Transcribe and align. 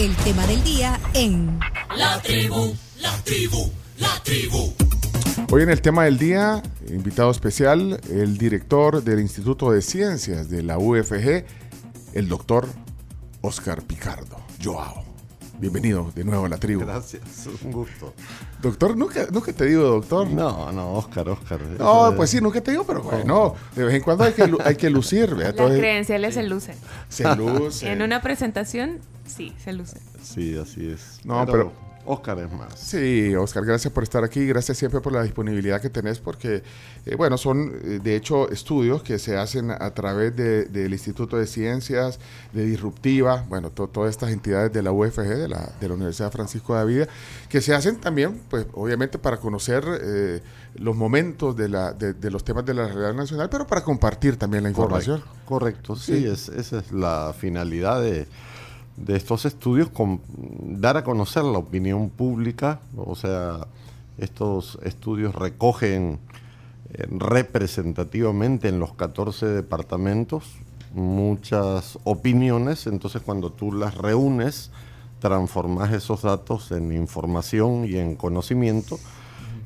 el 0.00 0.16
tema 0.16 0.46
del 0.46 0.64
día 0.64 0.98
en 1.12 1.60
La 1.94 2.22
tribu, 2.22 2.74
la 3.02 3.14
tribu, 3.22 3.70
la 3.98 4.18
tribu. 4.24 4.72
Hoy 5.52 5.62
en 5.62 5.68
el 5.68 5.82
tema 5.82 6.04
del 6.04 6.16
día, 6.16 6.62
invitado 6.88 7.30
especial, 7.30 8.00
el 8.10 8.38
director 8.38 9.04
del 9.04 9.20
Instituto 9.20 9.70
de 9.70 9.82
Ciencias 9.82 10.48
de 10.48 10.62
la 10.62 10.78
UFG, 10.78 11.44
el 12.14 12.28
doctor 12.30 12.66
Oscar 13.42 13.82
Picardo. 13.82 14.38
Joao. 14.64 15.09
Bienvenido 15.60 16.10
de 16.14 16.24
nuevo 16.24 16.46
a 16.46 16.48
la 16.48 16.56
tribu. 16.56 16.80
Gracias, 16.86 17.22
un 17.62 17.70
gusto. 17.70 18.14
Doctor, 18.62 18.96
nunca, 18.96 19.26
nunca 19.30 19.52
te 19.52 19.66
digo 19.66 19.82
doctor. 19.82 20.26
No, 20.28 20.72
no, 20.72 20.94
Oscar, 20.94 21.28
Oscar. 21.28 21.60
No, 21.78 22.14
pues 22.16 22.30
es- 22.30 22.38
sí, 22.38 22.42
nunca 22.42 22.62
te 22.62 22.70
digo, 22.70 22.84
pero 22.86 23.02
bueno, 23.02 23.54
de 23.76 23.84
vez 23.84 23.94
en 23.96 24.02
cuando 24.02 24.24
hay 24.24 24.32
que, 24.32 24.50
hay 24.64 24.76
que 24.76 24.88
lucir. 24.88 25.28
¿verdad? 25.28 25.38
Las 25.42 25.50
Entonces, 25.50 25.78
credenciales 25.80 26.34
se 26.34 26.42
lucen. 26.44 26.76
se 27.10 27.36
luce. 27.36 27.92
En 27.92 28.00
una 28.00 28.22
presentación, 28.22 29.00
sí, 29.26 29.54
se 29.62 29.74
lucen. 29.74 30.00
Sí, 30.22 30.56
así 30.56 30.88
es. 30.90 31.20
No, 31.24 31.44
pero- 31.44 31.72
Oscar 32.10 32.38
es 32.40 32.52
más. 32.52 32.78
Sí, 32.78 33.34
Oscar, 33.36 33.64
gracias 33.64 33.92
por 33.92 34.02
estar 34.02 34.24
aquí, 34.24 34.46
gracias 34.46 34.78
siempre 34.78 35.00
por 35.00 35.12
la 35.12 35.22
disponibilidad 35.22 35.80
que 35.80 35.90
tenés, 35.90 36.18
porque, 36.18 36.62
eh, 37.06 37.14
bueno, 37.16 37.38
son 37.38 37.72
eh, 37.84 38.00
de 38.02 38.16
hecho 38.16 38.50
estudios 38.50 39.02
que 39.02 39.18
se 39.18 39.36
hacen 39.36 39.70
a 39.70 39.90
través 39.94 40.34
de- 40.36 40.64
del 40.66 40.92
Instituto 40.92 41.36
de 41.36 41.46
Ciencias, 41.46 42.18
de 42.52 42.64
Disruptiva, 42.64 43.44
bueno, 43.48 43.70
to- 43.70 43.88
todas 43.88 44.10
estas 44.10 44.30
entidades 44.30 44.72
de 44.72 44.82
la 44.82 44.92
UFG, 44.92 45.28
de 45.36 45.48
la, 45.48 45.72
de 45.80 45.88
la 45.88 45.94
Universidad 45.94 46.30
Francisco 46.32 46.76
de 46.76 46.84
Vida, 46.84 47.08
que 47.48 47.60
se 47.60 47.74
hacen 47.74 47.96
también, 48.00 48.40
pues, 48.50 48.66
obviamente 48.74 49.18
para 49.18 49.36
conocer 49.38 49.84
eh, 50.02 50.40
los 50.76 50.96
momentos 50.96 51.56
de, 51.56 51.68
la, 51.68 51.92
de, 51.92 52.12
de 52.14 52.30
los 52.30 52.44
temas 52.44 52.64
de 52.64 52.74
la 52.74 52.86
realidad 52.86 53.14
nacional, 53.14 53.48
pero 53.50 53.66
para 53.66 53.82
compartir 53.82 54.36
también 54.36 54.62
la 54.62 54.70
información. 54.70 55.22
Correcto, 55.44 55.96
sí, 55.96 56.18
Sí. 56.20 56.26
Es, 56.26 56.48
esa 56.48 56.78
es 56.78 56.92
la 56.92 57.34
finalidad 57.38 58.00
de, 58.00 58.26
de 59.04 59.16
estos 59.16 59.44
estudios, 59.44 59.88
con, 59.88 60.20
dar 60.80 60.96
a 60.96 61.04
conocer 61.04 61.44
la 61.44 61.58
opinión 61.58 62.10
pública, 62.10 62.80
o 62.96 63.14
sea, 63.14 63.66
estos 64.18 64.78
estudios 64.82 65.34
recogen 65.34 66.18
eh, 66.92 67.06
representativamente 67.10 68.68
en 68.68 68.78
los 68.78 68.92
14 68.94 69.46
departamentos 69.46 70.44
muchas 70.94 71.98
opiniones, 72.04 72.86
entonces 72.86 73.22
cuando 73.22 73.50
tú 73.50 73.72
las 73.72 73.96
reúnes, 73.96 74.70
transformas 75.20 75.92
esos 75.92 76.22
datos 76.22 76.72
en 76.72 76.92
información 76.92 77.84
y 77.84 77.96
en 77.96 78.16
conocimiento 78.16 78.98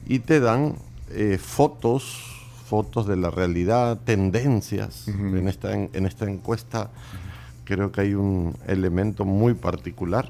y 0.06 0.18
te 0.18 0.40
dan 0.40 0.74
eh, 1.10 1.38
fotos, 1.40 2.32
fotos 2.66 3.06
de 3.06 3.16
la 3.16 3.30
realidad, 3.30 4.00
tendencias. 4.04 5.06
en, 5.08 5.48
esta, 5.48 5.72
en 5.72 6.06
esta 6.06 6.28
encuesta 6.28 6.90
creo 7.64 7.92
que 7.92 8.02
hay 8.02 8.14
un 8.14 8.56
elemento 8.66 9.24
muy 9.24 9.54
particular, 9.54 10.28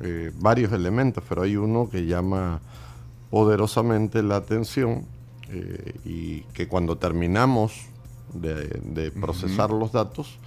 eh, 0.00 0.32
varios 0.38 0.72
elementos, 0.72 1.22
pero 1.28 1.42
hay 1.42 1.56
uno 1.56 1.88
que 1.88 2.06
llama 2.06 2.60
poderosamente 3.30 4.22
la 4.22 4.36
atención 4.36 5.06
eh, 5.48 5.94
y 6.04 6.40
que 6.52 6.66
cuando 6.66 6.98
terminamos 6.98 7.86
de, 8.34 8.80
de 8.84 9.10
procesar 9.12 9.70
los 9.70 9.92
datos, 9.92 10.38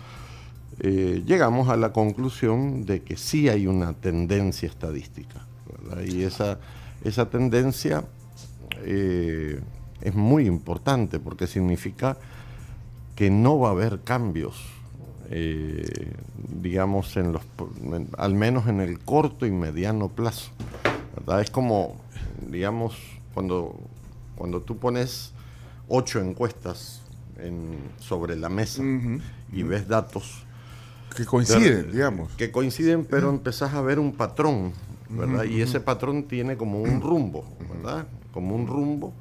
eh, 0.79 1.23
llegamos 1.25 1.69
a 1.69 1.77
la 1.77 1.93
conclusión 1.93 2.85
de 2.85 3.01
que 3.01 3.15
sí 3.15 3.47
hay 3.47 3.65
una 3.65 3.93
tendencia 3.93 4.67
estadística. 4.67 5.45
¿verdad? 5.83 6.03
Y 6.03 6.23
esa, 6.23 6.59
esa 7.03 7.29
tendencia 7.29 8.03
es 8.83 10.13
muy 10.13 10.45
importante 10.45 11.17
porque 11.17 11.47
significa 11.47 12.17
que 13.15 13.31
no 13.31 13.57
va 13.57 13.69
a 13.69 13.71
haber 13.71 14.01
cambios, 14.01 14.74
eh, 15.29 16.11
digamos, 16.61 17.15
en 17.17 17.31
los, 17.33 17.41
en- 17.81 18.09
al 18.17 18.33
menos 18.35 18.67
en 18.67 18.81
el 18.81 18.99
corto 18.99 19.45
y 19.45 19.51
mediano 19.51 20.09
plazo. 20.09 20.51
¿verdad? 21.15 21.41
Es 21.41 21.49
como, 21.49 21.95
digamos, 22.49 22.95
cuando, 23.33 23.75
cuando 24.35 24.61
tú 24.61 24.77
pones 24.77 25.31
ocho 25.87 26.19
encuestas 26.19 27.01
en- 27.39 27.77
sobre 27.99 28.35
la 28.35 28.49
mesa 28.49 28.81
Ujú. 28.81 29.19
y 29.51 29.63
ves 29.63 29.87
datos 29.87 30.43
Que 31.15 31.25
coinciden, 31.25 31.87
de- 31.87 31.91
digamos. 31.91 32.31
Que 32.33 32.51
coinciden, 32.51 33.05
pero 33.05 33.29
empezás 33.29 33.73
a 33.73 33.81
ver 33.81 33.99
un 33.99 34.11
patrón, 34.13 34.73
¿verdad? 35.09 35.43
Y 35.45 35.61
ese 35.61 35.79
patrón 35.79 36.23
tiene 36.23 36.57
como 36.57 36.81
un 36.81 37.01
rumbo, 37.01 37.45
¿verdad? 37.73 38.07
Como 38.33 38.55
un 38.55 38.67
rumbo. 38.67 39.13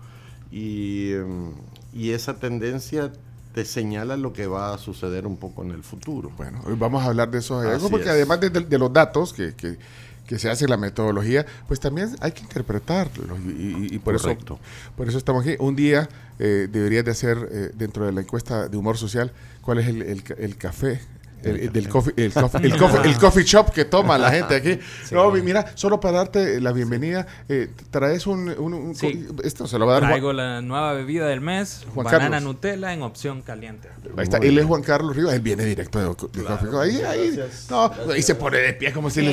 Y, 0.51 1.13
em, 1.13 1.51
y 1.93 2.11
esa 2.11 2.39
tendencia 2.39 3.13
te 3.55 3.65
señala 3.65 4.17
lo 4.17 4.33
que 4.33 4.47
va 4.49 4.75
a 4.75 4.79
suceder 4.79 5.27
un 5.27 5.37
poco 5.37 5.63
en 5.63 5.71
el 5.71 5.83
futuro. 5.85 6.31
Bueno, 6.37 6.61
hoy 6.67 6.75
vamos 6.77 7.03
a 7.05 7.07
hablar 7.07 7.31
de 7.31 7.39
esos 7.39 7.59
hallazgos 7.63 7.85
Así 7.85 7.91
porque 7.93 8.07
es. 8.07 8.11
además 8.11 8.41
de, 8.41 8.51
de 8.51 8.79
los 8.79 8.93
datos 8.93 9.33
que, 9.33 9.55
que, 9.55 9.79
que 10.27 10.39
se 10.39 10.51
hace 10.51 10.67
la 10.67 10.77
metodología, 10.77 11.47
pues 11.69 11.79
también 11.79 12.11
hay 12.21 12.33
que 12.33 12.41
interpretarlos 12.43 13.39
y, 13.47 13.51
y- 13.51 13.89
y 13.93 13.99
por 14.01 14.21
Correcto. 14.21 14.55
eso 14.55 14.93
por 14.97 15.09
eso 15.09 15.19
estamos 15.19 15.43
aquí. 15.47 15.55
Un 15.61 15.77
día 15.77 16.09
eh, 16.41 16.69
deberías 16.71 17.05
de 17.05 17.13
hacer 17.13 17.49
eh, 17.53 17.71
dentro 17.75 18.05
de 18.07 18.13
la 18.13 18.23
encuesta 18.23 18.69
de 18.69 18.77
humor 18.77 18.97
social 18.99 19.33
cuál 19.63 19.79
es 19.79 19.87
el, 19.87 20.03
el 20.37 20.57
café. 20.57 21.01
El, 21.45 21.57
el 21.61 21.73
del 21.73 21.89
coffee, 21.89 22.13
el, 22.17 22.33
coffee, 22.35 22.67
el, 22.67 22.77
coffee, 22.77 23.11
el 23.11 23.19
coffee 23.19 23.45
shop 23.45 23.71
que 23.73 23.85
toma 23.85 24.19
la 24.19 24.31
gente 24.31 24.55
aquí. 24.57 24.79
No, 25.11 25.31
mi- 25.31 25.43
mira, 25.43 25.65
solo 25.75 26.01
para 26.01 26.19
darte 26.19 26.61
la 26.61 26.73
bienvenida, 26.73 27.27
eh, 27.49 27.69
traes 27.91 28.27
un, 28.27 28.49
un- 28.59 28.75
un- 28.75 28.95
Sí. 28.95 29.27
esto 29.45 29.67
se 29.67 29.79
lo 29.79 29.87
va 29.87 29.93
a 29.93 29.95
dar 29.95 30.03
Juan- 30.03 30.13
Traigo 30.13 30.33
la 30.33 30.61
nueva 30.63 30.93
bebida 30.95 31.27
del 31.29 31.41
mes, 31.41 31.85
Juan 31.95 32.05
banana 32.05 32.25
Carlos. 32.37 32.43
Nutella 32.43 32.93
en 32.93 33.03
opción 33.03 33.43
caliente. 33.43 33.89
Ahí 34.17 34.25
está, 34.25 34.39
Muy 34.39 34.47
él 34.49 34.53
es 34.55 34.57
bien. 34.57 34.69
Juan 34.69 34.83
Carlos 34.83 35.15
Rivas, 35.17 35.35
él 35.35 35.41
viene 35.41 35.65
directo 35.65 35.99
de, 35.99 36.07
de 36.07 36.45
Coffee 36.47 36.69
Cup. 36.69 36.79
Ahí, 36.81 37.01
ahí, 37.03 37.39
no, 37.71 37.93
ahí 38.13 38.23
se 38.23 38.35
pone 38.35 38.59
de 38.59 38.73
pie 38.75 38.93
como 38.93 39.11
si 39.11 39.21
Qué 39.21 39.27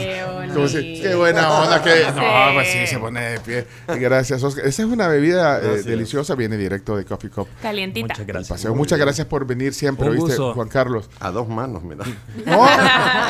les- 0.47 0.53
como 0.53 0.67
si- 0.67 1.01
qué 1.01 1.15
buena 1.15 1.49
onda 1.61 1.81
que 1.83 1.89
no, 2.15 2.21
Sí. 2.21 2.53
pues 2.53 2.67
sí 2.67 2.87
se 2.87 2.99
pone 2.99 3.21
de 3.21 3.39
pie. 3.39 3.65
Gracias, 3.99 4.43
Oscar. 4.43 4.65
Esa 4.65 4.81
es 4.83 4.87
una 4.87 5.07
bebida 5.07 5.57
eh, 5.57 5.61
Gracias. 5.63 5.85
deliciosa, 5.85 6.35
viene 6.35 6.57
directo 6.57 6.95
de 6.97 7.05
Coffee 7.05 7.29
Cup. 7.29 7.47
Calientita. 7.61 8.07
Muchas 8.07 8.27
gracias. 8.27 8.49
paseo. 8.49 8.75
Muchas 8.75 8.99
gracias 8.99 9.27
por 9.27 9.45
venir 9.45 9.73
siempre, 9.73 10.09
¿viste. 10.09 10.35
Juan 10.37 10.67
Carlos? 10.67 11.09
A 11.19 11.31
dos 11.31 11.47
manos, 11.47 11.83
mira. 11.83 12.00
No, 12.45 12.65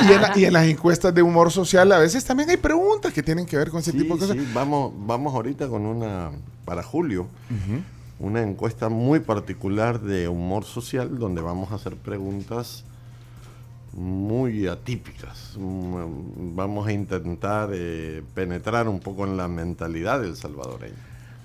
y, 0.07 0.11
en 0.13 0.21
la- 0.21 0.31
y 0.37 0.45
en 0.45 0.53
las 0.53 0.65
encuestas 0.67 1.13
de 1.13 1.21
humor 1.21 1.51
social 1.51 1.91
a 1.91 1.99
veces 1.99 2.23
también 2.25 2.49
hay 2.49 2.57
preguntas 2.57 3.13
que 3.13 3.23
tienen 3.23 3.45
que 3.45 3.57
ver 3.57 3.69
con 3.69 3.79
ese 3.79 3.91
Sí, 3.91 3.97
tipo 3.97 4.15
de 4.15 4.19
cosas. 4.21 4.37
sí, 4.37 4.47
vamos, 4.53 4.93
vamos 4.97 5.33
ahorita 5.33 5.67
con 5.67 5.85
una, 5.85 6.31
para 6.65 6.83
julio, 6.83 7.27
una 8.19 8.41
encuesta 8.41 8.89
muy 8.89 9.19
particular 9.19 9.99
de 9.99 10.27
humor 10.27 10.63
social 10.63 11.17
donde 11.17 11.41
vamos 11.41 11.71
a 11.71 11.75
hacer 11.75 11.95
preguntas 11.95 12.83
muy 13.93 14.67
atípicas. 14.67 15.55
Mm, 15.57 16.55
Vamos 16.55 16.87
a 16.87 16.93
intentar 16.93 17.69
eh, 17.73 18.23
penetrar 18.33 18.87
un 18.87 18.99
poco 18.99 19.25
en 19.25 19.35
la 19.37 19.47
mentalidad 19.47 20.21
del 20.21 20.35
salvadoreño. 20.37 20.95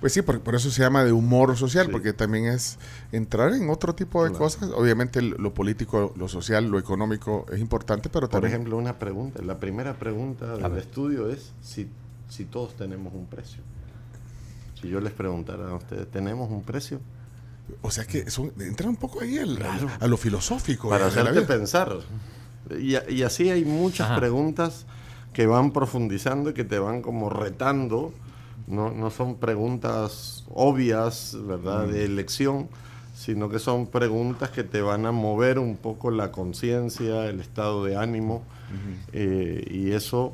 Pues 0.01 0.13
sí, 0.13 0.21
por, 0.23 0.41
por 0.41 0.55
eso 0.55 0.71
se 0.71 0.83
llama 0.83 1.05
de 1.05 1.13
humor 1.13 1.57
social, 1.57 1.87
Sí. 1.87 1.93
porque 1.93 2.13
también 2.13 2.47
es 2.47 2.79
entrar 3.13 3.53
en 3.55 3.71
otro 3.71 3.95
tipo 3.95 4.23
de 4.25 4.31
Claro. 4.31 4.45
cosas. 4.45 4.71
Obviamente 4.71 5.19
el- 5.21 5.31
lo 5.39 5.55
político, 5.55 6.13
lo 6.17 6.29
social, 6.29 6.67
lo 6.71 6.79
económico 6.79 7.47
es 7.53 7.61
importante, 7.61 8.09
pero 8.11 8.29
Por 8.29 8.33
también... 8.41 8.53
ejemplo, 8.53 8.77
una 8.77 8.99
pregunta, 8.99 9.43
la 9.43 9.59
primera 9.59 9.95
pregunta 9.99 10.57
del 10.57 10.77
estudio 10.79 11.31
es 11.31 11.53
si, 11.63 11.89
si 12.29 12.45
todos 12.45 12.77
tenemos 12.77 13.15
un 13.15 13.27
precio. 13.27 13.63
Si 14.81 14.89
yo 14.89 15.01
les 15.01 15.13
preguntara 15.15 15.71
a 15.71 15.75
ustedes, 15.75 16.11
¿tenemos 16.11 16.51
un 16.51 16.63
precio? 16.63 17.01
O 17.83 17.91
sea 17.91 18.05
que 18.05 18.31
son, 18.31 18.53
entra 18.61 18.89
un 18.89 18.97
poco 18.97 19.23
ahí 19.23 19.39
Claro. 19.57 19.89
a 19.99 20.07
lo 20.07 20.17
filosófico. 20.19 20.91
Para 20.91 21.09
de 21.09 21.17
la 21.17 21.31
hacerte 21.31 21.41
pensar. 21.43 21.97
Y, 22.79 22.97
y 23.13 23.23
así 23.23 23.49
hay 23.51 23.65
muchas 23.65 24.09
Ajá. 24.11 24.21
preguntas 24.21 24.85
que 25.33 25.47
van 25.47 25.73
profundizando 25.73 26.51
y 26.51 26.55
que 26.55 26.65
te 26.65 26.79
van 26.79 27.01
como 27.03 27.31
retando. 27.31 28.13
No, 28.67 28.91
no 28.91 29.11
son 29.11 29.37
preguntas 29.37 30.45
obvias, 30.51 31.37
¿verdad?, 31.41 31.87
de 31.87 32.05
elección, 32.05 32.69
sino 33.15 33.49
que 33.49 33.59
son 33.59 33.87
preguntas 33.87 34.51
que 34.51 34.65
te 34.65 34.83
van 34.83 35.07
a 35.07 35.13
mover 35.13 35.59
un 35.59 35.77
poco 35.77 36.11
la 36.11 36.33
conciencia, 36.33 37.27
el 37.27 37.41
estado 37.41 37.85
de 37.85 37.97
ánimo, 37.97 38.43
eh, 39.13 39.67
y 39.71 39.93
eso 39.93 40.33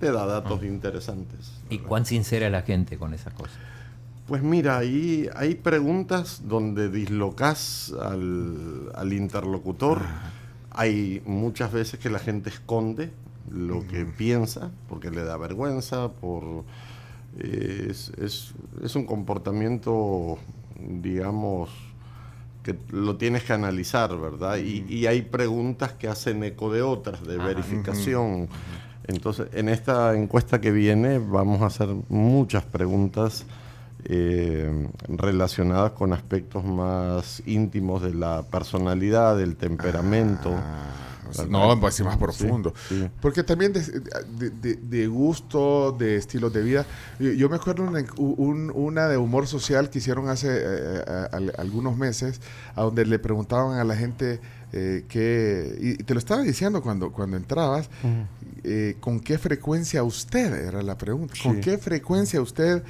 te 0.00 0.10
da 0.10 0.26
datos 0.26 0.64
interesantes. 0.64 1.52
¿Y 1.70 1.78
cuán 1.78 2.04
sincera 2.04 2.46
es 2.46 2.52
la 2.52 2.62
gente 2.62 2.98
con 2.98 3.14
esas 3.14 3.32
cosas? 3.32 3.56
Pues 4.26 4.42
mira, 4.42 4.78
ahí 4.78 5.28
hay 5.34 5.54
preguntas 5.54 6.42
donde 6.44 6.90
dislocas 6.90 7.92
al, 8.00 8.90
al 8.94 9.12
interlocutor. 9.12 10.02
Hay 10.70 11.22
muchas 11.24 11.72
veces 11.72 11.98
que 12.00 12.10
la 12.10 12.18
gente 12.18 12.50
esconde 12.50 13.10
lo 13.50 13.86
que 13.86 14.04
piensa 14.04 14.70
porque 14.88 15.10
le 15.10 15.24
da 15.24 15.36
vergüenza, 15.36 16.08
por 16.12 16.64
es, 17.38 18.10
es- 18.18 18.52
es 18.82 18.94
un 18.96 19.04
comportamiento, 19.06 20.38
digamos, 20.78 21.70
que 22.62 22.76
lo 22.90 23.16
tienes 23.16 23.42
que 23.44 23.52
analizar, 23.52 24.16
¿verdad? 24.18 24.58
Y, 24.58 24.84
y 24.88 25.06
hay 25.06 25.22
preguntas 25.22 25.92
que 25.94 26.08
hacen 26.08 26.44
eco 26.44 26.72
de 26.72 26.82
otras, 26.82 27.26
de 27.26 27.36
verificación. 27.38 28.48
Entonces, 29.08 29.48
en 29.52 29.68
esta 29.68 30.14
encuesta 30.14 30.60
que 30.60 30.70
viene 30.70 31.18
vamos 31.18 31.60
a 31.62 31.66
hacer 31.66 31.88
muchas 32.08 32.62
preguntas 32.64 33.44
eh, 34.04 34.88
relacionadas 35.08 35.92
con 35.92 36.12
aspectos 36.12 36.64
más 36.64 37.42
íntimos 37.46 38.02
de 38.02 38.14
la 38.14 38.42
personalidad, 38.44 39.36
del 39.36 39.56
temperamento, 39.56 40.50
No, 41.48 41.78
pues 41.80 41.94
sí, 41.94 42.02
más 42.02 42.16
profundo. 42.16 42.72
sí. 42.88 43.08
Porque 43.20 43.42
también 43.42 43.72
de, 43.72 43.80
de- 43.80 44.50
de- 44.50 44.74
de 44.76 45.06
gusto, 45.06 45.92
de 45.98 46.16
estilos 46.16 46.52
de 46.52 46.62
vida. 46.62 46.86
Yo, 47.18 47.48
me 47.48 47.56
acuerdo 47.56 47.84
una, 47.84 48.04
un- 48.16 48.70
una 48.74 49.08
de 49.08 49.16
humor 49.16 49.46
social 49.46 49.90
que 49.90 49.98
hicieron 49.98 50.28
hace 50.28 50.48
eh, 50.50 51.04
a- 51.06 51.36
al- 51.36 51.52
algunos 51.58 51.96
meses, 51.96 52.40
a 52.74 52.82
donde 52.82 53.06
le 53.06 53.18
preguntaban 53.18 53.78
a 53.78 53.84
la 53.84 53.96
gente 53.96 54.40
eh, 54.74 55.04
qué. 55.08 55.76
Y 55.80 56.02
te 56.04 56.14
lo 56.14 56.18
estaba 56.18 56.40
diciendo 56.42 56.82
cuando, 56.82 57.12
cuando 57.12 57.36
entrabas. 57.36 57.88
eh, 58.64 58.96
¿Con 59.00 59.20
qué 59.20 59.38
frecuencia 59.38 60.02
usted? 60.04 60.66
Era 60.68 60.82
la 60.82 60.96
pregunta. 60.96 61.34
¿Con 61.42 61.56
Sí. 61.56 61.60
qué 61.60 61.78
frecuencia 61.78 62.40
usted 62.40 62.82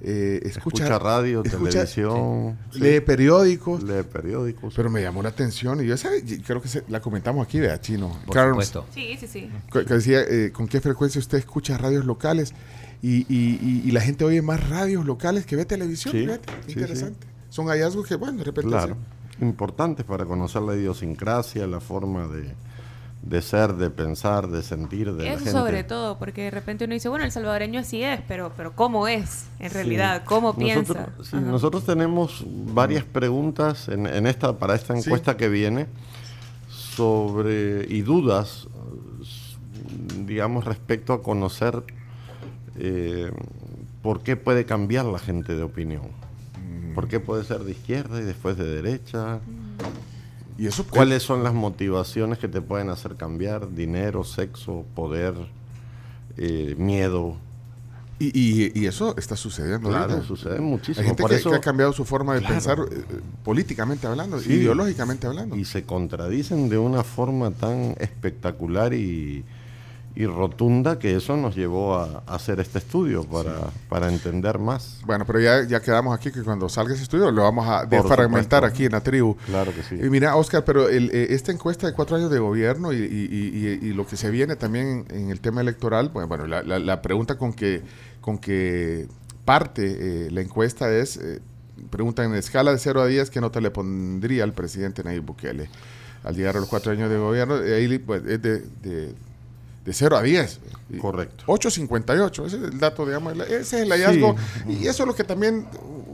eh, 0.00 0.40
escucha, 0.44 0.84
Escucha 0.84 0.98
radio, 0.98 1.42
escucha- 1.42 1.70
televisión, 1.70 2.58
sí, 2.72 2.80
lee 2.80 3.00
periódicos? 3.00 3.82
lee 3.82 4.02
periódicos. 4.04 4.72
Pero 4.76 4.90
me 4.90 5.02
llamó 5.02 5.22
la 5.22 5.30
atención 5.30 5.82
y 5.82 5.86
yo 5.86 5.94
esa- 5.94 6.10
creo 6.46 6.62
que 6.62 6.68
se- 6.68 6.84
la 6.88 7.00
comentamos 7.00 7.46
aquí, 7.46 7.58
vea, 7.60 7.80
Chino. 7.80 8.16
Por 8.26 8.34
Carms, 8.34 8.50
supuesto. 8.66 8.86
Sí, 8.94 9.16
sí, 9.18 9.26
sí. 9.26 9.50
que 9.72 9.84
que 9.84 9.94
decía, 9.94 10.20
eh, 10.22 10.52
¿con 10.52 10.68
qué 10.68 10.80
frecuencia 10.80 11.18
usted 11.18 11.38
escucha 11.38 11.76
radios 11.78 12.04
locales? 12.04 12.54
Y, 13.02 13.18
y- 13.32 13.58
y- 13.62 13.82
y 13.84 13.90
la 13.92 14.00
gente 14.00 14.24
oye 14.24 14.42
más 14.42 14.68
radios 14.68 15.04
locales 15.06 15.46
que 15.46 15.56
ve 15.56 15.64
televisión. 15.64 16.12
Sí, 16.12 16.20
fíjate, 16.22 16.52
sí, 16.66 16.72
interesante. 16.72 17.26
Son 17.48 17.66
hallazgos 17.66 18.06
que, 18.06 18.16
bueno, 18.16 18.38
de 18.38 18.44
repente... 18.44 18.68
Claro, 18.70 18.96
importantes 19.40 20.04
para 20.04 20.24
conocer 20.26 20.62
la 20.62 20.74
idiosincrasia, 20.76 21.66
la 21.66 21.80
forma 21.80 22.26
de, 22.28 22.54
de 23.22 23.42
ser, 23.42 23.74
de 23.74 23.90
pensar, 23.90 24.46
de 24.48 24.62
sentir 24.62 25.12
de 25.12 25.24
la 25.24 25.30
Eso 25.30 25.38
gente. 25.44 25.50
sobre 25.50 25.84
todo, 25.84 26.18
porque 26.18 26.44
de 26.44 26.50
repente 26.50 26.84
uno 26.84 26.94
dice, 26.94 27.08
bueno, 27.08 27.24
el 27.24 27.32
salvadoreño 27.32 27.80
así 27.80 28.02
es, 28.02 28.20
pero, 28.28 28.52
pero 28.56 28.72
¿cómo 28.76 29.08
es 29.08 29.46
en 29.58 29.70
realidad? 29.70 30.18
Sí. 30.20 30.26
¿Cómo 30.26 30.54
piensa? 30.56 30.94
Nosotros, 30.94 31.26
sí, 31.28 31.36
Ajá. 31.36 31.44
nosotros 31.46 31.84
tenemos 31.84 32.44
varias 32.46 33.04
preguntas 33.04 33.88
en, 33.88 34.06
en 34.06 34.26
esta, 34.26 34.56
para 34.58 34.74
esta 34.74 34.94
Sí. 34.94 35.00
encuesta 35.00 35.36
que 35.36 35.48
viene 35.48 35.86
sobre 36.68 37.86
y 37.88 38.02
dudas, 38.02 38.66
digamos, 40.24 40.64
respecto 40.64 41.12
a 41.12 41.22
conocer 41.22 41.82
eh, 42.76 43.30
por 44.02 44.20
qué 44.22 44.36
puede 44.36 44.64
cambiar 44.64 45.04
la 45.06 45.18
gente 45.18 45.54
de 45.56 45.62
opinión. 45.62 46.02
Mm. 46.56 46.94
¿Por 46.94 47.08
qué 47.08 47.20
puede 47.20 47.44
ser 47.44 47.60
de 47.60 47.72
izquierda 47.72 48.20
y 48.20 48.24
después 48.24 48.56
de 48.56 48.64
derecha? 48.64 49.40
Y 50.58 50.66
eso, 50.66 50.84
¿Cuáles 50.84 51.22
son 51.22 51.44
las 51.44 51.54
motivaciones 51.54 52.38
que 52.38 52.48
te 52.48 52.60
pueden 52.60 52.90
hacer 52.90 53.14
cambiar? 53.14 53.72
Dinero, 53.74 54.24
sexo, 54.24 54.84
poder, 54.96 55.34
eh, 56.36 56.74
miedo. 56.76 57.36
Y, 58.18 58.26
y- 58.36 58.72
y 58.74 58.86
eso 58.86 59.14
está 59.16 59.36
sucediendo. 59.36 59.88
Claro, 59.90 60.14
ahorita. 60.14 60.26
sucede 60.26 60.58
muchísimo. 60.60 61.02
Hay 61.02 61.06
gente 61.06 61.22
Por 61.22 61.30
que, 61.30 61.36
eso- 61.36 61.50
que 61.50 61.56
ha 61.56 61.60
cambiado 61.60 61.92
su 61.92 62.04
forma 62.04 62.34
de 62.34 62.40
Claro. 62.40 62.54
pensar 62.54 62.78
eh, 62.90 63.04
políticamente 63.44 64.08
hablando, 64.08 64.40
Sí. 64.40 64.54
ideológicamente 64.54 65.28
hablando. 65.28 65.54
y 65.54 65.64
se 65.64 65.84
contradicen 65.84 66.68
de 66.68 66.78
una 66.78 67.04
forma 67.04 67.52
tan 67.52 67.94
espectacular 68.00 68.92
y, 68.92 69.44
y 70.20 70.26
rotunda 70.26 70.98
que 70.98 71.14
eso 71.14 71.36
nos 71.36 71.54
llevó 71.54 71.94
a, 71.94 72.24
a 72.26 72.34
hacer 72.34 72.58
este 72.58 72.78
estudio 72.78 73.22
para, 73.22 73.70
para 73.88 74.08
entender 74.08 74.58
más. 74.58 74.98
Bueno, 75.06 75.24
pero 75.24 75.38
ya, 75.38 75.62
ya 75.62 75.80
quedamos 75.80 76.12
aquí 76.12 76.32
que 76.32 76.42
cuando 76.42 76.68
salga 76.68 76.92
ese 76.94 77.04
estudio 77.04 77.30
lo 77.30 77.42
vamos 77.44 77.68
a 77.68 77.88
Por 77.88 78.08
fragmentar 78.08 78.62
supuesto. 78.62 78.66
aquí 78.66 78.84
en 78.86 78.92
la 78.92 79.00
tribu. 79.00 79.36
Claro 79.46 79.72
que 79.72 79.84
sí. 79.84 79.94
Y 79.94 80.10
mira, 80.10 80.34
Oscar, 80.34 80.64
pero 80.64 80.88
el, 80.88 81.10
eh, 81.12 81.28
esta 81.30 81.52
encuesta 81.52 81.86
de 81.86 81.92
cuatro 81.92 82.16
años 82.16 82.32
de 82.32 82.40
gobierno 82.40 82.92
y, 82.92 82.96
y- 82.96 83.78
y- 83.80 83.92
lo 83.92 84.08
que 84.08 84.16
se 84.16 84.28
viene 84.30 84.56
también 84.56 85.04
en, 85.10 85.30
el 85.30 85.38
tema 85.40 85.60
electoral, 85.60 86.10
pues, 86.10 86.26
bueno, 86.26 86.48
la, 86.48 86.64
la- 86.64 86.80
la 86.80 87.00
pregunta 87.00 87.38
con 87.38 87.52
que, 87.52 87.82
con 88.20 88.38
que 88.38 89.06
parte 89.44 90.26
eh, 90.26 90.30
la 90.32 90.40
encuesta 90.40 90.90
es, 90.92 91.16
eh, 91.18 91.40
preguntan 91.90 92.32
en 92.32 92.34
escala 92.34 92.72
de 92.72 92.78
0 92.78 93.02
a 93.02 93.06
10, 93.06 93.30
¿qué 93.30 93.40
nota 93.40 93.60
le 93.60 93.70
pondría 93.70 94.42
al 94.42 94.52
presidente 94.52 95.04
Nayib 95.04 95.22
Bukele 95.26 95.70
al 96.24 96.34
llegar 96.34 96.56
a 96.56 96.60
los 96.60 96.68
cuatro 96.68 96.90
años 96.90 97.08
de 97.08 97.18
gobierno? 97.18 97.64
Y 97.64 97.70
ahí 97.70 97.98
pues, 98.00 98.24
es 98.26 98.42
de, 98.42 98.58
de, 98.82 99.14
de 99.88 99.94
0 99.94 100.16
a 100.18 100.22
10. 100.22 100.60
Y 100.90 100.98
Correcto. 100.98 101.44
8.58, 101.46 102.46
ese 102.46 102.56
es 102.58 102.62
el 102.62 102.78
dato, 102.78 103.06
digamos, 103.06 103.34
ese 103.48 103.60
es 103.60 103.72
el 103.74 103.88
hallazgo. 103.90 104.36
Sí. 104.66 104.78
Y 104.82 104.86
eso 104.86 105.02
es 105.02 105.06
lo 105.06 105.14
que 105.14 105.24
también 105.24 105.66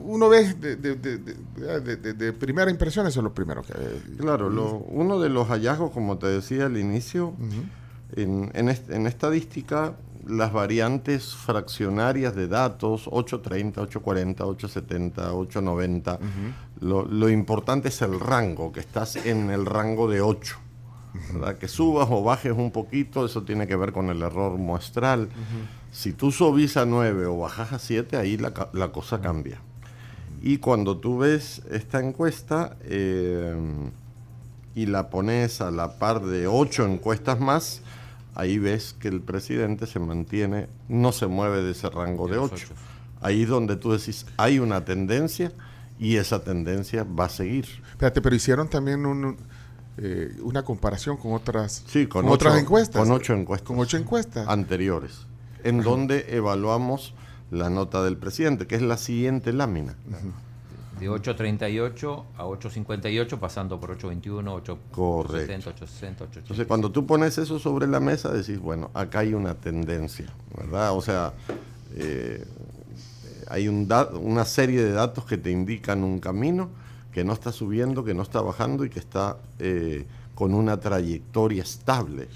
uno 0.04 0.28
ve 0.28 0.54
de, 0.54 2.32
primera 2.32 2.70
impresión, 2.70 3.06
eso 3.06 3.20
es 3.20 3.24
lo 3.24 3.34
primero 3.34 3.62
que... 3.62 3.72
Claro, 4.18 4.48
lo- 4.50 4.78
uno 4.88 5.18
de 5.20 5.28
los 5.28 5.48
hallazgos, 5.48 5.90
como 5.90 6.18
te 6.18 6.26
decía 6.28 6.66
al 6.66 6.76
inicio, 6.76 7.34
en, 8.14 8.50
en 8.54 8.68
est- 8.68 8.90
en 8.90 9.06
estadística, 9.06 9.94
las 10.26 10.52
variantes 10.52 11.34
fraccionarias 11.34 12.34
de 12.34 12.48
datos, 12.48 13.08
830, 13.10 13.80
840, 13.82 14.46
870, 14.46 15.34
890, 15.34 16.18
lo, 16.80 17.04
lo 17.06 17.28
importante 17.28 17.88
es 17.88 18.00
el 18.02 18.18
rango, 18.20 18.72
que 18.72 18.80
estás 18.80 19.16
en 19.16 19.50
el 19.50 19.66
rango 19.66 20.08
de 20.08 20.20
8. 20.20 20.56
¿Verdad? 21.32 21.58
Que 21.58 21.68
subas 21.68 22.08
o 22.10 22.22
bajes 22.22 22.52
un 22.52 22.70
poquito, 22.70 23.24
eso 23.24 23.42
tiene 23.42 23.66
que 23.66 23.76
ver 23.76 23.92
con 23.92 24.10
el 24.10 24.22
error 24.22 24.58
muestral. 24.58 25.28
Si 25.90 26.12
tú 26.12 26.32
subís 26.32 26.76
a 26.76 26.84
9 26.84 27.26
o 27.26 27.38
bajas 27.38 27.72
a 27.72 27.78
7, 27.78 28.16
ahí 28.16 28.36
la, 28.36 28.52
la 28.72 28.92
cosa 28.92 29.20
cambia. 29.20 29.60
Y 30.42 30.58
cuando 30.58 30.98
tú 30.98 31.18
ves 31.18 31.62
esta 31.70 32.00
encuesta 32.00 32.76
eh, 32.82 33.56
y 34.74 34.86
la 34.86 35.08
pones 35.08 35.60
a 35.60 35.70
la 35.70 35.98
par 35.98 36.20
de 36.20 36.46
ocho 36.46 36.84
encuestas 36.84 37.40
más, 37.40 37.80
ahí 38.34 38.58
ves 38.58 38.92
que 38.92 39.08
el 39.08 39.22
presidente 39.22 39.86
se 39.86 40.00
mantiene, 40.00 40.68
no 40.88 41.12
se 41.12 41.28
mueve 41.28 41.62
de 41.62 41.70
ese 41.70 41.88
rango 41.88 42.28
de 42.28 42.36
los 42.36 42.52
ocho. 42.52 42.66
ocho. 42.66 42.74
Ahí 43.22 43.44
es 43.44 43.48
donde 43.48 43.76
tú 43.76 43.92
decís, 43.92 44.26
hay 44.36 44.58
una 44.58 44.84
tendencia 44.84 45.50
y 45.98 46.16
esa 46.16 46.44
tendencia 46.44 47.04
va 47.04 47.24
a 47.24 47.30
seguir. 47.30 47.66
Espérate, 47.90 48.20
pero 48.20 48.36
hicieron 48.36 48.68
también 48.68 49.06
un, 49.06 49.38
eh, 49.98 50.36
una 50.42 50.62
comparación 50.64 51.16
con 51.16 51.32
otras, 51.32 51.84
Sí, 51.86 52.06
con, 52.06 52.28
otras 52.28 52.54
ocho- 52.54 52.62
encuestas. 52.62 53.00
Con 53.02 53.12
ocho 53.12 53.32
encuestas. 53.34 53.66
Con 53.66 53.78
ocho 53.78 53.96
encuestas. 53.96 54.48
Anteriores, 54.48 55.26
en 55.62 55.82
donde 55.82 56.26
evaluamos 56.36 57.14
la 57.50 57.70
nota 57.70 58.02
del 58.02 58.16
presidente, 58.16 58.66
que 58.66 58.74
es 58.76 58.82
la 58.82 58.96
siguiente 58.96 59.52
lámina. 59.52 59.94
De 60.98 61.10
8.38 61.10 62.24
a 62.38 62.44
8.58, 62.44 63.38
pasando 63.38 63.80
por 63.80 63.96
8.21, 63.98 64.62
8.70, 64.64 64.76
Correcto. 64.92 65.70
8.60, 65.70 66.16
8.80. 66.16 66.36
Entonces, 66.38 66.66
cuando 66.66 66.90
tú 66.92 67.04
pones 67.06 67.36
eso 67.38 67.58
sobre 67.58 67.86
la 67.88 67.98
mesa, 68.00 68.30
decís, 68.32 68.58
bueno, 68.60 68.90
acá 68.94 69.20
hay 69.20 69.34
una 69.34 69.54
tendencia, 69.54 70.26
¿verdad? 70.56 70.92
O 70.96 71.02
sea, 71.02 71.32
eh, 71.96 72.44
hay 73.48 73.68
un 73.68 73.88
da- 73.88 74.08
una 74.14 74.44
serie 74.44 74.82
de 74.82 74.92
datos 74.92 75.24
que 75.24 75.36
te 75.36 75.50
indican 75.50 76.02
un 76.04 76.18
camino 76.20 76.70
que 77.14 77.24
no 77.24 77.32
está 77.32 77.52
subiendo, 77.52 78.04
que 78.04 78.12
no 78.12 78.22
está 78.22 78.40
bajando 78.42 78.84
y 78.84 78.90
que 78.90 78.98
está 78.98 79.38
eh, 79.60 80.04
con 80.34 80.52
una 80.52 80.78
trayectoria 80.80 81.62
estable. 81.62 82.28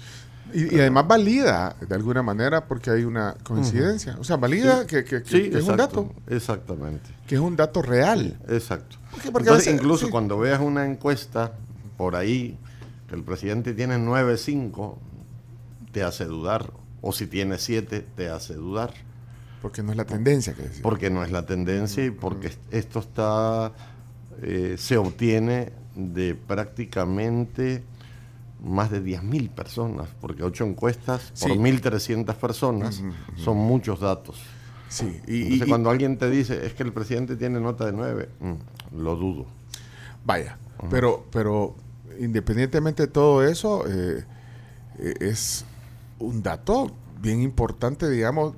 Y, 0.53 0.73
y 0.75 0.79
además 0.79 1.05
valida 1.07 1.75
de 1.87 1.93
alguna 1.93 2.23
manera 2.23 2.65
porque 2.65 2.89
hay 2.89 3.03
una 3.03 3.35
coincidencia. 3.43 4.15
O 4.19 4.23
sea, 4.23 4.37
valida 4.37 4.87
que, 4.87 5.03
que- 5.03 5.21
que- 5.21 5.29
Sí, 5.29 5.49
que 5.51 5.59
es 5.59 5.67
un 5.67 5.77
dato, 5.77 6.11
Exactamente. 6.27 7.09
que 7.27 7.35
es 7.35 7.41
un 7.41 7.55
dato 7.55 7.81
real. 7.83 8.39
Exacto. 8.47 8.95
Porque- 9.11 9.31
porque 9.31 9.49
a 9.49 9.51
Entonces, 9.51 9.67
veces- 9.67 9.81
incluso 9.81 10.05
sí. 10.07 10.11
cuando 10.11 10.39
veas 10.39 10.61
una 10.61 10.85
encuesta 10.85 11.51
por 11.97 12.15
ahí, 12.15 12.57
que 13.09 13.15
el 13.15 13.23
presidente 13.23 13.73
tiene 13.73 13.97
9.5, 13.99 14.97
te 15.91 16.03
hace 16.03 16.25
dudar. 16.25 16.71
O 17.01 17.11
si 17.11 17.27
tiene 17.27 17.57
7, 17.57 18.05
te 18.15 18.29
hace 18.29 18.53
dudar. 18.55 18.93
Porque 19.61 19.83
no 19.83 19.91
es 19.91 19.97
la 19.97 20.05
tendencia 20.05 20.53
que 20.53 20.63
decía. 20.63 20.81
Porque 20.81 21.09
no 21.09 21.23
es 21.23 21.31
la 21.31 21.45
tendencia 21.45 22.05
y 22.05 22.11
porque 22.11 22.51
esto 22.71 22.99
está 22.99 23.73
eh, 24.41 24.75
se 24.77 24.97
obtiene 24.97 25.71
de 25.95 26.35
prácticamente 26.35 27.83
más 28.63 28.91
de 28.91 29.01
10.000 29.01 29.49
personas, 29.49 30.09
porque 30.19 30.43
ocho 30.43 30.65
encuestas 30.65 31.31
por 31.39 31.51
Sí. 31.51 31.57
1.300 31.57 32.35
personas 32.35 33.01
son 33.37 33.57
muchos 33.57 33.99
datos. 34.01 34.41
Sí, 34.89 35.05
y, 35.27 35.43
Entonces, 35.43 35.67
y- 35.67 35.69
cuando 35.69 35.89
alguien 35.89 36.17
te 36.17 36.29
dice, 36.29 36.65
es 36.65 36.73
que 36.73 36.83
el 36.83 36.91
presidente 36.91 37.35
tiene 37.35 37.59
nota 37.59 37.85
de 37.85 37.93
9, 37.93 38.29
lo 38.97 39.15
dudo. 39.15 39.45
vaya, 40.25 40.57
pero, 40.89 41.25
pero 41.31 41.75
independientemente 42.19 43.03
de 43.03 43.07
todo 43.07 43.43
eso, 43.45 43.85
eh, 43.87 44.23
eh, 44.99 45.13
es 45.21 45.63
un 46.19 46.41
dato 46.43 46.91
bien 47.21 47.41
importante, 47.41 48.09
digamos, 48.09 48.55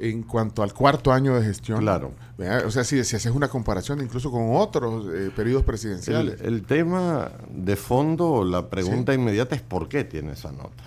en 0.00 0.22
cuanto 0.22 0.62
al 0.62 0.72
cuarto 0.72 1.12
año 1.12 1.34
de 1.34 1.44
gestión. 1.44 1.80
Claro. 1.80 2.12
¿verdad? 2.36 2.66
O 2.66 2.70
sea, 2.70 2.84
si, 2.84 3.02
si 3.04 3.16
haces 3.16 3.32
una 3.32 3.48
comparación 3.48 4.00
incluso 4.00 4.30
con 4.30 4.56
otros 4.56 5.06
eh, 5.14 5.30
periodos 5.34 5.64
presidenciales. 5.64 6.40
el 6.40 6.62
tema 6.62 7.30
de 7.50 7.76
fondo, 7.76 8.44
la 8.44 8.68
pregunta 8.68 9.14
inmediata 9.14 9.54
es 9.54 9.62
¿por 9.62 9.88
qué 9.88 10.04
tiene 10.04 10.32
esa 10.32 10.52
nota? 10.52 10.84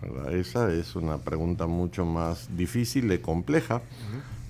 ¿Verdad? 0.00 0.32
Esa 0.32 0.72
es 0.72 0.96
una 0.96 1.18
pregunta 1.18 1.66
mucho 1.66 2.04
más 2.04 2.56
difícil 2.56 3.12
y 3.12 3.18
compleja. 3.18 3.82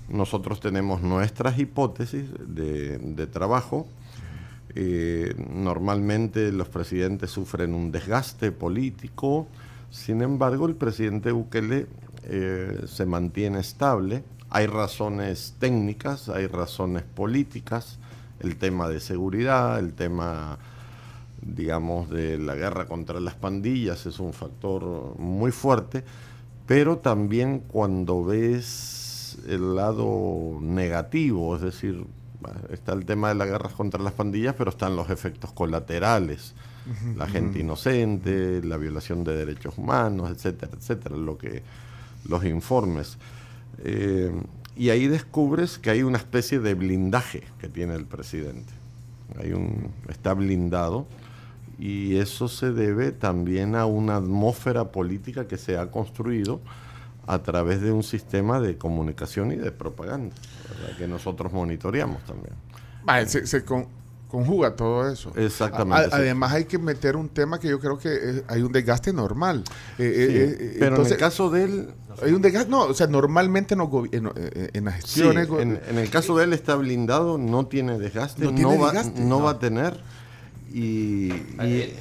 Nosotros 0.09 0.59
tenemos 0.59 1.01
nuestras 1.01 1.59
hipótesis 1.59 2.25
de, 2.47 2.97
de 2.97 3.27
trabajo. 3.27 3.87
Eh, 4.75 5.35
normalmente 5.53 6.51
los 6.51 6.67
presidentes 6.67 7.29
sufren 7.29 7.75
un 7.75 7.91
desgaste 7.91 8.51
político, 8.51 9.47
sin 9.91 10.23
embargo 10.23 10.65
el 10.65 10.75
presidente 10.75 11.31
Bukele 11.31 11.85
eh, 12.25 12.85
se 12.87 13.05
mantiene 13.05 13.59
estable. 13.59 14.23
Hay 14.49 14.67
razones 14.67 15.55
técnicas, 15.59 16.29
hay 16.29 16.47
razones 16.47 17.03
políticas, 17.03 17.97
el 18.39 18.57
tema 18.57 18.87
de 18.87 18.99
seguridad, 18.99 19.79
el 19.79 19.93
tema 19.93 20.59
digamos, 21.45 22.09
de 22.09 22.37
la 22.37 22.55
guerra 22.55 22.85
contra 22.85 23.19
las 23.19 23.35
pandillas, 23.35 24.05
es 24.05 24.19
un 24.19 24.33
factor 24.33 25.17
muy 25.17 25.51
fuerte, 25.51 26.03
pero 26.65 26.97
también 26.97 27.59
cuando 27.59 28.23
ves 28.23 29.37
el 29.47 29.75
lado 29.75 30.57
negativo, 30.61 31.55
es 31.55 31.61
decir, 31.61 32.05
está 32.71 32.93
el 32.93 33.05
tema 33.05 33.29
de 33.29 33.35
la 33.35 33.45
guerra 33.45 33.69
contra 33.69 34.01
las 34.01 34.13
pandillas, 34.13 34.55
pero 34.57 34.69
están 34.69 34.95
los 34.95 35.09
efectos 35.09 35.51
colaterales, 35.51 36.53
la 37.15 37.27
gente 37.27 37.59
inocente, 37.59 38.61
la 38.61 38.75
violación 38.75 39.23
de 39.23 39.37
derechos 39.37 39.77
humanos, 39.77 40.29
etcétera, 40.31 40.73
etcétera, 40.77 41.15
lo 41.15 41.37
que 41.37 41.63
los 42.27 42.45
informes. 42.45 43.17
Eh, 43.83 44.31
y 44.75 44.89
ahí 44.89 45.07
descubres 45.07 45.77
que 45.77 45.89
hay 45.89 46.03
una 46.03 46.17
especie 46.17 46.59
de 46.59 46.73
blindaje 46.73 47.43
que 47.59 47.69
tiene 47.69 47.95
el 47.95 48.05
presidente. 48.05 48.73
Hay 49.39 49.53
un, 49.53 49.91
está 50.09 50.33
blindado 50.33 51.05
y 51.79 52.17
eso 52.17 52.47
se 52.47 52.71
debe 52.71 53.11
también 53.11 53.75
a 53.75 53.85
una 53.85 54.17
atmósfera 54.17 54.91
política 54.91 55.47
que 55.47 55.57
se 55.57 55.77
ha 55.77 55.91
construido 55.91 56.61
a 57.25 57.39
través 57.39 57.81
de 57.81 57.91
un 57.91 58.03
sistema 58.03 58.59
de 58.59 58.77
comunicación 58.77 59.51
y 59.51 59.55
de 59.55 59.71
propaganda, 59.71 60.35
que 60.97 61.07
nosotros 61.07 61.53
monitoreamos 61.53 62.21
también. 62.23 62.53
Conjuga 64.33 64.75
todo 64.75 65.07
eso. 65.07 65.31
Exactamente. 65.35 66.09
Además 66.11 66.53
hay 66.53 66.65
que 66.65 66.79
meter 66.79 67.15
un 67.15 67.29
tema 67.29 67.59
que 67.59 67.67
yo 67.67 67.79
creo 67.79 67.99
que 67.99 68.09
eh, 68.11 68.43
hay 68.47 68.63
un 68.63 68.71
desgaste 68.71 69.13
normal. 69.13 69.63
Eh, 69.99 70.49
eh, 70.49 70.75
pero 70.79 71.05
en 71.05 71.05
el 71.05 71.17
caso 71.17 71.51
de 71.51 71.63
él... 71.65 71.89
Hay 72.19 72.31
un 72.31 72.41
desgaste, 72.41 72.67
no, 72.67 72.81
o 72.85 72.93
sea, 72.95 73.05
normalmente 73.05 73.75
no 73.75 73.91
en, 74.11 74.31
en, 74.73 74.85
las 74.85 74.95
gestiones... 74.95 75.47
en, 75.59 75.97
el 75.99 76.09
caso 76.09 76.35
de 76.35 76.45
él 76.45 76.53
está 76.53 76.75
blindado, 76.75 77.37
no 77.37 77.67
tiene 77.67 77.99
desgaste, 77.99 78.51
no, 78.51 78.79
va, 78.79 79.03
no, 79.03 79.43
va 79.43 79.51
a 79.51 79.59
tener... 79.59 79.99
Y, 80.73 81.29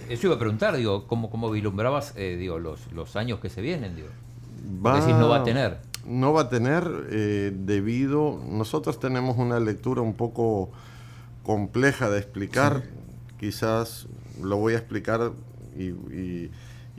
Eso 0.08 0.28
iba 0.28 0.36
a 0.36 0.38
preguntar, 0.38 0.74
digo, 0.74 1.06
¿cómo, 1.06 1.30
cómo 1.30 1.50
vislumbrabas 1.50 2.14
digo, 2.14 2.58
los, 2.58 2.90
los 2.92 3.14
años 3.16 3.40
que 3.40 3.50
se 3.50 3.60
vienen? 3.60 3.94
Digo? 3.94 4.08
no 4.80 5.28
va 5.28 5.36
a 5.36 5.44
tener. 5.44 5.80
No 6.06 6.32
va 6.32 6.42
a 6.42 6.48
tener 6.48 6.82
debido... 7.52 8.40
Nosotros 8.48 8.98
tenemos 8.98 9.36
una 9.36 9.60
lectura 9.60 10.00
un 10.00 10.14
poco 10.14 10.70
compleja 11.42 12.10
de 12.10 12.18
explicar. 12.18 12.82
Quizás 13.38 14.06
lo 14.40 14.56
voy 14.56 14.74
a 14.74 14.78
explicar 14.78 15.32
y, 15.76 15.90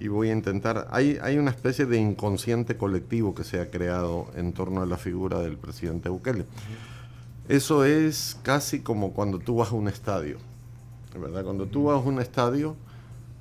voy 0.07 0.29
a 0.29 0.33
intentar. 0.33 0.87
Hay, 0.91 1.17
hay 1.21 1.37
una 1.37 1.51
especie 1.51 1.85
de 1.85 1.97
inconsciente 1.97 2.77
colectivo 2.77 3.33
que 3.33 3.43
se 3.43 3.61
ha 3.61 3.69
creado 3.69 4.27
en 4.35 4.53
torno 4.53 4.81
a 4.81 4.85
la 4.85 4.97
figura 4.97 5.39
del 5.39 5.57
presidente 5.57 6.09
Bukele. 6.09 6.45
Eso 7.47 7.83
es 7.85 8.37
casi 8.43 8.79
como 8.79 9.11
cuando 9.11 9.39
tú 9.39 9.57
vas 9.57 9.71
a 9.71 9.75
un 9.75 9.87
estadio. 9.87 10.37
¿verdad? 11.19 11.43
Cuando 11.43 11.65
tú 11.67 11.85
vas 11.85 11.97
a 11.97 12.07
un 12.07 12.19
estadio, 12.19 12.75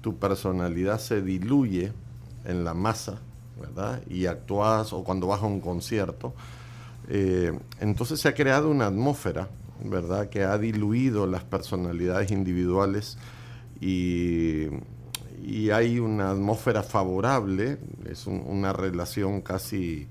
tu 0.01 0.17
personalidad 0.17 0.99
se 1.01 1.23
diluye 1.23 1.93
en 2.45 2.65
la 2.65 2.75
masa, 2.75 3.19
¿verdad? 3.61 4.03
Y 4.09 4.27
actúas, 4.27 4.93
o 4.93 5.05
cuando 5.05 5.27
vas 5.27 5.43
a 5.43 5.47
un 5.47 5.61
concierto. 5.61 6.35
Eh, 7.09 7.59
entonces 7.81 8.21
se 8.21 8.29
ha 8.29 8.35
creado 8.35 8.71
una 8.71 8.87
atmósfera 8.87 9.49
¿verdad? 9.85 10.29
Que 10.29 10.45
ha 10.45 10.59
diluido 10.59 11.27
las 11.27 11.45
personalidades 11.45 12.31
individuales 12.31 13.19
y, 13.81 14.69
hay 15.73 15.99
una 15.99 16.31
atmósfera 16.31 16.83
favorable, 16.85 17.79
es 18.09 18.27
una 18.27 18.73
relación 18.73 19.41
casi, 19.41 20.07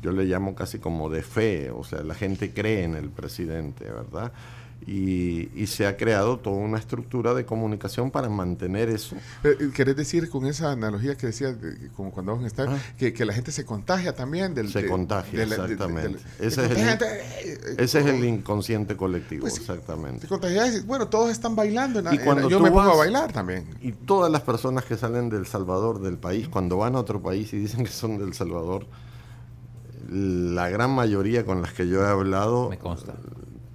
yo 0.00 0.12
le 0.12 0.24
llamo 0.24 0.54
casi 0.54 0.78
como 0.78 1.10
de 1.10 1.22
fe, 1.22 1.70
o 1.70 1.82
sea, 1.82 2.02
la 2.02 2.14
gente 2.14 2.52
cree 2.52 2.84
en 2.84 2.94
el 2.94 3.10
presidente, 3.10 3.84
¿verdad? 3.90 4.32
Y, 4.86 5.66
se 5.66 5.86
ha 5.86 5.96
creado 5.96 6.38
toda 6.38 6.56
una 6.56 6.78
estructura 6.78 7.34
de 7.34 7.44
comunicación 7.44 8.10
para 8.10 8.28
mantener 8.28 8.88
eso. 8.88 9.16
Eh, 9.44 9.70
¿Querés 9.74 9.96
decir 9.96 10.30
con 10.30 10.46
esa 10.46 10.72
analogía 10.72 11.14
que 11.16 11.26
decías, 11.26 11.56
como 11.94 12.10
cuando 12.10 12.32
vamos 12.32 12.44
a 12.44 12.48
estar, 12.48 12.68
ah. 12.68 12.78
que, 12.96 13.12
la 13.24 13.34
gente 13.34 13.52
se 13.52 13.66
contagia 13.66 14.14
también? 14.14 14.54
Del, 14.54 14.70
se 14.70 14.86
contagia, 14.86 15.42
exactamente. 15.42 16.18
ese, 16.38 16.64
es 16.64 16.70
el, 16.70 17.78
ese 17.78 18.00
es 18.00 18.06
el 18.06 18.24
inconsciente 18.24 18.96
colectivo, 18.96 19.42
pues 19.42 19.58
exactamente. 19.58 20.22
Se 20.22 20.28
contagia, 20.28 20.64
bueno, 20.86 21.08
todos 21.08 21.30
están 21.30 21.54
bailando, 21.54 22.02
y 22.12 22.18
cuando 22.18 22.48
yo 22.48 22.60
me 22.60 22.70
pongo 22.70 22.92
a 22.92 22.96
bailar 22.96 23.32
también. 23.32 23.66
Y 23.82 23.92
todas 23.92 24.32
las 24.32 24.42
personas 24.42 24.84
que 24.84 24.96
salen 24.96 25.28
del 25.28 25.46
Salvador, 25.46 26.00
del 26.00 26.16
país, 26.16 26.48
cuando 26.48 26.78
van 26.78 26.94
a 26.94 27.00
otro 27.00 27.20
país 27.20 27.52
y 27.52 27.58
dicen 27.58 27.84
que 27.84 27.90
son 27.90 28.18
del 28.18 28.32
Salvador, 28.32 28.86
la 30.10 30.70
gran 30.70 30.90
mayoría 30.90 31.44
con 31.44 31.60
las 31.60 31.74
que 31.74 31.86
yo 31.86 32.02
he 32.02 32.08
hablado... 32.08 32.70
Me 32.70 32.78
consta 32.78 33.14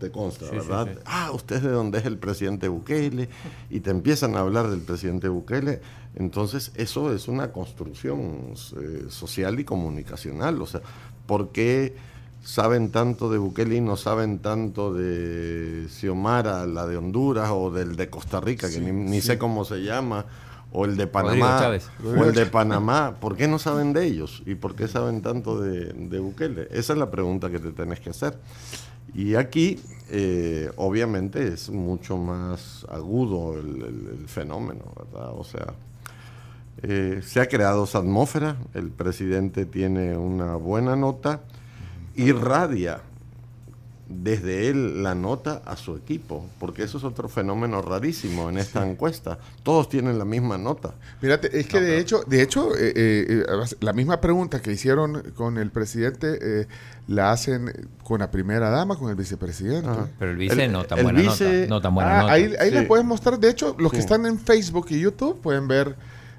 te 0.03 0.11
consta, 0.11 0.51
¿verdad? 0.51 0.89
Ah, 1.05 1.31
usted 1.33 1.55
es 1.55 1.63
de 1.63 1.69
dónde 1.69 1.99
es 1.99 2.05
el 2.05 2.17
presidente 2.17 2.67
Bukele 2.67 3.29
y 3.69 3.79
te 3.79 3.89
empiezan 3.89 4.35
a 4.35 4.39
hablar 4.39 4.69
del 4.69 4.81
presidente 4.81 5.29
Bukele. 5.29 5.79
Entonces, 6.15 6.73
eso 6.75 7.13
es 7.13 7.29
una 7.29 7.53
construcción 7.53 8.53
eh, 8.77 9.05
social 9.07 9.61
y 9.61 9.63
comunicacional. 9.63 10.61
O 10.61 10.65
sea, 10.65 10.81
¿por 11.25 11.53
qué 11.53 11.95
saben 12.43 12.91
tanto 12.91 13.31
de 13.31 13.37
Bukele 13.37 13.77
y 13.77 13.81
no 13.81 13.95
saben 13.95 14.39
tanto 14.39 14.93
de 14.93 15.87
Xiomara, 15.87 16.67
la 16.67 16.85
de 16.85 16.97
Honduras, 16.97 17.51
o 17.53 17.71
del 17.71 17.95
de 17.95 18.09
Costa 18.09 18.41
Rica, 18.41 18.69
que 18.69 18.81
ni, 18.81 19.21
sé 19.21 19.37
cómo 19.37 19.63
se 19.63 19.83
llama? 19.83 20.25
o 20.75 20.85
el 20.85 20.97
de 20.97 21.05
Panamá, 21.05 21.77
o 22.03 22.23
el 22.23 22.33
de 22.33 22.47
Panamá, 22.47 23.17
¿por 23.21 23.37
qué 23.37 23.47
no 23.47 23.59
saben 23.59 23.93
de 23.93 24.05
ellos? 24.05 24.41
¿Y 24.47 24.55
por 24.55 24.75
qué 24.75 24.87
saben 24.87 25.21
tanto 25.21 25.61
de, 25.61 25.93
de 25.93 26.17
Bukele? 26.17 26.67
Esa 26.71 26.93
es 26.93 26.99
la 26.99 27.11
pregunta 27.11 27.51
que 27.51 27.59
te 27.59 27.71
tenés 27.71 27.99
que 27.99 28.09
hacer. 28.09 28.39
Y 29.13 29.35
aquí, 29.35 29.79
eh, 30.09 30.71
obviamente, 30.75 31.47
es 31.47 31.69
mucho 31.69 32.17
más 32.17 32.85
agudo 32.89 33.59
el, 33.59 34.25
fenómeno, 34.27 34.81
¿verdad? 34.95 35.33
O 35.37 35.43
sea, 35.43 35.73
eh, 36.81 37.21
se 37.23 37.39
ha 37.39 37.47
creado 37.47 37.83
esa 37.83 37.99
atmósfera, 37.99 38.57
el 38.73 38.89
presidente 38.89 39.65
tiene 39.65 40.17
una 40.17 40.55
buena 40.55 40.95
nota, 40.95 41.41
irradia 42.15 43.01
desde 44.07 44.69
él 44.69 45.03
la 45.03 45.15
nota 45.15 45.61
a 45.65 45.75
su 45.75 45.95
equipo, 45.95 46.45
porque 46.59 46.83
eso 46.83 46.97
es 46.97 47.03
otro 47.03 47.29
fenómeno 47.29 47.81
rarísimo 47.81 48.49
en 48.49 48.57
esta 48.57 48.87
encuesta. 48.87 49.39
Todos 49.63 49.89
tienen 49.89 50.17
la 50.19 50.25
misma 50.25 50.57
nota. 50.57 50.93
Mírate, 51.21 51.59
es 51.59 51.67
que 51.67 51.81
de 51.81 51.99
hecho, 51.99 52.23
de 52.27 52.41
hecho, 52.41 52.69
eh, 52.77 53.45
la 53.79 53.93
misma 53.93 54.19
pregunta 54.19 54.61
que 54.61 54.71
hicieron 54.71 55.31
con 55.35 55.57
el 55.57 55.71
presidente 55.71 56.67
la 57.07 57.31
hacen 57.31 57.89
con 58.03 58.19
la 58.19 58.31
primera 58.31 58.69
dama, 58.69 58.97
con 58.97 59.09
el 59.09 59.15
vicepresidente. 59.15 59.89
Pero 60.19 60.31
el 60.31 60.37
vice 60.37 60.67
no 60.67 60.83
tan 60.85 61.03
buena 61.03 61.21
nota. 61.21 61.45
No 61.67 61.81
tan 61.81 61.95
buena 61.95 62.19
ah, 62.19 62.21
nota. 62.21 62.33
Ahí, 62.33 62.53
ahí 62.59 62.71
le 62.71 62.83
pueden 62.83 63.05
mostrar, 63.05 63.39
de 63.39 63.49
hecho, 63.49 63.75
los 63.79 63.91
que 63.91 63.99
están 63.99 64.25
en 64.25 64.39
Facebook 64.39 64.87
y 64.89 64.99
YouTube 64.99 65.39
pueden 65.41 65.67
ver 65.67 65.95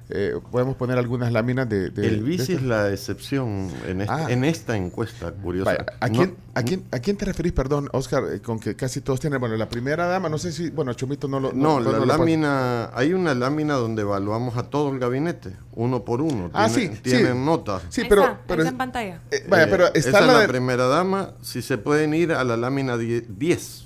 eh, 0.09 0.39
podemos 0.51 0.75
poner 0.75 0.99
algunas 0.99 1.31
láminas 1.31 1.67
de... 1.67 1.87
el 1.87 2.21
vice 2.21 2.53
es 2.53 2.61
la 2.61 2.91
excepción 2.91 3.71
en 3.87 4.01
esta, 4.01 4.27
ah. 4.27 4.31
en 4.31 4.43
esta 4.43 4.77
encuesta, 4.77 5.31
curiosa. 5.31 5.83
¿a, 5.99 6.09
quién, 6.09 6.35
a, 6.53 6.61
quién, 6.61 6.83
¿A 6.91 6.99
quién 6.99 7.17
te 7.17 7.25
referís, 7.25 7.53
perdón, 7.53 7.89
Oscar, 7.91 8.23
eh, 8.31 8.39
con 8.39 8.59
que 8.59 8.75
casi 8.75 9.01
todos 9.01 9.19
tienen... 9.19 9.39
Bueno, 9.39 9.55
la 9.55 9.67
primera 9.67 10.05
dama, 10.05 10.29
no 10.29 10.37
sé 10.37 10.51
si... 10.51 10.69
Bueno, 10.69 10.93
Chomito 10.93 11.27
no 11.27 11.39
lo... 11.39 11.53
No, 11.53 11.79
la 11.79 12.05
lámina... 12.05 12.91
hay 12.93 13.13
una 13.13 13.33
lámina 13.33 13.73
donde 13.75 14.03
evaluamos 14.03 14.57
a 14.57 14.69
todo 14.69 14.91
el 14.91 14.99
gabinete, 14.99 15.55
uno 15.73 16.05
por 16.05 16.21
uno. 16.21 16.51
Ah, 16.53 16.69
sí. 16.69 16.89
Tienen 17.01 17.43
notas. 17.43 17.81
Sí, 17.89 18.03
pero... 18.07 18.37
pero 18.45 18.61
está 18.61 18.71
en 18.71 18.77
pantalla. 18.77 19.21
Eh, 19.31 19.43
vaya, 19.49 19.67
pero 19.71 19.91
está 19.95 20.21
la, 20.21 20.41
la 20.41 20.47
primera 20.47 20.85
dama, 20.85 21.31
si 21.41 21.63
se 21.63 21.79
pueden 21.79 22.13
ir 22.13 22.31
a 22.31 22.43
la 22.43 22.57
lámina 22.57 22.95
10. 22.95 23.85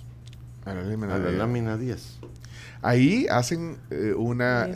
A 0.66 0.74
la 0.74 0.82
lámina, 0.84 1.16
a 1.16 1.18
la 1.18 1.32
lámina 1.32 1.78
10. 1.78 2.20
Ahí 2.82 3.26
hacen 3.30 3.78
una... 4.18 4.68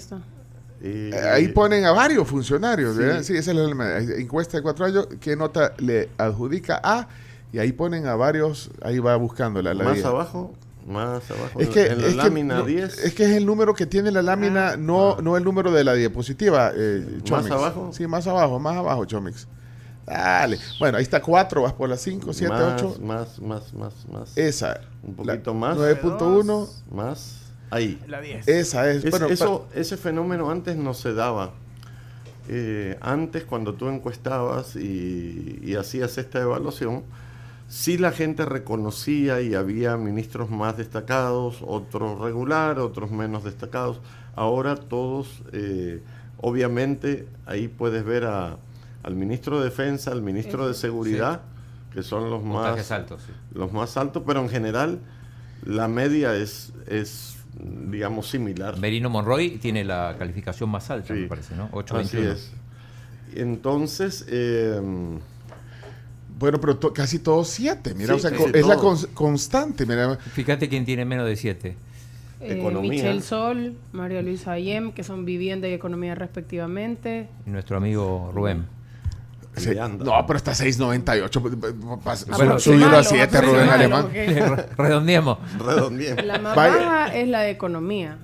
Eh, 0.85 1.11
ahí 1.31 1.47
ponen 1.47 1.85
a 1.85 1.93
varios 1.93 2.27
funcionarios, 2.27 2.97
sí. 3.25 3.37
esa 3.37 3.51
es 3.51 3.57
la 3.57 3.99
encuesta 4.17 4.57
de 4.57 4.63
cuatro 4.63 4.85
años, 4.85 5.07
qué 5.21 5.37
nota 5.37 5.73
le 5.77 6.09
adjudica 6.17 6.81
a, 6.83 7.07
y 7.53 7.59
ahí 7.59 7.71
ponen 7.71 8.05
a 8.05 8.15
varios, 8.15 8.69
ahí 8.81 8.99
va 8.99 9.15
buscando 9.15 9.61
la, 9.61 9.73
Más 9.75 10.03
abajo, 10.03 10.53
más 10.85 11.31
abajo, 11.31 11.57
es 11.61 11.69
que, 11.69 11.85
en 11.85 12.01
la 12.01 12.23
lámina 12.25 12.63
10. 12.63 12.97
Es 12.97 13.13
que 13.13 13.23
es 13.23 13.31
el 13.31 13.45
número 13.45 13.73
que 13.73 13.85
tiene 13.85 14.11
la 14.11 14.21
lámina, 14.21 14.71
ah, 14.71 14.77
no, 14.77 15.11
ah. 15.11 15.21
no 15.21 15.37
el 15.37 15.45
número 15.45 15.71
de 15.71 15.85
la 15.85 15.93
diapositiva. 15.93 16.73
Eh, 16.75 17.21
¿Más 17.31 17.49
abajo? 17.49 17.91
Sí, 17.93 18.05
más 18.05 18.27
abajo, 18.27 18.59
más 18.59 18.75
abajo, 18.75 19.05
Chomix. 19.05 19.47
Dale. 20.05 20.59
Bueno, 20.79 20.97
ahí 20.97 21.03
está 21.03 21.21
4, 21.21 21.61
vas 21.61 21.71
por 21.71 21.87
la 21.87 21.95
5, 21.95 22.33
7, 22.33 22.53
8. 22.53 22.97
Más, 23.01 23.39
más, 23.39 23.73
más, 23.73 23.93
más. 24.11 24.37
Esa. 24.37 24.81
Un 25.01 25.15
poquito 25.15 25.53
más. 25.53 25.77
9.1. 25.77 26.67
Más. 26.91 27.42
Ahí. 27.73 27.99
La 28.07 28.21
10. 28.21 28.47
Esa 28.47 28.91
es. 28.91 29.09
bueno, 29.09 29.27
eso, 29.27 29.67
ese 29.73 29.97
fenómeno 29.97 30.51
antes 30.51 30.77
no 30.77 30.93
se 30.93 31.13
daba. 31.13 31.53
Eh, 32.47 32.97
antes, 33.01 33.45
cuando 33.45 33.73
tú 33.73 33.89
encuestabas 33.89 34.75
y, 34.75 35.75
hacías 35.75 36.19
esta 36.19 36.39
evaluación, 36.39 37.03
sí 37.67 37.97
la 37.97 38.11
gente 38.11 38.45
reconocía 38.45 39.41
y 39.41 39.55
había 39.55 39.97
ministros 39.97 40.51
más 40.51 40.77
destacados, 40.77 41.63
otros 41.65 42.19
regular, 42.19 42.77
otros 42.77 43.09
menos 43.09 43.43
destacados. 43.43 43.99
Ahora 44.35 44.75
todos, 44.75 45.41
eh, 45.51 46.03
obviamente, 46.37 47.27
ahí 47.47 47.69
puedes 47.69 48.05
ver 48.05 48.25
a, 48.25 48.57
al 49.01 49.15
ministro 49.15 49.57
de 49.57 49.65
Defensa, 49.65 50.11
al 50.11 50.21
ministro 50.21 50.67
de 50.67 50.75
Seguridad, 50.75 51.41
que 51.91 52.03
son 52.03 52.29
los 52.29 52.43
más 52.43 52.91
altos, 52.91 53.23
los 53.51 53.73
más 53.73 53.97
altos, 53.97 54.21
pero 54.27 54.41
en 54.41 54.49
general 54.49 54.99
la 55.65 55.87
media 55.87 56.35
es, 56.35 56.73
es 56.87 57.37
digamos, 57.59 58.29
similar. 58.29 58.77
Merino 58.79 59.09
Monroy 59.09 59.57
tiene 59.57 59.83
la 59.83 60.15
calificación 60.17 60.69
más 60.69 60.89
alta, 60.89 61.13
Sí. 61.13 61.21
me 61.21 61.27
parece, 61.27 61.55
¿no? 61.55 61.65
Así 61.65 61.75
821. 61.75 62.31
es. 62.31 62.51
Entonces, 63.35 64.25
eh, 64.29 64.79
Bueno, 66.39 66.59
pero 66.59 66.77
to- 66.77 66.91
casi 66.93 67.19
todos 67.19 67.47
siete. 67.47 67.93
Mira, 67.93 68.07
Sí, 68.17 68.25
o 68.25 68.29
sea, 68.29 68.31
es 68.53 68.65
la 68.67 68.75
cons- 68.77 69.07
constante. 69.13 69.85
Mira, 69.85 70.17
Fíjate 70.17 70.67
quién 70.67 70.83
tiene 70.83 71.05
menos 71.05 71.25
de 71.27 71.35
7. 71.35 71.75
Eh, 72.41 72.57
Economía. 72.59 72.89
Michelle 72.91 73.21
Sol, 73.21 73.75
María 73.93 74.21
Luisa 74.21 74.51
Ayem, 74.51 74.91
que 74.91 75.03
son 75.03 75.23
vivienda 75.25 75.69
y 75.69 75.73
economía 75.73 76.15
respectivamente. 76.15 77.27
Y 77.45 77.49
nuestro 77.51 77.77
amigo 77.77 78.31
Rubén. 78.33 78.65
Sí. 79.55 79.69
Leandro. 79.73 80.05
no, 80.05 80.25
pero 80.25 80.37
está 80.37 80.51
6.98. 80.53 81.41
pas- 82.03 82.25
Bueno, 82.35 82.59
subido 82.59 82.85
a 82.87 82.99
Aproximalo, 82.99 83.03
7, 83.03 83.41
Rubén 83.41 83.69
Alemán. 83.69 84.09
Redondeemos. 84.77 85.37
redondeemos. 85.57 86.25
La 86.25 86.39
más 86.39 86.55
baja 86.55 87.13
es 87.15 87.27
la 87.27 87.41
de 87.41 87.51
economía. 87.51 88.17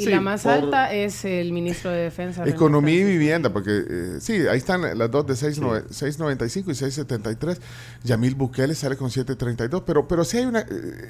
Y 0.00 0.04
Sí, 0.04 0.10
la 0.10 0.20
más 0.20 0.42
por- 0.42 0.52
alta 0.52 0.92
es 0.92 1.24
el 1.24 1.52
ministro 1.52 1.90
de 1.90 1.98
Defensa. 2.02 2.44
Economía 2.46 2.94
y 3.00 3.04
vivienda, 3.04 3.52
porque 3.52 3.70
eh, 3.88 4.16
sí, 4.20 4.32
ahí 4.50 4.58
están 4.58 4.96
las 4.98 5.10
dos 5.10 5.26
de 5.26 5.34
6.9 5.34 5.84
6.95 5.88 6.64
y 6.68 6.74
6.73. 6.74 7.58
Yamil 8.04 8.34
Bukele 8.34 8.74
sale 8.74 8.96
con 8.96 9.10
7.32, 9.10 9.82
pero, 9.86 10.08
pero 10.08 10.24
sí 10.24 10.38
hay 10.38 10.46
una... 10.46 10.60
eh, 10.60 10.66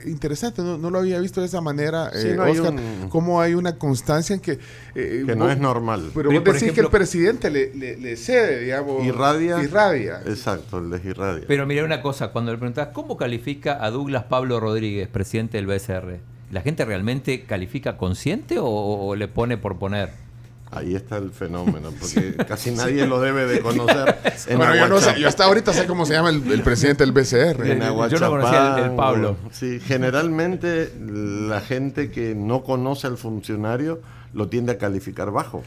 interesante, 0.07 0.63
no, 0.63 0.77
no 0.79 0.91
lo 0.91 0.99
había 0.99 1.19
visto 1.21 1.41
de 1.41 1.47
esa 1.47 1.61
manera, 1.61 2.11
Sí, 2.13 2.29
eh, 2.29 2.35
no 2.37 2.43
hay 2.45 2.53
Oscar, 2.59 2.73
un- 2.75 3.09
cómo 3.09 3.41
hay 3.41 3.55
una 3.55 3.77
constancia 3.77 4.35
en 4.35 4.41
que... 4.41 4.59
eh, 4.95 5.23
Que 5.27 5.37
no 5.37 5.51
es 5.51 5.59
normal. 5.59 6.11
Pero 6.15 6.29
Pero, 6.29 6.31
vos 6.33 6.41
por 6.41 6.55
decís 6.55 6.73
que 6.73 6.81
ejemplo- 6.81 6.85
el 6.89 6.91
presidente 6.91 7.51
le, 7.51 7.75
le, 7.75 7.97
le 7.97 8.17
cede, 8.17 8.61
digamos... 8.61 9.05
Irradia. 9.07 9.63
Irradia. 9.63 10.21
Exacto, 10.27 10.81
de 10.83 11.01
Irradia. 11.09 11.45
Pero 11.47 11.67
mira 11.67 11.85
una 11.85 12.03
cosa, 12.03 12.29
cuando 12.33 12.51
le 12.53 12.59
preguntas, 12.59 12.89
¿cómo 12.93 13.17
califica 13.17 13.85
a 13.85 13.91
Douglas 13.91 14.25
Pablo 14.25 14.59
Rodríguez, 14.61 15.09
presidente 15.09 15.57
del 15.57 15.67
BCR? 15.67 16.19
¿La 16.51 16.63
gente 16.63 16.85
realmente 16.85 17.43
califica 17.43 17.97
consciente 17.97 18.59
o, 18.59 18.67
o 18.67 19.15
le 19.17 19.29
pone 19.29 19.57
por 19.57 19.79
poner? 19.79 20.11
Ahí 20.73 20.95
está 20.95 21.17
el 21.17 21.31
fenómeno, 21.33 21.91
porque 22.01 22.35
casi 22.47 22.71
nadie 22.71 23.07
lo 23.07 23.21
debe 23.21 23.47
de 23.47 23.61
conocer. 23.63 24.17
En 24.47 24.57
bueno, 24.59 24.75
yo, 24.77 24.89
no 24.89 24.99
sé, 25.01 25.21
yo 25.21 25.27
hasta 25.29 25.45
ahorita 25.45 25.73
sé 25.73 25.87
cómo 25.87 26.07
se 26.07 26.13
llama 26.15 26.31
el, 26.31 26.51
el 26.51 26.63
presidente 26.63 27.05
del 27.05 27.13
BCR. 27.13 27.67
en 27.67 27.81
Yo 27.81 28.19
no 28.21 28.31
conocía 28.31 28.79
el- 28.85 28.93
Pablo. 28.97 29.37
o- 29.47 29.51
Sí, 29.53 29.81
generalmente 29.81 30.93
la 31.01 31.61
gente 31.61 32.11
que 32.11 32.35
no 32.37 32.63
conoce 32.63 33.07
al 33.09 33.17
funcionario 33.17 34.01
lo 34.33 34.47
tiende 34.49 34.73
a 34.73 34.79
calificar 34.79 35.33
bajo. 35.33 35.65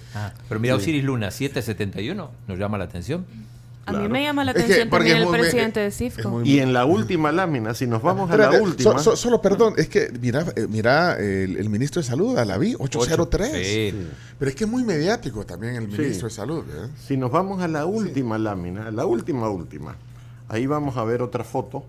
Pero 0.48 0.60
mira, 0.62 0.76
Osiris 0.76 1.04
Luna, 1.04 1.32
771, 1.32 2.32
nos 2.48 2.58
llama 2.60 2.78
la 2.78 2.86
atención. 2.86 3.26
A 3.86 3.92
mí 3.92 4.08
me 4.08 4.24
llama 4.24 4.46
la 4.46 4.52
Es 4.52 4.56
que- 4.58 4.64
atención 4.64 4.90
porque 4.90 5.10
también 5.10 5.18
el 5.18 5.26
muy- 5.30 5.40
presidente 5.40 5.80
de 5.82 5.92
CIFCO. 5.92 6.30
muy- 6.30 6.50
Y 6.50 6.60
en 6.60 6.72
la 6.72 6.86
última 6.86 7.34
lámina, 7.34 7.74
si 7.74 7.86
nos 7.86 8.02
vamos 8.02 8.30
a 8.30 8.34
Espérate, 8.34 8.58
la 8.58 8.64
última, 8.64 8.92
so- 8.94 9.00
so- 9.12 9.16
solo 9.18 9.42
perdón, 9.42 9.74
es 9.78 9.90
que 9.90 10.10
mira, 10.22 10.46
eh, 10.56 10.68
mira 10.70 11.18
el, 11.20 11.58
el 11.58 11.70
ministro 11.70 12.02
de 12.02 12.08
Salud, 12.08 12.38
Alaví, 12.38 12.76
803. 12.80 13.68
Sí. 13.68 14.08
Pero 14.40 14.50
es 14.50 14.56
que 14.56 14.64
es 14.64 14.70
muy 14.70 14.84
mediático 14.86 15.46
también 15.46 15.76
el 15.76 15.92
Sí. 15.92 15.98
ministro 16.02 16.30
de 16.30 16.34
Salud. 16.34 16.64
¿eh? 16.70 16.88
si 17.06 17.18
nos 17.18 17.30
vamos 17.30 17.62
a 17.62 17.68
la 17.68 17.86
última 17.86 18.38
lámina, 18.38 18.90
la 18.90 19.06
última 19.06 19.50
última, 19.50 19.96
ahí 20.48 20.66
vamos 20.66 20.96
a 20.96 21.04
ver 21.04 21.22
otra 21.22 21.44
foto 21.44 21.84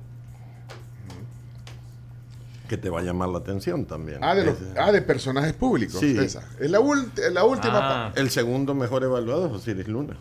que 2.68 2.76
te 2.78 2.88
va 2.90 3.00
a 3.00 3.02
llamar 3.02 3.28
la 3.28 3.38
atención 3.38 3.84
también. 3.84 4.18
Ah, 4.22 4.34
de, 4.34 4.46
los- 4.46 4.54
Es- 4.60 4.68
ah, 4.78 4.90
de 4.90 5.02
personajes 5.02 5.52
públicos. 5.52 6.00
Sí. 6.00 6.16
Esa. 6.18 6.42
Es 6.58 6.70
la, 6.70 6.78
la 7.32 7.44
última. 7.44 8.06
Ah, 8.08 8.12
El 8.16 8.30
segundo 8.30 8.74
mejor 8.74 9.04
evaluado 9.04 9.46
es 9.46 9.52
Osiris 9.52 9.86
Luna. 9.86 10.16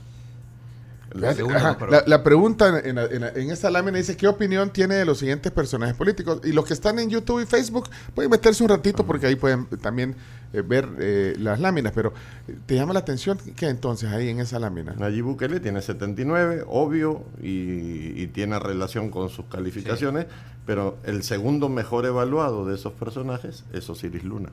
Ajá, 1.56 1.78
la, 1.90 2.04
la 2.06 2.24
pregunta 2.24 2.80
en, 2.84 2.98
en 2.98 3.24
en 3.24 3.52
esa 3.52 3.70
lámina 3.70 3.98
dice: 3.98 4.18
¿Qué 4.18 4.28
opinión 4.28 4.70
tiene 4.72 4.96
de 4.96 5.06
los 5.06 5.20
siguientes 5.20 5.52
personajes 5.52 5.96
políticos? 5.96 6.42
Y 6.44 6.52
los 6.52 6.66
que 6.66 6.74
están 6.74 7.00
en 7.00 7.10
YouTube 7.10 7.42
y 7.42 7.46
Facebook 7.46 7.90
pueden 8.14 8.32
meterse 8.32 8.64
un 8.64 8.70
ratito 8.70 9.06
porque 9.06 9.28
ahí 9.28 9.36
pueden 9.36 9.66
también 9.82 10.16
eh, 10.54 10.62
ver 10.62 10.88
eh, 11.00 11.36
las 11.40 11.60
láminas. 11.60 11.94
Pero 11.94 12.14
eh, 12.48 12.56
¿te 12.66 12.76
llama 12.76 12.94
la 12.94 13.00
atención 13.00 13.38
qué 13.56 13.68
entonces 13.68 14.12
ahí 14.12 14.30
en 14.30 14.40
esa 14.40 14.60
lámina? 14.60 14.94
Nayib 14.98 15.26
Bukele 15.26 15.60
tiene 15.60 15.82
79, 15.82 16.64
obvio, 16.68 17.24
y, 17.42 18.22
y 18.22 18.28
tiene 18.28 18.60
relación 18.60 19.10
con 19.10 19.30
sus 19.30 19.46
calificaciones, 19.46 20.28
pero 20.66 20.98
el 21.04 21.24
segundo 21.24 21.70
mejor 21.70 22.06
evaluado 22.06 22.66
de 22.66 22.76
esos 22.76 22.94
personajes 22.94 23.64
es 23.74 23.90
Osiris 23.90 24.24
Luna. 24.24 24.50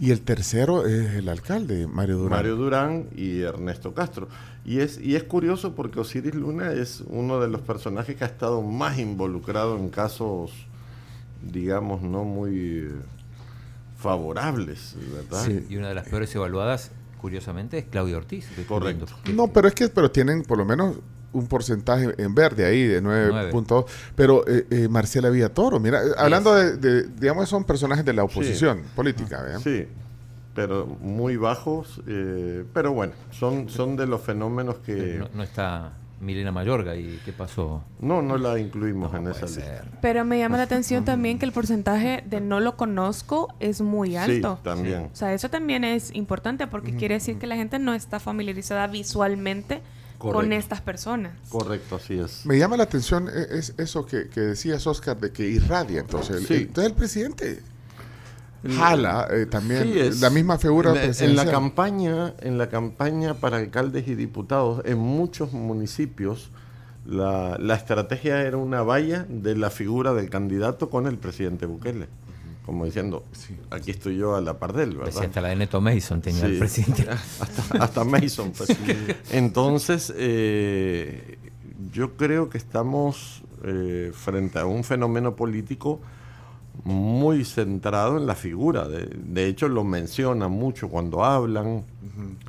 Y 0.00 0.10
el 0.10 0.20
tercero 0.20 0.86
es 0.86 1.14
el 1.14 1.28
alcalde, 1.28 1.86
Mario 1.86 2.18
Durán. 2.18 2.30
Mario 2.38 2.56
Durán 2.56 3.06
y 3.16 3.40
Ernesto 3.40 3.94
Castro. 3.94 4.28
Y 4.64 4.80
es, 4.80 4.98
y 5.00 5.16
es 5.16 5.22
curioso 5.24 5.74
porque 5.74 6.00
Osiris 6.00 6.34
Luna 6.34 6.72
es 6.72 7.02
uno 7.06 7.40
de 7.40 7.48
los 7.48 7.60
personajes 7.62 8.16
que 8.16 8.24
ha 8.24 8.26
estado 8.26 8.62
más 8.62 8.98
involucrado 8.98 9.76
en 9.78 9.88
casos, 9.88 10.52
digamos, 11.42 12.02
no 12.02 12.24
muy 12.24 12.58
eh, 12.80 12.90
favorables, 13.98 14.94
¿verdad? 15.12 15.44
Sí. 15.44 15.66
Y 15.70 15.76
una 15.76 15.88
de 15.88 15.94
las 15.94 16.08
peores 16.08 16.34
evaluadas, 16.34 16.90
curiosamente, 17.20 17.78
es 17.78 17.84
Claudio 17.86 18.18
Ortiz. 18.18 18.46
Correcto. 18.68 19.06
Que- 19.24 19.32
No, 19.32 19.48
pero 19.52 19.68
es 19.68 19.74
que 19.74 19.88
pero 19.88 20.10
tienen 20.10 20.42
por 20.42 20.58
lo 20.58 20.64
menos 20.64 20.96
un 21.32 21.46
porcentaje 21.46 22.14
en 22.18 22.34
verde 22.34 22.64
ahí 22.64 22.84
de 22.84 23.02
9.2. 23.02 23.86
Pero 24.14 24.46
eh, 24.46 24.66
eh, 24.70 24.88
Marcela 24.88 25.30
Villatoro, 25.30 25.78
mira, 25.80 26.02
eh, 26.02 26.10
hablando 26.16 26.54
de, 26.54 26.76
de, 26.76 27.02
digamos, 27.08 27.48
son 27.48 27.64
personajes 27.64 28.04
de 28.04 28.12
la 28.12 28.24
oposición 28.24 28.82
política, 28.94 29.42
¿vean? 29.42 29.60
Sí, 29.60 29.86
pero 30.56 30.86
muy 30.86 31.36
bajos, 31.36 32.00
eh, 32.06 32.64
pero 32.72 32.92
bueno, 32.92 33.12
son, 33.30 33.68
son 33.68 33.94
de 33.94 34.06
los 34.06 34.22
fenómenos 34.22 34.76
que... 34.78 35.18
No, 35.18 35.28
no 35.34 35.42
está 35.42 35.92
Milena 36.18 36.50
Mayorga 36.50 36.96
y 36.96 37.20
qué 37.26 37.32
pasó. 37.32 37.84
No, 38.00 38.22
no 38.22 38.38
la 38.38 38.58
incluimos 38.58 39.14
en 39.14 39.28
esa 39.28 39.44
lista. 39.44 39.84
Pero 40.00 40.24
me 40.24 40.38
llama 40.38 40.56
la 40.56 40.62
atención 40.62 41.04
también 41.04 41.38
que 41.38 41.44
el 41.44 41.52
porcentaje 41.52 42.24
de 42.26 42.40
no 42.40 42.60
lo 42.60 42.76
conozco 42.76 43.54
es 43.60 43.82
muy 43.82 44.16
alto. 44.16 44.56
Sí, 44.56 44.64
también. 44.64 45.10
O 45.12 45.16
sea, 45.16 45.34
eso 45.34 45.50
también 45.50 45.84
es 45.84 46.14
importante 46.14 46.66
porque 46.66 46.96
quiere 46.96 47.16
decir 47.16 47.38
que 47.38 47.46
la 47.46 47.56
gente 47.56 47.78
no 47.78 47.92
está 47.92 48.18
familiarizada 48.18 48.86
visualmente 48.86 49.82
con 50.18 50.32
Correcto. 50.32 50.56
estas 50.56 50.80
personas. 50.80 51.32
Correcto, 51.48 51.96
así 51.96 52.18
es. 52.18 52.44
Me 52.46 52.58
llama 52.58 52.76
la 52.76 52.84
atención 52.84 53.28
eh, 53.28 53.46
es 53.50 53.74
eso 53.78 54.04
que, 54.06 54.28
que 54.28 54.40
decías, 54.40 54.86
Oscar, 54.86 55.18
de 55.20 55.30
que 55.32 55.46
irradia. 55.48 56.00
Entonces, 56.00 56.36
el, 56.36 56.46
Sí. 56.46 56.54
el- 56.54 56.60
entonces 56.62 56.90
el 56.90 56.96
presidente 56.96 57.62
jala 58.76 59.28
eh, 59.30 59.46
también 59.46 59.82
Sí, 59.84 59.98
es- 59.98 60.20
la 60.20 60.30
misma 60.30 60.58
figura 60.58 60.90
en 60.90 60.94
la- 60.96 61.00
en 61.02 61.06
la 61.08 61.12
presidencial. 61.14 61.50
campaña 61.50 62.34
en 62.40 62.58
la 62.58 62.68
campaña 62.68 63.34
para 63.34 63.58
alcaldes 63.58 64.08
y 64.08 64.14
diputados 64.14 64.82
en 64.84 64.98
muchos 64.98 65.52
municipios 65.52 66.50
la, 67.04 67.56
la 67.60 67.74
estrategia 67.76 68.42
era 68.42 68.56
una 68.56 68.82
valla 68.82 69.24
de 69.28 69.54
la 69.54 69.70
figura 69.70 70.12
del 70.14 70.28
candidato 70.30 70.90
con 70.90 71.06
el 71.06 71.16
presidente 71.18 71.66
Bukele 71.66 72.08
como 72.66 72.84
diciendo 72.84 73.24
aquí 73.70 73.92
estoy 73.92 74.16
yo 74.16 74.34
a 74.36 74.40
la 74.40 74.58
par 74.58 74.72
de 74.72 74.82
él 74.84 74.90
sí, 74.92 74.96
¿verdad? 74.98 75.22
hasta 75.24 75.40
la 75.40 75.48
de 75.48 75.56
Neto 75.56 75.80
Mason 75.80 76.20
tenía 76.20 76.40
Sí. 76.40 76.46
el 76.46 76.58
presidente. 76.58 77.06
hasta, 77.40 77.78
hasta 77.78 78.04
Mason 78.04 78.52
pues. 78.56 78.76
entonces 79.30 80.12
eh, 80.16 81.38
yo 81.92 82.16
creo 82.16 82.50
que 82.50 82.58
estamos 82.58 83.42
eh, 83.64 84.10
frente 84.12 84.58
a 84.58 84.66
un 84.66 84.84
fenómeno 84.84 85.36
político 85.36 86.00
muy 86.84 87.44
centrado 87.44 88.18
en 88.18 88.26
la 88.26 88.34
figura. 88.34 88.86
De, 88.86 89.06
de 89.06 89.46
hecho, 89.46 89.66
lo 89.68 89.82
menciona 89.82 90.48
mucho 90.48 90.88
cuando 90.90 91.24
hablan, 91.24 91.84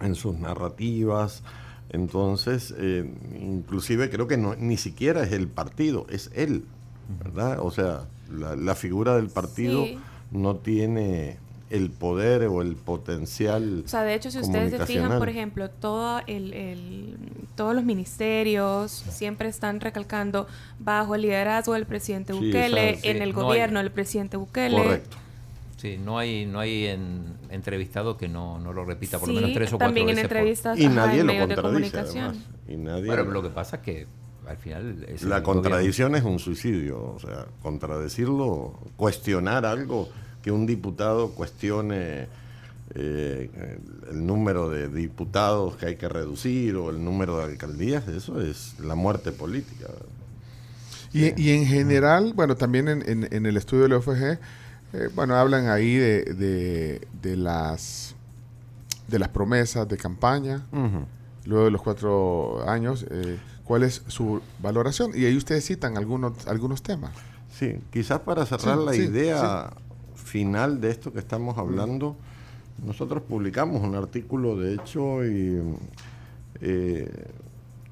en 0.01 0.15
sus 0.15 0.35
narrativas. 0.37 1.43
Entonces, 1.89 2.73
eh, 2.77 3.09
inclusive 3.39 4.09
creo 4.09 4.27
que 4.27 4.35
no, 4.37 4.53
ni 4.55 4.75
siquiera 4.75 5.23
es 5.23 5.31
el 5.31 5.47
partido, 5.47 6.05
es 6.09 6.29
él, 6.35 6.65
¿verdad? 7.23 7.59
O 7.61 7.71
sea, 7.71 8.07
la, 8.31 8.55
la 8.55 8.75
figura 8.75 9.15
del 9.15 9.27
partido 9.29 9.85
Sí. 9.85 9.97
no 10.31 10.55
tiene 10.55 11.37
el 11.69 11.89
poder 11.91 12.43
o 12.43 12.61
el 12.61 12.75
potencial. 12.75 13.83
O 13.85 13.87
sea, 13.89 14.03
de 14.03 14.13
hecho, 14.13 14.31
si 14.31 14.39
ustedes 14.39 14.71
se 14.71 14.85
fijan, 14.85 15.17
por 15.19 15.27
ejemplo, 15.27 15.69
todo 15.69 16.21
el, 16.27 16.53
el- 16.53 17.17
todos 17.55 17.75
los 17.75 17.83
ministerios 17.83 18.91
siempre 18.91 19.49
están 19.49 19.81
recalcando 19.81 20.47
bajo 20.79 21.15
el 21.15 21.23
liderazgo 21.23 21.73
del 21.73 21.85
presidente 21.85 22.31
Sí, 22.33 22.39
Bukele, 22.39 22.89
en 22.91 23.01
Sí, 23.01 23.07
el 23.09 23.33
no 23.33 23.43
gobierno 23.43 23.79
del 23.79 23.91
presidente 23.91 24.37
Bukele. 24.37 24.77
Correcto. 24.77 25.17
Sí, 25.77 25.97
no 26.03 26.17
hay, 26.17 26.45
no 26.45 26.59
hay 26.59 26.85
en, 26.87 27.23
entrevistado 27.49 28.17
que 28.17 28.27
no, 28.27 28.59
no 28.59 28.73
lo 28.73 28.83
repita 28.85 29.19
por 29.19 29.27
lo 29.27 29.35
Sí, 29.35 29.41
menos 29.41 29.53
tres 29.53 29.67
o 29.73 29.77
cuatro 29.77 29.87
también 29.87 30.09
en 30.09 30.15
veces 30.15 30.27
por- 30.29 30.37
entrevistas 30.37 30.79
Y 30.79 30.85
ajá, 30.85 30.95
nadie 30.95 31.19
en 31.21 31.27
lo 31.27 31.33
medios 31.33 31.49
de 31.49 31.55
contradice, 31.55 31.91
comunicación. 31.91 32.25
además. 32.25 32.45
Y 32.67 32.77
nadie 32.77 33.05
Bueno, 33.07 33.23
lo- 33.25 33.31
lo 33.31 33.41
que 33.43 33.49
pasa 33.49 33.75
es 33.77 33.81
que 33.83 34.07
al 34.47 34.57
final 34.57 35.05
es 35.07 35.23
La 35.23 35.43
contradicción 35.43 36.15
es 36.15 36.23
un 36.23 36.39
suicidio, 36.39 37.13
o 37.15 37.19
sea, 37.19 37.45
contradecirlo, 37.61 38.79
cuestionar 38.95 39.65
algo, 39.65 40.09
que 40.41 40.51
un 40.51 40.65
diputado 40.65 41.31
cuestione 41.31 42.27
eh, 42.95 43.49
el 44.09 44.25
número 44.25 44.69
de 44.69 44.87
diputados 44.87 45.75
que 45.75 45.87
hay 45.87 45.95
que 45.97 46.07
reducir 46.07 46.75
o 46.77 46.89
el 46.89 47.03
número 47.03 47.37
de 47.37 47.43
alcaldías, 47.43 48.07
eso 48.07 48.41
es 48.41 48.79
la 48.79 48.95
muerte 48.95 49.31
política. 49.31 49.87
Y, 51.13 51.41
y 51.41 51.51
en 51.51 51.65
general, 51.65 52.33
bueno, 52.33 52.55
también 52.55 52.87
en, 52.87 53.09
en- 53.09 53.27
en 53.33 53.45
el 53.45 53.57
estudio 53.57 53.83
del 53.83 53.93
OFG, 53.93 54.23
eh, 54.93 55.09
bueno, 55.15 55.35
hablan 55.35 55.67
ahí 55.69 55.95
de, 55.95 56.23
de, 56.23 57.07
de 57.21 57.35
las 57.37 58.15
de 59.09 59.19
las 59.19 59.29
promesas 59.29 59.87
de 59.87 59.95
campaña, 59.97 60.65
luego 61.45 61.65
de 61.65 61.71
los 61.71 61.81
cuatro 61.81 62.67
años, 62.69 63.05
eh, 63.09 63.37
cuál 63.67 63.83
es 63.83 64.01
su 64.07 64.41
valoración. 64.61 65.11
Y 65.13 65.25
ahí 65.25 65.35
ustedes 65.35 65.65
citan 65.65 65.97
algunos, 65.97 66.47
algunos 66.47 66.81
temas. 66.81 67.11
Sí, 67.51 67.75
quizás 67.91 68.19
para 68.21 68.45
cerrar 68.45 68.79
Sí, 68.79 68.85
la 68.85 68.93
sí, 68.93 69.01
idea 69.01 69.73
final 70.15 70.79
de 70.81 70.91
esto 70.91 71.11
que 71.13 71.19
estamos 71.19 71.57
hablando, 71.57 72.15
nosotros 72.85 73.23
publicamos 73.23 73.81
un 73.81 73.95
artículo, 73.95 74.55
de 74.57 74.75
hecho, 74.75 75.25
y 75.25 75.61
eh, 76.61 77.09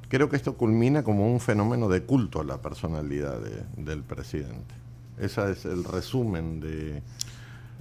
creo 0.10 0.30
que 0.30 0.36
esto 0.36 0.56
culmina 0.56 1.04
como 1.04 1.32
un 1.32 1.40
fenómeno 1.40 1.90
de 1.90 2.04
culto 2.04 2.42
a 2.42 2.44
la 2.44 2.58
personalidad 2.62 3.40
de- 3.40 3.84
del 3.84 4.04
presidente. 4.04 4.76
Ese 5.20 5.52
es 5.52 5.66
el 5.66 5.84
resumen 5.84 6.60
de, 6.60 7.02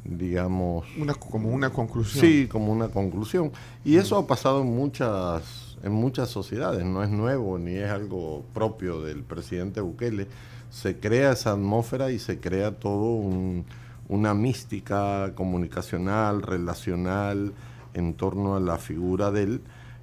digamos... 0.05 0.87
Una, 0.99 1.15
como 1.15 1.49
una 1.51 1.71
conclusión. 1.71 2.25
Sí, 2.25 2.47
como 2.51 2.73
una 2.73 2.89
conclusión. 2.89 3.51
Y 3.85 3.97
eso 3.97 4.17
ha 4.17 4.27
pasado 4.27 4.63
en 4.63 4.69
muchas, 4.75 5.43
en 5.85 5.93
muchas 5.93 6.31
sociedades, 6.31 6.85
no 6.85 7.03
es 7.03 7.11
nuevo 7.11 7.59
ni 7.59 7.77
es 7.77 7.91
algo 7.91 8.45
propio 8.55 9.03
del 9.03 9.23
presidente 9.23 9.81
Bukele. 9.81 10.27
Se 10.71 10.99
crea 10.99 11.33
esa 11.33 11.53
atmósfera 11.53 12.11
y 12.11 12.19
se 12.19 12.41
crea 12.41 12.73
todo 12.73 13.15
un- 13.15 13.65
una 14.09 14.35
mística 14.35 15.33
comunicacional, 15.35 16.43
relacional, 16.43 17.53
en 17.95 18.15
torno 18.15 18.57
a 18.57 18.61
la 18.61 18.79
figura 18.79 19.31
de 19.31 19.43
él, 19.45 19.61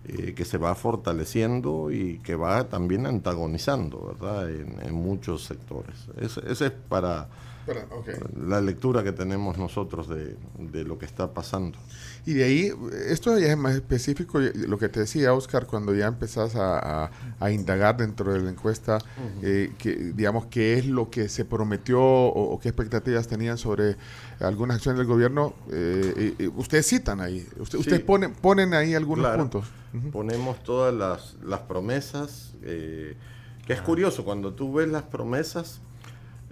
eh, 0.08 0.34
que 0.34 0.46
se 0.46 0.58
va 0.58 0.74
fortaleciendo 0.76 1.92
y 1.92 2.20
que 2.20 2.36
va 2.36 2.64
también 2.70 3.06
antagonizando, 3.06 4.16
¿verdad?, 4.18 4.50
en, 4.50 4.94
muchos 4.96 5.44
sectores. 5.44 6.08
Ese 6.20 6.66
es 6.66 6.72
para 6.90 7.28
La 8.48 8.60
lectura 8.62 9.04
que 9.04 9.12
tenemos 9.12 9.58
nosotros 9.58 10.08
de, 10.10 10.36
de 10.58 10.84
lo 10.84 10.98
que 10.98 11.06
está 11.06 11.34
pasando. 11.34 11.78
Y 12.26 12.34
de 12.34 12.44
ahí, 12.44 12.72
esto 13.08 13.38
ya 13.40 13.48
es 13.52 13.58
más 13.58 13.76
específico, 13.76 14.40
lo 14.40 14.78
que 14.78 14.90
te 14.90 15.00
decía 15.02 15.34
Oscar, 15.34 15.66
cuando 15.68 15.94
ya 15.96 16.08
empezás 16.08 16.56
a, 16.56 17.06
a- 17.06 17.12
a 17.40 17.52
indagar 17.52 17.98
dentro 17.98 18.32
de 18.34 18.40
la 18.42 18.50
encuesta, 18.52 19.00
eh, 19.42 19.72
que, 19.78 19.96
digamos, 20.14 20.46
qué 20.48 20.76
es 20.78 20.86
lo 20.86 21.10
que 21.10 21.30
se 21.30 21.46
prometió 21.46 22.00
o, 22.02 22.54
o 22.54 22.60
qué 22.60 22.70
expectativas 22.70 23.28
tenían 23.28 23.58
sobre 23.58 23.96
algunas 24.40 24.78
acciones 24.78 25.00
del 25.00 25.08
gobierno, 25.08 25.54
eh, 25.72 26.36
eh, 26.38 26.48
ustedes 26.56 26.88
citan 26.88 27.22
ahí, 27.22 27.48
usted- 27.58 27.78
Sí. 27.78 27.82
ustedes 27.82 28.02
ponen, 28.02 28.34
ponen 28.34 28.74
ahí 28.74 28.94
algunos 28.94 29.26
Claro. 29.26 29.40
puntos. 29.50 29.66
Ponemos 30.12 30.64
todas 30.64 30.94
las, 30.94 31.36
las 31.44 31.60
promesas, 31.62 32.54
que 32.62 33.16
es 33.74 33.82
curioso, 33.82 34.24
cuando 34.24 34.54
tú 34.54 34.74
ves 34.74 34.88
las 34.90 35.04
promesas, 35.04 35.82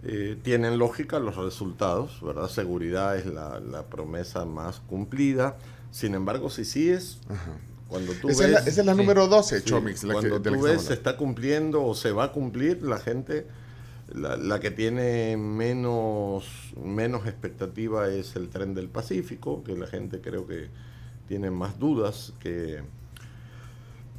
eh, 0.04 0.38
tienen 0.42 0.78
lógica 0.80 1.20
los 1.20 1.36
resultados, 1.36 2.22
¿verdad? 2.22 2.48
Seguridad 2.50 3.18
es 3.18 3.26
la, 3.26 3.60
la 3.60 3.84
promesa 3.88 4.46
más 4.46 4.80
cumplida, 4.82 5.58
sin 5.92 6.14
embargo, 6.16 6.50
si 6.50 6.66
sigues, 6.66 7.20
cuando 7.88 8.14
tú 8.14 8.30
Esa, 8.30 8.44
ves... 8.44 8.48
es 8.48 8.54
la, 8.54 8.60
esa 8.72 8.80
es 8.82 8.86
la 8.86 8.94
sí, 8.94 8.98
número 9.00 9.28
12, 9.28 9.60
Sí, 9.60 9.66
Chomix. 9.66 10.04
la 10.04 10.10
que- 10.10 10.14
cuando 10.14 10.42
tú 10.42 10.62
ves 10.62 10.82
se 10.84 10.94
está 10.94 11.18
cumpliendo 11.18 11.84
o 11.86 11.96
se 11.96 12.12
va 12.12 12.26
a 12.26 12.32
cumplir, 12.32 12.82
la 12.84 13.00
gente, 13.00 13.48
la, 14.14 14.38
la 14.38 14.60
que 14.60 14.72
tiene 14.72 15.36
menos, 15.38 16.46
menos 16.84 17.26
expectativa 17.28 18.08
es 18.10 18.36
el 18.36 18.50
tren 18.50 18.74
del 18.76 18.90
Pacífico, 18.90 19.64
que 19.64 19.76
la 19.76 19.88
gente 19.88 20.22
creo 20.22 20.46
que 20.48 20.68
tiene 21.28 21.52
más 21.52 21.80
dudas 21.80 22.34
que... 22.40 22.82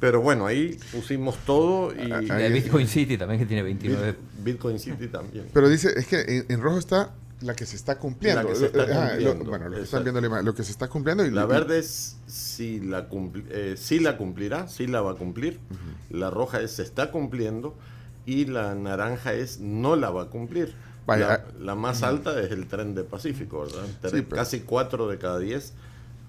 Pero 0.01 0.19
bueno, 0.19 0.45
ahí 0.47 0.77
pusimos 0.91 1.37
todo 1.45 1.93
y 1.93 2.11
Ah, 2.11 2.21
Y 2.21 2.25
de 2.27 2.49
Bitcoin 2.49 2.87
City 2.87 3.17
también 3.17 3.39
que 3.39 3.45
tiene 3.45 3.63
29. 3.63 4.11
Bit- 4.11 4.43
Bitcoin 4.43 4.79
City 4.79 5.07
también. 5.07 5.45
Pero 5.53 5.69
dice, 5.69 5.93
es 5.95 6.07
que 6.07 6.19
en, 6.21 6.45
en 6.49 6.59
rojo 6.61 6.77
está 6.79 7.11
la 7.41 7.55
que 7.55 7.65
se 7.65 7.75
está 7.75 7.97
cumpliendo. 7.99 8.41
La 8.43 8.49
que 8.49 8.55
se 8.55 8.65
está 8.65 8.81
Ajá, 8.83 9.05
lo- 9.15 9.31
cumpliendo, 9.31 9.45
bueno, 9.49 9.69
lo 9.69 9.75
que 9.77 9.83
están 9.83 10.03
viendo 10.03 10.21
la 10.21 10.41
lo 10.41 10.53
que 10.55 10.63
se 10.63 10.71
está 10.71 10.87
cumpliendo. 10.89 11.25
Y, 11.25 11.31
La 11.31 11.45
verde 11.45 11.79
es 11.79 12.17
si 12.27 12.79
la, 12.81 13.07
cumpli- 13.09 13.45
eh, 13.49 13.75
sí 13.77 13.99
la 13.99 14.17
cumplirá, 14.17 14.67
sí 14.67 14.87
la 14.87 15.01
va 15.01 15.11
a 15.11 15.15
cumplir. 15.15 15.59
La 16.09 16.29
roja 16.31 16.59
es 16.61 16.71
se 16.71 16.81
está 16.83 17.11
cumpliendo 17.11 17.75
y 18.25 18.45
la 18.45 18.73
naranja 18.75 19.33
es 19.33 19.59
no 19.59 19.95
la 19.95 20.09
va 20.09 20.23
a 20.23 20.25
cumplir. 20.27 20.73
Vaya, 21.05 21.27
la, 21.27 21.33
ah, 21.33 21.45
la 21.59 21.75
más 21.75 22.03
alta 22.03 22.39
es 22.41 22.51
el 22.51 22.67
tren 22.67 22.93
de 22.95 23.03
Pacífico, 23.03 23.61
¿verdad? 23.61 23.85
Sí, 24.11 24.21
pero- 24.21 24.29
Casi 24.29 24.59
4 24.61 25.07
de 25.07 25.17
cada 25.17 25.39
10 25.39 25.73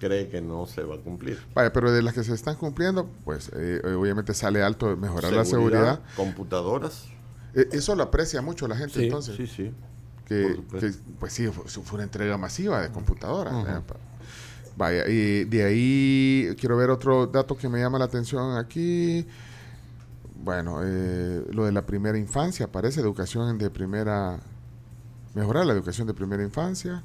cree 0.03 0.29
que 0.29 0.41
no 0.41 0.67
se 0.67 0.83
va 0.83 0.97
a 0.97 0.99
cumplir. 0.99 1.39
Vaya, 1.55 1.73
pero 1.73 1.93
de 1.93 2.03
las 2.03 2.13
que 2.13 2.25
se 2.25 2.35
están 2.35 2.57
cumpliendo, 2.57 3.09
pues 3.25 3.53
eh, 3.55 3.81
obviamente 3.97 4.35
sale 4.35 4.61
alto 4.61 4.97
mejorar 4.97 5.33
la 5.33 5.45
seguridad. 5.45 6.01
Computadoras. 6.17 7.05
Eh, 7.55 7.69
eso 7.71 7.95
lo 7.95 8.03
aprecia 8.03 8.43
mucho 8.43 8.67
la 8.67 8.77
gente 8.77 8.99
Sí, 8.99 9.05
entonces. 9.05 9.37
sí, 9.37 9.47
sí. 9.47 9.73
que, 10.27 10.61
pues 11.21 11.33
sí, 11.33 11.47
fue, 11.47 11.65
fue 11.69 11.95
una 11.95 12.03
entrega 12.03 12.37
masiva 12.37 12.81
de 12.81 12.91
computadoras. 12.91 13.55
¿eh? 13.69 13.81
Vaya, 14.77 15.07
y 15.07 15.45
de 15.45 15.65
ahí 15.65 16.57
quiero 16.59 16.77
ver 16.77 16.91
otro 16.91 17.29
dato 17.29 17.57
que 17.57 17.69
me 17.69 17.79
llama 17.79 18.01
la 18.01 18.07
atención 18.07 18.57
aquí. 18.57 19.25
Bueno, 20.43 20.81
eh, 20.83 21.45
lo 21.53 21.67
de 21.67 21.71
la 21.71 21.83
primera 21.83 22.19
infancia, 22.19 22.67
parece 22.67 23.01
educación 23.01 23.57
de 23.57 23.71
primera, 23.71 24.41
mejorar 25.35 25.65
la 25.65 25.75
educación 25.75 26.09
de 26.09 26.15
primera 26.15 26.43
infancia. 26.43 27.05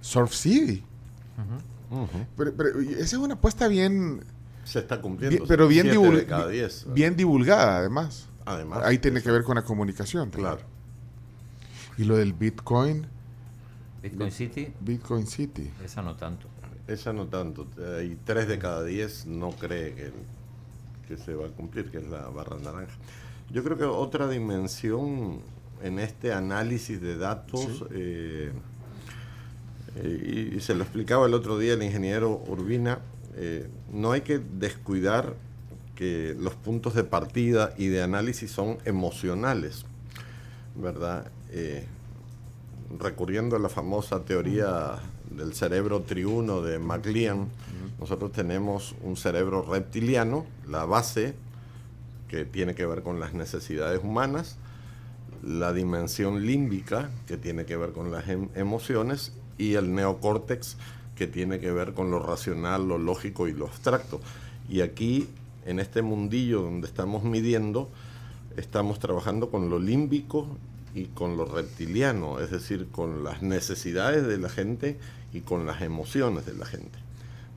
Surf 0.00 0.34
City. 0.34 0.84
Pero, 2.36 2.54
pero 2.56 2.80
esa 2.80 3.02
es 3.02 3.14
una 3.14 3.34
apuesta 3.34 3.68
bien, 3.68 4.22
Se 4.64 4.78
está 4.80 5.00
cumpliendo. 5.00 5.36
bien- 5.38 5.48
pero 5.48 5.68
bien, 5.68 5.88
cada 6.26 6.48
10. 6.48 6.86
bien 6.94 7.16
divulgada 7.16 7.78
además. 7.78 8.28
Además. 8.44 8.82
Ahí 8.84 8.98
tiene 8.98 9.22
que 9.22 9.30
ver 9.30 9.44
con 9.44 9.54
la 9.56 9.62
comunicación. 9.64 10.30
también. 10.30 10.52
Claro. 10.54 10.66
Y 11.98 12.04
lo 12.04 12.16
del 12.16 12.32
Bitcoin, 12.32 13.06
Bitcoin 14.02 14.32
City, 14.32 14.72
Bitcoin 14.80 15.26
City. 15.26 15.70
esa 15.84 16.02
no 16.02 16.16
tanto. 16.16 16.48
Esa 16.88 17.12
no 17.12 17.26
tanto. 17.26 17.66
Hay 17.98 18.18
3 18.24 18.48
de 18.48 18.58
cada 18.58 18.82
10 18.82 19.26
no 19.26 19.50
cree 19.52 19.94
que, 19.94 20.12
que 21.06 21.16
se 21.16 21.34
va 21.34 21.46
a 21.46 21.50
cumplir, 21.50 21.90
que 21.90 21.98
es 21.98 22.08
la 22.08 22.28
barra 22.28 22.56
naranja. 22.58 22.92
Yo 23.50 23.62
creo 23.62 23.76
que 23.78 23.84
otra 23.84 24.28
dimensión 24.28 25.40
en 25.82 25.98
este 26.00 26.32
análisis 26.32 27.00
de 27.00 27.16
datos, 27.16 27.84
eh, 27.92 28.50
eh, 28.50 28.52
y, 30.02 30.56
y 30.56 30.60
se 30.60 30.74
lo 30.74 30.82
explicaba 30.82 31.26
el 31.26 31.34
otro 31.34 31.58
día 31.58 31.74
el 31.74 31.82
ingeniero 31.82 32.42
Urbina, 32.46 33.00
eh, 33.36 33.68
no 33.92 34.12
hay 34.12 34.22
que 34.22 34.38
descuidar 34.38 35.34
que 35.94 36.36
los 36.38 36.54
puntos 36.54 36.94
de 36.94 37.04
partida 37.04 37.74
y 37.76 37.86
de 37.86 38.02
análisis 38.02 38.50
son 38.50 38.78
emocionales, 38.84 39.84
¿verdad? 40.74 41.30
Eh, 41.50 41.86
recurriendo 42.98 43.56
a 43.56 43.58
la 43.58 43.68
famosa 43.68 44.20
teoría 44.24 44.98
del 45.30 45.54
cerebro 45.54 46.02
triuno 46.02 46.60
de 46.60 46.78
MacLean, 46.78 47.48
nosotros 47.98 48.32
tenemos 48.32 48.94
un 49.02 49.16
cerebro 49.16 49.62
reptiliano, 49.62 50.44
la 50.68 50.84
base, 50.84 51.34
que 52.28 52.44
tiene 52.44 52.74
que 52.74 52.86
ver 52.86 53.02
con 53.02 53.20
las 53.20 53.32
necesidades 53.32 54.00
humanas, 54.02 54.56
la 55.42 55.72
dimensión 55.72 56.46
límbica, 56.46 57.10
que 57.26 57.36
tiene 57.36 57.64
que 57.64 57.76
ver 57.76 57.92
con 57.92 58.10
las 58.10 58.28
em- 58.28 58.48
emociones, 58.54 59.32
y 59.58 59.74
el 59.74 59.94
neocórtex, 59.94 60.76
que 61.16 61.26
tiene 61.26 61.60
que 61.60 61.70
ver 61.70 61.94
con 61.94 62.10
lo 62.10 62.18
racional, 62.18 62.88
lo 62.88 62.98
lógico 62.98 63.48
y 63.48 63.52
lo 63.52 63.66
abstracto. 63.66 64.20
Y 64.68 64.80
aquí, 64.80 65.28
en 65.66 65.78
este 65.78 66.02
mundillo 66.02 66.62
donde 66.62 66.86
estamos 66.86 67.22
midiendo, 67.24 67.90
estamos 68.56 68.98
trabajando 68.98 69.50
con 69.50 69.70
lo 69.70 69.78
límbico 69.78 70.46
y 70.94 71.06
con 71.06 71.36
lo 71.36 71.44
reptiliano, 71.44 72.40
es 72.40 72.50
decir, 72.50 72.88
con 72.90 73.24
las 73.24 73.42
necesidades 73.42 74.26
de 74.26 74.38
la 74.38 74.48
gente 74.48 74.98
y 75.32 75.40
con 75.40 75.66
las 75.66 75.82
emociones 75.82 76.46
de 76.46 76.54
la 76.54 76.66
gente. 76.66 76.98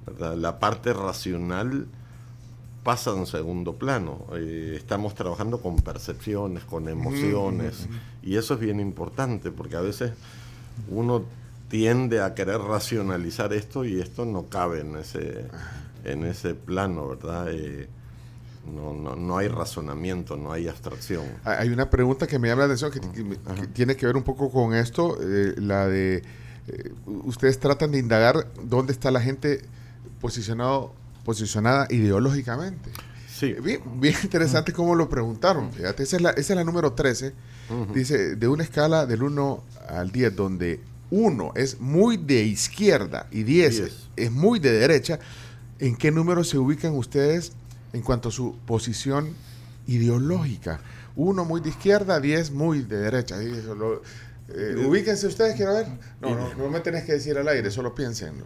¿verdad? 0.05 0.35
La 0.35 0.59
parte 0.59 0.93
racional 0.93 1.87
pasa 2.83 3.17
en 3.17 3.25
segundo 3.25 3.73
plano. 3.73 4.27
Eh, 4.33 4.75
estamos 4.77 5.15
trabajando 5.15 5.59
con 5.59 5.77
percepciones, 5.77 6.63
con 6.63 6.87
emociones, 6.87 7.87
y 8.21 8.35
eso 8.35 8.53
es 8.53 8.59
bien 8.59 8.79
importante, 8.79 9.51
porque 9.51 9.75
a 9.75 9.81
veces 9.81 10.13
uno 10.89 11.23
tiende 11.69 12.21
a 12.21 12.33
querer 12.35 12.59
racionalizar 12.61 13.53
esto 13.53 13.85
y 13.85 13.99
esto 13.99 14.25
no 14.25 14.43
cabe 14.49 14.81
en 14.81 14.95
ese, 14.97 15.47
en 16.03 16.23
ese 16.25 16.53
plano, 16.55 17.07
¿verdad? 17.09 17.47
Eh, 17.51 17.87
no, 18.73 18.93
no, 18.93 19.15
no 19.15 19.37
hay 19.37 19.47
razonamiento, 19.47 20.37
no 20.37 20.51
hay 20.51 20.67
abstracción. 20.67 21.23
Hay 21.43 21.67
hay 21.67 21.69
una 21.69 21.89
pregunta 21.89 22.25
que 22.27 22.39
me 22.39 22.47
llama 22.47 22.61
la 22.67 22.73
atención 22.73 22.91
que, 22.91 22.99
que 22.99 23.23
me- 23.23 23.37
que 23.37 23.67
tiene 23.67 23.95
que 23.95 24.05
ver 24.05 24.15
un 24.17 24.23
poco 24.23 24.51
con 24.51 24.73
esto, 24.73 25.17
eh, 25.21 25.53
la 25.57 25.87
de 25.87 26.23
eh, 26.67 26.91
ustedes 27.05 27.59
tratan 27.59 27.91
de 27.91 27.99
indagar 27.99 28.47
dónde 28.63 28.91
está 28.93 29.11
la 29.11 29.21
gente 29.21 29.61
posicionado 30.21 30.93
posicionada 31.23 31.87
ideológicamente. 31.89 32.91
Sí. 33.27 33.53
Bien, 33.61 33.81
bien 33.99 34.15
interesante 34.23 34.71
cómo 34.73 34.93
lo 34.95 35.09
preguntaron. 35.09 35.71
Fíjate, 35.73 36.03
esa 36.03 36.15
es 36.17 36.21
la, 36.21 36.29
esa 36.31 36.53
es 36.53 36.57
la 36.57 36.63
número 36.63 36.93
13. 36.93 37.33
Dice, 37.93 38.35
de 38.35 38.47
una 38.47 38.63
escala 38.63 39.05
del 39.07 39.23
1 39.23 39.63
al 39.89 40.11
10, 40.11 40.35
donde 40.35 40.79
1 41.11 41.53
es 41.55 41.79
muy 41.79 42.17
de 42.17 42.43
izquierda 42.43 43.27
y 43.31 43.43
10 43.43 43.75
Diez. 43.77 43.93
es 44.15 44.31
muy 44.31 44.59
de 44.59 44.71
derecha, 44.71 45.19
¿en 45.79 45.95
qué 45.95 46.11
número 46.11 46.43
se 46.43 46.57
ubican 46.57 46.93
ustedes 46.95 47.51
en 47.93 48.01
cuanto 48.01 48.29
a 48.29 48.31
su 48.31 48.57
posición 48.65 49.29
ideológica? 49.87 50.79
1 51.15 51.45
muy 51.45 51.61
de 51.61 51.69
izquierda, 51.69 52.19
10 52.19 52.51
muy 52.51 52.81
de 52.81 52.97
derecha. 52.97 53.41
Eso 53.41 53.75
lo- 53.75 54.01
Eh, 54.47 54.75
ubíquense 54.87 55.25
ustedes, 55.25 55.55
quiero 55.55 55.73
ver. 55.73 55.87
No, 56.21 56.35
no, 56.35 56.53
no 56.53 56.69
me 56.69 56.79
tenés 56.79 57.03
que 57.03 57.13
decir 57.13 57.35
al 57.35 57.47
aire, 57.47 57.71
solo 57.71 57.95
piénsenlo. 57.95 58.45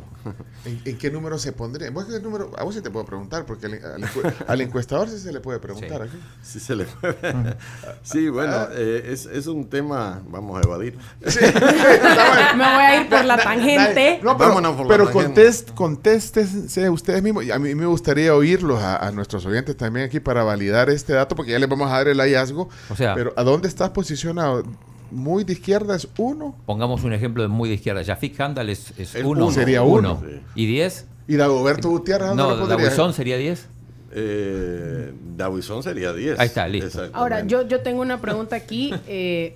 ¿En, 0.64 0.82
en 0.86 0.98
qué 0.98 1.12
número 1.12 1.38
se 1.38 1.52
pondría? 1.52 1.92
¿Vos 1.92 2.06
qué 2.06 2.20
número? 2.22 2.52
A 2.58 2.64
vos 2.64 2.74
sí 2.74 2.82
te 2.82 2.90
puedo 2.90 3.06
preguntar, 3.06 3.46
porque 3.46 3.66
al, 3.66 3.74
al 3.74 4.02
encu- 4.04 4.34
al 4.48 4.62
encuestador 4.62 5.10
sí 5.10 5.20
se 5.20 5.34
le 5.34 5.42
puede 5.42 5.60
preguntar 5.60 6.04
aquí. 6.04 6.18
Sí, 6.42 6.60
se 6.62 6.76
le 6.76 6.86
puede. 6.86 7.16
Sí, 8.04 8.30
bueno, 8.30 8.68
eh, 8.72 9.10
es, 9.12 9.26
es 9.26 9.48
un 9.48 9.70
tema, 9.70 10.22
vamos 10.30 10.58
a 10.60 10.66
evadir. 10.66 10.98
Me 11.20 12.64
voy 12.64 12.84
a 12.84 13.02
ir 13.02 13.10
por 13.10 13.26
la 13.26 13.38
tangente. 13.38 14.20
No, 14.24 14.38
pero, 14.38 14.50
Vámonos 14.50 14.76
por 14.76 14.86
la 14.86 14.90
pero 14.92 15.04
tangente. 15.06 15.26
contest, 15.26 15.70
contéstense 15.72 16.90
ustedes 16.90 17.22
mismos. 17.22 17.44
Y 17.44 17.52
a 17.52 17.60
mí 17.60 17.76
me 17.76 17.86
gustaría 17.86 18.34
oírlos 18.36 18.82
a, 18.82 19.06
a 19.06 19.12
nuestros 19.12 19.46
oyentes 19.46 19.76
también 19.78 20.06
aquí 20.06 20.20
para 20.20 20.44
validar 20.44 20.90
este 20.90 21.14
dato, 21.14 21.36
porque 21.36 21.52
ya 21.52 21.60
les 21.60 21.70
vamos 21.70 21.90
a 21.92 21.96
dar 21.96 22.08
el 22.08 22.20
hallazgo. 22.20 22.70
O 22.90 22.96
sea- 22.96 23.16
pero 23.16 23.34
¿a 23.36 23.44
dónde 23.44 23.68
estás 23.68 23.90
posicionado? 23.90 24.64
Muy 25.12 25.44
de 25.44 25.54
izquierda 25.54 25.96
es 25.96 26.08
uno. 26.18 26.56
Pongamos 26.66 27.04
un 27.04 27.14
ejemplo 27.14 27.42
de 27.44 27.50
muy 27.50 27.70
de 27.70 27.76
izquierda. 27.76 28.04
Jafik 28.04 28.40
Handal 28.40 28.70
es, 28.70 28.94
es 28.98 29.16
uno. 29.16 29.30
uno. 29.46 29.52
Sería 29.52 29.82
uno. 29.84 30.22
Sí. 30.28 30.40
¿Y 30.56 30.66
10? 30.68 31.06
Y 31.28 31.36
Dagoberto 31.36 31.90
Gutiérrez, 31.90 32.30
¿a 32.30 32.34
¿dónde 32.36 32.58
No? 32.62 32.68
Dawison 32.68 33.14
sería 33.14 33.38
10. 33.38 33.68
Eh, 34.12 35.14
Dawison 35.38 35.84
sería 35.84 36.14
10. 36.14 36.40
Ahí 36.40 36.48
está, 36.48 36.68
listo. 36.68 37.08
Ahora, 37.14 37.46
yo, 37.46 37.68
yo 37.68 37.82
tengo 37.82 38.02
una 38.02 38.20
pregunta 38.20 38.56
aquí. 38.56 38.94
eh, 39.08 39.56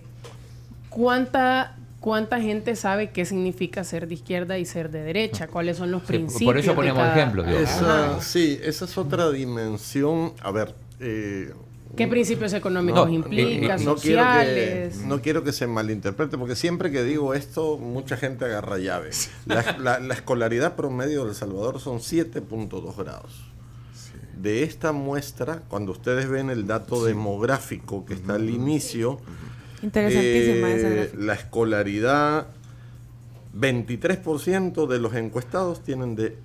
¿cuánta, 0.90 1.76
¿Cuánta 2.00 2.40
gente 2.42 2.76
sabe 2.76 3.12
qué 3.12 3.26
significa 3.26 3.84
ser 3.84 4.08
de 4.08 4.16
izquierda 4.16 4.58
y 4.60 4.66
ser 4.66 4.92
de 4.92 5.02
derecha? 5.04 5.48
¿Cuáles 5.48 5.78
son 5.78 5.90
los 5.92 6.02
Sí, 6.02 6.08
principios? 6.08 6.46
por 6.50 6.58
eso 6.58 6.70
de 6.72 6.76
poníamos 6.76 7.02
cada- 7.04 7.16
ejemplos. 7.16 7.48
Esa, 7.48 8.22
sí, 8.22 8.60
esa 8.62 8.86
es 8.86 8.98
otra 8.98 9.32
dimensión. 9.32 10.34
A 10.42 10.52
ver, 10.52 10.76
eh, 11.00 11.54
¿Qué 11.96 12.08
principios 12.08 12.54
económicos 12.54 13.08
No, 13.08 13.14
implica? 13.14 13.76
eh, 13.76 13.84
no 13.84 13.96
quiero, 13.96 13.96
que, 13.96 14.02
sociales. 14.02 14.98
no 15.06 15.22
quiero 15.22 15.44
que 15.44 15.52
se 15.52 15.68
malinterprete, 15.68 16.38
porque 16.38 16.56
siempre 16.56 16.92
que 16.92 17.04
digo 17.04 17.34
esto, 17.34 17.78
mucha 17.78 18.18
gente 18.18 18.46
agarra 18.46 18.78
llave. 18.80 19.12
La, 19.46 19.78
la- 19.78 20.00
la 20.02 20.14
escolaridad 20.14 20.76
promedio 20.76 21.24
de 21.24 21.30
El 21.30 21.36
Salvador 21.36 21.80
son 21.80 22.00
7.2 22.00 22.96
grados. 22.98 23.44
De 24.36 24.64
esta 24.64 24.92
muestra, 24.92 25.62
cuando 25.68 25.92
ustedes 25.92 26.28
ven 26.28 26.50
el 26.50 26.66
dato 26.68 27.06
demográfico 27.06 28.06
que 28.06 28.16
está 28.16 28.34
al 28.36 28.50
inicio, 28.50 29.20
Interesantísima 29.84 30.70
eh, 30.72 30.76
esa 30.78 30.90
gráfica. 30.90 31.18
la 31.24 31.34
escolaridad, 31.34 32.48
23% 33.56 34.88
de 34.88 35.00
los 35.00 35.14
encuestados 35.16 35.84
tienen 35.84 36.16
de 36.16 36.36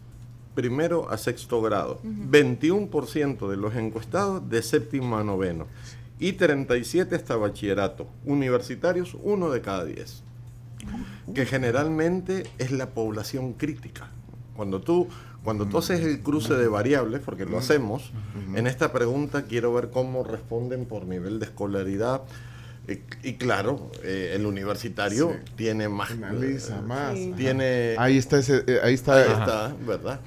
primero 0.58 1.08
a 1.08 1.16
sexto 1.18 1.62
grado, 1.62 2.00
21% 2.02 3.48
de 3.48 3.56
los 3.56 3.76
encuestados 3.76 4.48
de 4.50 4.60
séptimo 4.60 5.16
a 5.16 5.22
noveno 5.22 5.68
y 6.18 6.32
37 6.32 7.14
hasta 7.14 7.36
bachillerato. 7.36 8.08
Universitarios, 8.24 9.16
uno 9.22 9.50
de 9.50 9.60
cada 9.60 9.84
10. 9.84 10.24
Que 11.32 11.46
generalmente 11.46 12.42
es 12.58 12.72
la 12.72 12.90
población 12.90 13.52
crítica. 13.52 14.08
Cuando 14.56 14.80
tú, 14.80 15.06
cuando 15.44 15.66
tú 15.68 15.78
haces 15.78 16.00
el 16.00 16.18
cruce 16.22 16.54
de 16.54 16.66
variables, 16.66 17.20
porque 17.24 17.44
lo 17.44 17.56
hacemos, 17.56 18.10
en 18.56 18.66
esta 18.66 18.90
pregunta 18.92 19.44
quiero 19.44 19.72
ver 19.72 19.90
cómo 19.90 20.24
responden 20.24 20.86
por 20.86 21.06
nivel 21.06 21.38
de 21.38 21.44
escolaridad. 21.46 22.22
Eh, 22.88 23.02
Y, 23.22 23.34
claro, 23.34 23.92
eh, 24.02 24.32
el 24.34 24.46
universitario 24.46 25.30
Sí. 25.44 25.52
tiene 25.56 25.90
más. 25.90 26.10
Analiza 26.12 26.80
más. 26.80 27.14
Sí. 27.14 27.34
Tiene. 27.36 27.94
Ahí 27.98 28.16
está 28.16 28.38
ese, 28.38 28.64
eh, 28.66 28.78
ahí 28.82 28.94
está. 28.94 29.16
Ahí 29.16 29.30
está, 29.30 29.76
¿verdad? 29.86 30.20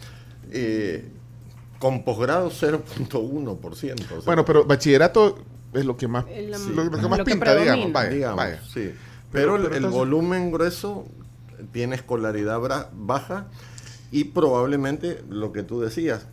Eh, 0.51 1.09
con 1.79 2.03
posgrado 2.03 2.49
0.1%. 2.51 3.61
o 3.71 3.75
sea, 3.75 4.17
Bueno, 4.25 4.45
pero 4.45 4.65
bachillerato 4.65 5.39
es 5.73 5.85
lo 5.85 5.97
que 5.97 6.07
más, 6.07 6.25
Es 6.29 6.49
la- 6.49 6.57
lo, 6.57 6.83
lo 6.83 6.91
que 6.91 7.01
Lo 7.01 7.09
más 7.09 7.19
que 7.19 7.25
pinta, 7.25 7.55
digamos. 7.55 7.91
Vaya, 7.93 8.09
digamos, 8.09 8.37
vaya. 8.37 8.61
sí. 8.65 8.91
Pero- 8.93 8.95
Pero, 9.31 9.55
el- 9.55 9.61
pero 9.63 9.71
el 9.71 9.77
entonces- 9.77 9.97
volumen 9.97 10.51
grueso 10.51 11.05
tiene 11.71 11.95
escolaridad 11.95 12.59
baja 12.93 13.47
y 14.12 14.26
probablemente 14.26 15.24
lo 15.30 15.52
que 15.54 15.63
tú 15.63 15.80
decías, 15.82 16.28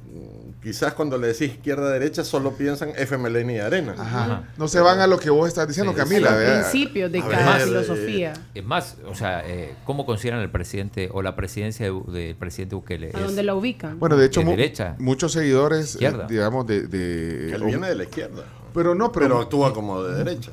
quizás 0.63 0.95
cuando 0.95 1.17
le 1.17 1.29
decís 1.29 1.53
izquierda-derecha 1.53 2.25
solo 2.25 2.53
piensan 2.55 2.91
FMLN 2.97 3.51
y 3.51 3.59
Arena. 3.61 3.95
Ajá. 3.97 4.49
No 4.57 4.67
se 4.67 4.81
van 4.81 4.99
a 5.01 5.07
lo 5.07 5.19
que 5.19 5.31
vos 5.31 5.47
estás 5.47 5.69
diciendo, 5.69 5.93
Sí, 5.93 5.99
Camila. 5.99 6.37
principios 6.37 7.13
de 7.13 7.21
A 7.21 7.29
cada 7.29 7.57
ver, 7.59 7.69
filosofía. 7.69 8.33
Es 8.55 8.65
más, 8.65 8.97
o 9.07 9.15
sea, 9.15 9.43
eh, 9.49 9.75
¿cómo 9.85 10.05
consideran 10.07 10.41
el 10.41 10.51
presidente 10.51 11.09
o 11.13 11.23
la 11.23 11.37
presidencia 11.37 11.87
de- 11.87 12.13
del 12.13 12.35
presidente 12.37 12.75
Bukele? 12.75 13.13
¿A 13.15 13.21
dónde 13.21 13.45
la 13.45 13.55
ubican? 13.55 13.99
Bueno, 14.01 14.17
de 14.17 14.27
hecho, 14.27 14.41
¿De 14.41 14.47
mu- 14.47 14.51
derecha? 14.53 14.97
muchos 14.99 15.31
seguidores, 15.33 15.97
eh, 16.01 16.13
digamos, 16.29 16.67
de... 16.67 16.83
Que 16.83 16.97
de 16.97 17.55
él 17.55 17.63
viene 17.63 17.89
de 17.89 17.95
la 17.95 18.03
izquierda, 18.03 18.43
pero 18.75 18.97
no, 18.97 19.13
pero, 19.13 19.27
pero 19.27 19.41
actúa 19.41 19.73
como 19.73 20.03
de 20.03 20.25
derecha. 20.25 20.51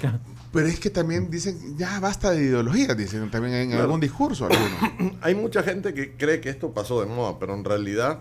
Pero 0.55 0.67
es 0.67 0.79
que 0.79 0.89
también 0.89 1.29
dicen, 1.29 1.77
ya 1.77 1.99
basta 1.99 2.31
de 2.31 2.41
ideologías, 2.45 2.95
dicen 2.97 3.29
también 3.29 3.53
en 3.55 3.67
Claro. 3.69 3.83
algún 3.83 3.99
discurso 3.99 4.45
algunos. 4.47 5.17
Hay 5.21 5.35
mucha 5.35 5.61
gente 5.61 5.93
que 5.93 6.13
cree 6.15 6.39
que 6.41 6.49
esto 6.49 6.71
pasó 6.71 6.99
de 7.01 7.05
moda, 7.07 7.37
pero 7.39 7.53
en 7.53 7.63
realidad 7.63 8.19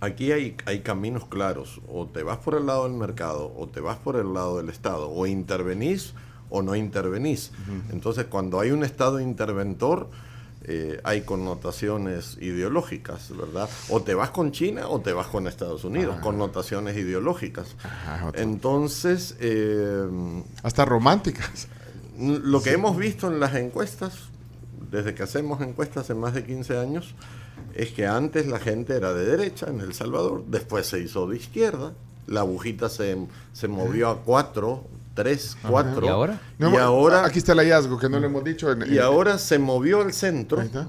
aquí 0.00 0.32
hay, 0.32 0.56
hay 0.66 0.80
caminos 0.80 1.26
claros. 1.26 1.80
O 1.88 2.06
te 2.06 2.22
vas 2.22 2.36
por 2.38 2.54
el 2.54 2.66
lado 2.66 2.84
del 2.84 2.92
mercado, 2.92 3.52
o 3.56 3.66
te 3.68 3.80
vas 3.80 3.96
por 3.96 4.16
el 4.16 4.32
lado 4.34 4.58
del 4.58 4.68
Estado, 4.68 5.10
o 5.10 5.26
intervenís 5.26 6.12
o 6.50 6.62
no 6.62 6.76
intervenís. 6.76 7.50
Entonces, 7.90 8.26
cuando 8.26 8.60
hay 8.60 8.70
un 8.70 8.84
Estado 8.84 9.18
interventor, 9.18 10.08
eh, 10.66 11.00
hay 11.04 11.22
connotaciones 11.22 12.38
ideológicas, 12.40 13.36
¿verdad? 13.36 13.68
O 13.90 14.02
te 14.02 14.14
vas 14.14 14.30
con 14.30 14.50
China 14.50 14.88
o 14.88 15.00
te 15.00 15.12
vas 15.12 15.26
con 15.26 15.46
Estados 15.46 15.84
Unidos, 15.84 16.16
connotaciones 16.20 16.96
ideológicas. 16.96 17.76
Ajá. 17.82 18.32
Entonces, 18.34 19.36
eh, 19.40 20.08
Hasta 20.62 20.84
románticas. 20.86 21.68
Lo 22.18 22.62
que 22.62 22.70
hemos 22.70 22.96
visto 22.96 23.28
en 23.28 23.40
las 23.40 23.54
encuestas, 23.56 24.14
desde 24.90 25.14
que 25.14 25.22
hacemos 25.22 25.60
encuestas 25.60 26.04
hace 26.04 26.14
más 26.14 26.32
de 26.32 26.44
15 26.44 26.78
años, 26.78 27.14
es 27.74 27.90
que 27.90 28.06
antes 28.06 28.46
la 28.46 28.58
gente 28.58 28.94
era 28.96 29.12
de 29.12 29.24
derecha 29.24 29.66
en 29.68 29.80
El 29.80 29.92
Salvador, 29.92 30.44
después 30.46 30.86
se 30.86 31.00
hizo 31.00 31.26
de 31.26 31.36
izquierda, 31.36 31.92
la 32.26 32.40
agujita 32.40 32.88
se, 32.88 33.18
se 33.52 33.68
movió 33.68 34.08
a 34.08 34.22
4, 34.22 34.84
3, 35.14 35.56
4. 35.68 36.04
¿Y 36.04 36.08
ahora? 36.08 36.40
No, 36.58 36.72
y 36.72 36.76
ahora, 36.76 37.24
Aquí 37.24 37.38
está 37.38 37.52
el 37.52 37.58
hallazgo, 37.58 37.98
que 37.98 38.08
no 38.08 38.18
lo 38.20 38.26
hemos 38.26 38.42
dicho. 38.44 38.70
En, 38.72 38.82
y 38.92 38.96
en- 38.96 39.02
ahora 39.02 39.38
se 39.38 39.58
movió 39.58 40.02
al 40.02 40.12
centro 40.12 40.60
Ahí 40.60 40.66
está. 40.66 40.88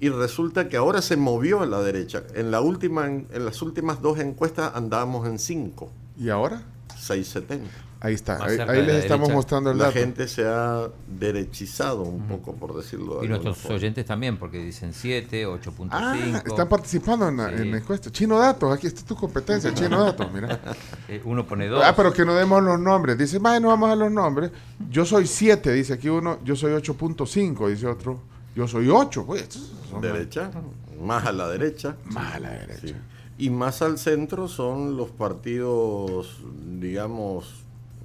y 0.00 0.08
resulta 0.08 0.68
que 0.68 0.76
ahora 0.76 1.00
se 1.02 1.16
movió 1.16 1.60
a 1.62 1.66
la 1.66 1.80
derecha. 1.80 2.24
En, 2.34 2.50
la 2.50 2.60
última, 2.60 3.06
en 3.06 3.44
las 3.44 3.62
últimas 3.62 4.02
dos 4.02 4.18
encuestas 4.18 4.72
andábamos 4.74 5.26
en 5.28 5.38
5, 5.38 5.90
¿Y 6.18 6.28
ahora? 6.28 6.62
670. 6.98 7.70
Ahí 8.04 8.14
está. 8.14 8.44
Ahí, 8.44 8.56
la 8.56 8.66
les 8.66 8.96
estamos 9.04 9.28
derecha. 9.28 9.34
mostrando 9.34 9.70
el 9.70 9.78
La 9.78 9.84
dato. 9.86 9.96
gente 9.98 10.26
se 10.26 10.44
ha 10.44 10.88
derechizado 11.06 12.02
un 12.02 12.26
poco, 12.26 12.52
por 12.56 12.74
decirlo 12.76 13.20
de 13.20 13.26
Y 13.26 13.28
nuestros 13.28 13.58
forma. 13.58 13.76
oyentes 13.76 14.04
también, 14.04 14.38
porque 14.38 14.58
dicen 14.58 14.92
7, 14.92 15.46
8.5. 15.46 15.88
Ah, 15.92 16.42
están 16.44 16.68
participando 16.68 17.28
en 17.28 17.36
la, 17.36 17.48
Sí. 17.50 17.62
en 17.62 17.70
la 17.70 17.78
encuesta. 17.78 18.10
Chino 18.10 18.38
Datos, 18.40 18.74
aquí 18.74 18.88
está 18.88 19.02
tu 19.04 19.14
competencia, 19.14 19.72
Chino 19.72 20.02
Datos, 20.02 20.32
mira. 20.32 20.58
Eh, 21.08 21.20
uno 21.24 21.46
pone 21.46 21.68
2. 21.68 21.80
Ah, 21.84 21.94
pero 21.96 22.12
que 22.12 22.24
no 22.24 22.34
demos 22.34 22.62
los 22.62 22.80
nombres. 22.80 23.16
Dice, 23.16 23.38
vaya, 23.38 23.60
no 23.60 23.68
vamos 23.68 23.90
a 23.90 23.94
los 23.96 24.10
nombres. 24.10 24.50
Yo 24.90 25.04
soy 25.04 25.26
7, 25.28 25.72
dice 25.72 25.92
aquí 25.94 26.08
uno. 26.08 26.38
Yo 26.44 26.56
soy 26.56 26.72
8.5, 26.72 27.68
dice 27.68 27.86
otro. 27.86 28.20
Yo 28.56 28.66
soy 28.66 28.88
8. 28.88 29.24
Pues, 29.24 29.48
derecha, 30.00 30.50
más 31.00 31.24
a 31.26 31.32
la 31.32 31.48
derecha. 31.48 31.96
Más 32.06 32.34
a 32.34 32.40
la 32.40 32.50
derecha. 32.50 32.80
sí. 32.88 32.94
Y 33.38 33.50
más 33.50 33.80
al 33.82 33.98
centro 33.98 34.46
son 34.46 34.96
los 34.96 35.10
partidos, 35.10 36.38
digamos, 36.78 37.61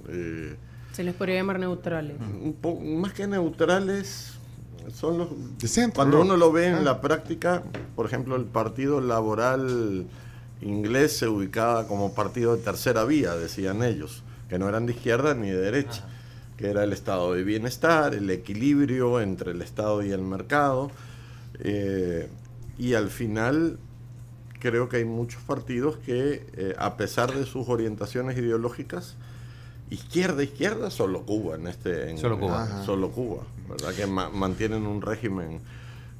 eh, 0.08 0.56
Se 0.92 1.02
les 1.04 1.14
podría 1.14 1.36
llamar 1.36 1.58
neutrales. 1.60 2.16
un 2.20 2.54
po- 2.54 2.80
más 2.80 3.12
que 3.12 3.26
neutrales, 3.26 4.34
son 4.94 5.18
los... 5.18 5.28
De 5.58 5.68
centro, 5.68 5.96
Cuando 5.96 6.18
¿no? 6.18 6.22
uno 6.24 6.36
lo 6.36 6.50
ve 6.52 6.68
en 6.68 6.74
Ah. 6.76 6.80
la 6.82 7.00
práctica, 7.00 7.62
por 7.94 8.06
ejemplo, 8.06 8.36
el 8.36 8.44
Partido 8.44 9.00
Laboral 9.00 10.06
inglés 10.60 11.16
se 11.16 11.28
ubicaba 11.28 11.86
como 11.86 12.14
partido 12.14 12.56
de 12.56 12.62
tercera 12.62 13.04
vía, 13.04 13.36
decían 13.36 13.82
ellos, 13.84 14.22
que 14.48 14.58
no 14.58 14.68
eran 14.68 14.86
de 14.86 14.92
izquierda 14.92 15.34
ni 15.34 15.48
de 15.50 15.58
derecha, 15.58 16.04
que 16.56 16.68
era 16.70 16.82
el 16.82 16.92
estado 16.92 17.34
de 17.34 17.44
bienestar, 17.44 18.14
el 18.14 18.28
equilibrio 18.30 19.20
entre 19.20 19.52
el 19.52 19.62
Estado 19.62 20.02
y 20.02 20.10
el 20.10 20.22
mercado. 20.22 20.90
eh, 21.60 22.28
y 22.78 22.94
al 22.94 23.08
final 23.10 23.78
creo 24.60 24.88
que 24.88 24.98
hay 24.98 25.04
muchos 25.04 25.42
partidos 25.42 25.96
que, 25.98 26.44
eh, 26.56 26.74
a 26.78 26.96
pesar 26.96 27.32
de 27.34 27.44
sus 27.46 27.68
orientaciones 27.68 28.36
ideológicas, 28.38 29.16
izquierda, 29.90 30.42
izquierda, 30.42 30.90
solo 30.90 31.22
Cuba 31.22 31.56
en 31.56 31.66
este... 31.66 32.10
en- 32.10 32.18
Solo 32.18 32.38
Cuba. 32.38 32.82
Solo 32.84 33.10
Cuba, 33.10 33.42
¿verdad? 33.68 33.92
Que 33.94 34.06
ma- 34.06 34.30
mantienen 34.30 34.86
un 34.86 35.00
régimen 35.02 35.60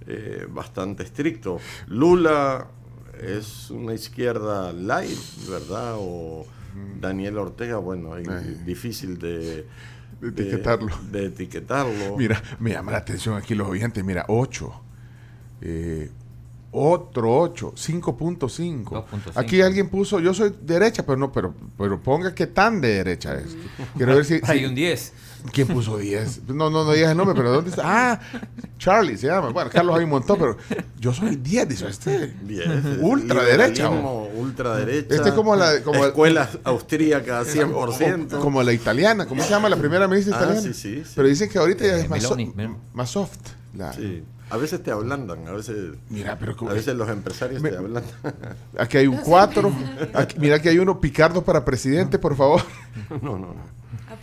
eh, 0.07 0.47
bastante 0.51 1.03
estricto. 1.03 1.59
Lula 1.89 2.67
es 3.21 3.71
una 3.71 3.95
izquierda 3.95 4.73
light, 4.73 5.19
¿verdad? 5.49 5.95
O 5.99 6.47
Daniel 7.01 7.39
Ortega, 7.39 7.79
bueno, 7.79 8.15
difícil 8.65 9.19
de, 9.19 9.67
De 10.21 10.29
etiquetarlo. 10.29 10.97
De, 11.11 11.27
etiquetarlo. 11.27 12.17
Mira, 12.17 12.41
me 12.61 12.71
llama 12.71 12.93
la 12.93 12.99
atención 12.99 13.37
aquí 13.37 13.55
los 13.55 13.69
oyentes. 13.69 14.05
Mira, 14.05 14.25
8. 14.29 14.73
Otro 16.71 17.35
8, 17.41 17.73
5.5. 17.77 18.85
2.5. 18.85 19.33
Aquí 19.35 19.63
alguien 19.63 19.89
puso, 19.89 20.21
yo 20.21 20.35
soy 20.35 20.55
derecha, 20.61 21.05
pero 21.07 21.17
no, 21.17 21.33
pero, 21.33 21.55
pero 21.79 21.99
ponga 22.01 22.35
qué 22.35 22.47
tan 22.47 22.81
de 22.83 22.89
derecha 22.89 23.35
es. 23.37 23.57
Quiero 23.97 24.15
ver 24.15 24.25
si, 24.27 24.35
Hay 24.45 24.59
si- 24.61 24.65
un 24.67 24.75
10. 24.75 25.13
¿Quién 25.53 25.69
puso 25.69 25.97
10? 25.97 26.43
No, 26.49 26.69
no, 26.69 26.85
no 26.85 26.93
digas 26.93 27.13
el 27.13 27.17
nombre, 27.17 27.35
pero 27.35 27.53
¿dónde 27.53 27.71
está? 27.71 27.83
Ah, 28.13 28.21
Charlie 28.77 29.17
se 29.17 29.29
llama. 29.29 29.51
Bueno, 29.51 29.71
Carlos 29.71 29.97
hay 29.97 30.03
un 30.05 30.11
montón, 30.11 30.37
pero 30.39 30.57
yo 30.99 31.15
soy 31.15 31.37
10, 31.37 31.69
dice 31.69 31.89
este. 31.89 32.35
Bien, 32.43 32.99
Ultraderecha, 33.01 33.85
liberalismo, 33.85 34.29
Ultraderecha. 34.37 35.15
Este 35.15 35.29
es 35.29 35.35
como 35.35 35.55
la- 35.57 35.81
como- 35.83 36.05
Escuela 36.05 36.51
austríaca 36.65 37.45
100%. 37.45 38.41
Como 38.41 38.63
la 38.63 38.73
italiana, 38.73 39.27
¿cómo 39.27 39.43
se 39.43 39.49
llama 39.51 39.69
la 39.69 39.77
primera 39.77 40.07
ministra 40.09 40.37
Ah, 40.37 40.41
italiana? 40.43 40.61
sí, 40.61 40.75
sí, 40.75 41.03
sí. 41.05 41.13
Pero 41.15 41.29
dicen 41.29 41.49
que 41.49 41.59
ahorita 41.59 41.87
ya 41.87 41.97
es 41.99 42.11
más, 42.11 42.23
so- 42.23 42.37
más 42.93 43.09
soft. 43.11 43.39
la- 43.75 43.93
Sí. 43.93 44.25
A 44.51 44.57
veces 44.57 44.83
te 44.83 44.91
ablandan, 44.91 45.47
a 45.47 45.53
veces, 45.53 45.95
Mira, 46.09 46.39
pero 46.39 46.57
a 46.69 46.73
veces 46.73 46.97
los 46.97 47.09
empresarios 47.09 47.61
Me- 47.61 47.71
te 47.71 47.77
ablandan. 47.77 48.05
Aquí 48.79 48.97
hay 48.99 49.07
un 49.07 49.19
4. 49.19 49.73
mira 50.39 50.61
que 50.61 50.71
hay 50.71 50.79
uno 50.79 51.01
Picardo 51.01 51.45
para 51.45 51.65
presidente, 51.65 52.19
por 52.19 52.35
favor. 52.37 52.63
no, 53.23 53.39
no, 53.39 53.55
no. 53.55 53.79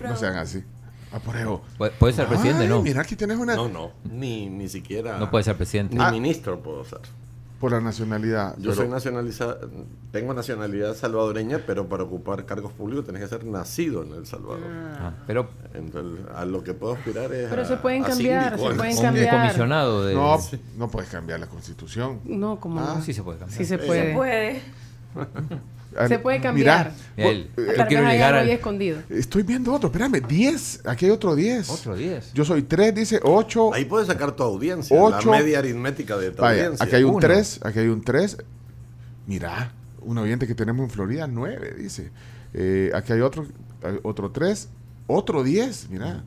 No 0.10 0.16
sean 0.16 0.36
así. 0.38 0.64
Apruebo. 1.12 1.64
Puede, 1.78 1.92
puede 1.92 2.14
ser 2.14 2.28
presidente, 2.28 2.64
Ay, 2.64 2.68
¿no? 2.70 2.82
Mira, 2.82 3.02
aquí 3.02 3.16
tienes 3.16 3.38
una. 3.38 3.56
No, 3.56 3.70
no. 3.70 3.92
Ni, 4.12 4.50
ni 4.50 4.68
siquiera. 4.68 5.18
No 5.18 5.30
puede 5.32 5.44
ser 5.46 5.56
presidente. 5.56 5.96
Ni 5.96 6.04
Ah. 6.04 6.12
ministro 6.12 6.60
puedo 6.60 6.84
ser. 6.84 7.00
Por 7.60 7.72
la 7.72 7.80
nacionalidad. 7.82 8.56
Yo 8.58 8.64
pero- 8.72 8.76
soy 8.76 8.88
nacionalizada, 8.90 9.58
tengo 10.12 10.34
nacionalidad 10.34 10.94
salvadoreña, 10.96 11.62
pero 11.66 11.88
para 11.88 12.04
ocupar 12.04 12.46
cargos 12.46 12.74
públicos 12.74 13.06
tenés 13.06 13.22
que 13.24 13.28
ser 13.30 13.46
nacido 13.46 14.04
en 14.04 14.12
El 14.14 14.26
Salvador. 14.26 14.60
Ah, 15.00 15.14
pero 15.26 15.50
Entonces, 15.74 16.26
a 16.36 16.46
lo 16.46 16.64
que 16.64 16.74
puedo 16.74 16.94
aspirar 16.94 17.34
es 17.34 17.50
Pero 17.50 17.62
a- 17.62 17.66
se 17.66 17.78
pueden 17.78 18.04
cambiar, 18.04 18.52
síndico. 18.56 18.70
se 18.72 18.76
pueden 18.78 18.96
un 18.98 19.02
cambiar. 19.02 19.42
comisionado 19.42 20.06
de... 20.06 20.14
No, 20.16 20.38
no 20.78 20.90
puedes 20.90 21.10
cambiar 21.10 21.40
la 21.40 21.48
constitución. 21.48 22.20
No, 22.26 22.60
como 22.60 22.80
Ah, 22.82 22.96
no. 22.98 23.02
Sí 23.02 23.14
se 23.14 23.24
puede 23.24 23.40
cambiar. 23.40 23.58
Sí 23.58 23.66
se 23.66 23.78
Se 23.78 24.14
puede. 24.14 24.62
Ah, 25.98 26.08
Se 26.08 26.20
puede 26.20 26.42
cambiar. 26.42 26.92
Mira, 27.16 27.30
el- 27.30 27.50
yo 27.56 27.88
quiero 27.88 28.08
llegar 28.10 28.34
al... 28.36 28.46
ahí 28.46 28.52
escondido. 28.52 29.00
Estoy 29.10 29.44
viendo 29.44 29.74
otro, 29.74 29.88
espérame, 29.88 30.22
10. 30.28 30.82
Aquí 30.86 31.06
hay 31.06 31.12
otro 31.12 31.36
10. 31.36 31.70
Otro 31.70 31.96
10. 31.96 32.34
Yo 32.34 32.44
soy 32.44 32.64
3, 32.64 32.94
dice 32.94 33.20
8. 33.24 33.74
Ahí 33.74 33.86
puedes 33.86 34.08
sacar 34.08 34.36
tu 34.36 34.44
audiencia, 34.44 35.02
Ocho. 35.02 35.32
la 35.32 35.38
media 35.38 35.60
aritmética 35.60 36.18
de 36.18 36.32
tu 36.32 36.42
Vaya, 36.42 36.64
audiencia. 36.64 36.86
aquí 36.86 36.96
hay 36.96 37.04
un 37.04 37.12
Uno. 37.12 37.20
3, 37.20 37.60
aquí 37.64 37.80
hay 37.80 37.88
un 37.88 38.02
3. 38.04 38.38
Mira, 39.28 39.72
un 40.02 40.18
oyente 40.18 40.48
que 40.48 40.56
tenemos 40.56 40.84
en 40.84 40.90
Florida, 40.90 41.28
9, 41.28 41.76
dice. 41.78 42.12
Eh, 42.54 42.92
aquí 42.94 43.14
hay 43.14 43.22
otro, 43.22 43.46
hay 43.84 43.98
otro 44.04 44.32
3, 44.32 44.70
otro 45.08 45.44
10, 45.44 45.90
mira. 45.90 46.24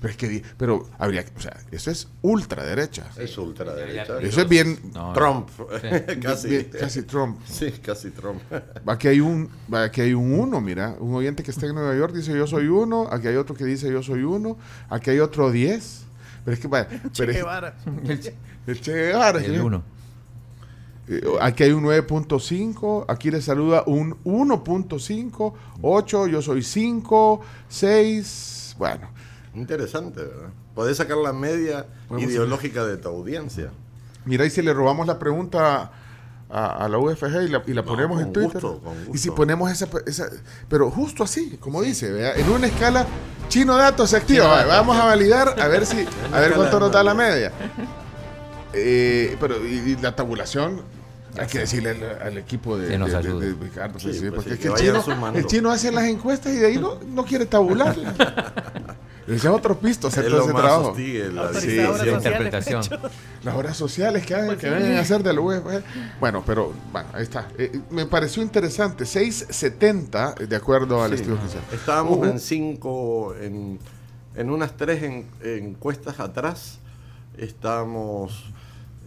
Pero 0.00 0.10
es 0.12 0.16
que, 0.16 0.42
pero 0.56 0.88
habría, 0.98 1.24
que- 1.24 1.36
o 1.36 1.40
sea, 1.40 1.56
eso 1.70 1.90
es 1.90 2.08
ultraderecha. 2.22 3.10
Es 3.18 3.36
ultraderecha. 3.36 4.18
Eso 4.20 4.40
es 4.40 4.48
bien, 4.48 4.78
No, 4.94 5.12
Trump, 5.12 5.48
Sí. 5.58 6.16
casi. 6.22 6.48
bien- 6.48 6.70
casi 6.80 7.02
Trump. 7.02 7.38
Sí, 7.46 7.70
casi 7.84 8.10
Trump. 8.10 8.40
Aquí 8.86 9.08
hay 9.08 9.20
un, 9.20 9.50
aquí 9.72 10.00
hay 10.00 10.14
un 10.14 10.32
1, 10.38 10.60
mira. 10.62 10.96
Un 10.98 11.14
oyente 11.14 11.42
que 11.42 11.50
está 11.50 11.66
en 11.66 11.74
Nueva 11.74 11.94
York 11.94 12.14
dice 12.14 12.32
yo 12.36 12.46
soy 12.46 12.66
1. 12.68 13.08
Aquí 13.12 13.28
hay 13.28 13.36
otro 13.36 13.54
que 13.54 13.64
dice 13.66 13.92
yo 13.92 14.02
soy 14.02 14.22
1. 14.22 14.56
Aquí 14.88 15.10
hay 15.10 15.18
otro 15.20 15.50
10. 15.50 16.04
Pero 16.46 16.54
es 16.54 16.60
que, 16.60 16.68
vaya, 16.68 16.88
pero 17.14 17.32
es- 17.32 18.32
el 18.66 18.80
Che 18.80 18.92
Guevara. 18.92 19.38
El. 19.44 19.60
1. 19.60 19.82
Eh, 21.08 21.20
Aquí 21.40 21.64
hay 21.64 21.72
un 21.72 21.82
9.5, 21.84 23.04
aquí 23.08 23.30
le 23.30 23.42
saluda 23.42 23.82
un 23.86 24.14
1.5, 24.24 25.52
8, 25.82 26.26
yo 26.28 26.40
soy 26.40 26.62
5, 26.62 27.40
6, 27.68 28.76
bueno, 28.78 29.08
Interesante, 29.54 30.20
¿verdad? 30.22 30.50
Podés 30.74 30.96
sacar 30.96 31.16
la 31.16 31.32
media 31.32 31.86
Podemos 32.08 32.30
ideológica 32.30 32.84
de 32.84 32.96
tu 32.96 33.08
audiencia. 33.08 33.70
mira 34.24 34.44
y 34.46 34.50
si 34.50 34.62
le 34.62 34.72
robamos 34.72 35.06
la 35.06 35.18
pregunta 35.18 35.90
a, 36.48 36.84
a 36.84 36.88
la 36.88 36.98
UFG 36.98 37.42
y 37.44 37.48
la, 37.48 37.62
y 37.66 37.72
la 37.74 37.82
No, 37.82 37.88
ponemos 37.88 38.20
en 38.22 38.32
Twitter. 38.32 38.60
gusto, 38.60 38.80
con 38.80 38.94
Y 39.14 39.18
si 39.18 39.30
ponemos 39.30 39.70
esa, 39.70 39.88
esa- 40.06 40.28
pero 40.68 40.90
justo 40.90 41.24
así, 41.24 41.56
como 41.60 41.82
dice, 41.82 42.32
en 42.40 42.48
una 42.50 42.66
escala 42.68 43.06
chino 43.48 43.76
datos 43.76 44.10
se 44.10 44.16
activa, 44.16 44.58
Chino 44.58 44.68
vamos 44.68 44.96
a 44.96 45.04
validar 45.06 45.60
a 45.60 45.66
ver 45.68 45.84
si, 45.86 46.04
a 46.32 46.40
ver 46.40 46.52
cuánto 46.54 46.78
nos 46.80 46.92
da 46.92 47.02
la 47.02 47.14
media. 47.14 47.52
Eh, 48.72 49.36
pero 49.40 49.64
y, 49.66 49.78
y 49.78 49.96
la 49.96 50.14
tabulación 50.14 50.82
hay 51.36 51.46
que 51.48 51.58
decirle 51.60 51.90
al, 51.90 52.22
al 52.28 52.38
equipo 52.38 52.76
de, 52.78 52.88
Que 52.88 52.98
nos 52.98 53.10
de- 53.10 53.54
Ricardo, 53.60 53.98
Sí, 53.98 54.06
pues 54.06 54.16
sí, 54.18 54.30
pues 54.30 54.32
porque 54.32 54.50
sí, 54.50 54.54
es 54.54 54.58
que 54.60 54.68
el 54.68 54.74
chino, 55.04 55.30
el 55.34 55.46
chino 55.46 55.70
hace 55.70 55.90
las 55.92 56.04
encuestas 56.04 56.52
y 56.52 56.56
de 56.58 56.66
ahí 56.66 56.78
no, 56.78 56.98
no 57.14 57.24
quiere 57.24 57.46
tabularlas. 57.46 58.14
Ese 59.36 59.46
es 59.48 59.54
otro 59.54 59.78
pisto 59.78 60.08
hacer 60.08 60.24
Es 60.24 60.30
todo 60.30 60.38
lo 60.40 60.44
ese 60.44 60.52
más 60.54 60.62
trabajo. 60.62 60.88
hostigue 60.90 61.28
la 61.32 61.42
Autorizadora 61.48 61.98
Sí, 62.04 62.06
La 62.10 62.16
interpretación. 62.16 62.82
Las 63.44 63.54
horas 63.54 63.76
sociales 63.76 64.26
que, 64.26 64.34
hagan, 64.34 64.56
que 64.58 64.68
vengan 64.70 64.96
a 64.96 65.00
hacer 65.00 65.22
del 65.22 65.38
UFG. 65.38 65.82
Bueno, 66.20 66.42
pero 66.44 66.72
bueno, 66.92 67.08
ahí 67.12 67.22
está. 67.22 67.48
Eh, 67.58 67.80
me 67.90 68.06
pareció 68.06 68.42
interesante. 68.42 69.04
6.70 69.04 70.34
de 70.46 70.56
acuerdo 70.56 71.02
al 71.02 71.10
Sí. 71.10 71.16
estudio 71.16 71.36
oficial. 71.38 71.62
Estábamos 71.72 72.18
Uh, 72.18 72.24
en 72.24 72.40
cinco, 72.40 73.34
en, 73.40 73.78
en 74.34 74.50
unas 74.50 74.76
tres 74.76 75.02
en- 75.02 75.26
encuestas 75.42 76.18
atrás. 76.20 76.78
Estábamos. 77.38 78.44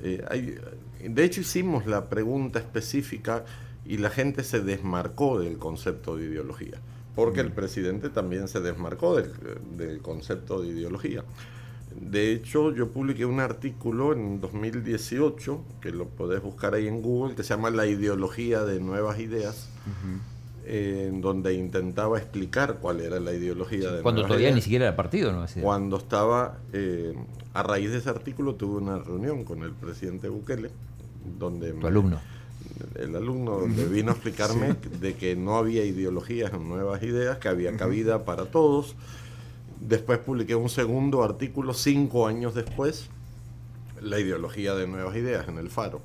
eh, 0.01 0.23
hay- 0.29 0.57
de 1.01 1.23
hecho, 1.23 1.41
hicimos 1.41 1.85
la 1.85 2.05
pregunta 2.05 2.59
específica 2.59 3.43
y 3.85 3.97
la 3.97 4.09
gente 4.09 4.43
se 4.43 4.61
desmarcó 4.61 5.39
del 5.39 5.57
concepto 5.57 6.15
de 6.17 6.25
ideología. 6.25 6.77
Porque 7.15 7.41
el 7.41 7.51
presidente 7.51 8.09
también 8.09 8.47
se 8.47 8.59
desmarcó 8.59 9.15
del, 9.15 9.31
del 9.77 10.01
concepto 10.01 10.61
de 10.61 10.69
ideología. 10.69 11.23
De 11.99 12.31
hecho, 12.31 12.73
yo 12.73 12.89
publiqué 12.89 13.23
un 13.25 13.39
artículo 13.39 14.13
en 14.13 14.41
2018, 14.41 15.61
que 15.79 15.91
lo 15.91 16.07
podés 16.07 16.41
buscar 16.41 16.73
ahí 16.73 16.87
en 16.87 17.01
Google, 17.03 17.35
que 17.35 17.43
se 17.43 17.49
llama 17.53 17.69
La 17.69 17.85
ideología 17.85 18.63
de 18.63 18.79
nuevas 18.79 19.19
ideas 19.19 19.69
eh, 20.65 21.07
en 21.09 21.21
donde 21.21 21.53
intentaba 21.53 22.17
explicar 22.17 22.79
cuál 22.81 22.99
era 23.01 23.19
la 23.19 23.33
ideología 23.33 23.91
de 23.91 24.01
Cuando 24.01 24.21
Nuevas 24.21 24.37
todavía 24.37 24.55
ni 24.55 24.61
siquiera 24.61 24.85
era 24.87 24.95
partido, 24.95 25.31
¿no? 25.33 25.45
Cuando 25.61 25.97
estaba, 25.97 26.57
eh, 26.71 27.13
a 27.53 27.61
raíz 27.61 27.91
de 27.91 27.97
ese 27.99 28.09
artículo, 28.09 28.55
tuve 28.55 28.77
una 28.81 28.97
reunión 28.97 29.43
con 29.43 29.61
el 29.61 29.71
presidente 29.73 30.29
Bukele, 30.29 30.71
donde 31.37 31.71
Tu 31.73 31.77
me- 31.77 31.87
alumno. 31.87 32.19
El 32.95 33.15
alumno, 33.15 33.59
donde 33.59 33.85
vino 33.85 34.11
a 34.11 34.13
explicarme 34.13 34.75
de 34.99 35.15
que 35.15 35.35
no 35.35 35.57
había 35.57 35.83
ideologías 35.85 36.53
en 36.53 36.67
nuevas 36.67 37.03
ideas, 37.03 37.37
que 37.37 37.47
había 37.47 37.75
cabida 37.77 38.25
para 38.25 38.45
todos. 38.45 38.95
Después 39.79 40.19
publiqué 40.19 40.55
un 40.55 40.69
segundo 40.69 41.23
artículo, 41.23 41.73
cinco 41.73 42.27
años 42.27 42.53
después, 42.53 43.09
la 44.01 44.19
ideología 44.19 44.75
de 44.75 44.87
nuevas 44.87 45.15
ideas 45.15 45.47
en 45.47 45.57
el 45.57 45.69
Faro. 45.69 46.01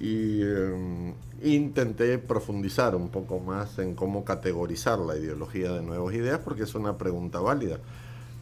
Y 0.00 0.40
eh, 0.42 1.14
intenté 1.42 2.18
profundizar 2.18 2.94
un 2.94 3.08
poco 3.08 3.38
más 3.40 3.78
en 3.78 3.94
cómo 3.94 4.24
categorizar 4.24 4.98
la 4.98 5.16
ideología 5.16 5.72
de 5.72 5.82
nuevas 5.82 6.14
ideas, 6.14 6.40
porque 6.44 6.64
es 6.64 6.74
una 6.74 6.96
pregunta 6.96 7.40
válida. 7.40 7.78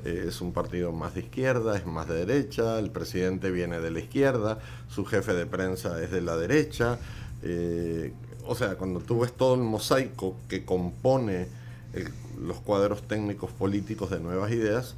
Eh, 0.04 0.26
es 0.28 0.40
un 0.40 0.52
partido 0.52 0.92
más 0.92 1.14
de 1.14 1.20
izquierda, 1.20 1.76
es 1.76 1.86
más 1.86 2.08
de 2.08 2.24
derecha, 2.24 2.78
el 2.78 2.90
presidente 2.90 3.50
viene 3.50 3.80
de 3.80 3.90
la 3.90 4.00
izquierda, 4.00 4.58
su 4.88 5.04
jefe 5.04 5.34
de 5.34 5.46
prensa 5.46 6.02
es 6.02 6.10
de 6.10 6.22
la 6.22 6.36
derecha. 6.36 6.98
Eh, 7.42 8.12
o 8.46 8.54
sea, 8.54 8.74
cuando 8.76 9.00
tú 9.00 9.20
ves 9.20 9.32
todo 9.32 9.54
el 9.54 9.60
mosaico 9.62 10.36
que 10.48 10.64
compone 10.64 11.46
el- 11.92 12.12
los 12.46 12.58
cuadros 12.60 13.02
técnicos 13.02 13.50
políticos 13.50 14.10
de 14.10 14.20
nuevas 14.20 14.50
ideas, 14.52 14.94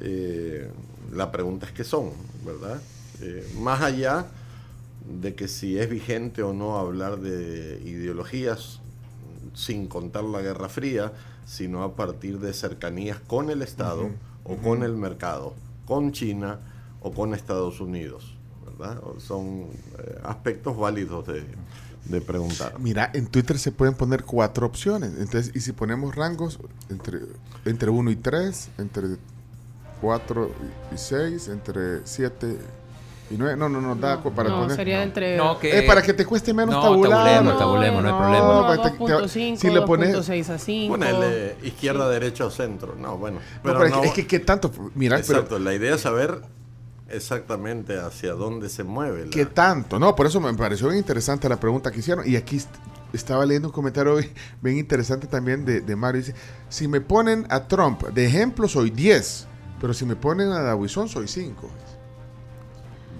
eh, 0.00 0.70
la 1.12 1.30
pregunta 1.32 1.66
es 1.66 1.72
qué 1.72 1.84
son, 1.84 2.10
¿verdad? 2.44 2.80
Eh, 3.20 3.46
más 3.60 3.82
allá 3.82 4.26
de 5.20 5.34
que 5.34 5.48
si 5.48 5.78
es 5.78 5.88
vigente 5.88 6.42
o 6.42 6.52
no 6.52 6.78
hablar 6.78 7.18
de 7.18 7.80
ideologías 7.84 8.80
sin 9.54 9.86
contar 9.86 10.24
la 10.24 10.40
Guerra 10.40 10.68
Fría, 10.68 11.12
sino 11.46 11.82
a 11.82 11.94
partir 11.96 12.38
de 12.40 12.52
cercanías 12.52 13.18
con 13.26 13.50
el 13.50 13.62
Estado 13.62 14.10
o 14.44 14.56
con 14.56 14.82
el 14.82 14.92
mercado, 14.96 15.54
con 15.86 16.12
China 16.12 16.58
o 17.00 17.12
con 17.12 17.34
Estados 17.34 17.80
Unidos, 17.80 18.34
Son 19.18 19.66
eh, 19.98 20.18
aspectos 20.24 20.76
válidos 20.76 21.26
de, 21.26 21.44
de 22.04 22.20
preguntar. 22.20 22.74
Mira, 22.78 23.10
en 23.12 23.26
Twitter 23.26 23.58
se 23.58 23.72
pueden 23.72 23.94
poner 23.94 24.24
cuatro 24.24 24.66
opciones. 24.66 25.12
Entonces, 25.18 25.50
y 25.54 25.60
si 25.60 25.72
ponemos 25.72 26.14
rangos 26.14 26.58
entre, 26.90 27.20
entre 27.64 27.90
1 27.90 28.10
y 28.10 28.16
3, 28.16 28.68
entre 28.78 29.04
4 30.00 30.50
y 30.94 30.98
6, 30.98 31.48
entre 31.48 32.00
7 32.06 32.56
y 33.30 33.34
9. 33.36 33.56
No, 33.56 33.68
no, 33.68 33.80
no, 33.80 33.94
da 33.96 34.18
cu- 34.22 34.32
para 34.32 34.48
no, 34.48 34.60
poner. 34.60 34.76
sería 34.76 35.02
entre... 35.02 35.36
No, 35.36 35.58
que- 35.58 35.76
Es 35.80 35.84
para 35.84 36.00
que 36.02 36.14
te 36.14 36.24
cueste 36.24 36.54
menos 36.54 36.74
No, 36.74 36.82
tabular. 36.82 37.10
tabulemos, 37.24 37.58
tabulemos, 37.58 38.02
no 38.02 38.08
hay 38.08 38.14
problema. 38.14 38.46
No, 38.76 38.82
te- 38.82 38.90
te- 38.90 38.98
2.5, 39.04 39.56
si 39.58 39.70
le 39.70 39.80
pones- 39.82 40.14
2.6 40.16 40.48
a 40.50 40.58
5. 40.58 40.94
Ponele 40.94 41.56
izquierda, 41.62 42.08
derecha 42.08 42.46
o 42.46 42.50
centro. 42.50 42.94
No, 42.96 43.18
bueno. 43.18 43.38
No, 43.38 43.42
Pero 43.62 43.74
pero 43.80 43.84
es, 43.86 43.90
no- 43.92 44.00
que, 44.02 44.08
es 44.08 44.14
que 44.14 44.26
qué 44.26 44.38
tanto. 44.38 44.70
Mira, 44.94 45.16
pero 45.18 45.32
Exacto, 45.40 45.58
la 45.58 45.74
idea 45.74 45.96
es 45.96 46.00
saber 46.00 46.40
exactamente 47.08 47.98
hacia 47.98 48.32
dónde 48.34 48.68
se 48.68 48.84
mueve. 48.84 49.24
la- 49.26 49.30
¿Qué 49.30 49.46
tanto? 49.46 49.98
No, 49.98 50.14
por 50.14 50.26
eso 50.26 50.40
me 50.40 50.52
pareció 50.54 50.88
bien 50.88 50.98
interesante 50.98 51.48
la 51.48 51.58
pregunta 51.58 51.90
que 51.90 52.00
hicieron. 52.00 52.28
Y 52.28 52.36
aquí 52.36 52.56
est- 52.56 52.68
estaba 53.12 53.44
leyendo 53.46 53.68
un 53.68 53.72
comentario 53.74 54.16
bien 54.60 54.76
interesante 54.78 55.26
también 55.26 55.64
de, 55.64 55.80
de 55.80 55.96
Mario. 55.96 56.20
Dice, 56.20 56.34
si 56.68 56.86
me 56.88 57.00
ponen 57.00 57.46
a 57.50 57.66
Trump 57.66 58.02
de 58.08 58.26
ejemplo 58.26 58.68
soy 58.68 58.90
10, 58.90 59.46
pero 59.80 59.94
si 59.94 60.04
me 60.04 60.16
ponen 60.16 60.48
a 60.50 60.60
Dawison 60.60 61.08
soy 61.08 61.28
5. 61.28 61.70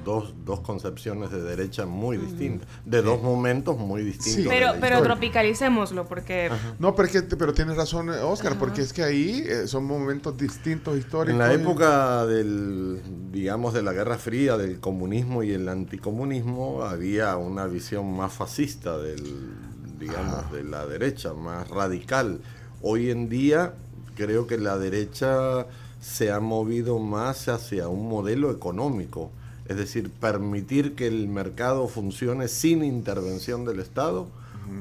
Dos, 0.08 0.32
dos 0.46 0.60
concepciones 0.60 1.30
de 1.30 1.42
derecha 1.42 1.84
muy 1.84 2.16
distintas, 2.16 2.66
de 2.86 3.02
dos 3.02 3.22
momentos 3.22 3.76
muy 3.76 4.02
distintos. 4.02 4.44
Sí. 4.44 4.48
Pero, 4.80 5.02
tropicalicémoslo, 5.02 6.06
porque 6.06 6.50
No, 6.78 6.94
pero, 6.94 7.08
es 7.08 7.12
que, 7.12 7.36
pero 7.36 7.52
tienes 7.52 7.76
razón, 7.76 8.08
Oscar, 8.08 8.58
porque 8.58 8.80
es 8.80 8.94
que 8.94 9.02
ahí 9.02 9.44
eh, 9.46 9.66
son 9.66 9.84
momentos 9.84 10.34
distintos 10.38 10.96
históricos. 10.96 11.32
En 11.32 11.38
la 11.38 11.52
época 11.52 12.24
del, 12.24 13.02
digamos, 13.30 13.74
de 13.74 13.82
la 13.82 13.92
Guerra 13.92 14.16
Fría, 14.16 14.56
del 14.56 14.80
comunismo 14.80 15.42
y 15.42 15.52
el 15.52 15.68
anticomunismo, 15.68 16.84
había 16.84 17.36
una 17.36 17.66
visión 17.66 18.10
más 18.16 18.32
fascista 18.32 18.96
del, 18.96 19.52
digamos, 20.00 20.50
de 20.52 20.64
la 20.64 20.86
derecha, 20.86 21.34
más 21.34 21.68
radical. 21.68 22.40
Hoy 22.80 23.10
en 23.10 23.28
día 23.28 23.74
creo 24.16 24.46
que 24.46 24.56
la 24.56 24.78
derecha 24.78 25.66
se 26.00 26.32
ha 26.32 26.40
movido 26.40 26.98
más 26.98 27.48
hacia 27.48 27.88
un 27.88 28.08
modelo 28.08 28.50
económico, 28.50 29.32
es 29.68 29.76
decir, 29.76 30.10
permitir 30.10 30.94
que 30.94 31.06
el 31.06 31.28
mercado 31.28 31.88
funcione 31.88 32.48
sin 32.48 32.82
intervención 32.84 33.64
del 33.64 33.80
Estado 33.80 34.28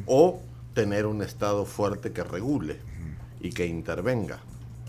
o 0.06 0.42
tener 0.74 1.06
un 1.06 1.22
Estado 1.22 1.66
fuerte 1.66 2.12
que 2.12 2.24
regule 2.24 2.78
y 3.42 3.52
que 3.52 3.66
intervenga. 3.68 4.40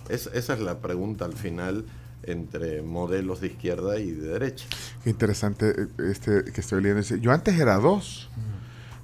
Es- 0.09 0.31
esa 0.33 0.55
es 0.55 0.61
la 0.61 0.79
pregunta 0.79 1.25
al 1.25 1.35
final 1.35 1.85
entre 2.25 2.83
modelos 2.83 3.41
de 3.41 3.47
izquierda 3.49 3.99
y 3.99 4.11
de 4.11 4.29
derecha. 4.29 4.67
Qué 5.05 5.11
interesante 5.11 5.71
eh, 5.71 5.87
este 6.11 6.45
que 6.53 6.61
estoy 6.61 6.83
leyendo. 6.83 7.03
Yo 7.17 7.33
antes 7.33 7.59
era 7.59 7.77
dos, 7.79 8.29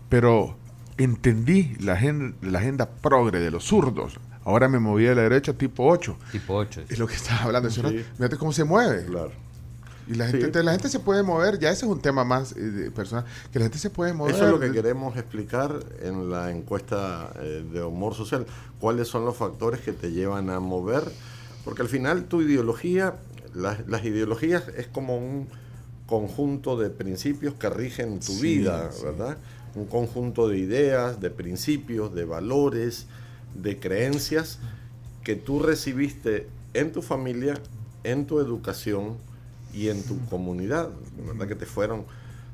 pero 0.08 0.56
entendí 0.98 1.76
la 1.80 1.94
agenda, 1.94 2.36
la 2.42 2.58
agenda 2.58 2.88
progre 2.88 3.40
de 3.40 3.50
los 3.50 3.64
zurdos. 3.64 4.14
Ahora 4.44 4.68
me 4.68 4.78
moví 4.78 5.06
a 5.06 5.14
la 5.14 5.22
derecha 5.22 5.54
tipo 5.54 5.86
8. 5.86 6.16
Tipo 6.32 6.54
8. 6.56 6.82
Es 6.88 6.98
lo 6.98 7.06
que 7.06 7.14
estaba 7.14 7.42
hablando. 7.44 7.70
¿sí. 7.70 7.80
Fíjate 8.16 8.36
cómo 8.36 8.52
se 8.52 8.64
mueve. 8.64 9.06
Claro. 9.06 9.32
Y 10.06 10.14
la 10.14 10.28
gente, 10.28 10.62
la 10.62 10.72
gente 10.72 10.88
se 10.88 11.00
puede 11.00 11.22
mover, 11.22 11.58
ya 11.58 11.70
ese 11.70 11.86
es 11.86 11.90
un 11.90 12.00
tema 12.00 12.24
más 12.24 12.52
eh, 12.56 12.90
personal, 12.94 13.24
que 13.52 13.58
la 13.58 13.64
gente 13.64 13.78
se 13.78 13.88
puede 13.90 14.12
mover. 14.12 14.34
Eso 14.34 14.44
es 14.44 14.50
lo 14.50 14.60
que 14.60 14.70
queremos 14.70 15.16
explicar 15.16 15.80
en 16.02 16.30
la 16.30 16.50
encuesta 16.50 17.32
eh, 17.40 17.64
de 17.72 17.82
humor 17.82 18.14
social. 18.14 18.46
¿Cuáles 18.80 19.08
son 19.08 19.24
los 19.24 19.36
factores 19.36 19.80
que 19.80 19.92
te 19.92 20.12
llevan 20.12 20.50
a 20.50 20.60
mover? 20.60 21.04
Porque 21.64 21.82
al 21.82 21.88
final 21.88 22.24
tu 22.24 22.42
ideología, 22.42 23.14
las, 23.54 23.86
las 23.88 24.04
ideologías 24.04 24.64
es 24.76 24.86
como 24.86 25.16
un 25.16 25.48
conjunto 26.06 26.76
de 26.78 26.90
principios 26.90 27.54
que 27.54 27.70
rigen 27.70 28.20
tu 28.20 28.32
Sí, 28.32 28.42
vida, 28.58 28.90
sí. 28.92 29.04
¿verdad? 29.04 29.38
Un 29.74 29.86
conjunto 29.86 30.48
de 30.48 30.58
ideas, 30.58 31.20
de 31.20 31.30
principios, 31.30 32.14
de 32.14 32.26
valores, 32.26 33.06
de 33.54 33.80
creencias 33.80 34.58
que 35.22 35.34
tú 35.34 35.60
recibiste 35.60 36.46
en 36.74 36.92
tu 36.92 37.00
familia, 37.00 37.54
en 38.02 38.26
tu 38.26 38.38
educación 38.38 39.16
y 39.74 39.88
en 39.88 40.02
tu 40.02 40.18
comunidad, 40.26 40.90
¿verdad? 41.26 41.48
Que 41.48 41.54
te 41.54 41.66
fueron 41.66 42.04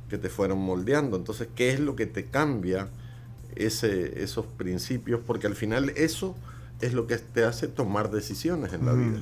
que 0.09 0.19
te 0.19 0.29
fueron 0.29 0.59
moldeando. 0.59 1.17
Entonces, 1.17 1.47
¿qué 1.55 1.73
es 1.73 1.79
lo 1.79 1.95
que 1.95 2.07
te 2.07 2.27
cambia 2.27 2.89
ese, 3.55 4.23
esos 4.23 4.45
principios? 4.47 5.21
Porque 5.27 5.47
al 5.47 5.55
final 5.55 5.91
eso 5.97 6.35
es 6.81 6.95
lo 6.95 7.07
que 7.07 7.19
te 7.19 7.45
hace 7.45 7.69
tomar 7.69 8.11
decisiones 8.11 8.73
en 8.73 8.87
la 8.87 8.93
vida. 8.95 9.21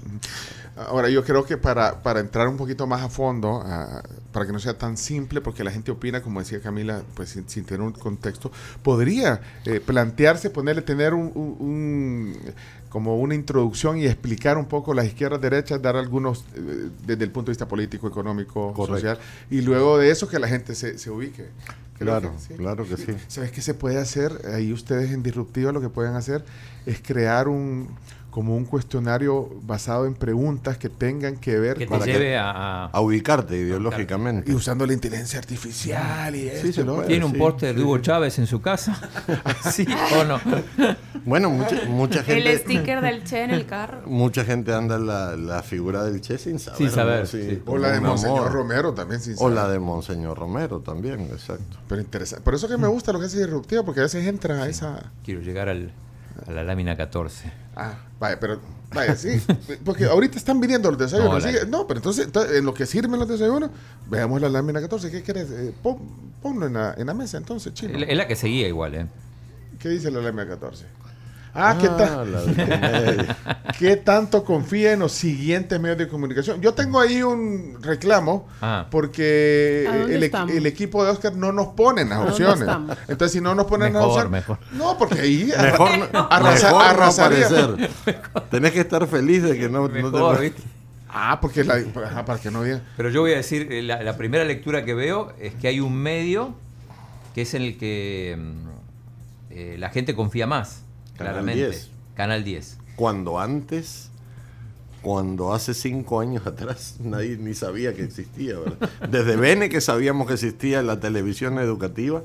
Ahora, 0.76 1.09
yo 1.11 1.24
creo 1.24 1.44
que 1.44 1.57
para, 1.57 2.03
para 2.05 2.20
entrar 2.20 2.46
un 2.46 2.57
poquito 2.57 2.86
más 2.86 3.03
a 3.03 3.09
fondo, 3.09 3.61
ah, 3.64 4.01
para 4.32 4.46
que 4.46 4.53
no 4.53 4.61
sea 4.61 4.78
tan 4.78 4.96
simple, 4.96 5.40
porque 5.40 5.64
la 5.64 5.72
gente 5.72 5.90
opina, 5.90 6.22
como 6.22 6.38
decía 6.38 6.61
Camila, 6.61 7.03
pues 7.14 7.30
sin, 7.30 7.49
sin 7.49 7.64
tener 7.64 7.80
un 7.82 7.92
contexto, 7.92 8.53
podría 8.84 9.40
eh, 9.64 9.80
plantearse, 9.80 10.51
ponerle, 10.51 10.82
tener 10.82 11.14
un, 11.14 11.32
un- 11.34 11.57
un- 11.59 12.36
como 12.89 13.18
una 13.18 13.34
introducción 13.34 13.99
y 13.99 14.07
explicar 14.07 14.57
un 14.59 14.66
poco 14.66 14.95
las 14.95 15.07
izquierdas, 15.07 15.41
derechas, 15.41 15.80
dar 15.80 15.97
algunos 15.97 16.45
eh, 16.55 16.89
desde 17.07 17.24
el 17.24 17.30
punto 17.30 17.47
de 17.47 17.53
vista 17.53 17.68
político, 17.68 18.09
económico, 18.09 18.72
Correcto. 18.72 18.95
social, 18.97 19.18
y 19.51 19.61
luego 19.61 19.99
de 19.99 20.11
eso 20.11 20.28
que 20.28 20.39
la 20.39 20.49
gente 20.49 20.74
se, 20.74 20.99
se 20.99 21.11
ubique. 21.11 21.47
Claro, 21.99 22.32
que 22.32 22.39
sí. 22.39 22.55
claro 22.55 22.89
que 22.89 22.97
sí. 22.97 23.12
¿Sabes 23.26 23.51
qué 23.51 23.61
se 23.61 23.74
puede 23.74 23.99
hacer? 23.99 24.43
Ahí 24.55 24.72
ustedes 24.72 25.11
en 25.11 25.22
Disruptiva 25.22 25.72
lo 25.72 25.80
que 25.80 25.89
pueden 25.89 26.14
hacer 26.14 26.45
es 26.86 27.03
crear 27.03 27.49
un 27.49 27.89
como 28.39 28.55
un 28.57 28.66
cuestionario 28.66 29.51
basado 29.62 30.07
en 30.07 30.14
preguntas 30.14 30.78
que 30.78 30.89
tengan 30.89 31.39
que 31.39 31.59
ver 31.59 31.74
Que 31.76 31.86
te 31.86 31.89
con- 31.89 32.05
lleve 32.07 32.39
a... 32.39 32.53
a- 32.53 32.84
A 32.86 33.01
ubicarte 33.01 33.57
ideológicamente. 33.57 34.49
y 34.49 34.55
usando 34.55 34.86
la 34.86 34.93
inteligencia 34.93 35.41
artificial 35.41 36.36
y 36.36 36.43
y 36.43 36.45
lo 36.45 36.53
puede. 36.53 36.82
otro. 36.93 37.07
¿Tiene 37.09 37.24
un 37.24 37.32
sí, 37.32 37.39
póster 37.39 37.74
de 37.74 37.80
sí, 37.80 37.84
Hugo 37.84 37.97
sí. 37.97 38.03
Chávez 38.03 38.39
en 38.39 38.47
su 38.47 38.61
casa? 38.61 38.97
¿Sí 39.72 39.84
o 40.20 40.22
no? 40.22 40.39
Bueno, 41.24 41.51
mucha, 41.51 41.84
mucha 41.89 42.20
el 42.20 42.24
gente... 42.26 42.59
sticker 42.59 43.01
del 43.01 43.24
Che 43.24 43.43
en 43.43 43.51
el 43.51 43.66
carro. 43.66 44.03
Mucha 44.07 44.45
gente 44.45 44.72
anda 44.72 44.99
la, 45.01 45.34
la 45.36 45.64
figura 45.64 46.05
del 46.05 46.20
Che 46.20 46.39
sin 46.39 46.61
saber. 46.61 46.78
Sin 46.78 46.91
saber, 46.93 47.20
¿no? 47.22 47.26
sí. 47.26 47.61
O 47.66 47.76
la 47.76 47.91
de 47.91 48.01
Monseñor 48.01 48.39
amor. 48.39 48.53
Romero 48.53 48.95
también, 48.95 49.20
sin 49.20 49.34
O 49.34 49.39
saber. 49.39 49.55
la 49.55 49.68
de 49.68 49.80
Monseñor 49.80 50.39
Romero 50.39 50.78
también, 50.78 51.22
exacto. 51.22 51.78
Pero 51.89 52.01
interesante. 52.01 52.45
Por 52.45 52.55
eso 52.55 52.68
que 52.68 52.76
me 52.78 52.86
gusta 52.86 53.12
lo 53.12 53.18
que 53.18 53.26
hace 53.26 53.39
Disruptiva, 53.39 53.82
porque 53.82 53.99
a 53.99 54.05
veces 54.05 54.24
entra 54.28 54.62
a 54.62 54.68
esa... 54.68 55.11
Quiero 55.24 55.41
llegar 55.41 55.68
al, 55.68 55.91
a 56.49 56.53
la 56.53 56.64
lámina 56.64 56.96
14. 56.96 57.53
Ah, 57.76 57.94
vaya, 58.18 58.40
pero... 58.40 58.61
Vaya, 58.94 59.14
sí. 59.16 59.38
Porque 59.84 60.07
ahorita 60.07 60.38
están 60.38 60.61
viniendo 60.61 60.90
los 60.90 60.99
desayunos. 60.99 61.44
No, 61.44 61.51
¿sí? 61.51 61.55
la- 61.55 61.64
No, 61.66 61.86
pero 61.86 61.99
entonces, 61.99 62.24
entonces, 62.24 62.57
en 62.57 62.64
lo 62.64 62.72
que 62.72 62.86
sirven 62.86 63.18
los 63.20 63.28
desayunos, 63.28 63.70
veamos 64.09 64.40
la 64.40 64.49
lámina 64.49 64.80
14. 64.80 65.11
¿Qué 65.11 65.22
quieres? 65.22 65.51
Eh, 65.51 65.74
pon- 65.82 65.99
ponlo 66.40 66.66
en 66.66 66.72
la, 66.72 66.94
en 66.96 67.07
la 67.07 67.12
mesa 67.12 67.36
entonces, 67.36 67.74
chino. 67.74 67.99
Es 67.99 68.16
la 68.16 68.26
que 68.26 68.34
seguía 68.34 68.66
igual, 68.66 68.94
¿eh? 68.94 69.07
¿Qué 69.78 69.90
dice 69.90 70.11
la 70.11 70.20
lámina 70.22 70.49
14? 70.49 70.86
Ah, 71.61 71.77
¿qué 71.81 71.89
tal? 71.89 72.33
la 72.33 72.43
de 72.43 72.55
comedia. 73.17 73.37
¿Qué 73.79 73.97
tanto 73.97 74.45
confía 74.45 74.93
en 74.93 75.01
los 75.01 75.13
siguientes 75.13 75.79
medios 75.81 75.99
de 75.99 76.09
comunicación? 76.09 76.61
Yo 76.61 76.73
tengo 76.75 77.01
ahí 77.01 77.23
un 77.23 77.79
reclamo 77.83 78.47
Ah. 78.61 78.87
porque 78.91 79.87
¿A 79.89 79.97
dónde 79.97 80.57
el, 80.57 80.67
equipo 80.67 81.05
de 81.05 81.11
Oscar 81.11 81.35
no 81.35 81.53
nos 81.53 81.69
pone 81.69 82.05
las 82.05 82.13
¿A 82.13 82.17
dónde 82.25 82.31
opciones. 82.33 82.99
Entonces, 83.09 83.33
si 83.33 83.41
no 83.41 83.55
nos 83.55 83.67
ponen 83.67 83.93
las 83.93 84.05
opciones. 84.05 84.31
mejor. 84.31 84.59
No, 84.73 84.97
porque 84.97 85.21
ahí 85.21 85.53
Mejor, 85.63 85.91
arrasa- 86.13 86.67
mejor 86.69 86.85
arrasaría. 86.85 87.49
Tenés 88.51 88.73
que 88.73 88.81
estar 88.81 89.07
feliz 89.07 89.43
de 89.43 89.59
que 89.59 89.69
no, 89.69 89.89
no 89.89 90.37
te-. 90.37 90.53
Ah, 91.11 91.39
porque 91.41 91.65
la, 91.65 91.75
ajá, 92.05 92.25
para 92.25 92.39
que 92.39 92.51
no 92.51 92.63
digan. 92.63 92.83
Pero 92.97 93.09
yo 93.11 93.23
voy 93.23 93.33
a 93.33 93.37
decir, 93.37 93.69
eh, 93.73 93.83
la, 93.83 94.03
la 94.03 94.17
primera 94.17 94.45
lectura 94.45 94.85
que 94.85 94.95
veo 94.95 95.33
es 95.41 95.55
que 95.55 95.67
hay 95.69 95.81
un 95.81 95.97
medio 95.97 96.55
que 97.35 97.43
es 97.43 97.55
en 97.55 97.63
el 97.63 97.79
que 97.79 98.37
mm, 98.39 98.69
eh, 99.51 99.77
la 99.79 99.89
gente 99.91 100.15
confía 100.15 100.47
más, 100.47 100.83
Canal 101.19 101.33
claramente. 101.35 101.66
10. 101.69 101.91
Canal 102.14 102.45
10. 102.45 102.79
Cuando 102.97 103.39
antes, 103.39 104.09
cuando 105.03 105.53
hace 105.53 105.75
cinco 105.75 106.21
años 106.21 106.47
atrás, 106.47 106.97
nadie 107.03 107.37
ni 107.37 107.55
sabía 107.55 107.95
que 107.95 108.05
existía. 108.05 108.59
¿verdad? 108.59 108.89
Desde 109.11 109.37
Bene 109.37 109.69
que 109.69 109.81
sabíamos 109.81 110.27
que 110.27 110.35
existía 110.35 110.83
la 110.83 110.99
televisión 111.01 111.59
educativa, 111.59 112.23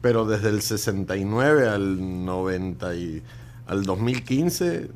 pero 0.00 0.26
desde 0.26 0.48
el 0.48 0.62
69 0.62 1.68
al 1.68 2.24
90 2.24 2.94
y 2.96 3.22
al 3.66 3.84
2015, 3.84 4.88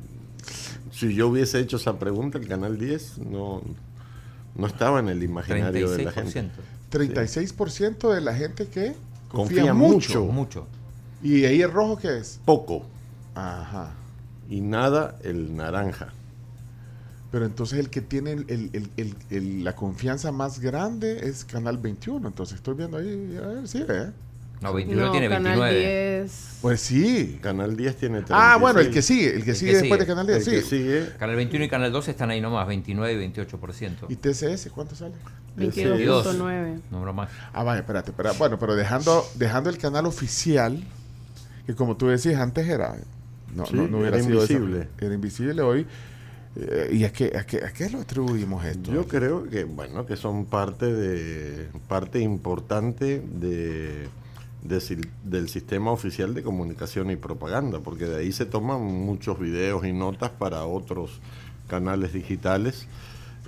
si 0.91 1.13
yo 1.13 1.29
hubiese 1.29 1.59
hecho 1.59 1.77
esa 1.77 1.97
pregunta, 1.97 2.37
el 2.37 2.47
Canal 2.47 2.77
10 2.77 3.19
no, 3.19 3.61
no 4.55 4.67
estaba 4.67 4.99
en 4.99 5.09
el 5.09 5.23
imaginario 5.23 5.89
de 5.89 6.03
la 6.03 6.13
36%. 6.13 6.31
gente. 6.31 6.61
36% 6.91 8.13
de 8.13 8.21
la 8.21 8.33
gente 8.33 8.67
que 8.67 8.93
confía, 9.29 9.63
Confía 9.63 9.73
mucho. 9.73 10.25
mucho. 10.25 10.25
Mucho. 10.25 10.67
¿Y 11.23 11.45
ahí 11.45 11.61
el 11.61 11.71
rojo 11.71 11.97
qué 11.97 12.17
es? 12.19 12.39
Poco 12.45 12.85
Ajá. 13.37 13.91
y 14.49 14.61
nada 14.61 15.17
el 15.23 15.55
naranja. 15.55 16.07
Pero 17.31 17.45
entonces 17.45 17.77
el 17.79 17.89
que 17.89 17.99
tiene 18.01 18.31
el- 18.31 18.45
el- 18.47 18.69
el- 18.73 18.89
el- 18.97 19.15
el- 19.29 19.63
la 19.65 19.75
confianza 19.75 20.31
más 20.31 20.59
grande 20.59 21.27
es 21.27 21.43
Canal 21.43 21.77
21. 21.77 22.27
Entonces 22.29 22.55
estoy 22.55 22.75
viendo 22.75 22.97
ahí, 22.97 23.37
a 23.43 23.47
ver, 23.47 23.67
sí, 23.67 23.83
¿eh? 23.87 24.11
No, 24.61 24.73
21 24.73 25.05
No, 25.05 25.11
tiene 25.11 25.27
Canal 25.29 25.59
29. 25.59 26.21
10. 26.23 26.57
Pues 26.61 26.81
sí. 26.81 27.37
Canal 27.43 27.75
10 27.77 27.95
tiene 27.97 28.21
36. 28.23 28.41
Ah, 28.53 28.57
bueno, 28.57 28.79
el 28.79 28.89
que 28.89 29.01
sigue, 29.01 29.35
el 29.35 29.43
que 29.43 29.51
El 29.51 29.55
sigue 29.57 29.71
que 29.71 29.77
después 29.77 29.99
sigue. 29.99 30.05
de 30.05 30.05
Canal 30.15 30.29
El 30.29 30.35
10, 30.43 30.49
que 30.49 30.61
sí. 30.61 30.67
sigue 30.69 31.09
Canal 31.19 31.35
21 31.35 31.65
y 31.65 31.69
Canal 31.69 31.91
12 31.91 32.09
están 32.11 32.29
ahí 32.31 32.39
nomás, 32.41 32.65
29 32.67 33.13
y 33.13 33.17
28%. 33.17 34.07
¿Y 34.09 34.15
TCS 34.15 34.69
cuánto 34.71 34.95
sale? 34.95 35.13
22.9. 35.57 36.79
Número 36.89 37.13
más. 37.13 37.29
Ah, 37.53 37.63
vaya, 37.63 37.81
espérate, 37.81 38.11
espera. 38.11 38.31
Bueno, 38.31 38.57
pero 38.57 38.75
dejando, 38.75 39.23
dejando 39.35 39.69
el 39.69 39.77
canal 39.77 40.05
oficial, 40.05 40.81
que 41.65 41.75
como 41.75 41.97
tú 41.97 42.07
decías, 42.07 42.39
antes 42.41 42.67
era. 42.67 42.95
No, 43.57 43.65
Sí, 43.65 43.75
no, 43.75 43.87
no 43.87 43.97
hubiera 43.99 44.17
era 44.17 44.25
sido 44.25 44.43
esa- 44.43 44.53
invisible. 44.53 44.87
era 44.99 45.13
invisible 45.13 45.61
hoy. 45.61 45.85
Eh, 46.55 46.89
¿Y 46.93 47.03
a 47.03 47.11
qué, 47.11 47.33
a, 47.37 47.43
qué, 47.45 47.57
a 47.63 47.71
qué 47.71 47.89
lo 47.89 47.99
atribuimos 47.99 48.63
esto? 48.65 48.91
Yo 48.91 49.07
creo 49.07 49.43
que 49.49 49.63
bueno 49.65 50.05
que 50.05 50.15
son 50.15 50.45
parte 50.45 50.91
de 50.91 51.67
parte 51.87 52.19
importante 52.19 53.21
de, 53.21 54.07
de 54.63 55.07
del 55.23 55.49
sistema 55.49 55.91
oficial 55.91 56.33
de 56.33 56.41
comunicación 56.41 57.11
y 57.11 57.15
propaganda, 57.15 57.79
porque 57.81 58.05
de 58.05 58.17
ahí 58.17 58.31
se 58.31 58.45
toman 58.45 58.81
muchos 58.81 59.39
videos 59.39 59.85
y 59.85 59.93
notas 59.93 60.31
para 60.31 60.65
otros 60.65 61.19
canales 61.67 62.13
digitales. 62.13 62.87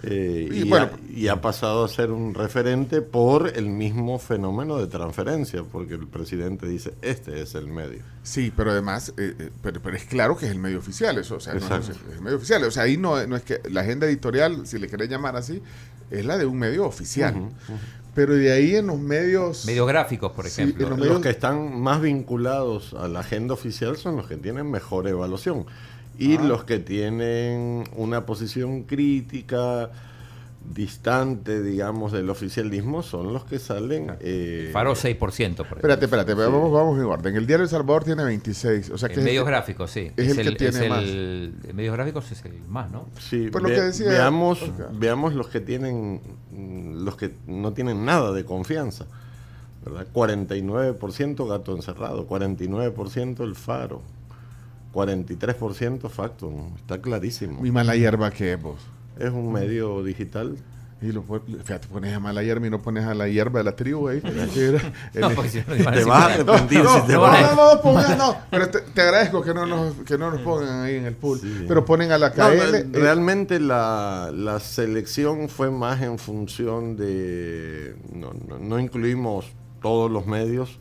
Eh, 0.04 0.50
Y 0.52 0.60
y, 0.62 0.70
bueno, 0.70 0.90
ha, 0.94 1.12
y 1.12 1.28
ha 1.28 1.42
pasado 1.42 1.84
a 1.84 1.88
ser 1.88 2.12
un 2.12 2.34
referente 2.34 3.02
por 3.02 3.48
el 3.56 3.68
mismo 3.68 4.20
fenómeno 4.20 4.78
de 4.78 4.88
transferencia, 4.88 5.64
porque 5.64 5.96
el 5.96 6.08
presidente 6.08 6.68
dice, 6.68 6.94
este 7.02 7.42
es 7.42 7.56
el 7.56 7.68
medio. 7.68 8.02
Sí, 8.24 8.52
pero 8.56 8.72
además, 8.72 9.14
eh, 9.18 9.36
eh, 9.38 9.50
pero, 9.62 9.82
pero 9.82 9.98
es 9.98 10.06
claro 10.06 10.38
que 10.38 10.46
es 10.46 10.52
el 10.52 10.60
medio 10.60 10.80
oficial, 10.80 11.18
eso, 11.18 11.36
o 11.36 11.40
sea, 11.40 11.54
no 11.54 11.60
es, 11.60 11.90
el 12.14 12.22
medio 12.22 12.38
oficial. 12.38 12.64
O 12.64 12.72
sea, 12.72 12.84
ahí 12.84 12.98
no, 12.98 13.26
no 13.28 13.36
es 13.36 13.44
que 13.44 13.62
la 13.70 13.82
agenda 13.82 14.08
editorial, 14.08 14.66
si 14.68 14.80
le 14.80 14.88
querés 14.88 15.10
llamar 15.10 15.36
así, 15.36 15.62
es 16.12 16.26
la 16.26 16.38
de 16.38 16.46
un 16.46 16.58
medio 16.58 16.86
oficial. 16.86 17.36
Pero 18.16 18.34
de 18.34 18.52
ahí 18.52 18.76
en 18.76 18.88
los 18.88 19.00
medios... 19.00 19.66
Medios 19.68 19.88
gráficos, 19.88 20.32
por 20.32 20.48
Sí, 20.50 20.64
ejemplo. 20.64 20.84
en 20.86 20.90
los 20.90 21.00
Los 21.00 21.08
medios- 21.08 21.22
que 21.22 21.30
están 21.30 21.80
más 21.80 22.02
vinculados 22.02 22.94
a 22.96 23.08
la 23.08 23.20
agenda 23.20 23.54
oficial 23.54 23.96
son 23.98 24.16
los 24.18 24.28
que 24.28 24.36
tienen 24.36 24.70
mejor 24.70 25.08
evaluación. 25.08 25.66
Y 26.20 26.36
Ah. 26.38 26.42
los 26.44 26.66
que 26.66 26.78
tienen 26.80 27.86
una 27.96 28.26
posición 28.26 28.84
crítica, 28.84 29.90
distante, 30.74 31.64
digamos, 31.64 32.12
del 32.12 32.30
oficialismo, 32.30 33.02
son 33.02 33.34
los 33.34 33.46
que 33.46 33.58
salen... 33.58 34.12
eh, 34.20 34.70
Faro 34.72 34.94
6%, 34.94 35.18
por 35.18 35.32
ejemplo. 35.32 35.66
Espérate, 35.78 36.06
espérate, 36.06 36.34
vamos, 36.36 36.72
vamos 36.72 37.00
en 37.00 37.06
orden. 37.06 37.36
El 37.36 37.48
diario 37.48 37.64
El 37.64 37.70
Salvador 37.70 38.04
tiene 38.04 38.24
26. 38.24 38.90
O 38.92 38.98
sea 38.98 39.10
que 39.10 39.16
En 39.16 39.24
medios 39.24 39.48
gráficos, 39.48 39.90
sí. 39.90 40.12
es 40.16 40.38
el 40.38 40.50
que 40.50 40.56
tiene 40.58 40.84
el- 40.84 40.90
más. 40.90 41.04
En 41.70 41.76
medios 41.76 41.94
gráficos 41.96 42.32
es 42.32 42.46
el 42.46 42.54
más, 42.68 42.92
¿no? 42.92 43.08
Sí, 43.20 43.50
Por 43.50 43.64
lo 43.64 43.70
ve- 43.70 43.76
que 43.76 43.82
decía- 43.82 44.10
veamos, 44.10 44.64
veamos 44.94 45.34
los 45.34 45.48
que 45.48 45.62
tienen, 45.62 46.22
mm, 46.52 47.04
los 47.04 47.16
que 47.16 47.32
no 47.48 47.74
tienen 47.74 48.06
nada 48.06 48.32
de 48.34 48.44
confianza. 48.46 49.06
¿verdad? 49.86 50.08
49% 50.12 51.48
gato 51.48 51.74
encerrado, 51.74 52.28
49% 52.28 53.46
el 53.46 53.56
faro, 53.56 54.02
43% 54.94 56.10
Factum. 56.10 56.76
Está 56.78 57.00
clarísimo. 57.02 57.62
Mi 57.62 57.72
mala 57.72 57.96
hierba 57.96 58.32
que 58.32 58.54
es 58.54 58.62
vos. 58.62 58.80
Es 59.20 59.30
un 59.30 59.52
medio 59.52 60.04
digital. 60.04 60.56
Y 61.02 61.14
lo, 61.14 61.24
fíjate, 61.24 61.88
pones 61.88 62.14
a 62.14 62.20
mala 62.20 62.44
hierba 62.44 62.68
y 62.68 62.70
no 62.70 62.82
pones 62.82 63.06
a 63.06 63.14
la 63.14 63.30
hierba 63.30 63.60
de 63.60 63.64
la 63.64 63.74
tribu 63.76 64.08
ahí. 64.10 64.22
No, 65.14 65.30
porque 65.32 65.50
si 65.50 65.64
no, 65.66 65.90
a 65.90 65.92
Te 65.94 66.04
vas 66.04 66.24
a 66.24 66.38
bueno, 66.38 66.54
arrepentir 66.54 66.84
no, 66.84 66.96
si 67.02 67.08
te 67.08 67.14
no, 67.14 67.22
vas. 67.22 67.42
no, 67.42 67.56
no, 67.56 67.76
no, 67.76 67.82
pongas, 67.82 68.18
no. 68.18 68.36
Pero 68.52 68.70
te, 68.70 68.80
te 68.82 69.02
agradezco 69.02 69.42
que 69.42 69.54
no 69.54 69.66
nos, 69.66 69.94
que 70.06 70.18
no 70.18 70.30
nos 70.30 70.42
pongan 70.42 70.82
ahí 70.84 70.96
en 70.96 71.06
el 71.06 71.16
pool. 71.16 71.40
Sí. 71.40 71.66
Pero 71.70 71.86
ponen 71.86 72.12
a 72.12 72.18
la 72.18 72.30
No, 72.30 72.36
KL. 72.36 72.76
eh, 72.76 72.88
realmente 72.92 73.62
la, 73.62 74.30
la 74.34 74.60
selección 74.60 75.48
fue 75.48 75.72
más 75.72 76.02
en 76.02 76.20
función 76.20 76.98
de... 76.98 77.96
No, 78.14 78.34
no, 78.50 78.60
no 78.60 78.78
incluimos 78.80 79.46
todos 79.82 80.12
los 80.12 80.26
medios, 80.28 80.80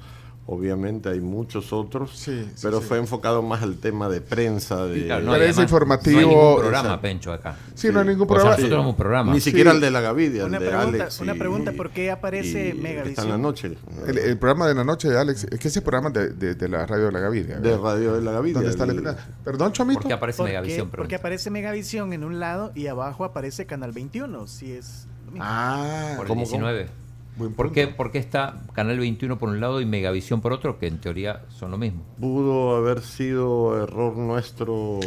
obviamente 0.51 1.11
hay 1.11 1.21
muchos 1.21 1.73
otros, 1.75 2.13
Sí, 2.17 2.43
sí, 2.55 2.61
pero 2.63 2.81
sí. 2.81 2.87
fue 2.87 2.97
enfocado 2.99 3.43
más 3.43 3.63
al 3.63 3.77
tema 3.77 4.09
de 4.09 4.23
prensa, 4.23 4.87
de... 4.87 5.05
claro, 5.05 5.25
Prensa 5.27 5.37
además, 5.45 5.59
informativo, 5.63 6.21
No 6.21 6.27
hay 6.27 6.27
ningún 6.35 6.57
programa, 6.57 6.79
exacto. 6.89 7.03
Pencho, 7.03 7.33
acá. 7.35 7.57
sí, 7.75 7.89
no 7.93 8.01
hay 8.01 8.07
ningún 8.07 8.23
O 8.31 8.35
sea, 8.35 8.45
nosotros 8.45 8.69
tenemos 8.71 8.87
un 8.87 8.97
programa. 8.97 9.33
Ni 9.35 9.41
Sí. 9.41 9.51
siquiera 9.51 9.73
el 9.73 9.81
de 9.81 9.91
la 9.91 10.01
Gavidia, 10.01 10.43
el 10.43 10.49
Una 10.49 10.59
de 10.59 10.67
pregunta- 10.69 11.03
Alex. 11.03 11.21
una 11.21 11.35
pregunta, 11.35 11.73
¿por 11.73 11.91
qué 11.91 12.11
aparece 12.11 12.71
el 12.71 12.79
Megavisión? 12.79 13.09
Está 13.11 13.23
en 13.25 13.29
la 13.29 13.39
noche. 13.39 13.77
El, 14.07 14.19
el 14.19 14.39
programa 14.39 14.67
de 14.67 14.75
la 14.75 14.85
noche 14.85 15.09
de 15.11 15.19
Alex, 15.19 15.45
es 15.51 15.59
que 15.61 15.69
ese 15.69 15.83
programa 15.83 16.09
de, 16.11 16.31
de, 16.31 16.55
de 16.55 16.69
la 16.69 16.87
radio 16.87 17.05
de 17.07 17.13
la 17.13 17.21
Gaviria. 17.21 17.61
de 17.61 17.77
Radio 17.77 18.15
de 18.15 18.23
la 18.23 18.33
Gavidia. 18.33 18.55
¿Dónde 18.55 18.71
está 18.71 18.87
la 18.87 18.93
el- 18.93 19.17
Perdón, 19.45 19.73
Chomito. 19.73 20.01
¿Por 20.01 20.09
qué 20.09 20.15
aparece 20.15 20.37
¿Por 20.39 20.47
qué? 20.47 20.53
Megavisión? 20.53 20.89
Porque 20.91 21.15
aparece 21.17 21.51
Megavisión 21.51 22.13
en 22.15 22.25
un 22.25 22.41
lado 22.41 22.73
y 22.75 22.87
abajo 22.87 23.25
aparece 23.25 23.67
Canal 23.67 23.93
21, 23.93 24.47
si 24.47 24.73
es 24.73 25.07
lo 25.27 25.33
mismo. 25.33 25.45
Ah, 25.47 26.15
Por 26.17 26.25
el 26.25 26.29
¿cómo, 26.29 26.41
19. 26.41 26.79
Buen 26.85 27.08
¿Por 27.57 27.73
qué, 27.73 27.87
¿Por 27.87 28.11
qué 28.11 28.19
está 28.19 28.63
Canal 28.73 28.99
21 28.99 29.39
por 29.39 29.49
un 29.49 29.61
lado 29.61 29.81
y 29.81 29.87
Megavisión 29.87 30.41
por 30.41 30.53
otro, 30.53 30.79
que 30.79 30.87
en 30.87 30.99
teoría 30.99 31.43
son 31.49 31.71
lo 31.71 31.79
mismo? 31.79 32.03
Pudo 32.21 32.77
haber 32.77 33.01
sido 33.01 33.83
error 33.83 34.17
nuestro. 34.17 34.99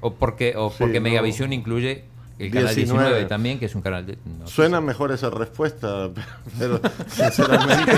O 0.00 0.14
porque, 0.18 0.54
o 0.56 0.70
Sí, 0.70 0.76
porque 0.80 1.00
no. 1.00 1.04
Megavisión 1.04 1.52
incluye 1.52 2.04
el 2.38 2.50
canal 2.50 2.74
19. 2.74 3.04
19 3.04 3.28
también, 3.28 3.58
que 3.58 3.66
es 3.66 3.74
un 3.74 3.82
canal 3.82 4.06
de... 4.06 4.18
no 4.38 4.46
Suena 4.46 4.80
mejor 4.80 5.12
esa 5.12 5.30
respuesta, 5.30 6.10
pero 6.58 6.80
sinceramente, 7.08 7.92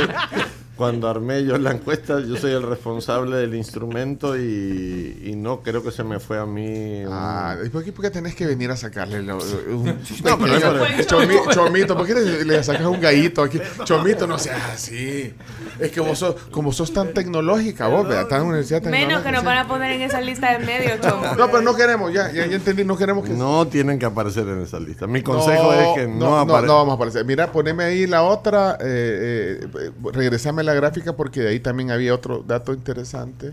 cuando 0.81 1.09
armé 1.11 1.45
yo 1.45 1.59
la 1.59 1.73
encuesta, 1.73 2.21
yo 2.21 2.37
soy 2.37 2.53
el 2.53 2.63
responsable 2.63 3.37
del 3.37 3.55
instrumento 3.55 4.35
y, 4.39 5.21
y 5.27 5.37
no 5.37 5.61
creo 5.61 5.83
que 5.83 5.91
se 5.91 6.03
me 6.05 6.19
fue 6.21 6.39
a 6.39 6.47
mí. 6.47 7.05
un- 7.05 7.13
Ah, 7.13 7.57
¿y 7.63 7.69
por 7.69 7.85
qué, 7.85 7.93
por 7.93 8.03
qué 8.03 8.11
tenés 8.11 8.35
que 8.35 8.47
venir 8.47 8.71
a 8.71 8.77
sacarle 8.79 9.23
lo- 9.23 9.37
un 9.37 9.85
No, 10.25 10.39
pero 10.39 10.57
es 10.57 10.65
por- 11.07 11.19
Chomi- 11.21 11.53
Chomito, 11.55 11.95
¿por 11.95 12.07
qué 12.07 12.15
le, 12.15 12.45
le 12.47 12.65
sacas 12.65 12.87
un 12.87 12.99
gallito 12.99 13.43
aquí? 13.43 13.61
Chomito, 13.85 14.27
no 14.27 14.39
seas 14.39 14.63
así. 14.73 15.35
Es 15.79 15.91
que 15.93 16.01
vos 16.01 16.19
sos, 16.19 16.35
como 16.51 16.73
sos 16.73 16.91
tan 16.95 17.13
tecnológica, 17.13 17.87
vos, 17.89 18.09
¿verdad? 18.09 18.23
Estás 18.23 18.39
en 18.39 18.45
una 18.47 18.49
universidad 18.59 18.83
Menos 18.85 19.23
que 19.23 19.33
nos 19.33 19.45
van 19.45 19.59
a 19.59 19.69
poner 19.69 19.93
en 19.93 20.01
esa 20.01 20.23
lista 20.23 20.57
de 20.59 20.65
medios, 20.65 20.99
chomo. 21.03 21.27
No, 21.37 21.47
pero 21.51 21.61
no 21.61 21.77
queremos, 21.77 22.11
ya, 22.11 22.33
ya, 22.33 22.47
ya 22.47 22.57
entendí, 22.57 22.85
no 22.85 22.97
queremos 22.97 23.27
que... 23.27 23.35
No 23.35 23.67
tienen 23.69 23.99
que 23.99 24.07
aparecer 24.07 24.49
en 24.49 24.63
esa 24.63 24.81
lista. 24.81 25.07
Mi 25.07 25.23
consejo 25.23 25.75
es 25.75 25.89
que 25.95 26.07
no, 26.09 26.15
no, 26.15 26.19
no, 26.31 26.39
aparezcan. 26.39 26.67
no 26.69 26.75
vamos 26.77 26.93
a 26.93 26.95
aparecer. 26.95 27.25
Mira, 27.27 27.53
poneme 27.53 27.85
ahí 27.85 28.07
la 28.07 28.23
otra, 28.23 28.79
eh, 28.81 29.61
eh, 29.75 29.91
regresame 30.13 30.63
la 30.63 30.70
gráfica 30.75 31.17
porque 31.17 31.41
de 31.41 31.49
ahí 31.51 31.61
también 31.61 31.91
había 31.91 32.15
otro 32.15 32.43
dato 32.47 32.73
interesante. 32.73 33.53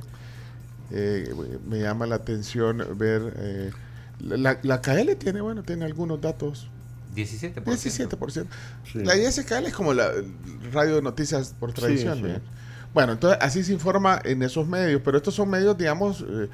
Eh, 0.92 1.34
me 1.68 1.80
llama 1.80 2.06
la 2.08 2.16
atención 2.16 2.84
ver... 2.98 3.34
eh, 3.38 3.72
la, 4.20 4.58
la 4.64 4.82
KL 4.82 5.16
tiene, 5.18 5.42
bueno, 5.42 5.62
tiene 5.64 5.86
algunos 5.86 6.20
datos 6.20 6.70
17%. 7.16 7.64
17%. 7.64 8.46
Sí. 8.92 9.00
La 9.04 9.16
ISKL 9.16 9.66
es 9.66 9.74
como 9.74 9.94
la 9.94 10.12
radio 10.72 10.96
de 10.96 11.02
noticias 11.02 11.54
por 11.60 11.74
tradición. 11.74 12.16
sí. 12.18 12.22
¿verdad? 12.24 12.42
Bueno, 12.94 13.14
entonces 13.14 13.38
así 13.42 13.64
se 13.64 13.74
informa 13.74 14.20
en 14.24 14.42
esos 14.42 14.68
medios, 14.68 15.02
pero 15.04 15.18
estos 15.18 15.36
son 15.36 15.50
medios, 15.50 15.78
digamos, 15.78 16.26
eh, 16.28 16.48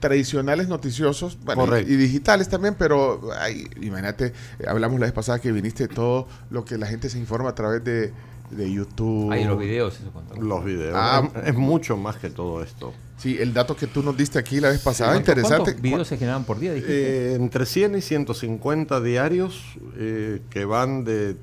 tradicionales 0.00 0.68
noticiosos 0.68 1.38
bueno, 1.44 1.78
y, 1.78 1.82
y 1.82 1.96
digitales 1.96 2.48
también, 2.48 2.74
pero 2.74 3.20
ay, 3.38 3.68
imagínate, 3.80 4.32
eh, 4.58 4.64
hablamos 4.66 4.98
la 4.98 5.06
vez 5.06 5.12
pasada 5.12 5.38
que 5.38 5.52
viniste 5.52 5.86
todo 5.88 6.28
lo 6.50 6.64
que 6.64 6.76
la 6.76 6.86
gente 6.86 7.08
se 7.08 7.18
informa 7.18 7.50
a 7.50 7.54
través 7.54 7.84
de, 7.84 8.12
de 8.50 8.70
YouTube. 8.72 9.30
Hay 9.32 9.44
los 9.44 9.58
videos, 9.58 9.98
eso 10.00 10.10
contó. 10.12 10.36
Los 10.40 10.64
videos. 10.64 10.94
Ah. 10.96 11.28
es, 11.44 11.54
mucho 11.54 11.96
más 11.96 12.16
que 12.16 12.30
todo 12.30 12.62
esto. 12.62 12.92
Sí, 13.18 13.36
el 13.40 13.52
dato 13.54 13.74
que 13.76 13.86
tú 13.86 14.02
nos 14.02 14.16
diste 14.16 14.38
aquí 14.38 14.60
la 14.60 14.68
vez 14.68 14.80
pasada, 14.82 15.12
¿Cuántos- 15.12 15.28
interesante. 15.36 15.72
¿Cuántos 15.72 15.82
videos 15.82 16.08
se 16.08 16.16
generaban 16.18 16.44
por 16.44 16.58
día? 16.58 16.72
dijiste? 16.74 17.32
Eh, 17.32 17.34
entre 17.34 17.66
100 17.66 17.96
y 17.96 18.00
150 18.02 19.00
diarios 19.00 19.62
eh, 19.96 20.40
que 20.50 20.64
van 20.64 21.04
de 21.04 21.36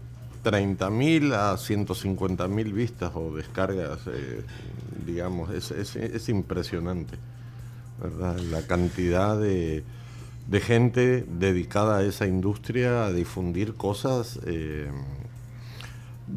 30.000 0.44 1.34
a 1.34 1.56
150.000 1.58 2.74
vistas 2.74 3.12
o 3.16 3.36
descargas, 3.36 4.00
eh, 4.08 4.42
digamos, 5.06 5.52
es, 5.54 5.72
es- 5.72 5.96
es 5.96 6.30
impresionante, 6.30 7.18
¿verdad? 8.02 8.38
La 8.52 8.62
cantidad 8.68 9.40
de, 9.40 9.84
de 10.48 10.60
gente 10.62 11.26
dedicada 11.40 11.98
a 12.00 12.04
esa 12.04 12.28
industria, 12.28 13.06
a 13.06 13.12
difundir 13.14 13.74
cosas 13.76 14.40
eh, 14.46 14.90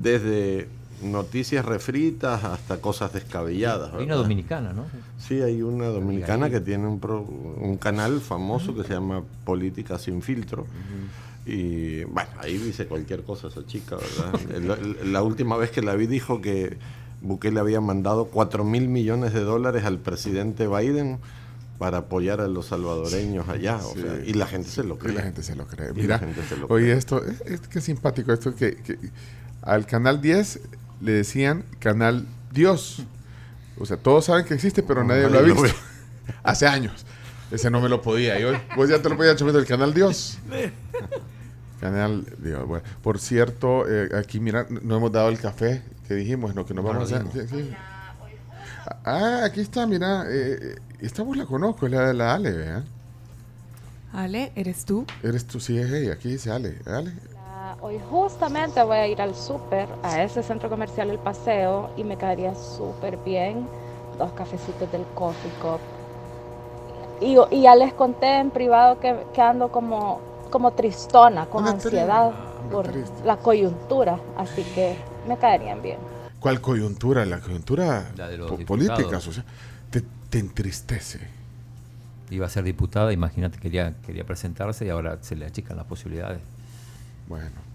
desde 0.00 0.68
noticias 1.02 1.64
refritas 1.64 2.42
hasta 2.44 2.78
cosas 2.80 3.12
descabelladas. 3.12 3.92
Hay 3.94 4.04
una 4.04 4.14
dominicana, 4.14 4.72
¿no? 4.72 4.84
Sí, 5.18 5.42
hay 5.42 5.60
una 5.62 5.86
dominicana 5.86 6.48
que 6.48 6.60
tiene 6.60 6.86
un, 6.86 7.00
pro- 7.00 7.22
un 7.22 7.76
canal 7.76 8.20
famoso 8.20 8.74
que 8.74 8.82
se 8.84 8.94
llama 8.94 9.22
Política 9.44 9.98
sin 9.98 10.22
filtro. 10.22 10.66
Y 11.44 12.02
bueno, 12.04 12.30
ahí 12.40 12.56
dice 12.58 12.86
cualquier 12.86 13.22
cosa 13.22 13.48
esa 13.48 13.64
chica, 13.66 13.96
¿verdad? 13.96 14.78
La 15.04 15.22
última 15.22 15.56
vez 15.56 15.70
que 15.70 15.82
la 15.82 15.94
vi 15.94 16.06
dijo 16.06 16.40
que 16.40 16.76
Bukele 17.20 17.60
había 17.60 17.80
mandado 17.80 18.26
4 18.26 18.64
mil 18.64 18.88
millones 18.88 19.32
de 19.32 19.40
dólares 19.40 19.84
al 19.84 19.98
presidente 19.98 20.66
Biden 20.66 21.18
para 21.78 21.98
apoyar 21.98 22.40
a 22.40 22.48
los 22.48 22.66
salvadoreños 22.66 23.48
allá. 23.48 23.76
o 23.76 23.92
sea, 23.94 24.22
y 24.24 24.32
la 24.32 24.46
gente 24.46 24.70
se 24.70 24.82
lo 24.82 24.94
Y 24.94 24.98
cree. 24.98 25.14
la 25.14 25.22
gente 25.22 25.42
se 25.42 25.54
lo 25.54 25.66
cree. 25.66 25.90
Y 25.90 25.94
Mira, 26.00 26.14
la 26.16 26.18
gente 26.20 26.42
se 26.42 26.56
lo 26.56 26.66
oye, 26.68 26.92
esto, 26.92 27.22
es, 27.24 27.42
es 27.42 27.60
que 27.60 27.80
simpático 27.82 28.32
esto 28.32 28.54
que, 28.54 28.76
que 28.76 28.98
al 29.66 29.84
canal 29.84 30.20
10 30.20 30.60
le 31.00 31.12
decían 31.12 31.64
canal 31.78 32.26
Dios. 32.52 33.02
O 33.78 33.84
sea, 33.84 33.98
todos 33.98 34.24
saben 34.24 34.46
que 34.46 34.54
existe, 34.54 34.82
pero 34.82 35.04
nadie 35.04 35.28
lo 35.28 35.38
ha 35.38 35.42
lo 35.42 35.54
visto. 35.54 35.78
Hace 36.42 36.66
años. 36.66 37.04
Ese 37.50 37.70
no 37.70 37.80
me 37.80 37.88
lo 37.88 38.00
podía. 38.00 38.40
Y 38.40 38.44
hoy, 38.44 38.56
vos 38.74 38.88
ya 38.88 39.02
te 39.02 39.08
lo 39.08 39.16
podías 39.16 39.36
chomito 39.36 39.58
el 39.58 39.66
canal 39.66 39.92
Dios. 39.92 40.38
Canal 41.80 42.24
Dios. 42.38 42.66
Bueno, 42.66 42.84
por 43.02 43.18
cierto, 43.18 43.84
eh, 43.86 44.08
aquí 44.16 44.40
mira, 44.40 44.66
no 44.70 44.96
hemos 44.96 45.12
dado 45.12 45.28
el 45.28 45.38
café 45.38 45.82
que 46.08 46.14
dijimos, 46.14 46.54
no, 46.54 46.64
que 46.64 46.72
nos 46.72 46.82
No 46.82 46.90
vamos 46.90 47.12
a 47.12 47.16
hacer. 47.18 47.48
sí, 47.48 47.54
sí. 47.54 47.70
Ah, 49.04 49.42
aquí 49.44 49.60
está, 49.60 49.86
mira. 49.86 50.24
Eh, 50.26 50.76
esta 51.00 51.22
voz 51.22 51.36
la 51.36 51.44
conozco, 51.44 51.84
es 51.84 51.92
la 51.92 52.08
de 52.08 52.14
la 52.14 52.34
Ale, 52.34 52.50
¿verdad? 52.50 52.84
Ale, 54.12 54.52
¿eres 54.56 54.86
tú? 54.86 55.04
Eres 55.22 55.46
tú, 55.46 55.60
sí, 55.60 55.76
es 55.76 55.92
ella. 55.92 56.14
Aquí 56.14 56.30
dice 56.30 56.50
Ale. 56.50 56.78
Ale. 56.86 57.12
Ah, 57.68 57.76
Hoy 57.80 58.00
justamente 58.10 58.80
voy 58.84 58.96
a 58.96 59.08
ir 59.08 59.20
al 59.20 59.34
súper, 59.34 59.88
a 60.04 60.22
ese 60.22 60.40
centro 60.44 60.68
comercial 60.70 61.10
El 61.10 61.18
Paseo, 61.18 61.90
y 61.96 62.04
me 62.04 62.16
caería 62.16 62.54
súper 62.54 63.16
bien 63.16 63.66
dos 64.18 64.30
cafecitos 64.34 64.90
del 64.92 65.02
Coffee 65.16 65.50
Cup. 65.60 65.80
Y, 67.20 67.36
y 67.56 67.62
ya 67.62 67.74
les 67.74 67.92
conté 67.92 68.38
en 68.38 68.50
privado 68.52 69.00
que, 69.00 69.16
que 69.34 69.42
ando 69.42 69.72
como, 69.72 70.20
como 70.48 70.70
tristona, 70.74 71.46
con 71.46 71.62
Anda 71.62 71.72
ansiedad 71.72 72.30
tri- 72.30 72.34
anda 72.62 72.70
por 72.72 72.86
triste. 72.86 73.24
la 73.24 73.36
coyuntura, 73.36 74.20
así 74.36 74.62
que 74.76 74.94
me 75.26 75.36
caerían 75.36 75.82
bien. 75.82 75.98
¿Cuál 76.38 76.60
coyuntura? 76.60 77.26
La 77.26 77.40
coyuntura 77.40 78.06
La 78.16 78.28
de 78.28 78.38
po- 78.38 78.58
política, 78.58 79.18
social. 79.18 79.44
Te, 79.90 80.04
te 80.30 80.38
entristece. 80.38 81.18
Iba 82.30 82.46
a 82.46 82.48
ser 82.48 82.62
diputada, 82.62 83.12
imagínate, 83.12 83.58
quería, 83.58 83.92
quería 84.06 84.22
presentarse 84.24 84.86
y 84.86 84.90
ahora 84.90 85.18
se 85.20 85.34
le 85.34 85.46
achican 85.46 85.76
las 85.76 85.86
posibilidades. 85.86 86.40
Bueno. 87.28 87.66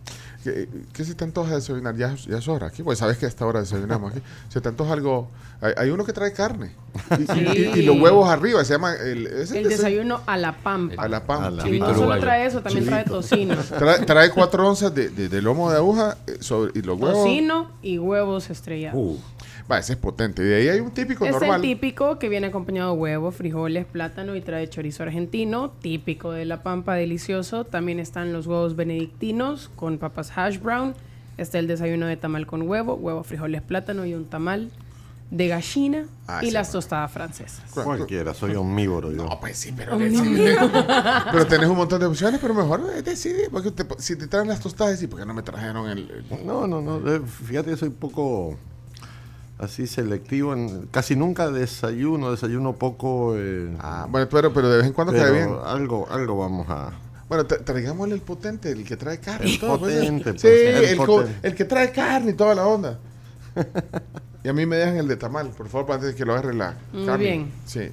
¿Qué, 0.43 0.67
qué 0.91 1.03
se 1.05 1.13
te 1.13 1.23
antoja 1.23 1.53
desayunar? 1.53 1.95
Ya, 1.95 2.15
ya 2.15 2.39
es 2.39 2.47
hora 2.47 2.65
aquí, 2.65 2.81
pues 2.81 2.97
sabes 2.97 3.19
que 3.19 3.25
a 3.27 3.29
esta 3.29 3.45
hora 3.45 3.59
desayunamos 3.59 4.11
aquí. 4.11 4.21
Se 4.49 4.59
te 4.59 4.69
antoja 4.69 4.93
algo. 4.93 5.29
Hay, 5.61 5.73
hay 5.77 5.89
uno 5.91 6.03
que 6.03 6.13
trae 6.13 6.33
carne. 6.33 6.71
Y, 7.19 7.21
y- 7.21 7.27
Sí. 7.27 7.45
y- 7.75 7.79
y 7.79 7.81
los 7.83 7.99
huevos 7.99 8.27
arriba, 8.27 8.65
se 8.65 8.73
llama. 8.73 8.95
El, 8.95 9.27
es 9.27 9.51
El 9.51 9.69
desayuno 9.69 10.21
a 10.25 10.37
la 10.37 10.57
pampa. 10.57 11.03
A 11.03 11.07
la 11.07 11.23
pampa. 11.27 11.45
A 11.45 11.51
la- 11.51 11.61
Sí, 11.61 11.67
Chivito 11.67 11.89
no 11.89 11.93
solo 11.95 12.19
trae 12.19 12.47
eso, 12.47 12.63
también 12.63 12.87
trae 12.87 13.03
tocino. 13.03 13.55
Trae, 13.77 13.99
trae 14.03 14.31
cuatro 14.31 14.67
onzas 14.67 14.95
de, 14.95 15.09
de- 15.09 15.29
de 15.29 15.41
lomo 15.43 15.69
de 15.69 15.77
aguja 15.77 16.17
eh, 16.25 16.37
sobre, 16.39 16.71
y 16.73 16.81
los 16.81 16.99
huevos. 16.99 17.19
Tocino 17.23 17.69
y 17.83 17.99
huevos 17.99 18.49
estrellados. 18.49 18.99
Uh, 18.99 19.19
Va, 19.69 19.79
ese 19.79 19.93
es 19.93 19.99
potente. 19.99 20.41
Y 20.41 20.45
de 20.45 20.55
ahí 20.55 20.67
hay 20.69 20.79
un 20.79 20.91
típico 20.91 21.25
es 21.25 21.31
normal. 21.31 21.55
el 21.57 21.61
típico 21.61 22.19
que 22.19 22.29
viene 22.29 22.47
acompañado 22.47 22.93
de 22.93 22.99
huevo, 23.01 23.31
frijoles, 23.31 23.85
plátano 23.85 24.35
y 24.35 24.41
trae 24.41 24.69
chorizo 24.69 25.03
argentino, 25.03 25.69
típico 25.71 26.31
de 26.31 26.45
la 26.45 26.63
pampa, 26.63 26.95
delicioso. 26.95 27.63
También 27.65 27.99
están 27.99 28.33
los 28.33 28.47
huevos 28.47 28.75
benedictinos 28.75 29.69
con 29.75 29.97
papas 29.97 30.31
hash 30.37 30.59
brown. 30.59 30.93
Está 31.37 31.59
el 31.59 31.67
desayuno 31.67 32.05
de 32.05 32.17
tamal 32.17 32.45
con 32.47 32.61
huevo, 32.63 32.95
huevo, 32.95 33.23
frijoles, 33.23 33.61
plátano 33.61 34.05
y 34.05 34.13
un 34.13 34.25
tamal 34.25 34.69
de 35.31 35.47
gallina 35.47 36.05
Ah, 36.27 36.39
y 36.43 36.47
sí, 36.47 36.51
las 36.51 36.71
tostadas 36.73 37.09
francesas. 37.09 37.63
cualquiera, 37.73 38.33
soy 38.33 38.53
omnívoro 38.55 39.11
yo. 39.11 39.23
No, 39.23 39.39
pues 39.39 39.57
sí, 39.57 39.73
pero, 39.75 39.97
pero 41.31 41.47
tenés 41.47 41.69
un 41.69 41.77
montón 41.77 41.99
de 42.01 42.05
opciones, 42.05 42.39
pero 42.41 42.53
mejor 42.53 42.85
decidir. 43.03 43.47
Porque 43.51 43.71
te- 43.71 43.85
si 43.99 44.17
te 44.17 44.27
traen 44.27 44.49
las 44.49 44.59
tostadas, 44.59 44.99
sí, 44.99 45.07
porque 45.07 45.25
no 45.25 45.33
me 45.33 45.41
trajeron 45.41 45.89
el. 45.89 45.99
el- 46.29 46.45
No, 46.45 46.67
no, 46.67 46.81
no. 46.81 46.97
eh, 47.09 47.21
Fíjate 47.45 47.71
que 47.71 47.77
soy 47.77 47.89
poco 47.89 48.57
así 49.61 49.87
selectivo. 49.87 50.53
En, 50.53 50.87
casi 50.91 51.15
nunca 51.15 51.49
desayuno, 51.49 52.31
desayuno 52.31 52.73
poco. 52.73 53.33
eh, 53.37 53.73
Ah, 53.79 54.07
bueno, 54.09 54.27
pero, 54.29 54.53
pero 54.53 54.69
de 54.69 54.77
vez 54.77 54.87
en 54.87 54.93
cuando 54.93 55.13
cae 55.13 55.31
bien. 55.31 55.55
algo, 55.65 56.07
algo 56.11 56.37
vamos 56.37 56.67
a. 56.69 56.91
Bueno, 57.29 57.45
tra- 57.47 57.63
traigámosle 57.63 58.15
el 58.15 58.21
potente, 58.21 58.71
el 58.71 58.83
que 58.83 58.97
trae 58.97 59.19
carne. 59.19 59.47
y 59.49 59.53
El 59.53 59.59
todo, 59.59 59.79
pues, 59.79 59.95
potente, 59.95 60.31
sí, 60.33 60.37
pues, 60.41 60.53
el 60.53 60.83
el, 60.85 60.97
potente. 60.97 61.47
el 61.47 61.55
que 61.55 61.65
trae 61.65 61.91
carne 61.91 62.31
y 62.31 62.33
toda 62.33 62.55
la 62.55 62.67
onda. 62.67 62.99
y 64.43 64.49
a 64.49 64.53
mí 64.53 64.65
me 64.65 64.75
dejan 64.77 64.97
el 64.97 65.07
de 65.07 65.15
tamal, 65.17 65.49
por 65.49 65.69
favor, 65.69 65.91
antes 65.93 66.09
de 66.09 66.15
que 66.15 66.25
lo 66.25 66.33
agarre 66.33 66.53
la 66.53 66.75
Muy 66.91 67.05
carne. 67.05 67.23
bien. 67.23 67.51
Sí. 67.65 67.89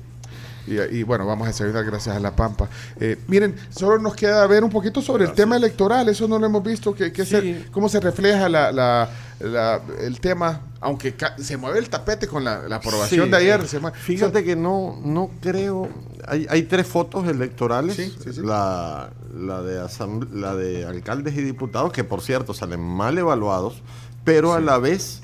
Y, 0.67 0.99
y 0.99 1.03
bueno, 1.03 1.25
vamos 1.25 1.47
a 1.47 1.49
desayunar 1.51 1.83
gracias 1.85 2.15
a 2.17 2.21
La 2.21 2.37
Pampa. 2.37 2.69
Eh, 3.01 3.17
miren, 3.27 3.55
solo 3.71 3.99
nos 3.99 4.15
queda 4.15 4.47
ver 4.47 4.63
un 4.65 4.71
poquito 4.71 5.01
sobre 5.01 5.25
el 5.25 5.33
tema 5.33 5.57
electoral. 5.57 6.09
Eso 6.11 6.29
no 6.29 6.39
lo 6.39 6.45
hemos 6.45 6.63
visto. 6.63 6.95
Que, 6.95 7.11
que 7.11 7.25
se- 7.25 7.67
¿Cómo 7.71 7.89
se 7.89 8.01
refleja 8.01 8.49
la, 8.51 8.71
la- 8.71 9.09
la- 9.41 9.81
el 10.01 10.21
tema? 10.21 10.63
Aunque 10.81 11.15
se 11.39 11.57
mueve 11.57 11.79
el 11.81 11.89
tapete 11.89 12.27
con 12.29 12.45
la, 12.45 12.69
la 12.69 12.77
aprobación 12.77 13.27
Sí, 13.27 13.31
de 13.31 13.37
ayer. 13.37 13.63
sí. 13.67 13.79
se 13.79 13.91
Fíjate 13.93 14.45
que 14.45 14.55
no, 14.57 14.99
no 15.05 15.31
creo. 15.41 15.89
Hay, 16.27 16.47
hay 16.49 16.63
tres 16.65 16.87
fotos 16.87 17.27
electorales. 17.29 17.97
Sí, 17.97 18.15
sí, 18.23 18.33
sí. 18.33 18.41
La, 18.43 19.11
la, 19.37 19.63
de 19.63 19.85
la 20.33 20.55
de 20.55 20.85
alcaldes 20.87 21.37
y 21.37 21.43
diputados, 21.43 21.93
que 21.93 22.05
por 22.05 22.21
cierto 22.21 22.55
salen 22.55 22.81
mal 22.81 23.19
evaluados, 23.19 23.83
pero 24.25 24.53
a 24.55 24.61
la 24.61 24.79
vez 24.79 25.23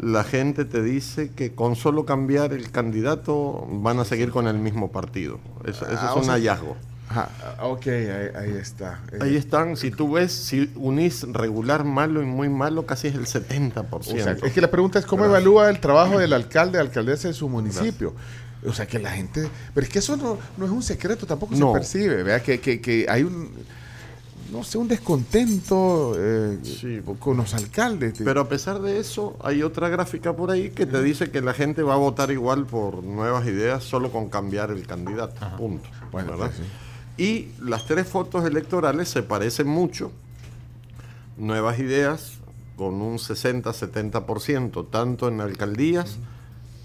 la 0.00 0.24
gente 0.24 0.64
te 0.64 0.82
dice 0.82 1.30
que 1.30 1.54
con 1.54 1.76
solo 1.76 2.06
cambiar 2.06 2.52
el 2.52 2.70
candidato 2.70 3.66
van 3.70 3.98
a 3.98 4.04
seguir 4.04 4.30
con 4.30 4.46
el 4.48 4.58
mismo 4.58 4.90
partido. 4.90 5.38
Eso, 5.64 5.84
eso 5.86 5.98
Ah, 6.00 6.06
es 6.10 6.12
o 6.12 6.18
un 6.18 6.24
sea- 6.24 6.32
hallazgo. 6.34 6.76
Ajá, 7.10 7.28
ah, 7.58 7.66
ok, 7.66 7.86
ahí, 7.88 8.28
ahí 8.36 8.50
está. 8.52 9.00
Eh, 9.10 9.18
Ahí 9.20 9.34
están, 9.36 9.76
si 9.76 9.90
tú 9.90 10.12
ves, 10.12 10.30
si 10.30 10.70
unís 10.76 11.24
regular, 11.32 11.82
malo 11.82 12.22
y 12.22 12.24
muy 12.24 12.48
malo, 12.48 12.86
casi 12.86 13.08
es 13.08 13.16
el 13.16 13.26
70%. 13.26 13.84
O 13.90 14.02
sea, 14.04 14.36
es 14.40 14.52
que 14.52 14.60
la 14.60 14.70
pregunta 14.70 15.00
es 15.00 15.06
cómo 15.06 15.24
evalúa 15.24 15.68
el 15.70 15.80
trabajo 15.80 16.20
del 16.20 16.32
alcalde, 16.32 16.78
alcaldesa 16.78 17.26
de 17.26 17.34
su 17.34 17.48
municipio. 17.48 18.14
O 18.64 18.72
sea, 18.72 18.86
que 18.86 19.00
la 19.00 19.10
gente... 19.10 19.48
Pero 19.74 19.84
es 19.86 19.92
que 19.92 19.98
eso 19.98 20.16
no, 20.16 20.38
no 20.56 20.64
es 20.66 20.70
un 20.70 20.84
secreto, 20.84 21.26
tampoco 21.26 21.56
No. 21.56 21.68
se 21.68 21.72
percibe, 21.80 22.22
¿verdad? 22.22 22.42
Que, 22.42 22.60
que, 22.60 22.80
que 22.80 23.06
hay 23.08 23.24
un, 23.24 23.50
no 24.52 24.62
sé, 24.62 24.78
un 24.78 24.86
descontento 24.86 26.14
eh, 26.16 26.58
Sí. 26.62 27.00
con 27.18 27.36
los 27.38 27.54
alcaldes. 27.54 28.20
Pero 28.24 28.42
a 28.42 28.48
pesar 28.48 28.80
de 28.80 29.00
eso, 29.00 29.36
hay 29.42 29.64
otra 29.64 29.88
gráfica 29.88 30.36
por 30.36 30.52
ahí 30.52 30.70
que 30.70 30.86
te 30.86 31.02
dice 31.02 31.30
que 31.32 31.40
la 31.40 31.54
gente 31.54 31.82
va 31.82 31.94
a 31.94 31.96
votar 31.96 32.30
igual 32.30 32.66
por 32.66 33.02
nuevas 33.02 33.46
ideas 33.48 33.82
solo 33.82 34.12
con 34.12 34.28
cambiar 34.28 34.70
el 34.70 34.86
candidato. 34.86 35.34
Punto. 35.56 35.88
Bueno, 36.12 36.32
¿verdad? 36.38 36.52
sí. 36.56 36.62
Y 37.20 37.48
las 37.60 37.84
tres 37.86 38.06
fotos 38.08 38.44
electorales 38.46 39.08
se 39.10 39.22
parecen 39.22 39.66
mucho. 39.68 40.10
Nuevas 41.36 41.78
ideas 41.78 42.38
con 42.76 42.94
un 43.02 43.18
60-70%, 43.18 44.88
tanto 44.90 45.28
en 45.28 45.40
alcaldías 45.42 46.16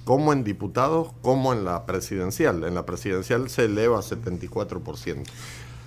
como 0.04 0.34
en 0.34 0.44
diputados, 0.44 1.10
como 1.22 1.54
en 1.54 1.64
la 1.64 1.86
presidencial. 1.86 2.64
En 2.66 2.76
la 2.76 2.86
presidencial 2.86 3.50
se 3.50 3.66
eleva 3.66 4.00
a 4.00 4.02
74%. 4.02 5.24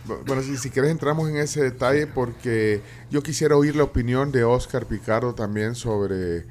Bu- 0.07 0.25
Bueno, 0.27 0.43
si, 0.43 0.57
si 0.57 0.71
quieres 0.71 0.91
entramos 0.91 1.29
en 1.29 1.37
ese 1.37 1.63
detalle 1.63 2.07
porque 2.07 2.81
yo 3.11 3.23
quisiera 3.23 3.55
oír 3.57 3.77
la 3.77 3.85
opinión 3.85 4.33
de 4.33 4.45
Oscar 4.45 4.87
Picardo 4.87 5.35
también 5.35 5.75
sobre 5.75 6.47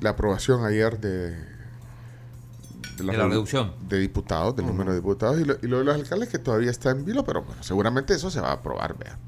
la 0.00 0.10
aprobación 0.10 0.64
ayer 0.64 0.98
de... 1.00 1.36
De 2.96 3.04
la 3.04 3.12
redu- 3.14 3.28
reducción. 3.30 3.72
De 3.88 3.98
diputados, 3.98 4.56
del 4.56 4.66
número 4.66 4.90
de 4.90 4.96
diputados 4.98 5.38
y 5.40 5.44
lo, 5.44 5.56
y 5.62 5.66
lo 5.66 5.78
de 5.78 5.84
los 5.84 5.94
alcaldes 5.96 6.28
que 6.28 6.38
todavía 6.38 6.70
está 6.70 6.90
en 6.90 7.04
vilo, 7.04 7.24
pero 7.24 7.42
bueno, 7.42 7.62
seguramente 7.62 8.14
eso 8.14 8.30
se 8.30 8.40
va 8.40 8.48
a 8.48 8.52
aprobar, 8.52 8.96
vea. 8.98 9.18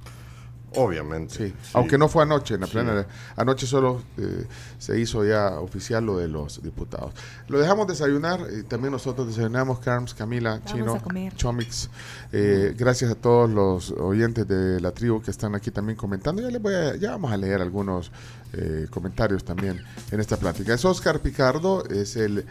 Obviamente. 0.74 1.34
Sí, 1.34 1.46
sí. 1.62 1.70
aunque 1.72 1.96
no 1.96 2.08
fue 2.08 2.22
anoche 2.24 2.54
en 2.54 2.60
la 2.60 2.66
Sí. 2.66 2.72
plenaria. 2.74 3.06
Anoche 3.36 3.66
solo 3.66 4.02
eh, 4.18 4.44
se 4.78 5.00
hizo 5.00 5.24
ya 5.24 5.58
oficial 5.60 6.04
lo 6.04 6.18
de 6.18 6.28
los 6.28 6.62
diputados. 6.62 7.14
Lo 7.48 7.58
dejamos 7.58 7.86
desayunar, 7.86 8.40
y 8.56 8.64
también 8.64 8.92
nosotros 8.92 9.26
desayunamos, 9.28 9.78
Carms, 9.78 10.12
Camila, 10.12 10.60
Vamos 10.66 11.00
Chino. 11.02 11.30
Chomix. 11.36 11.88
Eh, 12.32 12.74
gracias 12.76 13.10
a 13.10 13.14
todos 13.14 13.48
los 13.48 13.92
oyentes 13.92 14.46
de 14.46 14.78
la 14.82 14.90
tribu 14.90 15.22
que 15.22 15.30
están 15.30 15.54
aquí 15.54 15.70
también 15.70 15.96
comentando. 15.96 16.42
Ya, 16.42 16.48
les 16.50 16.60
voy 16.60 16.74
a- 16.74 16.96
ya 16.96 17.12
vamos 17.12 17.32
a 17.32 17.38
leer 17.38 17.62
algunos 17.62 18.12
eh, 18.52 18.86
comentarios 18.90 19.44
también 19.44 19.82
en 20.10 20.20
esta 20.20 20.36
plática. 20.36 20.74
Es 20.74 20.84
Oscar 20.84 21.20
Picardo, 21.20 21.84
es 21.88 22.16
el 22.16 22.44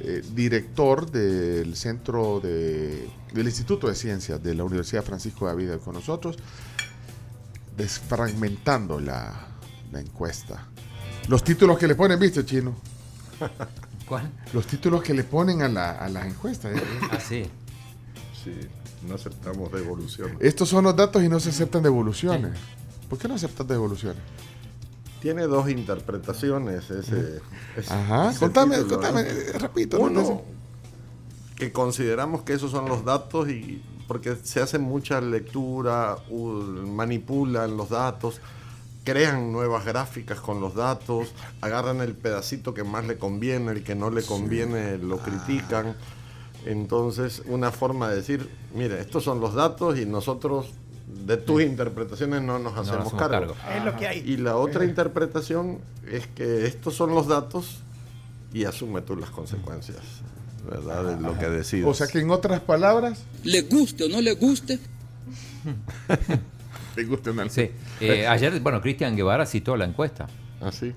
eh, 0.00 0.22
director 0.34 1.10
del 1.10 1.76
Centro 1.76 2.40
de, 2.40 3.08
del 3.32 3.46
Instituto 3.46 3.88
de 3.88 3.94
Ciencias 3.94 4.42
de 4.42 4.54
la 4.54 4.64
Universidad 4.64 5.04
Francisco 5.04 5.48
de 5.48 5.56
Vida 5.56 5.78
con 5.78 5.94
nosotros 5.94 6.36
desfragmentando 7.76 9.00
la, 9.00 9.48
la 9.92 10.00
encuesta. 10.00 10.66
Los 11.28 11.42
títulos 11.42 11.78
que 11.78 11.88
le 11.88 11.94
ponen, 11.94 12.18
¿viste, 12.18 12.44
Chino? 12.44 12.74
¿Cuál? 14.08 14.30
Los 14.52 14.66
títulos 14.66 15.02
que 15.02 15.14
le 15.14 15.24
ponen 15.24 15.62
a, 15.62 15.68
la, 15.68 15.92
a 15.92 16.08
las 16.08 16.26
encuestas. 16.26 16.76
¿eh? 16.76 16.82
Ah, 17.10 17.18
sí. 17.18 17.44
Sí, 18.44 18.52
no 19.08 19.14
aceptamos 19.14 19.72
devolución. 19.72 20.36
Estos 20.40 20.68
son 20.68 20.84
los 20.84 20.94
datos 20.94 21.22
y 21.22 21.28
no 21.28 21.40
se 21.40 21.48
aceptan 21.50 21.82
devoluciones. 21.82 22.52
¿Por 23.08 23.18
qué 23.18 23.28
no 23.28 23.34
aceptan 23.34 23.66
devoluciones? 23.66 24.22
Tiene 25.24 25.46
dos 25.46 25.70
interpretaciones 25.70 26.90
ese. 26.90 27.40
ese- 27.76 27.92
Ajá, 27.94 28.30
ese 28.30 28.40
contame, 28.40 28.76
título, 28.76 28.96
contame, 29.00 29.20
eh, 29.22 29.52
repito. 29.58 29.96
¿no? 29.96 30.04
Uno, 30.04 30.42
que 31.56 31.72
consideramos 31.72 32.42
que 32.42 32.52
esos 32.52 32.70
son 32.70 32.86
los 32.90 33.06
datos 33.06 33.48
y 33.48 33.82
porque 34.06 34.36
se 34.42 34.60
hace 34.60 34.78
mucha 34.78 35.22
lectura, 35.22 36.18
manipulan 36.30 37.74
los 37.74 37.88
datos, 37.88 38.42
crean 39.02 39.50
nuevas 39.50 39.86
gráficas 39.86 40.40
con 40.40 40.60
los 40.60 40.74
datos, 40.74 41.32
agarran 41.62 42.02
el 42.02 42.12
pedacito 42.14 42.74
que 42.74 42.84
más 42.84 43.06
le 43.06 43.16
conviene, 43.16 43.72
el 43.72 43.82
que 43.82 43.94
no 43.94 44.10
le 44.10 44.22
conviene 44.22 44.98
lo 44.98 45.16
critican. 45.20 45.96
Entonces, 46.66 47.42
una 47.46 47.70
forma 47.70 48.10
de 48.10 48.16
decir, 48.16 48.46
mire, 48.74 49.00
estos 49.00 49.24
son 49.24 49.40
los 49.40 49.54
datos 49.54 49.98
y 49.98 50.04
nosotros 50.04 50.66
de 51.06 51.36
tus 51.36 51.62
interpretaciones 51.62 52.42
no 52.42 52.58
nos 52.58 52.72
hacemos 52.72 53.06
hacemos 53.06 53.14
cargo. 53.14 53.54
cargo. 53.54 53.76
Es 53.78 53.84
lo 53.84 53.96
que 53.96 54.06
hay. 54.08 54.18
Y 54.20 54.36
la 54.38 54.56
otra 54.56 54.84
interpretación 54.84 55.78
es 56.10 56.26
que 56.28 56.66
estos 56.66 56.94
son 56.94 57.14
los 57.14 57.26
datos 57.28 57.78
y 58.52 58.64
asume 58.64 59.00
tú 59.02 59.16
las 59.16 59.30
consecuencias, 59.30 59.98
¿verdad? 60.68 61.04
De 61.16 61.20
lo 61.20 61.38
que 61.38 61.48
decides. 61.48 61.86
O 61.86 61.94
sea 61.94 62.06
que 62.06 62.20
en 62.20 62.30
otras 62.30 62.60
palabras, 62.60 63.22
Le 63.42 63.62
guste 63.62 64.04
o 64.04 64.08
no 64.08 64.20
le 64.20 64.32
guste, 64.34 64.78
te 66.94 67.04
gusta 67.04 67.30
una 67.30 67.48
Sí. 67.48 67.70
Eh, 68.00 68.26
ayer, 68.26 68.60
bueno, 68.60 68.80
Cristian 68.80 69.16
Guevara 69.16 69.46
citó 69.46 69.76
la 69.76 69.84
encuesta. 69.84 70.28
Así. 70.60 70.92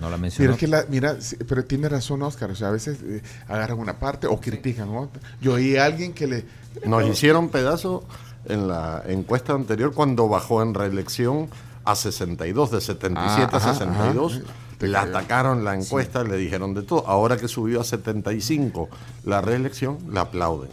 No 0.00 0.08
la 0.08 0.16
Mira, 0.16 0.22
mencionó. 0.22 0.52
es 0.52 0.58
que 0.58 0.66
la, 0.66 0.86
mira, 0.88 1.20
sí, 1.20 1.36
pero 1.46 1.64
tiene 1.64 1.86
razón 1.88 2.22
Oscar, 2.22 2.50
o 2.50 2.54
sea, 2.54 2.68
a 2.68 2.70
veces 2.70 2.98
eh, 3.02 3.22
agarran 3.48 3.78
una 3.78 3.98
parte 3.98 4.26
o 4.26 4.40
critican 4.40 4.88
otra. 4.88 5.20
Yo 5.42 5.54
oí 5.54 5.76
a 5.76 5.84
alguien 5.84 6.14
que 6.14 6.26
le... 6.26 6.44
Nos 6.86 7.06
hicieron 7.06 7.50
pedazo 7.50 8.06
en 8.46 8.68
la 8.68 9.02
encuesta 9.06 9.52
anterior 9.52 9.92
cuando 9.94 10.28
bajó 10.28 10.62
en 10.62 10.74
reelección 10.74 11.48
a 11.84 11.94
62, 11.94 12.70
de 12.70 12.80
77 12.80 13.48
Ah, 13.52 13.56
ajá, 13.56 13.70
a 13.70 13.74
62. 13.74 14.32
ajá. 14.34 14.42
Te 14.78 14.88
Le 14.88 14.96
atacaron 14.96 15.62
la 15.62 15.74
encuesta, 15.74 16.24
le 16.24 16.36
dijeron 16.38 16.72
de 16.72 16.82
todo. 16.82 17.06
Ahora 17.06 17.36
que 17.36 17.48
subió 17.48 17.82
a 17.82 17.84
75 17.84 18.88
la 19.24 19.42
reelección, 19.42 19.98
la 20.10 20.22
aplauden. 20.22 20.70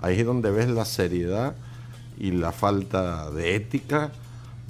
Ahí 0.00 0.20
es 0.20 0.26
donde 0.26 0.50
ves 0.50 0.68
la 0.68 0.84
seriedad 0.84 1.54
y 2.18 2.32
la 2.32 2.52
falta 2.52 3.30
de 3.30 3.54
ética 3.54 4.10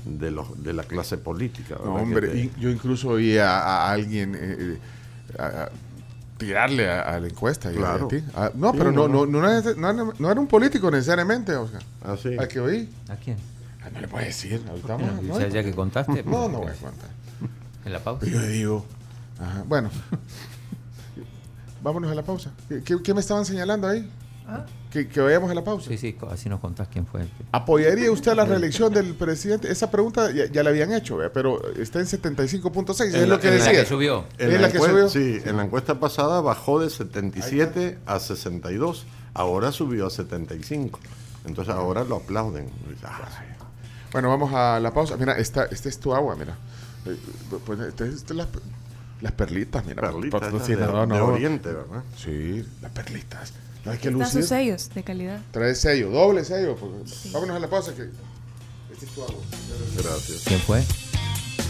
de, 0.05 0.30
los, 0.30 0.62
de 0.62 0.72
la 0.74 0.84
clase 0.84 1.18
política. 1.18 1.76
No, 1.84 1.95
hombre, 1.97 2.28
te- 2.28 2.51
yo 2.61 2.70
incluso 2.70 3.09
oí 3.09 3.36
a, 3.36 3.59
a 3.59 3.91
alguien 3.91 4.34
eh, 4.36 4.78
eh, 5.36 5.41
a 5.41 5.68
tirarle 6.39 6.89
a, 6.89 7.03
a 7.03 7.20
la 7.20 7.26
encuesta. 7.28 7.70
y 7.70 7.74
a 7.74 7.78
Claro. 7.78 8.09
ti. 8.09 8.22
Ah, 8.34 8.51
no, 8.55 8.70
Sí, 8.72 8.78
pero 8.78 8.93
no, 8.93 9.07
no, 9.09 9.26
no, 9.26 9.41
no, 9.41 9.51
era- 9.51 9.74
no 9.76 9.91
era- 9.91 10.12
no 10.18 10.30
era 10.30 10.41
un 10.41 10.47
político 10.47 10.91
necesariamente, 10.91 11.55
Oscar. 11.55 11.82
Así. 12.05 12.36
Al 12.39 12.49
que 12.49 12.61
oí. 12.61 12.89
¿A 13.09 13.16
quién? 13.16 13.36
Ah, 13.84 13.91
no 13.93 14.01
le 14.01 14.09
puedes 14.09 14.28
decir. 14.28 14.62
Ahorita 14.68 14.97
vamos, 14.97 15.39
ya- 15.39 15.49
ya 15.49 15.62
que 15.62 15.72
contaste, 15.74 16.22
No, 16.24 16.49
no 16.49 16.61
pues, 16.62 16.80
voy 16.80 16.89
a 16.89 16.91
contar. 16.93 17.11
En 17.84 17.93
la 17.93 17.99
pausa. 18.01 18.26
Yo 18.26 18.41
le 18.41 18.49
digo. 18.49 18.86
Ajá, 19.41 19.64
Bueno. 19.66 19.91
Vámonos 21.82 22.11
a 22.11 22.14
la 22.14 22.22
pausa. 22.22 22.51
¿Qué, 22.68 22.82
qué- 22.82 23.03
qué 23.03 23.14
me 23.14 23.20
estaban 23.20 23.45
señalando 23.45 23.86
ahí? 23.86 24.09
Que, 24.90 25.07
que 25.07 25.20
vayamos 25.20 25.51
a 25.51 25.55
la 25.55 25.62
pausa. 25.62 25.88
Sí, 25.90 25.99
sí, 25.99 26.16
así 26.30 26.49
nos 26.49 26.61
contás 26.61 26.88
quién 26.88 27.07
fue. 27.07 27.26
¿Apoyaría 27.53 28.11
usted 28.11 28.34
la 28.34 28.46
reelección 28.46 28.92
del 28.92 29.14
presidente? 29.14 29.70
Esa 29.70 29.90
pregunta 29.90 30.30
ya, 30.30 30.46
ya 30.46 30.62
la 30.62 30.70
habían 30.70 30.92
hecho, 30.92 31.18
pero 31.34 31.61
está 31.74 32.01
en 32.01 32.07
75.6, 32.07 33.09
es 33.09 33.14
En 33.14 33.28
lo 33.28 33.34
la- 33.36 33.40
que 33.40 33.49
en 33.49 33.59
la 33.59 33.64
decía. 33.66 33.80
que 33.82 33.86
subió. 33.86 34.24
En 34.38 34.49
Es 34.49 34.55
la, 34.55 34.61
la 34.62 34.72
que 34.72 34.78
encue- 34.78 34.88
subió. 34.88 35.09
Sí, 35.11 35.40
en 35.44 35.57
la 35.59 35.64
encuesta 35.64 36.01
pasada 36.01 36.40
bajó 36.40 36.80
de 36.80 36.88
77 36.88 37.99
a 38.07 38.18
62. 38.18 39.05
Ahora 39.34 39.70
subió 39.72 40.07
a 40.07 40.11
75. 40.11 40.99
Entonces 41.44 41.74
ahora 41.74 42.05
lo 42.05 42.16
aplauden. 42.16 42.70
Ah, 43.05 43.20
Bueno, 44.12 44.30
vamos 44.30 44.55
a 44.55 44.80
la 44.80 44.92
pausa. 44.94 45.16
Mira, 45.18 45.36
esta, 45.38 45.66
esta 45.66 45.88
es 45.90 45.99
tu 46.01 46.14
agua, 46.14 46.34
mira. 46.36 46.57
Eh, 47.05 47.16
Pues, 47.66 47.78
esta 47.80 48.07
es 48.07 48.28
las, 48.30 48.49
las 49.20 49.32
perlitas, 49.32 49.84
mira. 49.84 50.01
Perlitas, 50.01 50.40
de- 50.66 50.76
no. 50.76 51.26
Oriente, 51.26 51.68
¿verdad? 51.70 52.03
Sí, 52.16 52.64
las 52.80 52.90
perlitas. 52.92 53.53
Hay 53.91 53.99
que 53.99 54.09
Están 54.09 54.12
lucir. 54.20 54.41
sus 54.43 54.49
sellos 54.49 54.91
de 54.95 55.03
calidad. 55.03 55.41
Trae 55.51 55.74
sello, 55.74 56.11
doble 56.11 56.45
sello. 56.45 56.76
porque- 56.76 57.11
Vámonos 57.32 57.57
a 57.57 57.61
la 57.61 57.68
pausa. 57.70 57.95
Que... 57.95 58.03
Este 58.93 59.07
es 59.07 59.12
tu 59.12 59.22
agua. 59.22 59.41
Gracias. 59.97 60.43
¿Quién 60.45 60.61
fue? 60.61 60.82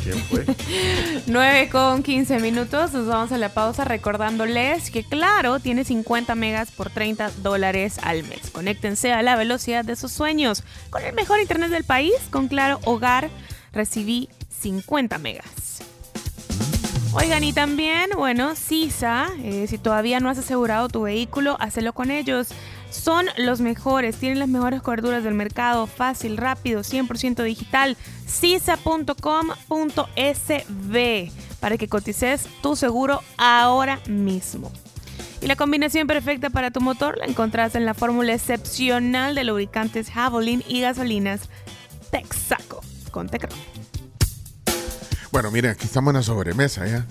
¿Quién 0.05 0.19
fue? 0.25 0.45
9 1.27 1.69
con 1.71 2.03
15 2.03 2.39
minutos, 2.41 2.93
nos 2.93 3.07
vamos 3.07 3.33
a 3.33 3.39
la 3.39 3.49
pausa 3.53 3.85
recordándoles 3.85 4.91
que 4.91 5.03
Claro 5.05 5.59
tiene 5.61 5.85
50 5.85 6.35
megas 6.35 6.71
por 6.71 6.91
30 6.91 7.31
dólares 7.43 7.97
al 8.03 8.23
mes. 8.25 8.51
Conéctense 8.53 9.13
a 9.13 9.23
la 9.23 9.37
velocidad 9.37 9.85
de 9.85 9.97
sus 9.97 10.13
sueños. 10.13 10.63
Con 10.91 11.03
el 11.03 11.15
mejor 11.15 11.41
internet 11.41 11.71
del 11.71 11.85
país, 11.85 12.15
con 12.31 12.49
Claro 12.49 12.81
Hogar, 12.85 13.29
recibí 13.73 14.29
50 14.61 15.19
megas. 15.19 15.78
Oigan, 17.15 17.43
y 17.43 17.53
también, 17.55 18.11
bueno, 18.17 18.55
Sisa, 18.55 19.29
eh, 19.43 19.67
si 19.67 19.79
todavía 19.79 20.21
no 20.21 20.29
has 20.29 20.39
asegurado 20.39 20.89
tu 20.89 21.03
vehículo, 21.03 21.57
hazlo 21.59 21.93
con 21.95 22.11
ellos. 22.11 22.49
Son 22.91 23.27
los 23.37 23.61
mejores, 23.61 24.17
tienen 24.17 24.39
las 24.39 24.49
mejores 24.49 24.83
coberturas 24.83 25.25
del 25.25 25.35
mercado, 25.35 25.87
fácil, 25.87 26.37
rápido, 26.37 26.83
100% 26.83 27.43
digital. 27.43 27.97
Sisa.com.sb 28.27 29.19
para 31.61 31.77
que 31.77 31.89
cotices 31.89 32.47
tu 32.63 32.77
seguro 32.77 33.23
ahora 33.37 34.01
mismo. 34.07 34.71
Y 35.41 35.47
la 35.47 35.57
combinación 35.57 36.07
perfecta 36.07 36.51
para 36.51 36.71
tu 36.71 36.81
motor 36.81 37.17
la 37.19 37.27
encontrás 37.27 37.75
en 37.75 37.87
la 37.87 37.95
fórmula 37.95 38.35
excepcional 38.35 39.35
de 39.35 39.45
lubricantes 39.45 40.11
Javelin 40.11 40.63
y 40.69 40.81
gasolinas 40.83 41.49
Texaco 42.11 42.81
con 43.11 43.29
Tecron. 43.29 43.78
Bueno, 45.31 45.51
miren, 45.51 45.73
aquí 45.73 45.85
estamos 45.85 46.13
en 46.13 46.17
la 46.17 46.23
sobremesa 46.23 46.87
ya. 46.87 47.07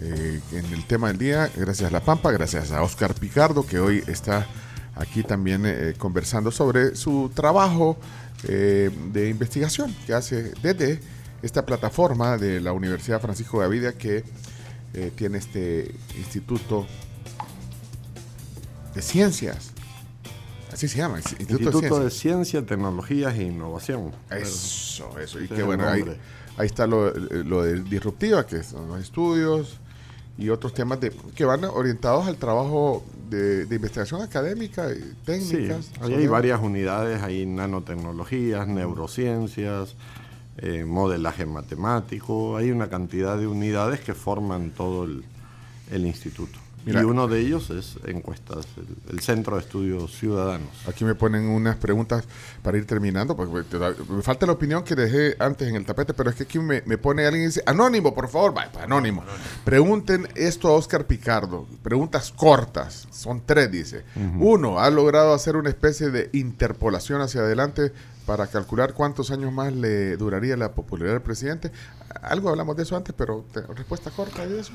Eh, 0.00 0.40
en 0.52 0.64
el 0.72 0.84
tema 0.86 1.08
del 1.08 1.18
día, 1.18 1.48
gracias 1.56 1.88
a 1.88 1.92
La 1.92 2.00
Pampa, 2.00 2.32
gracias 2.32 2.72
a 2.72 2.82
Oscar 2.82 3.14
Picardo, 3.14 3.64
que 3.64 3.78
hoy 3.78 4.02
está 4.08 4.46
aquí 4.96 5.22
también 5.22 5.62
eh, 5.64 5.94
conversando 5.96 6.50
sobre 6.50 6.96
su 6.96 7.30
trabajo 7.32 7.96
eh, 8.48 8.90
de 9.12 9.28
investigación 9.28 9.94
que 10.06 10.14
hace 10.14 10.52
desde 10.62 11.00
esta 11.42 11.64
plataforma 11.64 12.36
de 12.38 12.60
la 12.60 12.72
Universidad 12.72 13.20
Francisco 13.20 13.58
Gavidia 13.58 13.92
que 13.92 14.24
eh, 14.94 15.12
tiene 15.14 15.38
este 15.38 15.94
instituto 16.16 16.86
de 18.94 19.02
ciencias. 19.02 19.70
Así 20.72 20.88
se 20.88 20.98
llama, 20.98 21.18
Instituto, 21.18 21.52
Instituto 21.52 21.98
de 21.98 22.04
de 22.04 22.10
Ciencias. 22.10 22.20
Ciencia, 22.20 22.66
Tecnologías 22.66 23.34
e 23.34 23.44
Innovación. 23.44 24.12
Eso, 24.30 25.18
eso. 25.20 25.40
Y 25.40 25.44
es 25.44 25.64
bueno, 25.64 25.88
ahí. 25.88 26.04
Ahí 26.56 26.66
está 26.66 26.86
lo, 26.86 27.10
lo 27.12 27.62
de 27.62 27.82
disruptiva, 27.82 28.46
que 28.46 28.62
son 28.62 28.88
los 28.88 29.00
estudios 29.00 29.78
y 30.36 30.48
otros 30.48 30.74
temas 30.74 31.00
de, 31.00 31.12
que 31.34 31.44
van 31.44 31.64
orientados 31.64 32.26
al 32.26 32.36
trabajo 32.36 33.04
de, 33.30 33.66
de 33.66 33.76
investigación 33.76 34.20
académica 34.22 34.90
y 34.92 34.96
Sí, 34.96 35.14
técnicas. 35.24 35.90
ahí 36.00 36.14
hay 36.14 36.26
varias 36.26 36.60
unidades, 36.60 37.22
hay 37.22 37.46
nanotecnologías, 37.46 38.66
neurociencias, 38.66 39.94
eh, 40.58 40.84
modelaje 40.84 41.46
matemático, 41.46 42.56
hay 42.56 42.70
una 42.70 42.88
cantidad 42.88 43.36
de 43.38 43.46
unidades 43.46 44.00
que 44.00 44.14
forman 44.14 44.70
todo 44.70 45.04
el, 45.04 45.24
el 45.90 46.06
instituto. 46.06 46.58
Mira. 46.84 47.00
y 47.00 47.04
uno 47.04 47.26
de 47.28 47.40
ellos 47.40 47.70
es 47.70 47.98
encuestas, 48.06 48.66
el, 48.76 49.14
el 49.14 49.20
Centro 49.20 49.56
de 49.56 49.62
Estudios 49.62 50.12
Ciudadanos. 50.18 50.68
Aquí 50.88 51.04
me 51.04 51.14
ponen 51.14 51.48
unas 51.48 51.76
preguntas 51.76 52.24
para 52.62 52.76
ir 52.78 52.86
terminando, 52.86 53.36
porque 53.36 53.78
da- 53.78 53.94
me 54.08 54.22
falta 54.22 54.46
la 54.46 54.52
opinión 54.52 54.84
que 54.84 54.94
dejé 54.94 55.36
antes 55.38 55.68
en 55.68 55.76
el 55.76 55.84
tapete, 55.86 56.12
pero 56.14 56.30
es 56.30 56.36
que 56.36 56.42
aquí 56.44 56.58
me, 56.58 56.82
me 56.86 56.98
pone 56.98 57.24
alguien 57.26 57.44
y 57.44 57.46
dice, 57.46 57.62
anónimo, 57.66 58.14
por 58.14 58.28
favor, 58.28 58.56
va, 58.56 58.68
pues, 58.72 58.84
anónimo. 58.84 59.24
Pregunten 59.64 60.28
esto 60.34 60.68
a 60.68 60.72
Oscar 60.72 61.06
Picardo, 61.06 61.66
preguntas 61.82 62.30
cortas, 62.30 63.08
son 63.10 63.42
tres, 63.46 63.70
dice. 63.70 64.04
Uno, 64.38 64.78
¿ha 64.78 64.90
logrado 64.90 65.32
hacer 65.32 65.56
una 65.56 65.70
especie 65.70 66.10
de 66.10 66.28
interpolación 66.32 67.20
hacia 67.22 67.40
adelante 67.40 67.92
para 68.26 68.46
calcular 68.46 68.94
cuántos 68.94 69.30
años 69.30 69.52
más 69.52 69.72
le 69.72 70.16
duraría 70.16 70.56
la 70.56 70.72
popularidad 70.72 71.14
del 71.14 71.22
presidente? 71.22 71.70
Algo 72.22 72.48
hablamos 72.48 72.76
de 72.76 72.84
eso 72.84 72.96
antes, 72.96 73.14
pero 73.16 73.44
te- 73.52 73.60
respuesta 73.62 74.10
corta 74.10 74.46
de 74.46 74.60
eso. 74.60 74.72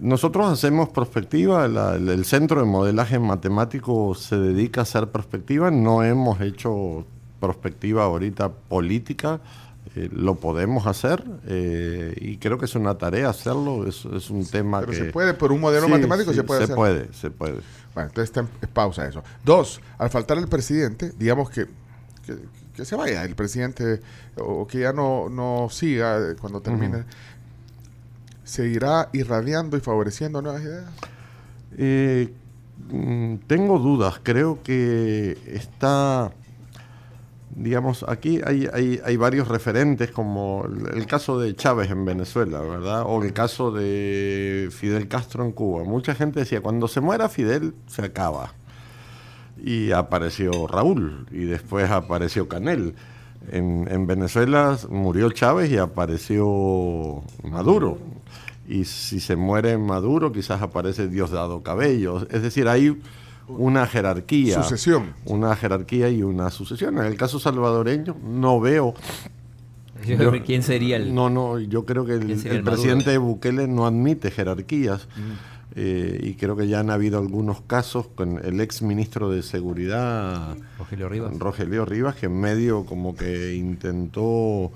Nosotros 0.00 0.50
hacemos 0.50 0.88
prospectiva, 0.88 1.68
la- 1.68 1.94
el, 1.96 2.24
Centro 2.24 2.60
de 2.60 2.66
Modelaje 2.66 3.18
Matemático 3.18 4.14
se 4.14 4.36
dedica 4.36 4.80
a 4.80 4.82
hacer 4.82 5.10
prospectiva, 5.10 5.70
no 5.70 6.02
hemos 6.02 6.40
hecho 6.40 7.04
prospectiva 7.40 8.04
ahorita 8.04 8.50
política, 8.50 9.40
eh, 9.94 10.08
lo 10.12 10.36
podemos 10.36 10.86
hacer 10.86 11.22
eh, 11.46 12.14
y 12.18 12.38
creo 12.38 12.56
que 12.56 12.64
es 12.64 12.74
una 12.74 12.96
tarea 12.96 13.28
hacerlo, 13.28 13.86
es, 13.86 14.04
es 14.06 14.30
un 14.30 14.46
tema 14.46 14.80
Pero 14.80 14.92
que... 14.92 14.98
se 14.98 15.04
puede, 15.06 15.34
por 15.34 15.52
un 15.52 15.60
modelo 15.60 15.86
Sí, 15.86 15.92
matemático 15.92 16.30
sí, 16.30 16.36
se 16.36 16.44
puede 16.44 16.60
se 16.60 16.64
hacer. 16.64 16.76
puede, 16.76 17.12
se 17.12 17.30
puede. 17.30 17.54
Bueno, 17.94 18.08
entonces 18.08 18.24
está 18.30 18.40
en 18.40 18.48
en 18.62 18.68
pausa 18.70 19.06
eso. 19.06 19.22
Dos, 19.44 19.80
al 19.98 20.08
faltar 20.08 20.38
el 20.38 20.48
presidente, 20.48 21.12
digamos 21.18 21.50
que, 21.50 21.66
que, 22.24 22.36
que 22.74 22.84
se 22.84 22.96
vaya 22.96 23.24
el 23.24 23.34
presidente 23.34 24.00
o 24.36 24.66
que 24.66 24.80
ya 24.80 24.92
no, 24.92 25.28
no 25.28 25.68
siga 25.70 26.18
eh, 26.18 26.36
cuando 26.40 26.60
termine, 26.60 27.04
¿seguirá 28.44 29.08
irradiando 29.12 29.76
y 29.76 29.80
favoreciendo 29.80 30.40
nuevas 30.42 30.62
ideas? 30.62 30.90
Eh, 31.76 32.32
mm, 32.90 33.36
tengo 33.46 33.78
dudas, 33.78 34.20
creo 34.22 34.62
que 34.62 35.38
está, 35.46 36.32
digamos, 37.54 38.04
aquí 38.08 38.40
hay, 38.44 38.68
hay, 38.72 39.00
hay 39.04 39.16
varios 39.16 39.48
referentes 39.48 40.10
como 40.10 40.64
el, 40.64 40.98
el 40.98 41.06
caso 41.06 41.38
de 41.38 41.54
Chávez 41.54 41.90
en 41.90 42.04
Venezuela, 42.04 42.60
¿verdad? 42.60 43.04
O 43.06 43.22
el 43.22 43.32
caso 43.32 43.70
de 43.70 44.68
Fidel 44.70 45.08
Castro 45.08 45.44
en 45.44 45.52
Cuba. 45.52 45.84
Mucha 45.84 46.14
gente 46.14 46.40
decía, 46.40 46.62
cuando 46.62 46.88
se 46.88 47.00
muera 47.00 47.28
Fidel, 47.28 47.74
se 47.86 48.02
acaba. 48.02 48.54
Y 49.64 49.92
apareció 49.92 50.66
Raúl 50.66 51.26
y 51.30 51.44
después 51.44 51.90
apareció 51.90 52.48
Canel. 52.48 52.94
En, 53.50 53.86
en 53.90 54.06
Venezuela 54.06 54.76
murió 54.88 55.30
Chávez 55.30 55.70
y 55.70 55.76
apareció 55.76 57.22
Maduro. 57.44 57.98
Y 58.68 58.84
si 58.84 59.20
se 59.20 59.36
muere 59.36 59.78
Maduro, 59.78 60.32
quizás 60.32 60.62
aparece 60.62 61.08
Diosdado 61.08 61.62
Cabello. 61.62 62.26
Es 62.30 62.42
decir, 62.42 62.68
hay 62.68 62.96
una 63.48 63.86
jerarquía. 63.86 64.62
Sucesión. 64.62 65.14
Una 65.24 65.54
jerarquía 65.56 66.08
y 66.10 66.22
una 66.22 66.50
sucesión. 66.50 66.98
En 66.98 67.04
el 67.04 67.16
caso 67.16 67.38
salvadoreño, 67.38 68.16
no 68.24 68.60
veo. 68.60 68.94
Yo 70.06 70.42
¿Quién 70.42 70.62
sería 70.62 70.96
el.? 70.96 71.14
No, 71.14 71.30
no, 71.30 71.58
yo 71.60 71.84
creo 71.84 72.04
que 72.04 72.14
el, 72.14 72.62
presidente 72.64 73.16
Bukele 73.18 73.68
no 73.68 73.86
admite 73.86 74.30
jerarquías. 74.30 75.06
Eh, 75.74 76.20
y 76.22 76.34
creo 76.34 76.56
que 76.56 76.68
ya 76.68 76.80
han 76.80 76.90
habido 76.90 77.18
algunos 77.18 77.62
casos 77.62 78.06
con 78.14 78.44
el 78.44 78.60
ex 78.60 78.82
ministro 78.82 79.30
de 79.30 79.42
Seguridad, 79.42 80.56
Rogelio 80.78 81.08
Rivas. 81.08 81.38
Rogelio 81.38 81.84
Rivas, 81.84 82.16
que 82.16 82.26
en 82.26 82.40
medio 82.40 82.84
como 82.84 83.16
que 83.16 83.54
intentó 83.54 84.70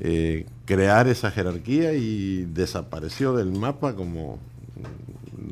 eh, 0.00 0.46
crear 0.66 1.08
esa 1.08 1.30
jerarquía 1.30 1.94
y 1.94 2.44
desapareció 2.52 3.34
del 3.34 3.52
mapa 3.52 3.94
como 3.94 4.38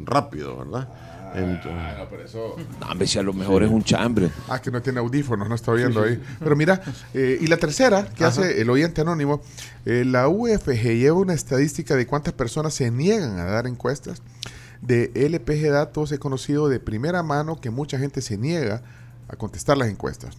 rápido, 0.05 0.59
¿verdad? 0.59 0.89
Entonces, 1.35 1.99
no, 1.99 2.09
pero 2.09 2.24
eso... 2.24 2.57
No, 2.80 2.87
hombre, 2.87 3.07
si 3.09 3.18
a 3.18 3.22
lo 3.22 3.32
mejor 3.32 3.64
es 3.64 3.70
un 3.70 3.82
chambre. 3.82 4.30
Ah, 4.49 4.61
que 4.61 4.70
no 4.70 4.80
tiene 4.80 5.01
audífonos, 5.01 5.49
no 5.49 5.55
está 5.57 5.72
oyendo 5.72 6.03
ahí. 6.03 6.22
Pero 6.39 6.55
mira, 6.55 6.80
eh, 7.12 7.39
y 7.41 7.47
la 7.49 7.57
tercera, 7.57 8.07
que 8.07 8.24
Ajá. 8.24 8.43
hace 8.43 8.61
el 8.61 8.70
oyente 8.70 9.01
anónimo, 9.01 9.43
eh, 9.85 10.05
la 10.07 10.28
UFG 10.28 10.95
lleva 10.97 11.18
una 11.18 11.35
estadística 11.35 11.97
de 11.97 12.07
cuántas 12.07 12.35
personas 12.35 12.74
se 12.74 12.91
niegan 12.91 13.39
a 13.41 13.45
dar 13.45 13.66
encuestas. 13.66 14.22
De 14.87 15.11
LPG 15.14 15.70
Datos 15.70 16.12
he 16.12 16.18
conocido 16.18 16.68
de 16.68 16.80
primera 16.80 17.22
mano 17.22 17.61
que 17.61 17.70
mucha 17.70 17.99
gente 17.99 18.20
se 18.20 18.37
niega 18.37 18.82
a 19.28 19.37
contestar 19.37 19.78
las 19.78 19.89
encuestas, 19.89 20.37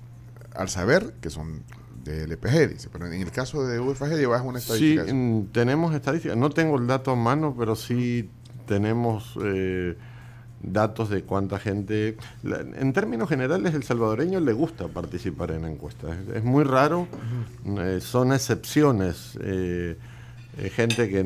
al 0.54 0.70
saber 0.70 1.14
que 1.22 1.30
son 1.30 1.64
de 2.04 2.26
LPG, 2.28 2.70
dice. 2.70 2.90
Pero 2.92 3.08
en 3.08 3.14
el 3.22 3.32
caso 3.32 3.66
de 3.66 3.80
UFG 3.80 4.16
llevas 4.18 4.44
una 4.44 4.60
Sí, 4.60 4.66
estadística. 4.74 5.04
eso. 5.06 5.16
mm, 5.16 5.46
tenemos 5.52 5.96
estadísticas. 5.96 6.38
No 6.38 6.50
tengo 6.52 6.78
el 6.78 6.86
dato 6.86 7.12
a 7.12 7.16
mano, 7.16 7.56
pero 7.58 7.76
sí 7.76 8.30
tenemos 8.68 9.36
eh, 9.44 9.98
datos 10.62 11.10
de 11.10 11.24
cuánta 11.24 11.58
gente... 11.60 12.16
la- 12.44 12.60
en 12.62 12.94
términos 12.94 13.28
generales, 13.30 13.74
el 13.74 13.84
salvadoreño 13.84 14.40
le 14.40 14.54
gusta 14.54 14.88
participar 14.88 15.52
en 15.52 15.66
encuestas. 15.66 16.18
Es, 16.30 16.38
es 16.38 16.44
muy 16.44 16.64
raro, 16.64 17.08
eh, 17.66 18.00
son 18.02 18.32
excepciones. 18.34 19.38
eh, 19.42 19.98
gente 20.76 21.10
que, 21.10 21.20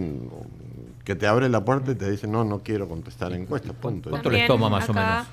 que 1.09 1.15
te 1.15 1.25
abre 1.25 1.49
la 1.49 1.65
puerta 1.65 1.91
y 1.91 1.95
te 1.95 2.11
dice, 2.11 2.27
no, 2.27 2.43
no 2.43 2.59
quiero 2.59 2.87
contestar 2.87 3.33
encuestas, 3.33 3.73
punto. 3.73 4.11
¿Cuánto 4.11 4.29
les 4.29 4.45
toma 4.45 4.69
más 4.69 4.87
o 4.89 4.93
menos? 4.93 5.09
ajá. 5.09 5.25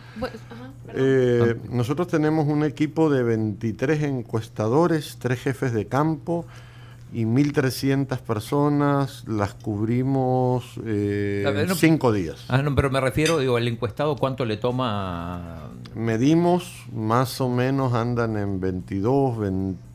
Eh, 0.94 1.54
nosotros 1.68 2.08
tenemos 2.08 2.46
un 2.46 2.64
equipo 2.64 3.10
de 3.10 3.22
23 3.22 4.04
encuestadores, 4.04 5.18
tres 5.20 5.38
jefes 5.38 5.74
de 5.74 5.86
campo 5.86 6.46
y 7.12 7.26
1.300 7.26 8.20
personas. 8.20 9.24
Las 9.28 9.52
cubrimos 9.52 10.64
eh, 10.86 11.44
A 11.46 11.50
ver, 11.50 11.68
no- 11.68 11.74
cinco 11.74 12.10
días. 12.10 12.46
Ah, 12.48 12.62
no, 12.62 12.74
pero 12.74 12.88
me 12.88 13.02
refiero, 13.02 13.38
digo, 13.38 13.58
el 13.58 13.68
encuestado, 13.68 14.16
¿cuánto 14.16 14.46
le 14.46 14.56
toma? 14.56 15.72
Medimos, 15.94 16.86
más 16.90 17.38
o 17.42 17.50
menos 17.50 17.92
andan 17.92 18.38
en 18.38 18.60
22, 18.60 19.38
20 19.40 19.86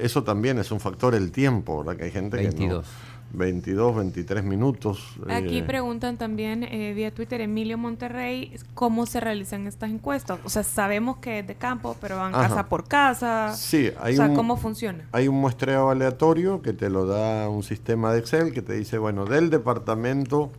eso 0.00 0.22
también 0.22 0.58
es 0.58 0.70
un 0.70 0.80
factor, 0.80 1.14
el 1.14 1.30
tiempo, 1.32 1.78
¿verdad? 1.78 1.96
Que 1.96 2.04
hay 2.04 2.10
gente 2.10 2.36
22. 2.36 2.84
que 2.84 2.90
no... 2.92 3.11
22, 3.34 3.96
23 3.96 4.44
minutos. 4.44 5.14
Aquí 5.28 5.58
eh, 5.58 5.62
preguntan 5.62 6.18
también 6.18 6.64
eh, 6.64 6.92
vía 6.94 7.12
Twitter 7.14 7.40
Emilio 7.40 7.78
Monterrey 7.78 8.52
cómo 8.74 9.06
se 9.06 9.20
realizan 9.20 9.66
estas 9.66 9.90
encuestas. 9.90 10.38
O 10.44 10.50
sea, 10.50 10.62
sabemos 10.62 11.16
que 11.16 11.38
es 11.38 11.46
de 11.46 11.54
campo, 11.54 11.96
pero 12.00 12.16
van 12.18 12.34
Ajá. 12.34 12.48
casa 12.48 12.68
por 12.68 12.86
casa. 12.86 13.54
Sí, 13.56 13.90
hay 14.00 14.14
o 14.14 14.16
sea, 14.18 14.26
un- 14.26 14.34
¿cómo 14.36 14.56
funciona? 14.56 15.06
Hay 15.12 15.28
un 15.28 15.40
muestreo 15.40 15.88
aleatorio 15.90 16.60
que 16.62 16.72
te 16.74 16.90
lo 16.90 17.06
da 17.06 17.48
un 17.48 17.62
sistema 17.62 18.12
de 18.12 18.18
Excel 18.18 18.52
que 18.52 18.60
te 18.62 18.74
dice, 18.74 18.98
bueno, 18.98 19.24
del 19.24 19.48
departamento 19.50 20.50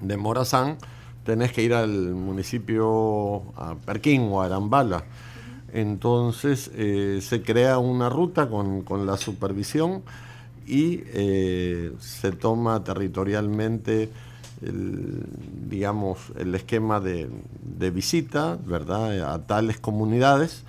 de 0.00 0.16
Morazán 0.16 0.76
tenés 1.24 1.52
que 1.52 1.62
ir 1.62 1.74
al 1.74 1.90
municipio, 2.14 3.42
a 3.56 3.74
Perquín 3.84 4.28
o 4.30 4.40
a 4.42 4.46
Arambala. 4.46 5.04
Entonces 5.72 6.70
eh, 6.74 7.18
se 7.22 7.42
crea 7.42 7.78
una 7.78 8.08
ruta 8.08 8.48
con, 8.48 8.82
con 8.82 9.06
la 9.06 9.16
supervisión 9.16 10.02
y 10.66 11.02
eh, 11.06 11.92
se 11.98 12.32
toma 12.32 12.82
territorialmente 12.84 14.10
el, 14.62 15.26
digamos, 15.68 16.18
el 16.38 16.54
esquema 16.54 17.00
de, 17.00 17.28
de 17.78 17.90
visita, 17.90 18.58
¿verdad?, 18.64 19.32
a 19.34 19.46
tales 19.46 19.78
comunidades 19.78 20.64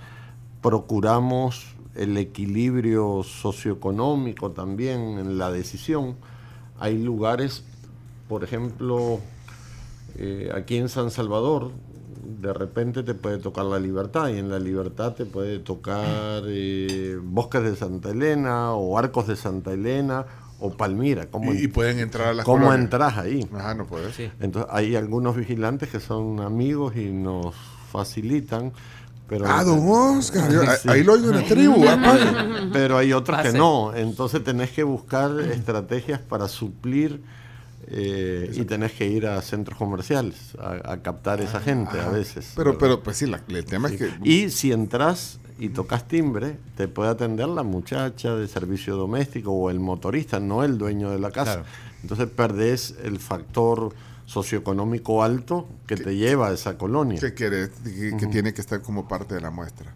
procuramos 0.66 1.64
el 1.94 2.16
equilibrio 2.16 3.22
socioeconómico 3.22 4.50
también 4.50 5.18
en 5.18 5.38
la 5.38 5.52
decisión. 5.52 6.16
Hay 6.80 7.00
lugares, 7.00 7.62
por 8.28 8.42
ejemplo, 8.42 9.20
eh, 10.16 10.50
aquí 10.52 10.76
en 10.76 10.88
San 10.88 11.12
Salvador, 11.12 11.70
de 12.40 12.52
repente 12.52 13.02
te 13.02 13.14
puede 13.14 13.38
tocar 13.38 13.64
la 13.64 13.78
libertad 13.78 14.28
y 14.28 14.38
en 14.38 14.48
la 14.50 14.58
libertad 14.58 15.12
te 15.14 15.24
puede 15.26 15.58
tocar 15.60 16.42
eh, 16.46 17.18
bosques 17.22 17.62
de 17.62 17.76
Santa 17.76 18.10
Elena 18.10 18.72
o 18.72 18.98
arcos 18.98 19.26
de 19.26 19.36
Santa 19.36 19.72
Elena 19.72 20.24
o 20.60 20.70
Palmira. 20.76 21.26
¿Cómo, 21.30 21.52
Y, 21.52 21.64
y 21.64 21.68
pueden 21.68 21.98
entrar 21.98 22.28
a 22.28 22.34
las 22.34 22.44
¿cómo 22.44 22.64
colonias. 22.64 22.84
entras 22.84 23.18
ahí? 23.18 23.48
Ajá, 23.54 23.74
no 23.74 23.86
puedes. 23.86 24.18
Entonces 24.40 24.70
hay 24.72 24.96
algunos 24.96 25.36
vigilantes 25.36 25.88
que 25.90 26.00
son 26.00 26.40
amigos 26.40 26.96
y 26.96 27.10
nos 27.10 27.54
facilitan. 27.90 28.72
Pero 29.28 29.44
Ah, 29.48 29.64
don 29.64 29.80
Oscar, 29.88 30.50
yo- 30.52 30.62
Sí. 30.80 30.88
ahí 30.88 31.02
lo 31.02 31.14
oigo 31.14 31.30
en 31.30 31.36
la 31.36 31.44
tribu, 31.44 31.88
apa. 31.88 32.16
Pero 32.72 32.96
hay 32.96 33.12
otros 33.12 33.40
que 33.42 33.52
no. 33.52 33.92
Entonces 33.94 34.42
tenés 34.44 34.70
que 34.70 34.84
buscar 34.84 35.32
estrategias 35.40 36.20
para 36.20 36.46
suplir 36.46 37.22
eh, 37.88 38.50
y 38.54 38.64
tenés 38.64 38.92
que 38.92 39.06
ir 39.06 39.26
a 39.26 39.40
centros 39.42 39.78
comerciales 39.78 40.54
a, 40.58 40.92
a 40.92 41.02
captar 41.02 41.40
esa 41.40 41.60
gente 41.60 42.00
a 42.00 42.08
veces. 42.08 42.52
Pero, 42.56 42.70
¿verdad? 42.72 42.80
pero, 42.80 43.02
pues 43.02 43.16
sí, 43.16 43.26
la- 43.26 43.42
el 43.48 43.64
tema 43.64 43.88
es 43.88 43.96
que. 43.98 44.10
Y 44.24 44.50
si 44.50 44.72
entras 44.72 45.38
y 45.58 45.68
tocas 45.70 46.06
timbre, 46.08 46.58
te 46.76 46.88
puede 46.88 47.10
atender 47.10 47.48
la 47.48 47.62
muchacha 47.62 48.34
de 48.34 48.46
servicio 48.48 48.96
doméstico 48.96 49.52
o 49.52 49.70
el 49.70 49.80
motorista, 49.80 50.40
no 50.40 50.64
el 50.64 50.78
dueño 50.78 51.10
de 51.10 51.18
la 51.18 51.30
casa. 51.30 51.54
Claro. 51.62 51.68
Entonces 52.02 52.28
perdés 52.28 52.94
el 53.04 53.18
factor 53.18 53.94
socioeconómico 54.26 55.22
alto 55.22 55.68
que 55.86 55.96
te 55.96 56.16
lleva 56.16 56.48
a 56.48 56.52
esa 56.52 56.76
colonia. 56.76 57.18
que, 57.20 57.32
quiere- 57.34 57.70
que- 57.84 58.16
que 58.18 58.26
tiene 58.26 58.52
que 58.52 58.60
estar 58.60 58.82
como 58.82 59.06
parte 59.08 59.34
de 59.34 59.40
la 59.40 59.50
muestra. 59.50 59.94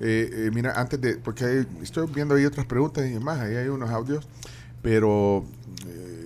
Eh, 0.00 0.30
eh, 0.32 0.50
mira, 0.54 0.72
antes 0.80 1.00
de, 1.00 1.16
porque 1.16 1.44
hay- 1.44 1.66
estoy 1.82 2.06
viendo 2.12 2.34
ahí 2.34 2.44
otras 2.44 2.66
preguntas 2.66 3.04
y 3.10 3.18
más, 3.18 3.40
ahí 3.40 3.56
hay 3.56 3.68
unos 3.68 3.90
audios, 3.90 4.26
pero 4.82 5.44
eh, 5.86 6.17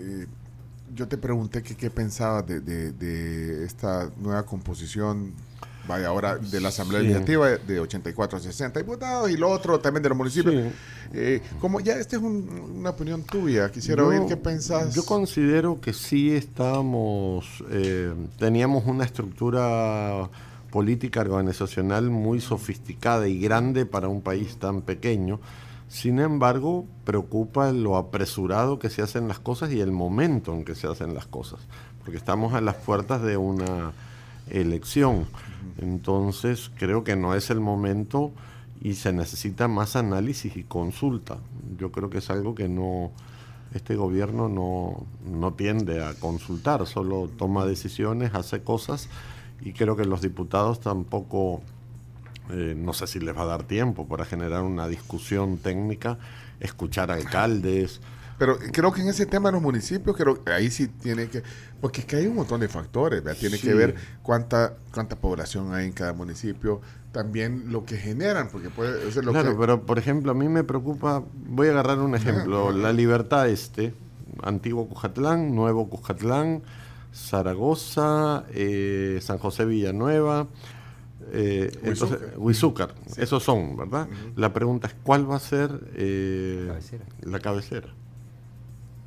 yo 0.94 1.08
te 1.08 1.16
pregunté 1.16 1.62
que 1.62 1.74
qué 1.74 1.90
pensabas 1.90 2.46
de, 2.46 2.60
de- 2.60 2.92
de 2.92 3.64
esta 3.64 4.10
nueva 4.20 4.44
composición, 4.44 5.32
vaya 5.88 6.08
ahora, 6.08 6.36
de 6.38 6.60
la 6.60 6.68
Asamblea 6.68 7.00
Sí. 7.00 7.06
Legislativa 7.08 7.48
de 7.48 7.80
84 7.80 8.38
a 8.38 8.40
60 8.40 8.78
diputados 8.80 9.30
y 9.30 9.36
lo 9.36 9.50
otro 9.50 9.80
también 9.80 10.02
de 10.02 10.08
los 10.10 10.18
municipios. 10.18 10.72
Eh, 11.12 11.42
como 11.60 11.80
ya 11.80 11.94
esta 11.94 12.16
es 12.16 12.22
un- 12.22 12.76
una 12.78 12.90
opinión 12.90 13.22
tuya, 13.24 13.70
quisiera 13.70 14.02
Yo- 14.02 14.08
oír 14.08 14.22
qué 14.28 14.36
pensás. 14.36 14.94
Yo 14.94 15.04
considero 15.04 15.80
que 15.80 15.92
sí 15.92 16.30
estábamos, 16.32 17.64
eh, 17.70 18.12
teníamos 18.38 18.86
una 18.86 19.04
estructura 19.04 20.28
política 20.70 21.20
organizacional 21.20 22.08
muy 22.10 22.40
sofisticada 22.40 23.28
y 23.28 23.38
grande 23.38 23.84
para 23.84 24.08
un 24.08 24.22
país 24.22 24.56
tan 24.56 24.80
pequeño. 24.82 25.38
Sin 25.92 26.20
embargo, 26.20 26.86
preocupa 27.04 27.70
lo 27.70 27.98
apresurado 27.98 28.78
que 28.78 28.88
se 28.88 29.02
hacen 29.02 29.28
las 29.28 29.38
cosas 29.38 29.70
y 29.72 29.80
el 29.80 29.92
momento 29.92 30.54
en 30.54 30.64
que 30.64 30.74
se 30.74 30.86
hacen 30.86 31.12
las 31.12 31.26
cosas, 31.26 31.60
porque 31.98 32.16
estamos 32.16 32.54
a 32.54 32.62
las 32.62 32.76
puertas 32.76 33.20
de 33.20 33.36
una 33.36 33.92
elección. 34.48 35.26
Entonces, 35.76 36.70
creo 36.78 37.04
que 37.04 37.14
no 37.14 37.34
es 37.34 37.50
el 37.50 37.60
momento 37.60 38.32
y 38.80 38.94
se 38.94 39.12
necesita 39.12 39.68
más 39.68 39.94
análisis 39.94 40.56
y 40.56 40.64
consulta. 40.64 41.36
Yo 41.76 41.92
creo 41.92 42.08
que 42.08 42.18
es 42.18 42.30
algo 42.30 42.54
que 42.54 42.70
no 42.70 43.10
este 43.74 43.94
gobierno 43.94 44.48
no, 44.48 45.06
no 45.30 45.52
tiende 45.52 46.02
a 46.02 46.14
consultar, 46.14 46.86
solo 46.86 47.28
toma 47.36 47.66
decisiones, 47.66 48.34
hace 48.34 48.62
cosas 48.62 49.10
y 49.60 49.74
creo 49.74 49.94
que 49.94 50.06
los 50.06 50.22
diputados 50.22 50.80
tampoco, 50.80 51.60
eh, 52.52 52.74
no 52.76 52.92
sé 52.92 53.06
si 53.06 53.18
les 53.18 53.36
va 53.36 53.42
a 53.42 53.46
dar 53.46 53.64
tiempo 53.64 54.06
para 54.06 54.24
generar 54.24 54.62
una 54.62 54.86
discusión 54.88 55.58
técnica, 55.58 56.18
escuchar 56.60 57.10
alcaldes. 57.10 58.00
Pero 58.38 58.58
creo 58.72 58.92
que 58.92 59.02
en 59.02 59.08
ese 59.08 59.26
tema 59.26 59.50
de 59.50 59.52
los 59.52 59.62
municipios, 59.62 60.16
creo 60.16 60.42
que 60.42 60.52
ahí 60.52 60.70
sí 60.70 60.88
tiene 60.88 61.28
que, 61.28 61.42
porque 61.80 62.00
es 62.00 62.06
que 62.06 62.16
hay 62.16 62.26
un 62.26 62.34
montón 62.34 62.60
de 62.60 62.68
factores, 62.68 63.22
¿verdad? 63.22 63.38
tiene 63.38 63.56
Sí. 63.56 63.68
que 63.68 63.74
ver 63.74 63.94
cuánta 64.22 64.74
cuánta 64.92 65.16
población 65.16 65.72
hay 65.74 65.86
en 65.86 65.92
cada 65.92 66.12
municipio, 66.12 66.80
también 67.12 67.70
lo 67.70 67.84
que 67.84 67.96
generan, 67.98 68.48
porque 68.50 68.70
puede 68.70 69.06
es 69.06 69.16
lo 69.16 69.32
claro, 69.32 69.52
que 69.52 69.56
pero 69.58 69.82
por 69.82 69.98
ejemplo, 69.98 70.32
a 70.32 70.34
mí 70.34 70.48
me 70.48 70.64
preocupa, 70.64 71.22
voy 71.34 71.68
a 71.68 71.70
agarrar 71.72 71.98
un 72.00 72.14
ejemplo, 72.16 72.72
la 72.72 72.92
Libertad 72.92 73.48
Este, 73.48 73.94
Antiguo 74.42 74.88
Cujatlán, 74.88 75.54
Nuevo 75.54 75.88
Cujatlán, 75.88 76.62
Zaragoza, 77.14 78.44
eh, 78.52 79.18
San 79.22 79.38
José 79.38 79.64
Villanueva, 79.66 80.48
eh, 81.32 81.70
entonces, 81.82 82.18
Huizúcar. 82.36 82.94
Huizúcar, 82.94 82.94
esos 83.16 83.42
son, 83.42 83.76
¿verdad? 83.76 84.08
La 84.36 84.52
pregunta 84.52 84.88
es, 84.88 84.94
¿cuál 85.02 85.30
va 85.30 85.36
a 85.36 85.40
ser 85.40 85.70
eh, 85.94 86.72
la 87.22 87.38
cabecera? 87.40 87.88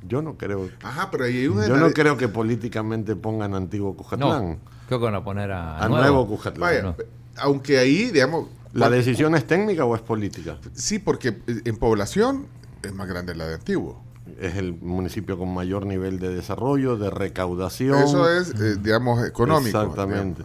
Yo 0.08 0.22
no 0.22 0.36
creo. 0.36 0.68
Ajá, 0.82 1.10
pero 1.10 1.24
ahí 1.24 1.36
hay 1.38 1.48
una 1.48 1.66
Yo 1.66 1.76
no 1.76 1.88
de- 1.88 1.92
creo 1.92 2.16
que 2.16 2.28
políticamente 2.28 3.16
pongan 3.16 3.54
Antiguo 3.54 3.96
Cujatlán. 3.96 4.48
No, 4.50 4.58
creo 4.86 4.98
que 5.00 5.04
van 5.04 5.14
a 5.16 5.24
poner 5.24 5.50
a, 5.52 5.78
A 5.82 5.88
Nuevo 5.88 6.26
Cujatlán. 6.28 6.60
Vaya, 6.60 6.82
No. 6.82 6.96
aunque 7.38 7.78
ahí, 7.78 8.10
digamos, 8.10 8.48
¿La 8.72 8.88
decisión 8.90 9.34
es 9.34 9.46
técnica 9.46 9.84
o 9.84 9.94
es 9.96 10.02
política? 10.02 10.58
sí, 10.74 10.98
porque 10.98 11.28
eh, 11.46 11.60
en 11.64 11.76
población 11.76 12.46
es 12.82 12.92
más 12.94 13.08
grande 13.08 13.34
la 13.34 13.46
de 13.48 13.54
Antiguo. 13.54 14.02
Es 14.40 14.56
el 14.56 14.74
municipio 14.74 15.38
con 15.38 15.52
mayor 15.54 15.86
nivel 15.86 16.18
de 16.18 16.34
desarrollo, 16.34 16.96
de 16.96 17.10
recaudación. 17.10 17.98
Eso 18.02 18.28
es, 18.30 18.50
eh, 18.60 18.76
digamos, 18.80 19.24
económico. 19.26 19.80
Exactamente. 19.80 20.42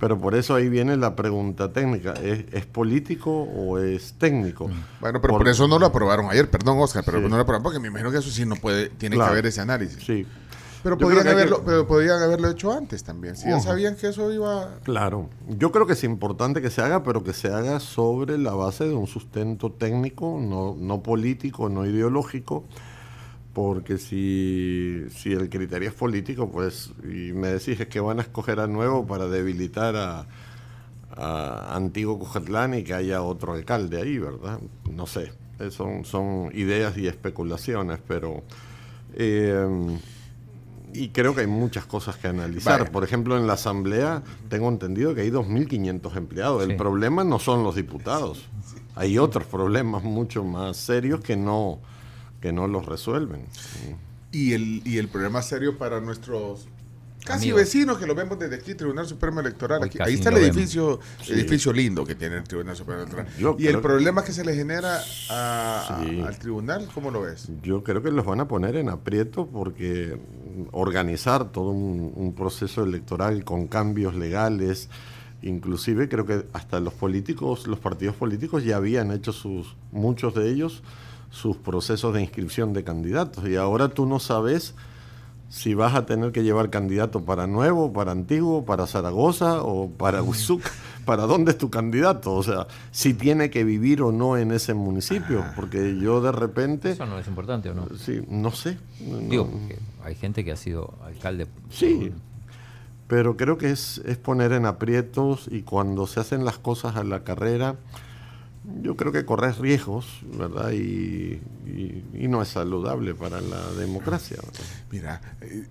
Pero 0.00 0.18
por 0.18 0.34
eso 0.34 0.54
ahí 0.54 0.68
viene 0.70 0.96
la 0.96 1.14
pregunta 1.14 1.72
técnica. 1.72 2.14
¿Es, 2.14 2.46
es 2.52 2.64
político 2.66 3.30
o 3.42 3.78
es 3.78 4.14
técnico? 4.14 4.70
Bueno, 5.00 5.20
pero 5.20 5.34
por, 5.36 5.46
eso 5.46 5.68
no 5.68 5.78
lo 5.78 5.86
aprobaron 5.86 6.30
ayer, 6.30 6.48
perdón, 6.50 6.78
Oscar, 6.80 7.04
pero 7.04 7.18
Sí. 7.18 7.24
no 7.28 7.36
lo 7.36 7.42
aprobaron 7.42 7.62
porque 7.62 7.78
me 7.78 7.88
imagino 7.88 8.10
que 8.10 8.16
eso 8.18 8.30
sí 8.30 8.46
no 8.46 8.56
puede, 8.56 8.88
tiene 8.88 9.16
Claro. 9.16 9.28
que 9.28 9.32
haber 9.34 9.46
ese 9.46 9.60
análisis. 9.60 10.02
Sí. 10.02 10.26
Pero 10.82 10.96
hay 11.10 11.18
haberlo, 11.18 11.58
que- 11.58 11.64
pero 11.66 11.86
podían 11.86 12.22
haberlo 12.22 12.48
hecho 12.48 12.72
antes 12.72 13.04
también. 13.04 13.36
Si 13.36 13.46
ya 13.50 13.60
sabían 13.60 13.96
que 13.96 14.08
eso 14.08 14.32
iba... 14.32 14.76
Claro. 14.82 15.28
Yo 15.46 15.70
creo 15.72 15.86
que 15.86 15.92
es 15.92 16.02
importante 16.04 16.62
que 16.62 16.70
se 16.70 16.80
haga, 16.80 17.02
pero 17.02 17.22
que 17.22 17.34
se 17.34 17.48
haga 17.48 17.80
sobre 17.80 18.38
la 18.38 18.52
base 18.54 18.84
de 18.84 18.94
un 18.94 19.06
sustento 19.06 19.70
técnico, 19.70 20.38
no, 20.40 20.74
no 20.78 21.02
político, 21.02 21.68
no 21.68 21.84
ideológico. 21.84 22.64
Porque 23.52 23.98
si, 23.98 25.06
si 25.10 25.32
el 25.32 25.48
criterio 25.50 25.88
es 25.88 25.94
político, 25.94 26.50
pues, 26.50 26.92
y 27.04 27.32
me 27.32 27.48
decís 27.48 27.80
es 27.80 27.88
que 27.88 28.00
van 28.00 28.20
a 28.20 28.22
escoger 28.22 28.60
a 28.60 28.66
nuevo 28.68 29.06
para 29.06 29.26
debilitar 29.28 29.96
a, 29.96 30.28
a 31.10 31.76
Antiguo 31.76 32.18
Cujatlán 32.18 32.74
y 32.74 32.84
que 32.84 32.94
haya 32.94 33.22
otro 33.22 33.52
alcalde 33.54 34.00
ahí, 34.00 34.18
¿verdad? 34.18 34.60
No 34.84 35.06
sé, 35.06 35.32
Eh, 35.58 35.70
son, 35.70 36.04
son 36.04 36.50
ideas 36.54 36.96
y 36.96 37.06
especulaciones, 37.08 37.98
pero 38.06 38.44
eh, 39.12 39.98
Y 40.92 41.10
creo 41.10 41.34
que 41.34 41.42
hay 41.42 41.46
muchas 41.46 41.86
cosas 41.86 42.16
que 42.16 42.26
analizar. 42.28 42.90
Por 42.90 43.04
ejemplo, 43.04 43.36
en 43.36 43.46
la 43.46 43.52
Asamblea 43.54 44.24
tengo 44.48 44.68
entendido 44.68 45.14
que 45.14 45.20
hay 45.22 45.30
2.500 45.30 46.16
empleados. 46.16 46.64
Sí. 46.64 46.70
El 46.70 46.74
problema 46.76 47.22
no 47.24 47.38
son 47.38 47.62
los 47.62 47.76
diputados. 47.76 48.50
Hay 48.94 49.18
otros 49.18 49.44
problemas 49.46 50.02
mucho 50.02 50.42
más 50.44 50.76
serios 50.76 51.20
que 51.20 51.36
no, 51.36 51.80
que 52.40 52.52
no 52.52 52.66
los 52.68 52.86
resuelven. 52.86 53.44
Y 54.32 54.52
el, 54.52 54.82
y 54.84 54.98
el 54.98 55.08
problema 55.08 55.42
serio 55.42 55.76
para 55.78 56.00
nuestros 56.00 56.66
casi 57.24 57.44
Amigos. 57.50 57.60
vecinos 57.60 57.98
que 57.98 58.06
lo 58.06 58.14
vemos 58.14 58.38
desde 58.38 58.56
aquí, 58.56 58.74
Tribunal 58.74 59.06
Supremo 59.06 59.40
Electoral. 59.40 59.82
Aquí, 59.82 59.98
ahí 60.00 60.14
está 60.14 60.30
el 60.30 60.38
edificio, 60.38 61.00
Sí. 61.22 61.32
edificio 61.32 61.72
lindo 61.72 62.06
que 62.06 62.14
tiene 62.14 62.36
el 62.38 62.44
Tribunal 62.44 62.74
Supremo 62.76 63.02
Electoral. 63.02 63.26
Yo 63.38 63.56
y 63.58 63.66
el 63.66 63.80
problema 63.80 64.24
que 64.24 64.32
se 64.32 64.42
le 64.44 64.54
genera 64.54 65.00
a- 65.28 65.98
al 66.26 66.38
tribunal, 66.38 66.88
¿cómo 66.94 67.10
lo 67.10 67.20
ves? 67.22 67.48
Yo 67.62 67.82
creo 67.84 68.02
que 68.02 68.10
los 68.10 68.24
van 68.24 68.40
a 68.40 68.48
poner 68.48 68.76
en 68.76 68.88
aprieto 68.88 69.46
porque 69.46 70.18
organizar 70.72 71.52
todo 71.52 71.70
un, 71.70 72.12
un 72.16 72.34
proceso 72.34 72.84
electoral 72.84 73.44
con 73.44 73.66
cambios 73.66 74.14
legales, 74.14 74.88
inclusive 75.42 76.08
creo 76.08 76.24
que 76.24 76.46
hasta 76.52 76.80
los 76.80 76.94
políticos, 76.94 77.66
los 77.66 77.78
partidos 77.80 78.16
políticos 78.16 78.64
ya 78.64 78.76
habían 78.76 79.10
hecho 79.10 79.32
sus, 79.32 79.74
muchos 79.92 80.34
de 80.34 80.50
ellos, 80.50 80.82
sus 81.30 81.56
procesos 81.56 82.12
de 82.14 82.22
inscripción 82.22 82.72
de 82.72 82.84
candidatos 82.84 83.48
y 83.48 83.56
ahora 83.56 83.88
tú 83.88 84.06
no 84.06 84.18
sabes 84.18 84.74
si 85.50 85.74
vas 85.74 85.96
a 85.96 86.06
tener 86.06 86.30
que 86.30 86.44
llevar 86.44 86.70
candidato 86.70 87.24
para 87.24 87.48
Nuevo, 87.48 87.92
para 87.92 88.12
Antiguo, 88.12 88.64
para 88.64 88.86
Zaragoza 88.86 89.62
o 89.62 89.90
para 89.90 90.22
Huizuc, 90.22 90.62
para 91.04 91.24
dónde 91.24 91.50
es 91.50 91.58
tu 91.58 91.70
candidato, 91.70 92.34
o 92.34 92.42
sea, 92.42 92.68
si 92.92 93.14
tiene 93.14 93.50
que 93.50 93.64
vivir 93.64 94.00
o 94.00 94.12
no 94.12 94.36
en 94.36 94.52
ese 94.52 94.74
municipio, 94.74 95.44
porque 95.56 95.98
yo 95.98 96.20
de 96.20 96.30
repente... 96.30 96.92
Eso 96.92 97.04
no 97.04 97.18
es 97.18 97.26
importante 97.26 97.68
o 97.68 97.74
no. 97.74 97.88
Sí, 97.98 98.22
no 98.28 98.52
sé. 98.52 98.78
Digo, 99.28 99.50
hay 100.04 100.14
gente 100.14 100.44
que 100.44 100.52
ha 100.52 100.56
sido 100.56 100.94
alcalde. 101.04 101.48
sí, 101.68 102.12
pero 103.08 103.36
creo 103.36 103.58
que 103.58 103.72
es, 103.72 104.00
es 104.06 104.18
poner 104.18 104.52
en 104.52 104.66
aprietos 104.66 105.48
y 105.50 105.62
cuando 105.62 106.06
se 106.06 106.20
hacen 106.20 106.44
las 106.44 106.58
cosas 106.58 106.94
a 106.94 107.02
la 107.02 107.24
carrera, 107.24 107.74
yo 108.82 108.96
creo 108.96 109.12
que 109.12 109.24
corres 109.24 109.58
riesgos, 109.58 110.20
¿verdad? 110.36 110.70
Y, 110.72 111.40
y- 111.66 112.04
y 112.14 112.28
no 112.28 112.42
es 112.42 112.48
saludable 112.48 113.14
para 113.14 113.40
la 113.40 113.70
democracia. 113.72 114.36
¿verdad? 114.42 114.60
Mira, 114.90 115.20
eh, 115.40 115.66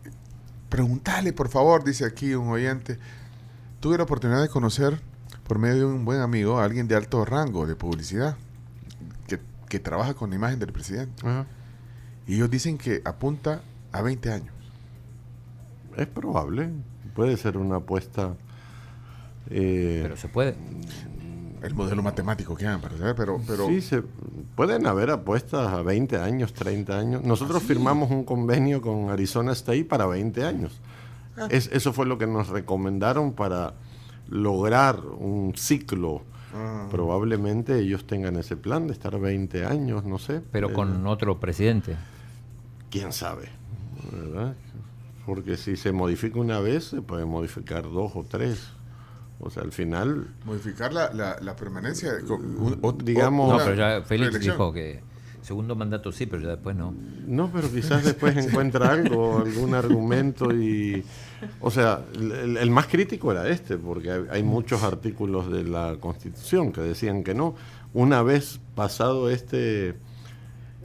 preguntale, 0.69 1.33
por 1.33 1.49
favor, 1.49 1.83
dice 1.83 2.05
aquí 2.05 2.33
un 2.33 2.49
oyente. 2.49 2.97
Tuve 3.79 3.97
la 3.97 4.03
oportunidad 4.03 4.41
de 4.41 4.49
conocer, 4.49 4.99
por 5.47 5.57
medio 5.59 5.87
de 5.89 5.93
un 5.95 6.05
buen 6.05 6.19
amigo, 6.21 6.59
a 6.59 6.63
alguien 6.65 6.87
de 6.87 6.95
alto 6.95 7.23
rango 7.25 7.65
de 7.65 7.75
publicidad, 7.75 8.37
que, 9.27 9.39
que 9.67 9.79
trabaja 9.79 10.13
con 10.13 10.29
la 10.29 10.35
imagen 10.35 10.59
del 10.59 10.71
presidente. 10.71 11.23
Y 12.27 12.35
ellos 12.35 12.51
dicen 12.51 12.77
que 12.77 13.01
apunta 13.05 13.61
a 13.91 14.01
20 14.01 14.31
años. 14.31 14.53
Es 15.97 16.05
probable, 16.07 16.69
puede 17.15 17.35
ser 17.37 17.57
una 17.57 17.77
apuesta. 17.77 18.35
eh, 19.49 19.99
Pero 20.03 20.15
se 20.17 20.27
puede. 20.27 20.55
El 21.61 21.75
modelo 21.75 22.01
matemático 22.01 22.55
que 22.55 22.65
hagan 22.67 22.79
para 22.81 22.97
saber, 22.97 23.15
pero, 23.15 23.41
pero 23.45 23.67
sí, 23.67 23.81
se, 23.81 24.01
pueden 24.55 24.87
haber 24.87 25.09
apuestas 25.09 25.67
a 25.67 25.81
20 25.81 26.17
años, 26.17 26.53
30 26.53 26.97
años. 26.97 27.23
Nosotros 27.23 27.61
firmamos 27.63 28.09
un 28.11 28.23
convenio 28.23 28.81
con 28.81 29.09
Arizona 29.09 29.51
State 29.53 29.85
para 29.85 30.05
20 30.05 30.43
años. 30.45 30.79
Es- 31.49 31.69
eso 31.73 31.93
fue 31.93 32.05
lo 32.05 32.17
que 32.17 32.27
nos 32.27 32.47
recomendaron 32.49 33.33
para 33.33 33.73
lograr 34.29 34.99
un 35.05 35.53
ciclo. 35.55 36.21
Ah. 36.53 36.87
Probablemente 36.89 37.77
ellos 37.79 38.05
tengan 38.07 38.35
ese 38.37 38.55
plan 38.57 38.87
de 38.87 38.93
estar 38.93 39.19
20 39.19 39.65
años, 39.65 40.03
no 40.05 40.17
sé. 40.17 40.41
Pero 40.51 40.69
Eh, 40.69 40.73
con 40.73 41.05
otro 41.07 41.39
presidente. 41.39 41.95
¿Quién 42.89 43.13
sabe? 43.13 43.49
¿verdad? 44.11 44.55
Porque 45.25 45.57
si 45.57 45.75
se 45.77 45.91
modifica 45.91 46.39
una 46.39 46.59
vez, 46.59 46.85
se 46.85 47.01
puede 47.01 47.25
modificar 47.25 47.83
dos 47.83 48.13
o 48.15 48.23
tres. 48.27 48.71
O 49.39 49.49
sea, 49.49 49.63
al 49.63 49.71
final 49.71 50.27
modificar 50.45 50.91
la, 50.93 51.13
la, 51.13 51.37
la 51.41 51.55
permanencia. 51.55 52.11
un- 52.27 52.79
o- 52.81 52.91
Digamos- 52.93 53.51
No, 53.51 53.57
pero 53.63 53.75
ya 53.75 54.01
Félix 54.01 54.27
reelección. 54.33 54.55
dijo 54.57 54.73
que 54.73 55.01
segundo 55.41 55.75
mandato 55.75 56.11
sí, 56.11 56.25
pero 56.25 56.41
ya 56.43 56.49
después 56.49 56.75
no. 56.75 56.93
No, 57.25 57.49
pero 57.51 57.71
quizás 57.71 58.03
después 58.03 58.35
encuentra 58.45 58.91
algo, 58.91 59.39
algún 59.39 59.73
argumento 59.73 60.53
y... 60.53 61.03
O 61.61 61.71
sea, 61.71 62.01
el, 62.13 62.57
el 62.57 62.69
más 62.71 62.87
crítico 62.87 63.31
era 63.31 63.47
este, 63.47 63.77
porque 63.77 64.11
hay, 64.11 64.23
hay 64.29 64.43
muchos 64.43 64.83
artículos 64.83 65.49
de 65.51 65.63
la 65.63 65.95
Constitución 66.01 66.73
que 66.73 66.81
decían 66.81 67.23
que 67.23 67.33
no. 67.33 67.55
Una 67.93 68.21
vez 68.21 68.59
pasado 68.75 69.29
este, 69.29 69.95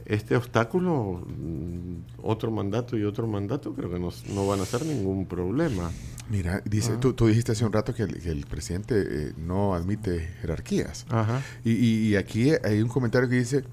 este 0.05 0.35
obstáculo, 0.35 1.23
mm, 1.25 1.95
otro 2.23 2.51
mandato 2.51 2.97
y 2.97 3.03
otro 3.03 3.27
mandato 3.27 3.73
creo 3.73 3.89
que 3.89 3.99
no, 3.99 4.09
no 4.33 4.47
van 4.47 4.59
a 4.61 4.65
ser 4.65 4.85
ningún 4.85 5.25
problema. 5.25 5.91
Mira, 6.29 6.61
dice, 6.65 6.93
Ah. 6.95 6.99
tú, 6.99 7.13
tú 7.13 7.27
dijiste 7.27 7.51
hace 7.53 7.65
un 7.65 7.73
rato 7.73 7.93
que 7.93 8.03
el, 8.03 8.19
que 8.21 8.29
el 8.29 8.45
presidente 8.45 8.95
eh, 8.99 9.33
no 9.37 9.73
admite 9.75 10.19
jerarquías. 10.41 11.05
Ajá. 11.09 11.41
Y, 11.63 11.71
y- 11.71 12.07
y 12.09 12.15
aquí 12.15 12.51
hay 12.63 12.81
un 12.81 12.87
comentario 12.89 13.29
que 13.29 13.35
dice, 13.35 13.63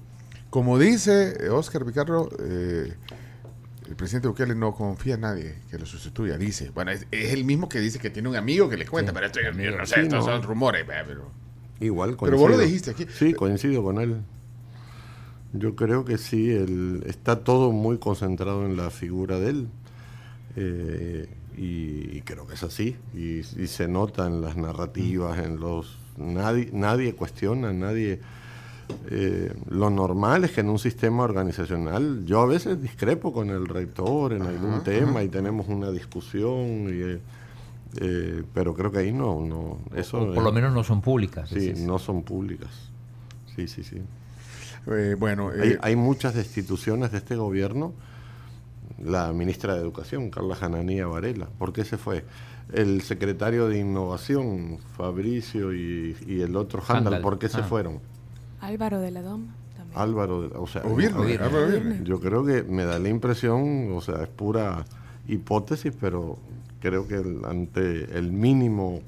como 0.49 0.77
dice 0.77 1.33
eh, 1.39 1.49
Oscar 1.49 1.83
Picarro, 1.85 2.29
eh, 2.39 2.93
el 3.87 3.95
presidente 3.95 4.27
Bukele 4.27 4.55
no 4.55 4.73
confía 4.73 5.15
en 5.15 5.21
nadie 5.21 5.55
que 5.69 5.77
lo 5.77 5.85
sustituya. 5.85 6.37
Dice, 6.37 6.69
bueno, 6.71 6.91
es, 6.91 7.05
es 7.11 7.33
el 7.33 7.43
mismo 7.43 7.67
que 7.69 7.79
dice 7.79 7.99
que 7.99 8.09
tiene 8.09 8.29
un 8.29 8.35
amigo 8.35 8.69
que 8.69 8.77
le 8.77 8.85
cuenta, 8.87 9.11
Sí. 9.11 9.15
pero 9.15 9.25
esto 9.27 9.39
yo 9.41 9.51
no 9.77 9.85
sé, 9.85 9.95
Sí, 9.95 10.01
estos 10.01 10.25
no. 10.25 10.31
son 10.31 10.41
rumores. 10.43 10.83
eh, 10.83 11.03
Pero, 11.07 11.31
Igual 11.79 12.15
pero 12.19 12.37
vos 12.37 12.49
lo 12.51 12.55
coincido. 12.57 12.61
dijiste 12.61 12.91
aquí. 12.91 13.05
Sí, 13.13 13.33
coincido 13.33 13.83
con 13.83 13.99
él. 13.99 14.21
Yo 15.53 15.75
creo 15.75 16.03
que 16.03 16.17
sí, 16.17 16.51
el, 16.51 17.03
está 17.05 17.43
todo 17.43 17.71
muy 17.71 17.97
concentrado 17.99 18.65
en 18.65 18.75
la 18.75 18.89
figura 18.89 19.39
de 19.39 19.49
él. 19.49 19.67
Eh, 20.55 21.29
y, 21.57 22.17
y 22.17 22.21
creo 22.25 22.47
que 22.47 22.55
es 22.55 22.63
así. 22.63 22.95
Y, 23.13 23.39
y 23.39 23.67
se 23.67 23.87
nota 23.87 24.27
en 24.27 24.41
las 24.41 24.57
narrativas, 24.57 25.39
en 25.39 25.59
los... 25.59 25.97
Nadie, 26.17 26.69
nadie 26.73 27.13
cuestiona, 27.15 27.71
nadie... 27.73 28.19
eh, 29.09 29.53
lo 29.69 29.89
normal 29.89 30.43
es 30.43 30.51
que 30.51 30.61
en 30.61 30.69
un 30.69 30.79
sistema 30.79 31.23
organizacional, 31.23 32.25
yo 32.25 32.41
a 32.41 32.45
veces 32.45 32.81
discrepo 32.81 33.31
con 33.31 33.49
el 33.49 33.67
rector 33.67 34.33
en 34.33 34.43
algún 34.43 34.83
tema 34.83 35.23
y 35.23 35.29
tenemos 35.29 35.67
una 35.67 35.89
discusión, 35.91 36.87
y, 36.89 37.01
eh, 37.01 37.21
eh, 38.01 38.43
pero 38.53 38.73
creo 38.73 38.91
que 38.91 38.99
ahí 38.99 39.11
no, 39.11 39.39
no 39.41 39.79
eso 39.95 40.21
O 40.21 40.33
por 40.33 40.43
lo 40.43 40.51
menos 40.51 40.73
no 40.73 40.83
son 40.83 41.01
públicas. 41.01 41.49
Sí, 41.49 41.73
no 41.77 41.97
son 41.99 42.23
públicas. 42.23 42.91
Sí, 43.55 43.67
sí, 43.67 43.83
sí. 43.83 44.01
Eh, 44.87 45.15
bueno, 45.17 45.49
Hay, 45.49 45.69
eh, 45.71 45.77
hay 45.81 45.95
muchas 45.95 46.33
destituciones 46.33 47.11
de 47.11 47.19
este 47.19 47.35
gobierno. 47.35 47.93
La 49.03 49.31
ministra 49.33 49.73
de 49.75 49.81
Educación, 49.81 50.29
Carla 50.29 50.55
Jananía 50.55 51.07
Varela. 51.07 51.47
¿Por 51.57 51.73
qué 51.73 51.83
se 51.85 51.97
fue? 51.97 52.23
El 52.71 53.01
secretario 53.01 53.67
de 53.67 53.79
Innovación, 53.79 54.77
Fabricio 54.95 55.73
y, 55.73 56.15
y 56.27 56.41
el 56.41 56.55
otro 56.55 56.81
Handal. 56.87 57.21
¿por 57.21 57.39
qué 57.39 57.49
se 57.49 57.59
Ah. 57.59 57.63
fueron? 57.63 57.99
Álvaro 58.61 58.99
de 58.99 59.11
la 59.11 59.21
Dom. 59.21 59.47
también. 59.75 59.99
Álvaro, 59.99 60.41
de- 60.47 60.55
o 60.57 60.67
sea, 60.67 60.83
Obirne, 60.83 61.19
Obirne. 61.19 61.45
Álvaro 61.45 61.65
Obirne. 61.67 61.99
yo 62.03 62.19
creo 62.21 62.45
que 62.45 62.63
me 62.63 62.85
da 62.85 62.99
la 62.99 63.09
impresión, 63.09 63.91
o 63.93 63.99
sea, 64.01 64.23
es 64.23 64.29
pura 64.29 64.85
hipótesis, 65.27 65.93
pero 65.99 66.37
creo 66.79 67.07
que 67.07 67.15
el- 67.15 67.43
ante 67.45 68.17
el 68.17 68.31
mínimo 68.31 69.01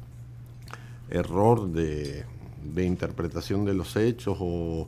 error 1.10 1.70
de, 1.70 2.26
de 2.64 2.86
interpretación 2.86 3.64
de 3.66 3.74
los 3.74 3.96
hechos 3.96 4.38
o, 4.42 4.88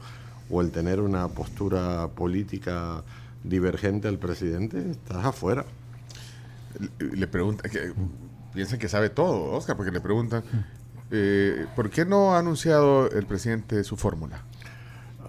o 0.49 0.61
el 0.61 0.71
tener 0.71 0.99
una 1.01 1.27
postura 1.27 2.07
política 2.09 3.03
divergente 3.43 4.07
al 4.07 4.17
presidente, 4.17 4.91
estás 4.91 5.25
afuera. 5.25 5.65
le- 6.99 7.27
pregunta, 7.27 7.69
que, 7.69 7.91
piensan 8.53 8.79
que 8.79 8.87
sabe 8.89 9.09
todo, 9.09 9.51
Oscar, 9.53 9.75
porque 9.75 9.91
le 9.91 10.01
preguntan, 10.01 10.43
eh, 11.11 11.65
¿por 11.75 11.89
qué 11.89 12.05
no 12.05 12.35
ha 12.35 12.39
anunciado 12.39 13.09
el 13.11 13.25
presidente 13.25 13.83
su 13.83 13.97
fórmula? 13.97 14.41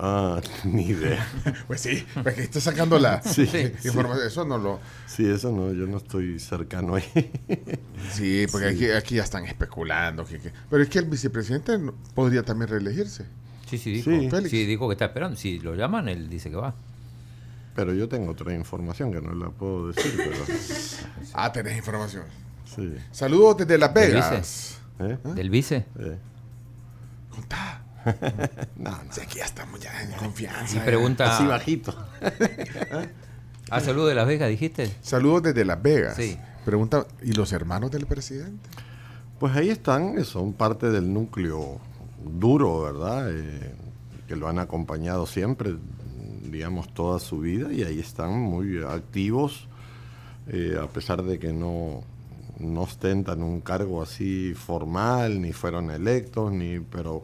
Ah, 0.01 0.41
ni 0.65 0.87
idea. 0.87 1.27
Pues 1.67 1.81
sí, 1.81 2.05
porque 2.23 2.43
está 2.43 2.61
sacando 2.61 2.99
la 2.99 3.21
Sí, 3.23 3.43
información. 3.85 4.27
Eso 4.27 4.45
no 4.45 4.59
lo. 4.59 4.79
Sí, 5.07 5.29
eso 5.29 5.51
no, 5.51 5.73
yo 5.73 5.87
no 5.87 5.97
estoy 5.99 6.39
cercano 6.39 6.95
ahí. 6.95 7.31
Sí, 8.13 8.47
porque 8.51 8.69
Aquí, 8.69 8.91
aquí 8.91 9.15
ya 9.17 9.25
están 9.25 9.45
especulando. 9.45 10.25
que- 10.25 10.39
que- 10.39 10.53
pero 10.71 10.83
es 10.83 10.89
que 10.89 11.01
el 11.01 11.07
vicepresidente 11.07 11.79
podría 12.15 12.43
también 12.45 12.71
reelegirse. 12.71 13.25
Sí, 13.69 13.79
sí, 13.79 13.93
dijo. 13.93 14.11
Sí. 14.11 14.29
Félix. 14.31 14.51
Sí, 14.51 14.65
dijo 14.67 14.89
que 14.89 14.93
está 14.95 15.07
esperando. 15.07 15.37
Si 15.37 15.59
lo 15.61 15.75
llaman, 15.75 16.09
él 16.09 16.29
dice 16.29 16.51
que 16.51 16.57
va. 16.57 16.75
Pero 17.75 17.95
yo 17.95 18.09
tengo 18.09 18.33
otra 18.33 18.55
información 18.55 19.13
que 19.13 19.21
no 19.21 19.33
la 19.35 19.51
puedo 19.51 19.89
decir, 19.93 20.13
pero 20.17 20.37
Ah, 21.35 21.53
tenés 21.53 21.77
información. 21.77 22.25
sí. 22.75 22.95
Saludos 23.13 23.59
desde 23.59 23.79
Las 23.79 23.95
¿Del 23.95 24.13
Vegas. 24.15 24.79
¿Eh? 24.99 25.17
¿Del 25.35 25.51
vice? 25.51 25.87
Eh. 25.99 26.19
Contá. 27.31 27.83
No, 28.77 28.91
no. 28.91 29.13
Si 29.13 29.21
aquí 29.21 29.39
ya 29.39 29.45
estamos 29.45 29.79
ya 29.81 30.03
en 30.03 30.13
confianza. 30.13 30.77
Y 30.77 30.81
pregunta. 30.81 31.35
Así 31.37 31.47
bajito. 31.47 31.95
Ah, 33.71 33.81
saludo 33.81 34.07
de 34.07 34.15
Las 34.15 34.27
Vegas, 34.27 34.49
dijiste. 34.49 34.91
Saludos 35.03 35.43
desde 35.43 35.63
Las 35.63 35.83
Vegas. 35.83 36.17
Sí. 36.17 36.39
Pregunta, 36.65 37.07
¿y 37.23 37.33
los 37.33 37.53
hermanos 37.53 37.91
del 37.91 38.07
presidente? 38.07 38.67
Pues 39.39 39.55
ahí 39.57 39.69
están, 39.69 40.15
que 40.17 40.25
son 40.25 40.55
parte 40.55 40.91
del 40.91 41.13
núcleo 41.13 41.79
duro, 42.25 42.83
¿verdad? 42.83 43.31
Eh, 43.33 43.75
que 44.27 44.37
lo 44.37 44.49
han 44.49 44.59
acompañado 44.59 45.27
siempre, 45.27 45.77
digamos, 46.51 46.93
toda 46.93 47.19
su 47.19 47.41
vida 47.41 47.73
y 47.73 47.83
ahí 47.83 47.99
están 47.99 48.39
muy 48.39 48.83
activos. 48.83 49.67
eh, 50.51 50.79
a 50.83 50.87
pesar 50.87 51.23
de 51.25 51.39
que 51.39 51.53
no, 51.53 52.03
no 52.59 52.81
ostentan 52.83 53.43
un 53.43 53.61
cargo 53.61 54.01
así 54.03 54.55
formal, 54.55 55.43
ni 55.43 55.53
fueron 55.53 55.91
electos, 55.91 56.51
ni, 56.53 56.81
pero 56.81 57.23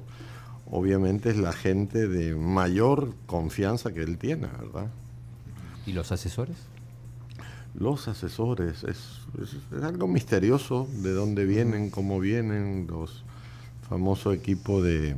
obviamente 0.71 1.31
es 1.31 1.39
la 1.39 1.53
gente 1.55 2.07
de 2.07 2.35
mayor 2.35 3.15
confianza 3.27 3.93
que 3.95 4.03
él 4.03 4.19
tiene, 4.19 4.47
¿verdad? 4.61 4.91
¿Y 5.87 5.93
los 5.93 6.13
asesores? 6.13 6.57
Los 7.75 8.07
asesores, 8.09 8.85
es, 8.85 9.21
es- 9.41 9.57
es 9.77 9.83
algo 9.83 10.07
misterioso 10.07 10.87
de 11.03 11.13
dónde 11.13 11.45
vienen, 11.47 11.91
cómo 11.91 12.21
vienen, 12.21 12.87
los 12.89 13.24
famosos 13.85 14.35
equipos 14.35 14.83
de, 14.83 15.15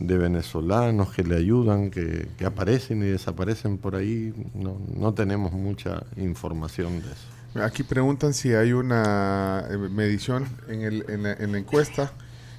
de 0.00 0.18
venezolanos 0.18 1.12
que 1.12 1.22
le 1.24 1.36
ayudan, 1.36 1.90
que, 1.90 2.28
que 2.38 2.44
aparecen 2.46 3.02
y 3.02 3.06
desaparecen 3.06 3.78
por 3.78 3.94
ahí. 3.96 4.32
No, 4.54 4.78
no 4.96 5.12
tenemos 5.14 5.52
mucha 5.52 6.02
información 6.16 7.00
de 7.02 7.06
eso. 7.12 7.62
Aquí 7.64 7.82
preguntan 7.82 8.32
si 8.32 8.54
hay 8.54 8.72
una 8.72 9.64
eh, 9.70 9.76
medición 9.76 10.46
en, 10.68 10.82
el- 10.82 11.04
en 11.08 11.22
la, 11.24 11.32
en 11.34 11.52
la 11.52 11.58
encuesta 11.58 12.12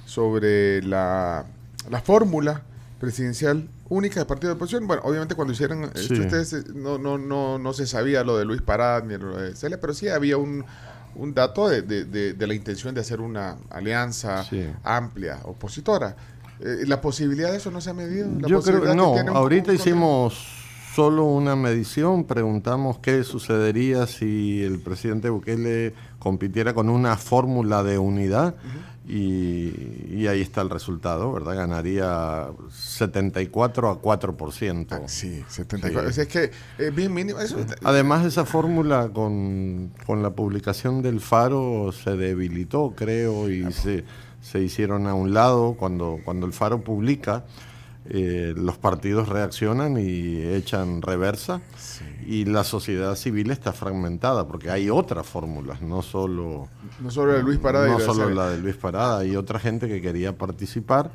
sobre 0.06 0.82
la, 0.82 1.44
la 1.90 2.00
fórmula 2.00 2.62
presidencial 3.00 3.68
única 3.88 4.20
de 4.20 4.26
partido 4.26 4.50
de 4.50 4.56
oposición. 4.56 4.86
Bueno, 4.86 5.02
obviamente 5.04 5.34
cuando 5.34 5.52
hicieron 5.52 5.84
esto, 5.84 6.14
Sí. 6.14 6.20
ustedes 6.20 6.52
eh, 6.52 6.64
no, 6.74 6.98
no, 6.98 7.18
no, 7.18 7.58
no 7.58 7.72
se 7.72 7.86
sabía 7.86 8.22
lo 8.22 8.38
de 8.38 8.44
Luis 8.44 8.62
Parada 8.62 9.00
ni 9.00 9.16
lo 9.18 9.36
de 9.36 9.54
Celia, 9.56 9.80
pero 9.80 9.92
sí 9.94 10.08
había 10.08 10.36
un, 10.36 10.64
un 11.16 11.34
dato 11.34 11.68
de, 11.68 11.82
de- 11.82 12.04
de- 12.04 12.32
de 12.34 12.46
la 12.46 12.54
intención 12.54 12.94
de 12.94 13.00
hacer 13.00 13.20
una 13.20 13.56
alianza 13.70 14.44
Sí. 14.44 14.66
amplia, 14.82 15.40
opositora. 15.44 16.16
Eh, 16.60 16.84
¿La 16.86 17.00
posibilidad 17.00 17.50
de 17.50 17.58
eso 17.58 17.70
no 17.70 17.80
se 17.80 17.90
ha 17.90 17.94
medido? 17.94 18.28
¿La 18.40 18.48
Yo 18.48 18.62
creo 18.62 18.82
que 18.82 18.94
no. 18.94 19.14
Ahorita 19.34 19.70
un- 19.70 19.76
hicimos 19.76 20.63
solo 20.94 21.24
una 21.24 21.56
medición, 21.56 22.24
preguntamos 22.24 22.98
qué 22.98 23.24
sucedería 23.24 24.06
si 24.06 24.62
el 24.62 24.78
presidente 24.78 25.28
Bukele 25.28 25.92
compitiera 26.18 26.72
con 26.72 26.88
una 26.88 27.16
fórmula 27.16 27.82
de 27.82 27.98
unidad 27.98 28.54
y, 29.06 29.72
y 30.08 30.26
ahí 30.28 30.40
está 30.40 30.62
el 30.62 30.70
resultado, 30.70 31.32
¿verdad? 31.32 31.56
Ganaría 31.56 32.46
74 32.70 33.90
a 33.90 34.00
4%. 34.00 34.86
Ah, 34.90 35.00
sí, 35.06 35.44
74. 35.48 36.10
Es 36.10 36.28
que 36.28 36.50
es 36.78 36.94
bien 36.94 37.12
mínimo. 37.12 37.40
Eso, 37.40 37.56
Además, 37.82 38.24
esa 38.24 38.44
fórmula 38.44 39.10
con, 39.12 39.90
con 40.06 40.22
la 40.22 40.30
publicación 40.30 41.02
del 41.02 41.20
Faro 41.20 41.90
se 41.92 42.16
debilitó, 42.16 42.94
creo, 42.96 43.50
y 43.50 43.70
se, 43.72 44.04
se 44.40 44.60
hicieron 44.60 45.06
a 45.06 45.14
un 45.14 45.34
lado. 45.34 45.74
Cuando, 45.74 46.20
cuando 46.24 46.46
el 46.46 46.52
Faro 46.52 46.82
publica, 46.82 47.44
eh, 48.06 48.52
los 48.56 48.76
partidos 48.76 49.28
reaccionan 49.28 49.96
y 49.98 50.42
echan 50.42 51.00
reversa. 51.00 51.62
Y 52.26 52.44
la 52.44 52.64
sociedad 52.64 53.14
civil 53.16 53.50
está 53.50 53.72
fragmentada, 53.72 54.46
porque 54.46 54.70
hay 54.70 54.88
otras 54.88 55.26
fórmulas, 55.26 55.82
no 55.82 56.02
solo, 56.02 56.68
no 57.00 57.10
solo 57.10 57.32
la 57.32 57.38
de 57.38 57.44
Luis 57.44 57.58
Parada 57.58 57.86
no 57.86 58.00
solo 58.00 58.30
la 58.30 58.50
de 58.50 58.58
Luis 58.58 58.76
Parada, 58.76 59.18
hay 59.18 59.36
otra 59.36 59.58
gente 59.58 59.88
que 59.88 60.00
quería 60.00 60.36
participar 60.36 61.12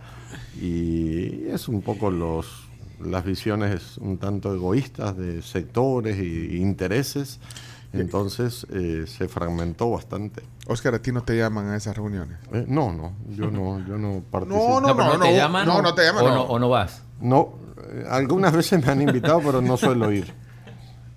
y 0.62 1.48
es 1.48 1.68
un 1.68 1.82
poco 1.82 2.12
los 2.12 2.70
las 3.00 3.24
visiones 3.24 3.98
un 3.98 4.18
tanto 4.18 4.54
egoístas 4.54 5.16
de 5.18 5.42
sectores 5.42 6.18
y 6.20 6.58
intereses, 6.58 7.40
entonces 7.94 8.68
eh, 8.72 9.06
se 9.08 9.28
fragmentó 9.28 9.90
bastante. 9.92 10.44
Oscar, 10.68 10.94
a 10.96 11.00
ti 11.02 11.12
no 11.12 11.24
te 11.24 11.36
llaman 11.38 11.68
a 11.70 11.76
esas 11.78 11.96
reuniones. 11.98 12.38
Eh, 12.54 12.66
no, 12.68 12.94
no, 12.94 13.14
yo 13.30 13.50
no, 13.50 13.80
yo 13.88 13.98
no 13.98 14.22
participo. 14.30 14.80
No, 14.80 14.82
no, 14.82 14.96
pero 14.96 15.08
no, 15.18 15.20
te 15.20 15.32
no, 15.32 15.36
llaman 15.36 15.68
no, 15.68 15.82
no 15.82 15.94
te 15.96 16.04
llaman, 16.04 16.26
o 16.26 16.28
no. 16.30 16.36
no, 16.36 16.44
o 16.44 16.60
no 16.60 16.70
vas. 16.70 17.02
No, 17.20 17.54
eh, 17.92 18.06
algunas 18.10 18.54
veces 18.56 18.86
me 18.86 18.92
han 18.92 19.02
invitado, 19.02 19.42
pero 19.44 19.62
no 19.62 19.76
suelo 19.78 20.12
ir. 20.12 20.32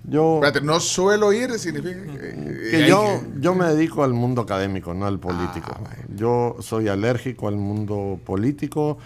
Yo, 0.05 0.35
Espérate, 0.43 0.59
no 0.61 0.81
suelo 0.81 1.31
ir, 1.31 1.57
significa 1.59 2.01
que, 2.11 2.85
yo, 2.89 3.21
que- 3.21 3.39
yo 3.39 3.55
me 3.55 3.65
dedico 3.67 4.03
al 4.03 4.11
mundo 4.13 4.41
académico, 4.41 4.93
no 4.93 5.05
al 5.05 5.17
político. 5.17 5.71
Yo 6.13 6.57
soy 6.59 6.89
alérgico 6.89 7.47
al 7.47 7.55
mundo 7.55 8.19
político. 8.25 8.97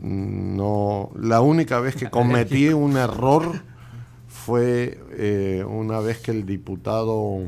No, 0.00 1.10
la 1.20 1.40
única 1.40 1.78
vez 1.80 1.94
que 1.96 2.10
cometí 2.10 2.68
un 2.68 2.96
error 2.96 3.52
fue 4.44 4.98
eh, 5.12 5.64
una 5.66 6.00
vez 6.00 6.18
que 6.18 6.30
el 6.30 6.44
diputado 6.44 7.42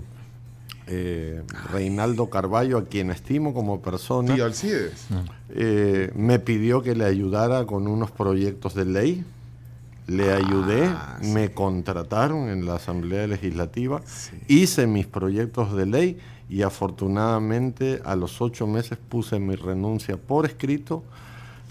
eh, 0.86 1.42
Reinaldo 1.72 2.30
Carballo, 2.30 2.78
a 2.78 2.84
quien 2.84 3.10
estimo 3.10 3.52
como 3.52 3.80
persona, 3.82 4.34
Tío 4.34 4.44
Alcides. 4.44 5.06
eh, 5.50 6.10
me 6.14 6.38
pidió 6.38 6.82
que 6.82 6.94
le 6.94 7.04
ayudara 7.04 7.66
con 7.66 7.86
unos 7.88 8.10
proyectos 8.10 8.74
de 8.74 8.84
ley. 8.84 9.24
Le 10.06 10.32
ayudé, 10.32 10.84
Ah, 10.86 11.18
sí. 11.20 11.32
me 11.32 11.50
contrataron 11.52 12.48
en 12.48 12.64
la 12.64 12.76
Asamblea 12.76 13.26
Legislativa, 13.26 14.00
hice 14.46 14.86
mis 14.86 15.04
proyectos 15.06 15.74
de 15.76 15.84
ley 15.86 16.18
y 16.48 16.62
afortunadamente 16.62 18.00
a 18.04 18.14
los 18.14 18.40
ocho 18.40 18.68
meses 18.68 18.98
puse 19.08 19.40
mi 19.40 19.56
renuncia 19.56 20.16
por 20.16 20.46
escrito 20.46 21.02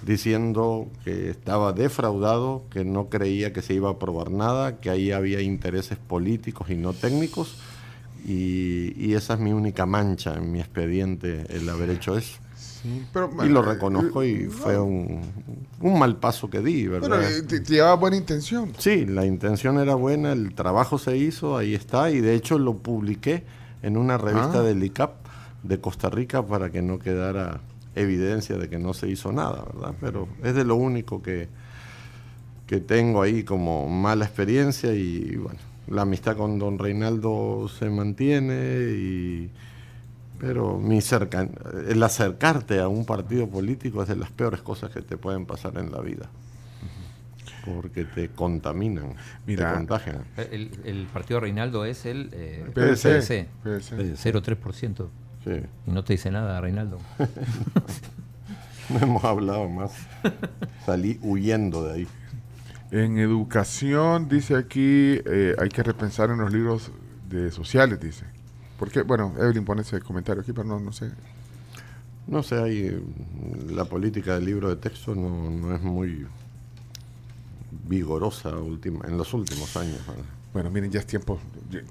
diciendo 0.05 0.87
que 1.03 1.29
estaba 1.31 1.73
defraudado, 1.73 2.63
que 2.69 2.85
no 2.85 3.09
creía 3.09 3.51
que 3.53 3.61
se 3.61 3.73
iba 3.73 3.89
a 3.89 3.93
aprobar 3.93 4.29
nada, 4.31 4.79
que 4.79 4.89
ahí 4.89 5.11
había 5.11 5.41
intereses 5.41 5.97
políticos 5.97 6.69
y 6.69 6.75
no 6.75 6.93
técnicos. 6.93 7.57
Y, 8.27 8.93
y 8.97 9.13
esa 9.13 9.35
es 9.35 9.39
mi 9.39 9.51
única 9.53 9.85
mancha 9.85 10.35
en 10.35 10.51
mi 10.51 10.59
expediente, 10.59 11.45
el 11.49 11.67
haber 11.69 11.89
hecho 11.91 12.17
eso. 12.17 12.37
Pero, 13.11 13.29
Y 13.43 13.49
lo 13.49 13.61
bueno, 13.61 13.61
reconozco 13.63 14.23
y 14.23 14.31
eh, 14.43 14.49
fue 14.49 14.79
un, 14.79 15.21
un 15.81 15.99
mal 15.99 16.17
paso 16.17 16.49
que 16.51 16.61
di, 16.61 16.87
¿verdad? 16.87 17.09
Bueno, 17.09 17.23
eh, 17.23 17.41
te, 17.41 17.59
te 17.61 17.73
llevaba 17.73 17.95
buena 17.95 18.17
intención. 18.17 18.73
Sí, 18.77 19.05
la 19.07 19.25
intención 19.25 19.79
era 19.79 19.95
buena, 19.95 20.33
el 20.33 20.53
trabajo 20.53 20.99
se 20.99 21.17
hizo, 21.17 21.57
ahí 21.57 21.73
está, 21.73 22.11
y 22.11 22.21
de 22.21 22.35
hecho 22.35 22.59
lo 22.59 22.77
publiqué 22.77 23.43
en 23.81 23.97
una 23.97 24.19
revista 24.19 24.59
Ah. 24.59 24.61
del 24.61 24.83
ICAP 24.83 25.13
de 25.63 25.79
Costa 25.81 26.11
Rica 26.11 26.43
para 26.45 26.69
que 26.69 26.83
no 26.83 26.99
quedara 26.99 27.59
evidencia 27.95 28.57
de 28.57 28.69
que 28.69 28.77
no 28.77 28.93
se 28.93 29.07
hizo 29.07 29.31
nada, 29.31 29.65
¿verdad? 29.73 29.95
Pero 29.99 30.27
es 30.43 30.53
de 30.53 30.65
lo 30.65 30.75
único 30.75 31.21
que, 31.21 31.47
que 32.67 32.79
tengo 32.79 33.21
ahí 33.21 33.43
como 33.43 33.87
mala 33.87 34.25
experiencia 34.25 34.93
y 34.93 35.35
bueno, 35.37 35.59
la 35.87 36.03
amistad 36.03 36.35
con 36.35 36.59
don 36.59 36.79
Reinaldo 36.79 37.69
se 37.69 37.89
mantiene 37.89 38.91
y 38.97 39.51
pero 40.39 40.77
mi 40.77 41.01
cerca, 41.01 41.47
el 41.87 42.03
acercarte 42.03 42.79
a 42.79 42.87
un 42.87 43.05
partido 43.05 43.47
político 43.47 44.01
es 44.01 44.09
de 44.09 44.15
las 44.15 44.31
peores 44.31 44.61
cosas 44.61 44.91
que 44.91 45.01
te 45.01 45.17
pueden 45.17 45.45
pasar 45.45 45.77
en 45.77 45.91
la 45.91 46.01
vida. 46.01 46.29
Porque 47.63 48.03
te 48.03 48.29
contaminan, 48.29 49.15
Mira. 49.47 49.69
te 49.69 49.75
contagian. 49.75 50.25
El, 50.51 50.71
el 50.83 51.07
partido 51.07 51.39
Reinaldo 51.39 51.85
es 51.85 52.05
el 52.05 52.29
eh, 52.33 52.63
PDC. 52.73 53.01
PDC. 53.01 53.47
PDC. 53.63 54.35
0,3%. 54.35 55.07
Sí, 55.45 55.61
Y 55.85 55.91
no 55.91 56.03
te 56.03 56.13
dice 56.13 56.31
nada, 56.31 56.59
Reinaldo. 56.59 56.99
no 58.89 58.99
hemos 58.99 59.23
hablado 59.23 59.69
más. 59.69 59.91
Salí 60.85 61.19
huyendo 61.21 61.83
de 61.85 61.93
ahí. 61.93 62.07
En 62.89 63.19
educación, 63.19 64.27
dice 64.27 64.55
aquí, 64.55 65.19
eh, 65.25 65.55
hay 65.59 65.69
que 65.69 65.83
repensar 65.83 66.31
en 66.31 66.39
los 66.39 66.51
libros 66.51 66.91
de 67.29 67.51
sociales, 67.51 67.99
dice. 67.99 68.25
Porque, 68.79 69.03
bueno, 69.03 69.35
Evelyn 69.37 69.65
pone 69.65 69.83
ese 69.83 70.01
comentario 70.01 70.41
aquí, 70.41 70.51
pero 70.51 70.67
no, 70.67 70.79
no 70.79 70.91
sé. 70.91 71.11
No 72.27 72.41
sé, 72.41 72.55
hay, 72.59 73.05
la 73.69 73.85
política 73.85 74.33
del 74.33 74.45
libro 74.45 74.69
de 74.69 74.77
texto 74.77 75.13
no, 75.13 75.51
no 75.51 75.75
es 75.75 75.81
muy 75.81 76.25
vigorosa 77.87 78.49
última, 78.57 79.05
en 79.07 79.15
los 79.15 79.31
últimos 79.35 79.77
años. 79.77 79.99
¿verdad? 80.07 80.23
Bueno, 80.53 80.71
miren, 80.71 80.89
ya 80.89 80.99
es 80.99 81.05
tiempo, 81.05 81.39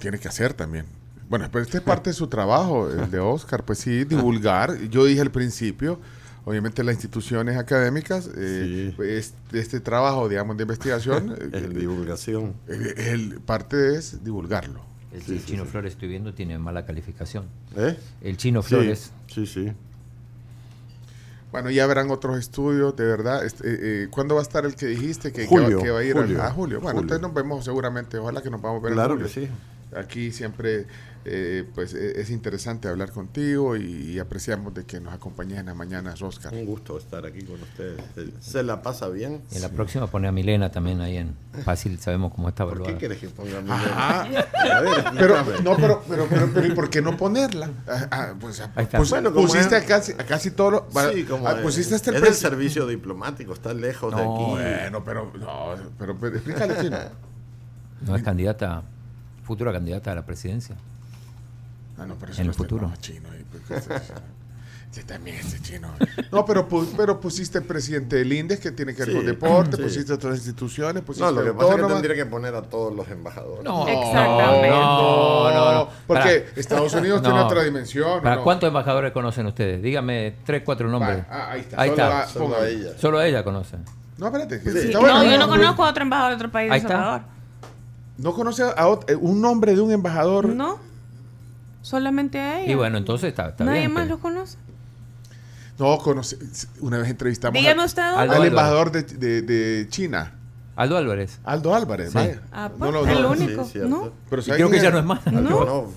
tiene 0.00 0.18
que 0.18 0.26
hacer 0.26 0.54
también. 0.54 0.86
Bueno, 1.28 1.48
pero 1.50 1.62
este 1.64 1.78
es 1.78 1.82
parte 1.82 2.10
de 2.10 2.14
su 2.14 2.26
trabajo, 2.28 2.88
el 2.90 3.10
de 3.10 3.18
Oscar, 3.18 3.64
pues 3.64 3.78
sí, 3.78 4.04
divulgar. 4.04 4.78
Yo 4.90 5.04
dije 5.04 5.20
al 5.20 5.30
principio, 5.30 5.98
obviamente 6.44 6.84
las 6.84 6.94
instituciones 6.94 7.56
académicas, 7.56 8.28
eh, 8.36 8.92
Sí. 8.96 9.02
es- 9.04 9.34
este 9.52 9.80
trabajo, 9.80 10.28
digamos, 10.28 10.56
de 10.56 10.62
investigación, 10.64 11.34
eh, 11.40 11.50
Es 11.52 11.74
divulgación. 11.74 12.54
eh, 12.68 13.10
el, 13.12 13.40
parte 13.40 13.96
es 13.96 14.22
divulgarlo. 14.22 14.80
El, 15.12 15.22
Sí, 15.22 15.32
el 15.32 15.38
sí, 15.40 15.46
Chino 15.46 15.64
sí. 15.64 15.70
Flores, 15.70 15.92
estoy 15.92 16.08
viendo, 16.08 16.34
tiene 16.34 16.58
mala 16.58 16.84
calificación. 16.84 17.46
¿Eh? 17.76 17.96
El 18.20 18.36
Chino 18.36 18.62
Sí, 18.62 18.68
Flores. 18.70 19.12
sí, 19.32 19.46
sí. 19.46 19.72
Bueno, 21.52 21.70
ya 21.70 21.86
verán 21.86 22.10
otros 22.10 22.36
estudios, 22.38 22.96
de 22.96 23.04
verdad. 23.04 23.44
Este, 23.46 23.68
eh, 23.68 23.78
eh, 23.80 24.08
¿Cuándo 24.10 24.34
va 24.34 24.40
a 24.40 24.42
estar 24.42 24.64
el 24.66 24.74
que 24.74 24.86
dijiste 24.86 25.30
que, 25.32 25.42
que 25.42 25.46
Julio, 25.46 25.78
va, 25.78 25.84
que 25.84 25.90
va 25.92 25.98
a 26.00 26.04
ir 26.04 26.16
al- 26.16 26.24
julio, 26.24 26.42
a 26.42 26.50
julio? 26.50 26.80
Bueno, 26.80 26.98
julio. 26.98 27.14
entonces 27.14 27.22
nos 27.22 27.32
vemos 27.34 27.64
seguramente. 27.64 28.18
Ojalá 28.18 28.42
que 28.42 28.50
nos 28.50 28.60
vamos 28.60 28.80
a 28.80 28.84
ver 28.84 28.92
Claro 28.94 29.14
en 29.14 29.22
que 29.22 29.28
julio. 29.32 29.48
sí. 29.48 29.52
Aquí 29.96 30.32
siempre 30.32 30.86
eh, 31.26 31.64
pues 31.74 31.94
eh, 31.94 32.20
es 32.20 32.28
interesante 32.30 32.86
hablar 32.88 33.10
contigo 33.10 33.76
y, 33.76 33.82
y 34.12 34.18
apreciamos 34.18 34.74
de 34.74 34.84
que 34.84 35.00
nos 35.00 35.14
acompañes 35.14 35.58
en 35.58 35.66
las 35.66 35.74
mañanas, 35.76 36.20
Oscar. 36.20 36.52
Un 36.52 36.66
gusto 36.66 36.98
estar 36.98 37.24
aquí 37.24 37.42
con 37.44 37.60
ustedes. 37.62 38.00
Se, 38.40 38.62
la 38.62 38.82
pasa 38.82 39.08
bien. 39.08 39.40
En 39.52 39.62
la 39.62 39.70
próxima 39.70 40.06
pone 40.06 40.28
a 40.28 40.32
Milena 40.32 40.70
también 40.70 41.00
ahí 41.00 41.16
en 41.16 41.34
fácil, 41.64 41.98
sabemos 41.98 42.32
cómo 42.34 42.50
está 42.50 42.64
¿Por 42.64 42.74
qué 42.74 42.90
evaluada. 42.90 42.98
quieres 42.98 43.18
que 43.18 43.28
ponga 43.28 43.60
mi 43.62 43.70
Ajá. 43.70 44.22
nombre? 44.24 44.44
A 44.72 44.80
ver, 44.80 45.04
Pero, 45.18 45.36
no, 45.62 45.76
pero, 45.76 46.02
pero, 46.08 46.26
pero, 46.28 46.50
pero, 46.52 46.66
¿y 46.66 46.70
por 46.72 46.90
qué 46.90 47.00
no 47.00 47.16
ponerla? 47.16 47.70
Ah, 47.88 48.08
ah, 48.10 48.34
pues, 48.38 48.60
ah, 48.60 48.70
Ahí 48.74 48.84
está. 48.84 48.98
pus- 48.98 49.08
Bueno, 49.10 49.32
como 49.32 49.46
pusiste 49.46 49.76
es- 49.78 49.82
a 49.84 49.86
casi, 49.86 50.12
a 50.12 50.26
casi 50.26 50.50
todo 50.50 50.70
lo- 50.70 50.88
Sí, 51.14 51.24
como 51.24 51.46
ah, 51.48 51.52
es, 51.52 51.58
pusiste 51.62 51.94
hasta 51.94 52.10
el 52.10 52.16
es 52.16 52.22
presi- 52.22 52.32
servicio 52.34 52.86
diplomático, 52.86 53.52
está 53.54 53.72
lejos 53.72 54.14
de 54.14 54.22
No, 54.22 54.34
aquí. 54.34 54.62
Bueno, 54.62 55.04
pero, 55.04 55.32
no, 55.38 55.74
pero, 55.98 56.18
pero 56.20 56.34
explícale, 56.36 56.74
Chino. 56.82 56.98
No 58.02 58.16
es 58.16 58.22
candidata, 58.22 58.82
futura 59.44 59.72
candidata 59.72 60.10
a 60.12 60.14
la 60.16 60.26
presidencia. 60.26 60.74
Ah, 61.98 62.06
no, 62.06 62.16
pero 62.16 62.32
eso 62.32 62.40
En 62.40 62.48
no 62.48 62.52
el 62.52 62.56
futuro. 62.58 62.88
no, 62.88 62.96
chino, 62.96 63.28
ahí, 63.32 63.44
pues, 63.68 63.82
ese- 63.84 63.94
ese 64.90 65.04
también 65.04 65.36
ese 65.36 65.60
chino. 65.60 65.88
No, 66.32 66.44
pero, 66.44 66.68
pero 66.96 67.20
pusiste 67.20 67.60
presidente 67.60 68.16
del 68.16 68.32
INDES 68.32 68.58
que 68.60 68.72
tiene 68.72 68.94
que 68.94 69.00
ver 69.02 69.08
Sí, 69.10 69.14
con 69.16 69.26
deporte, 69.26 69.76
sí. 69.76 69.82
pusiste 69.82 70.12
otras 70.12 70.36
instituciones, 70.36 71.02
pusiste 71.02 71.24
No, 71.24 71.32
lo 71.32 71.44
que 71.44 71.52
pasa 71.52 71.62
es 71.62 71.66
que 71.66 71.72
autónomas. 71.72 72.02
tendría 72.02 72.24
que 72.24 72.30
poner 72.30 72.54
a 72.54 72.62
todos 72.62 72.94
los 72.94 73.08
embajadores. 73.08 73.62
No, 73.64 73.86
Exactamente. 73.88 74.68
No, 74.70 75.50
no, 75.52 75.72
no. 75.72 75.88
Porque 76.06 76.22
Para- 76.48 76.60
Estados 76.60 76.94
Unidos 76.94 77.22
tiene 77.22 77.38
otra 77.40 77.62
dimensión. 77.64 78.22
¿Para 78.22 78.36
¿no? 78.36 78.44
cuántos 78.44 78.66
embajadores 78.68 79.12
conocen 79.12 79.46
ustedes? 79.46 79.82
Dígame 79.82 80.34
tres, 80.44 80.62
cuatro 80.64 80.88
nombres. 80.88 81.24
Ah, 81.30 81.50
ahí 81.52 81.60
está. 81.60 81.80
Ahí 81.80 81.90
Solo 81.90 82.02
está. 82.02 82.22
a- 82.22 82.26
Solo 82.28 82.56
a 82.56 82.68
ella. 82.68 82.90
Solo 82.98 83.22
ella 83.22 83.44
conoce. 83.44 83.76
No, 84.18 84.26
espérate. 84.26 84.60
Sí. 84.60 84.90
No, 84.92 85.00
bueno, 85.00 85.24
yo 85.24 85.38
no 85.38 85.48
conozco 85.48 85.84
a 85.84 85.90
otro 85.90 86.02
embajador 86.02 86.30
de 86.30 86.36
otro 86.36 86.50
país 86.52 86.68
de 86.70 86.74
Ahí 86.74 86.80
está. 86.80 87.24
¿No 88.18 88.32
conoce 88.34 88.62
a 88.62 88.86
ot- 88.86 89.04
eh, 89.10 89.16
un 89.16 89.40
nombre 89.40 89.74
de 89.74 89.80
un 89.80 89.90
embajador? 89.92 90.46
No. 90.48 90.78
Solamente 91.82 92.38
a 92.40 92.60
ella. 92.60 92.72
Y 92.72 92.74
bueno, 92.74 92.96
entonces 92.98 93.28
está, 93.28 93.48
está 93.50 93.64
Nadie 93.64 93.80
bien. 93.80 93.92
más 93.92 94.04
que- 94.04 94.10
lo 94.10 94.18
conoce. 94.18 94.56
No, 95.78 95.98
conoce. 95.98 96.38
Una 96.80 96.98
vez 96.98 97.08
entrevistamos 97.10 97.58
Dígame 97.60 97.82
a- 97.82 97.86
usted 97.86 98.02
Aldo 98.02 98.34
al 98.36 98.46
embajador 98.46 98.92
de, 98.92 99.02
de- 99.02 99.42
de 99.42 99.88
China, 99.88 100.32
Aldo 100.76 100.96
Álvarez. 100.96 101.40
Aldo 101.44 101.74
Álvarez. 101.74 102.08
Sí. 102.10 102.14
vaya. 102.14 102.42
Ah, 102.52 102.68
No 102.72 102.78
pues, 102.78 102.92
lo- 102.92 103.06
el 103.06 103.22
no, 103.22 103.30
único. 103.30 103.64
sí. 103.64 103.78
¿No? 103.80 104.10
Pero 104.30 104.42
¿sabe 104.42 104.56
creo 104.58 104.70
que 104.70 104.80
ya 104.80 104.90
no 104.90 104.98
es 104.98 105.04
más. 105.04 105.26
Aldonov. 105.26 105.90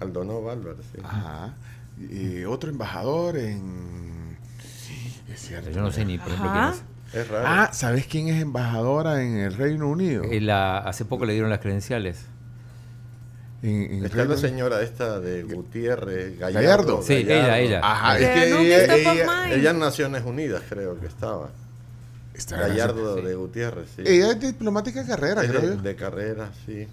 Aldonov 0.00 0.48
Álvarez, 0.50 0.84
sí. 0.94 1.00
Ajá. 1.04 1.54
Y 1.98 2.44
otro 2.44 2.70
embajador 2.70 3.36
en. 3.36 4.36
Es 5.32 5.40
cierto. 5.40 5.70
Yo 5.70 5.80
no 5.80 5.90
sé 5.90 6.04
ni 6.04 6.18
por 6.18 6.28
ejemplo 6.28 6.50
Ajá. 6.50 6.70
quién 6.72 6.82
Es 6.82 6.97
raro. 7.12 7.44
Ah, 7.46 7.70
¿sabes 7.72 8.06
quién 8.06 8.28
es 8.28 8.40
embajadora 8.42 9.22
en 9.22 9.36
el 9.38 9.54
Reino 9.54 9.88
Unido? 9.88 10.24
es. 10.24 10.42
La- 10.42 10.78
hace 10.78 11.04
poco 11.04 11.24
le 11.24 11.32
dieron 11.32 11.50
las 11.50 11.60
credenciales. 11.60 12.26
En, 13.62 13.70
en 13.92 14.04
Está 14.04 14.24
la 14.24 14.36
señora 14.36 14.82
esta 14.82 15.18
de 15.18 15.42
Gutiérrez, 15.42 16.38
Gallardo. 16.38 16.60
Gallardo. 16.68 17.02
Sí, 17.02 17.14
ella, 17.14 17.58
ella. 17.58 17.80
Ajá, 17.82 18.18
es 18.18 18.28
que 18.28 18.48
ella, 18.48 18.94
ella-. 18.94 19.54
Ella 19.54 19.70
en 19.70 19.78
Naciones 19.80 20.22
Unidas 20.24 20.62
creo 20.68 21.00
que 21.00 21.06
estaba. 21.06 21.48
está 22.34 22.56
Gallardo 22.56 23.16
Sí. 23.16 23.22
de 23.26 23.34
Gutiérrez, 23.34 23.88
sí. 23.96 24.02
Ella 24.06 24.30
es 24.30 24.40
diplomática 24.40 25.02
de 25.02 25.08
carrera, 25.08 25.42
Es 25.42 25.48
creo 25.50 25.60
de, 25.62 25.66
yo. 25.68 25.82
de 25.82 25.96
carrera, 25.96 26.50
sí. 26.66 26.86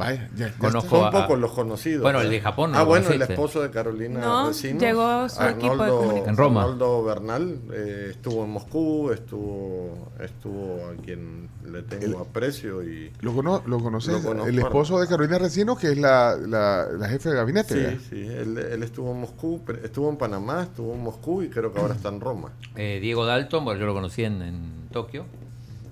Vaya, 0.00 0.28
ya, 0.36 0.48
ya 0.48 0.54
Conozco. 0.58 0.96
Son 0.96 1.04
a- 1.06 1.10
pocos 1.10 1.38
los 1.38 1.52
conocidos. 1.52 2.02
Bueno, 2.02 2.20
el 2.20 2.30
de 2.30 2.40
Japón 2.40 2.72
no 2.72 2.78
Ah, 2.78 2.80
lo 2.80 2.86
bueno, 2.86 3.08
el 3.10 3.22
esposo 3.22 3.62
de 3.62 3.70
Carolina 3.70 4.20
No, 4.20 4.48
Recinos, 4.48 4.82
llegó 4.82 5.28
su 5.28 5.42
equipo 5.42 5.82
de 5.84 5.90
comunicación. 5.90 6.28
En 6.30 6.36
Roma. 6.36 6.62
Arnoldo 6.62 7.04
Bernal 7.04 7.58
eh, 7.72 8.08
estuvo 8.10 8.44
en 8.44 8.50
Moscú, 8.50 9.10
estuvo, 9.12 10.10
estuvo 10.20 10.90
a 10.90 11.02
quien 11.02 11.48
le 11.70 11.82
tengo 11.82 12.04
El- 12.06 12.14
aprecio 12.16 12.82
y... 12.82 13.12
¿Lo, 13.20 13.32
cono 13.34 13.62
lo 13.66 13.78
conoces? 13.78 14.14
Lo 14.14 14.22
conozco. 14.22 14.48
el 14.48 14.58
esposo 14.58 15.00
de 15.00 15.06
Carolina 15.06 15.38
Recino, 15.38 15.76
que 15.76 15.92
es 15.92 15.98
la, 15.98 16.36
la, 16.36 16.86
la 16.98 17.08
jefe 17.08 17.28
de 17.30 17.36
gabinete. 17.36 17.74
Sí, 17.74 17.80
¿verdad? 17.80 17.98
sí, 18.10 18.16
él, 18.26 18.58
él 18.58 18.82
estuvo 18.82 19.10
en 19.12 19.20
Moscú, 19.20 19.60
estuvo 19.82 20.10
en 20.10 20.16
Panamá, 20.16 20.62
estuvo 20.64 20.92
en 20.94 21.02
Moscú 21.02 21.42
y 21.42 21.48
creo 21.50 21.72
que 21.72 21.80
ahora 21.80 21.94
está 21.94 22.08
en 22.08 22.20
Roma. 22.20 22.50
Eh, 22.76 22.98
Diego 23.00 23.24
Dalton, 23.26 23.64
bueno, 23.64 23.78
yo 23.80 23.86
lo 23.86 23.94
conocí 23.94 24.24
en, 24.24 24.42
en 24.42 24.88
Tokio. 24.90 25.26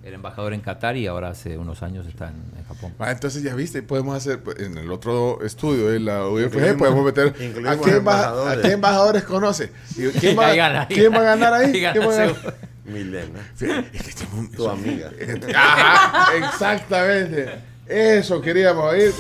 Era 0.08 0.14
embajador 0.16 0.54
en 0.54 0.62
Qatar 0.62 0.96
y 0.96 1.06
ahora 1.06 1.28
hace 1.28 1.58
unos 1.58 1.82
años 1.82 2.06
está 2.06 2.28
en, 2.28 2.36
en 2.58 2.64
Japón. 2.66 2.94
Ah, 2.98 3.10
entonces 3.10 3.42
ya 3.42 3.54
viste, 3.54 3.82
podemos 3.82 4.16
hacer 4.16 4.42
pues, 4.42 4.58
en 4.58 4.78
el 4.78 4.90
otro 4.90 5.40
estudio, 5.44 5.92
en 5.92 6.06
la 6.06 6.26
UFG, 6.26 6.78
podemos 6.78 7.04
meter 7.04 7.28
a 7.28 7.32
qué, 7.34 7.52
emba- 7.52 7.96
embajadores. 7.98 8.58
a 8.58 8.62
qué 8.68 8.72
embajadores 8.72 9.22
conoce. 9.24 9.70
¿Quién, 10.18 10.38
va, 10.38 10.46
Ahí 10.46 10.56
gana, 10.56 10.80
ahí 10.88 10.94
quién 10.94 11.12
va 11.12 11.18
a 11.18 11.22
gana. 11.22 11.50
ganar 11.50 11.52
ahí? 11.60 11.66
Ahí 11.66 11.72
¿Quién 11.72 11.84
gana 11.94 12.06
va 12.06 12.12
a 12.12 12.16
ganar? 12.16 12.34
seguro. 12.36 12.54
Milena, 12.86 13.52
Es 13.92 14.14
que 14.14 14.24
un- 14.34 14.50
tu 14.50 14.66
amiga. 14.66 15.10
Ajá, 15.54 16.34
exactamente. 16.38 17.50
Eso 17.86 18.40
queríamos 18.40 18.84
oír. 18.90 19.12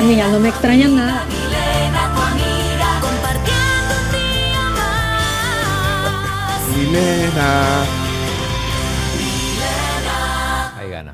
Mira, 0.00 0.28
no 0.28 0.40
me 0.40 0.48
extrañan 0.48 0.96
nada. 0.96 1.22
Compartiendo 3.02 3.94
un 3.94 4.10
día 4.10 4.70
más. 6.70 6.76
Milena. 6.78 8.07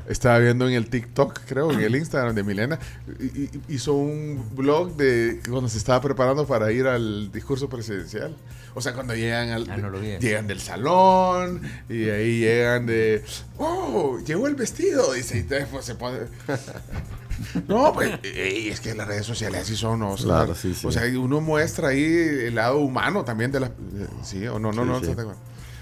Estaba 0.07 0.37
viendo 0.39 0.67
en 0.67 0.75
el 0.75 0.87
TikTok, 0.89 1.39
creo, 1.47 1.71
en 1.71 1.79
el 1.79 1.95
Instagram 1.95 2.35
de 2.35 2.43
Milena. 2.43 2.79
Hizo 3.69 3.93
un 3.93 4.45
blog 4.55 4.95
de 4.95 5.41
cuando 5.49 5.67
se 5.69 5.77
estaba 5.77 5.99
preparando 6.01 6.45
para 6.45 6.71
ir 6.71 6.85
al 6.87 7.31
discurso 7.31 7.69
presidencial. 7.69 8.35
O 8.75 8.81
sea, 8.81 8.93
cuando 8.93 9.15
llegan 9.15 9.49
al, 9.49 9.69
Ah, 9.69 9.77
no 9.77 9.89
lo 9.89 9.99
vi. 9.99 10.17
llegan 10.19 10.47
del 10.47 10.59
salón 10.59 11.61
y 11.89 12.09
ahí 12.09 12.39
llegan 12.39 12.85
de, 12.85 13.23
oh, 13.57 14.19
llegó 14.25 14.47
el 14.47 14.55
vestido. 14.55 15.13
Dice, 15.13 15.37
y 15.39 15.41
después 15.43 15.85
se 15.85 15.95
pone. 15.95 16.19
No, 17.67 17.91
pues 17.91 18.17
ey, 18.23 18.69
es 18.69 18.79
que 18.79 18.95
las 18.95 19.05
redes 19.05 19.25
sociales 19.25 19.63
así 19.63 19.75
son, 19.75 19.99
¿no? 19.99 20.11
O 20.11 20.17
sea, 20.17 20.25
Claro, 20.25 20.55
sí, 20.55 20.73
sí. 20.73 20.87
O 20.87 20.91
sea, 20.91 21.03
uno 21.19 21.41
muestra 21.41 21.89
ahí 21.89 22.01
el 22.01 22.55
lado 22.55 22.77
humano 22.77 23.25
también 23.25 23.51
de 23.51 23.59
las. 23.59 23.71
Sí, 24.23 24.47
o 24.47 24.57
no, 24.57 24.71
no, 24.71 25.01
Sí, 25.01 25.07
no. 25.17 25.33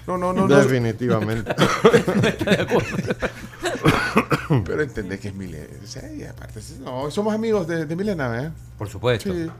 No, 0.06 0.18
no, 0.18 0.32
no, 0.32 0.48
no. 0.48 0.56
Definitivamente. 0.56 1.54
Pero 4.64 4.82
entendé 4.82 5.18
que 5.18 5.28
es 5.28 5.34
Milena. 5.34 5.66
O 5.82 5.86
sea, 5.86 6.12
y 6.12 6.24
aparte, 6.24 6.60
no, 6.80 7.10
somos 7.10 7.34
amigos 7.34 7.66
de, 7.66 7.86
de 7.86 7.96
Milena, 7.96 8.28
¿verdad? 8.28 8.52
Por 8.78 8.88
supuesto. 8.88 9.32
Sí. 9.32 9.50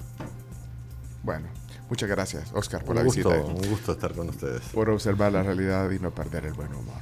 Bueno, 1.22 1.48
muchas 1.88 2.08
gracias, 2.08 2.52
Oscar, 2.52 2.84
por 2.84 2.90
un, 2.90 2.96
la 2.96 3.02
gusto, 3.04 3.30
visita. 3.30 3.46
un 3.46 3.68
gusto 3.68 3.92
estar 3.92 4.12
con 4.12 4.28
ustedes. 4.28 4.62
Por 4.72 4.90
observar 4.90 5.32
la 5.32 5.42
realidad 5.42 5.90
y 5.90 5.98
no 5.98 6.14
perder 6.14 6.46
el 6.46 6.52
buen 6.52 6.72
humor. 6.74 6.98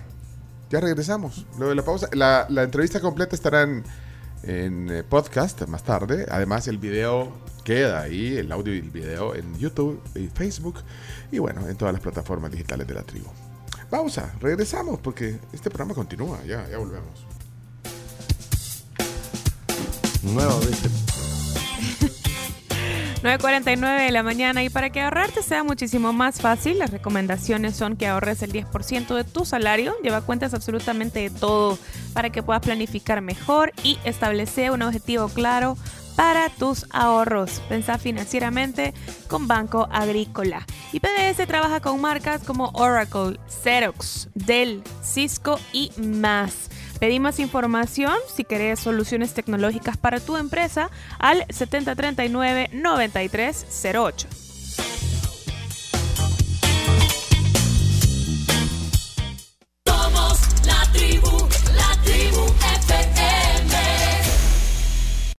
Ya 0.70 0.80
regresamos. 0.80 1.46
Luego 1.58 1.70
de 1.70 1.74
la 1.76 1.84
pausa. 1.84 2.08
La, 2.12 2.46
la 2.48 2.62
entrevista 2.62 3.00
completa 3.00 3.34
estará 3.34 3.62
en, 3.62 3.84
en, 4.42 4.90
eh, 4.90 5.02
podcast 5.02 5.66
más 5.66 5.82
tarde. 5.82 6.26
Además, 6.30 6.66
el 6.68 6.78
video 6.78 7.32
queda 7.64 8.00
ahí, 8.00 8.36
el 8.38 8.50
audio 8.50 8.74
y 8.74 8.78
el 8.78 8.90
video 8.90 9.34
en 9.34 9.58
YouTube 9.58 10.00
y 10.14 10.28
Facebook. 10.28 10.76
Y 11.30 11.38
bueno, 11.38 11.68
en 11.68 11.76
todas 11.76 11.92
las 11.92 12.00
plataformas 12.00 12.50
digitales 12.50 12.86
de 12.86 12.94
la 12.94 13.02
tribu. 13.02 13.28
Pausa, 13.92 14.32
regresamos 14.40 14.98
porque 15.00 15.38
este 15.52 15.68
programa 15.68 15.92
continúa. 15.92 16.42
Ya, 16.46 16.66
ya 16.66 16.78
volvemos. 16.78 17.26
Nueva 20.22 20.58
vez. 20.60 20.82
9.49 23.22 24.06
de 24.06 24.10
la 24.10 24.22
mañana 24.22 24.64
y 24.64 24.70
para 24.70 24.88
que 24.88 25.02
ahorrarte 25.02 25.42
sea 25.42 25.62
muchísimo 25.62 26.14
más 26.14 26.40
fácil, 26.40 26.78
las 26.78 26.90
recomendaciones 26.90 27.76
son 27.76 27.98
que 27.98 28.06
ahorres 28.06 28.42
el 28.42 28.50
10% 28.50 29.14
de 29.14 29.24
tu 29.24 29.44
salario, 29.44 29.94
lleva 30.02 30.22
cuentas 30.22 30.54
absolutamente 30.54 31.20
de 31.20 31.28
todo 31.28 31.78
para 32.14 32.30
que 32.30 32.42
puedas 32.42 32.62
planificar 32.62 33.20
mejor 33.20 33.74
y 33.84 33.98
establecer 34.04 34.70
un 34.70 34.80
objetivo 34.80 35.28
claro 35.28 35.76
para 36.22 36.48
tus 36.50 36.86
ahorros. 36.90 37.60
Pensá 37.68 37.98
financieramente 37.98 38.94
con 39.26 39.48
Banco 39.48 39.88
Agrícola. 39.90 40.64
Y 40.92 41.00
PDS 41.00 41.48
trabaja 41.48 41.80
con 41.80 42.00
marcas 42.00 42.44
como 42.44 42.70
Oracle, 42.74 43.40
Xerox, 43.64 44.28
Dell, 44.32 44.84
Cisco 45.02 45.58
y 45.72 45.90
más. 46.00 46.70
Pedí 47.00 47.18
más 47.18 47.40
información 47.40 48.14
si 48.32 48.44
querés 48.44 48.78
soluciones 48.78 49.34
tecnológicas 49.34 49.96
para 49.96 50.20
tu 50.20 50.36
empresa 50.36 50.92
al 51.18 51.44
7039-9308. 51.48 54.41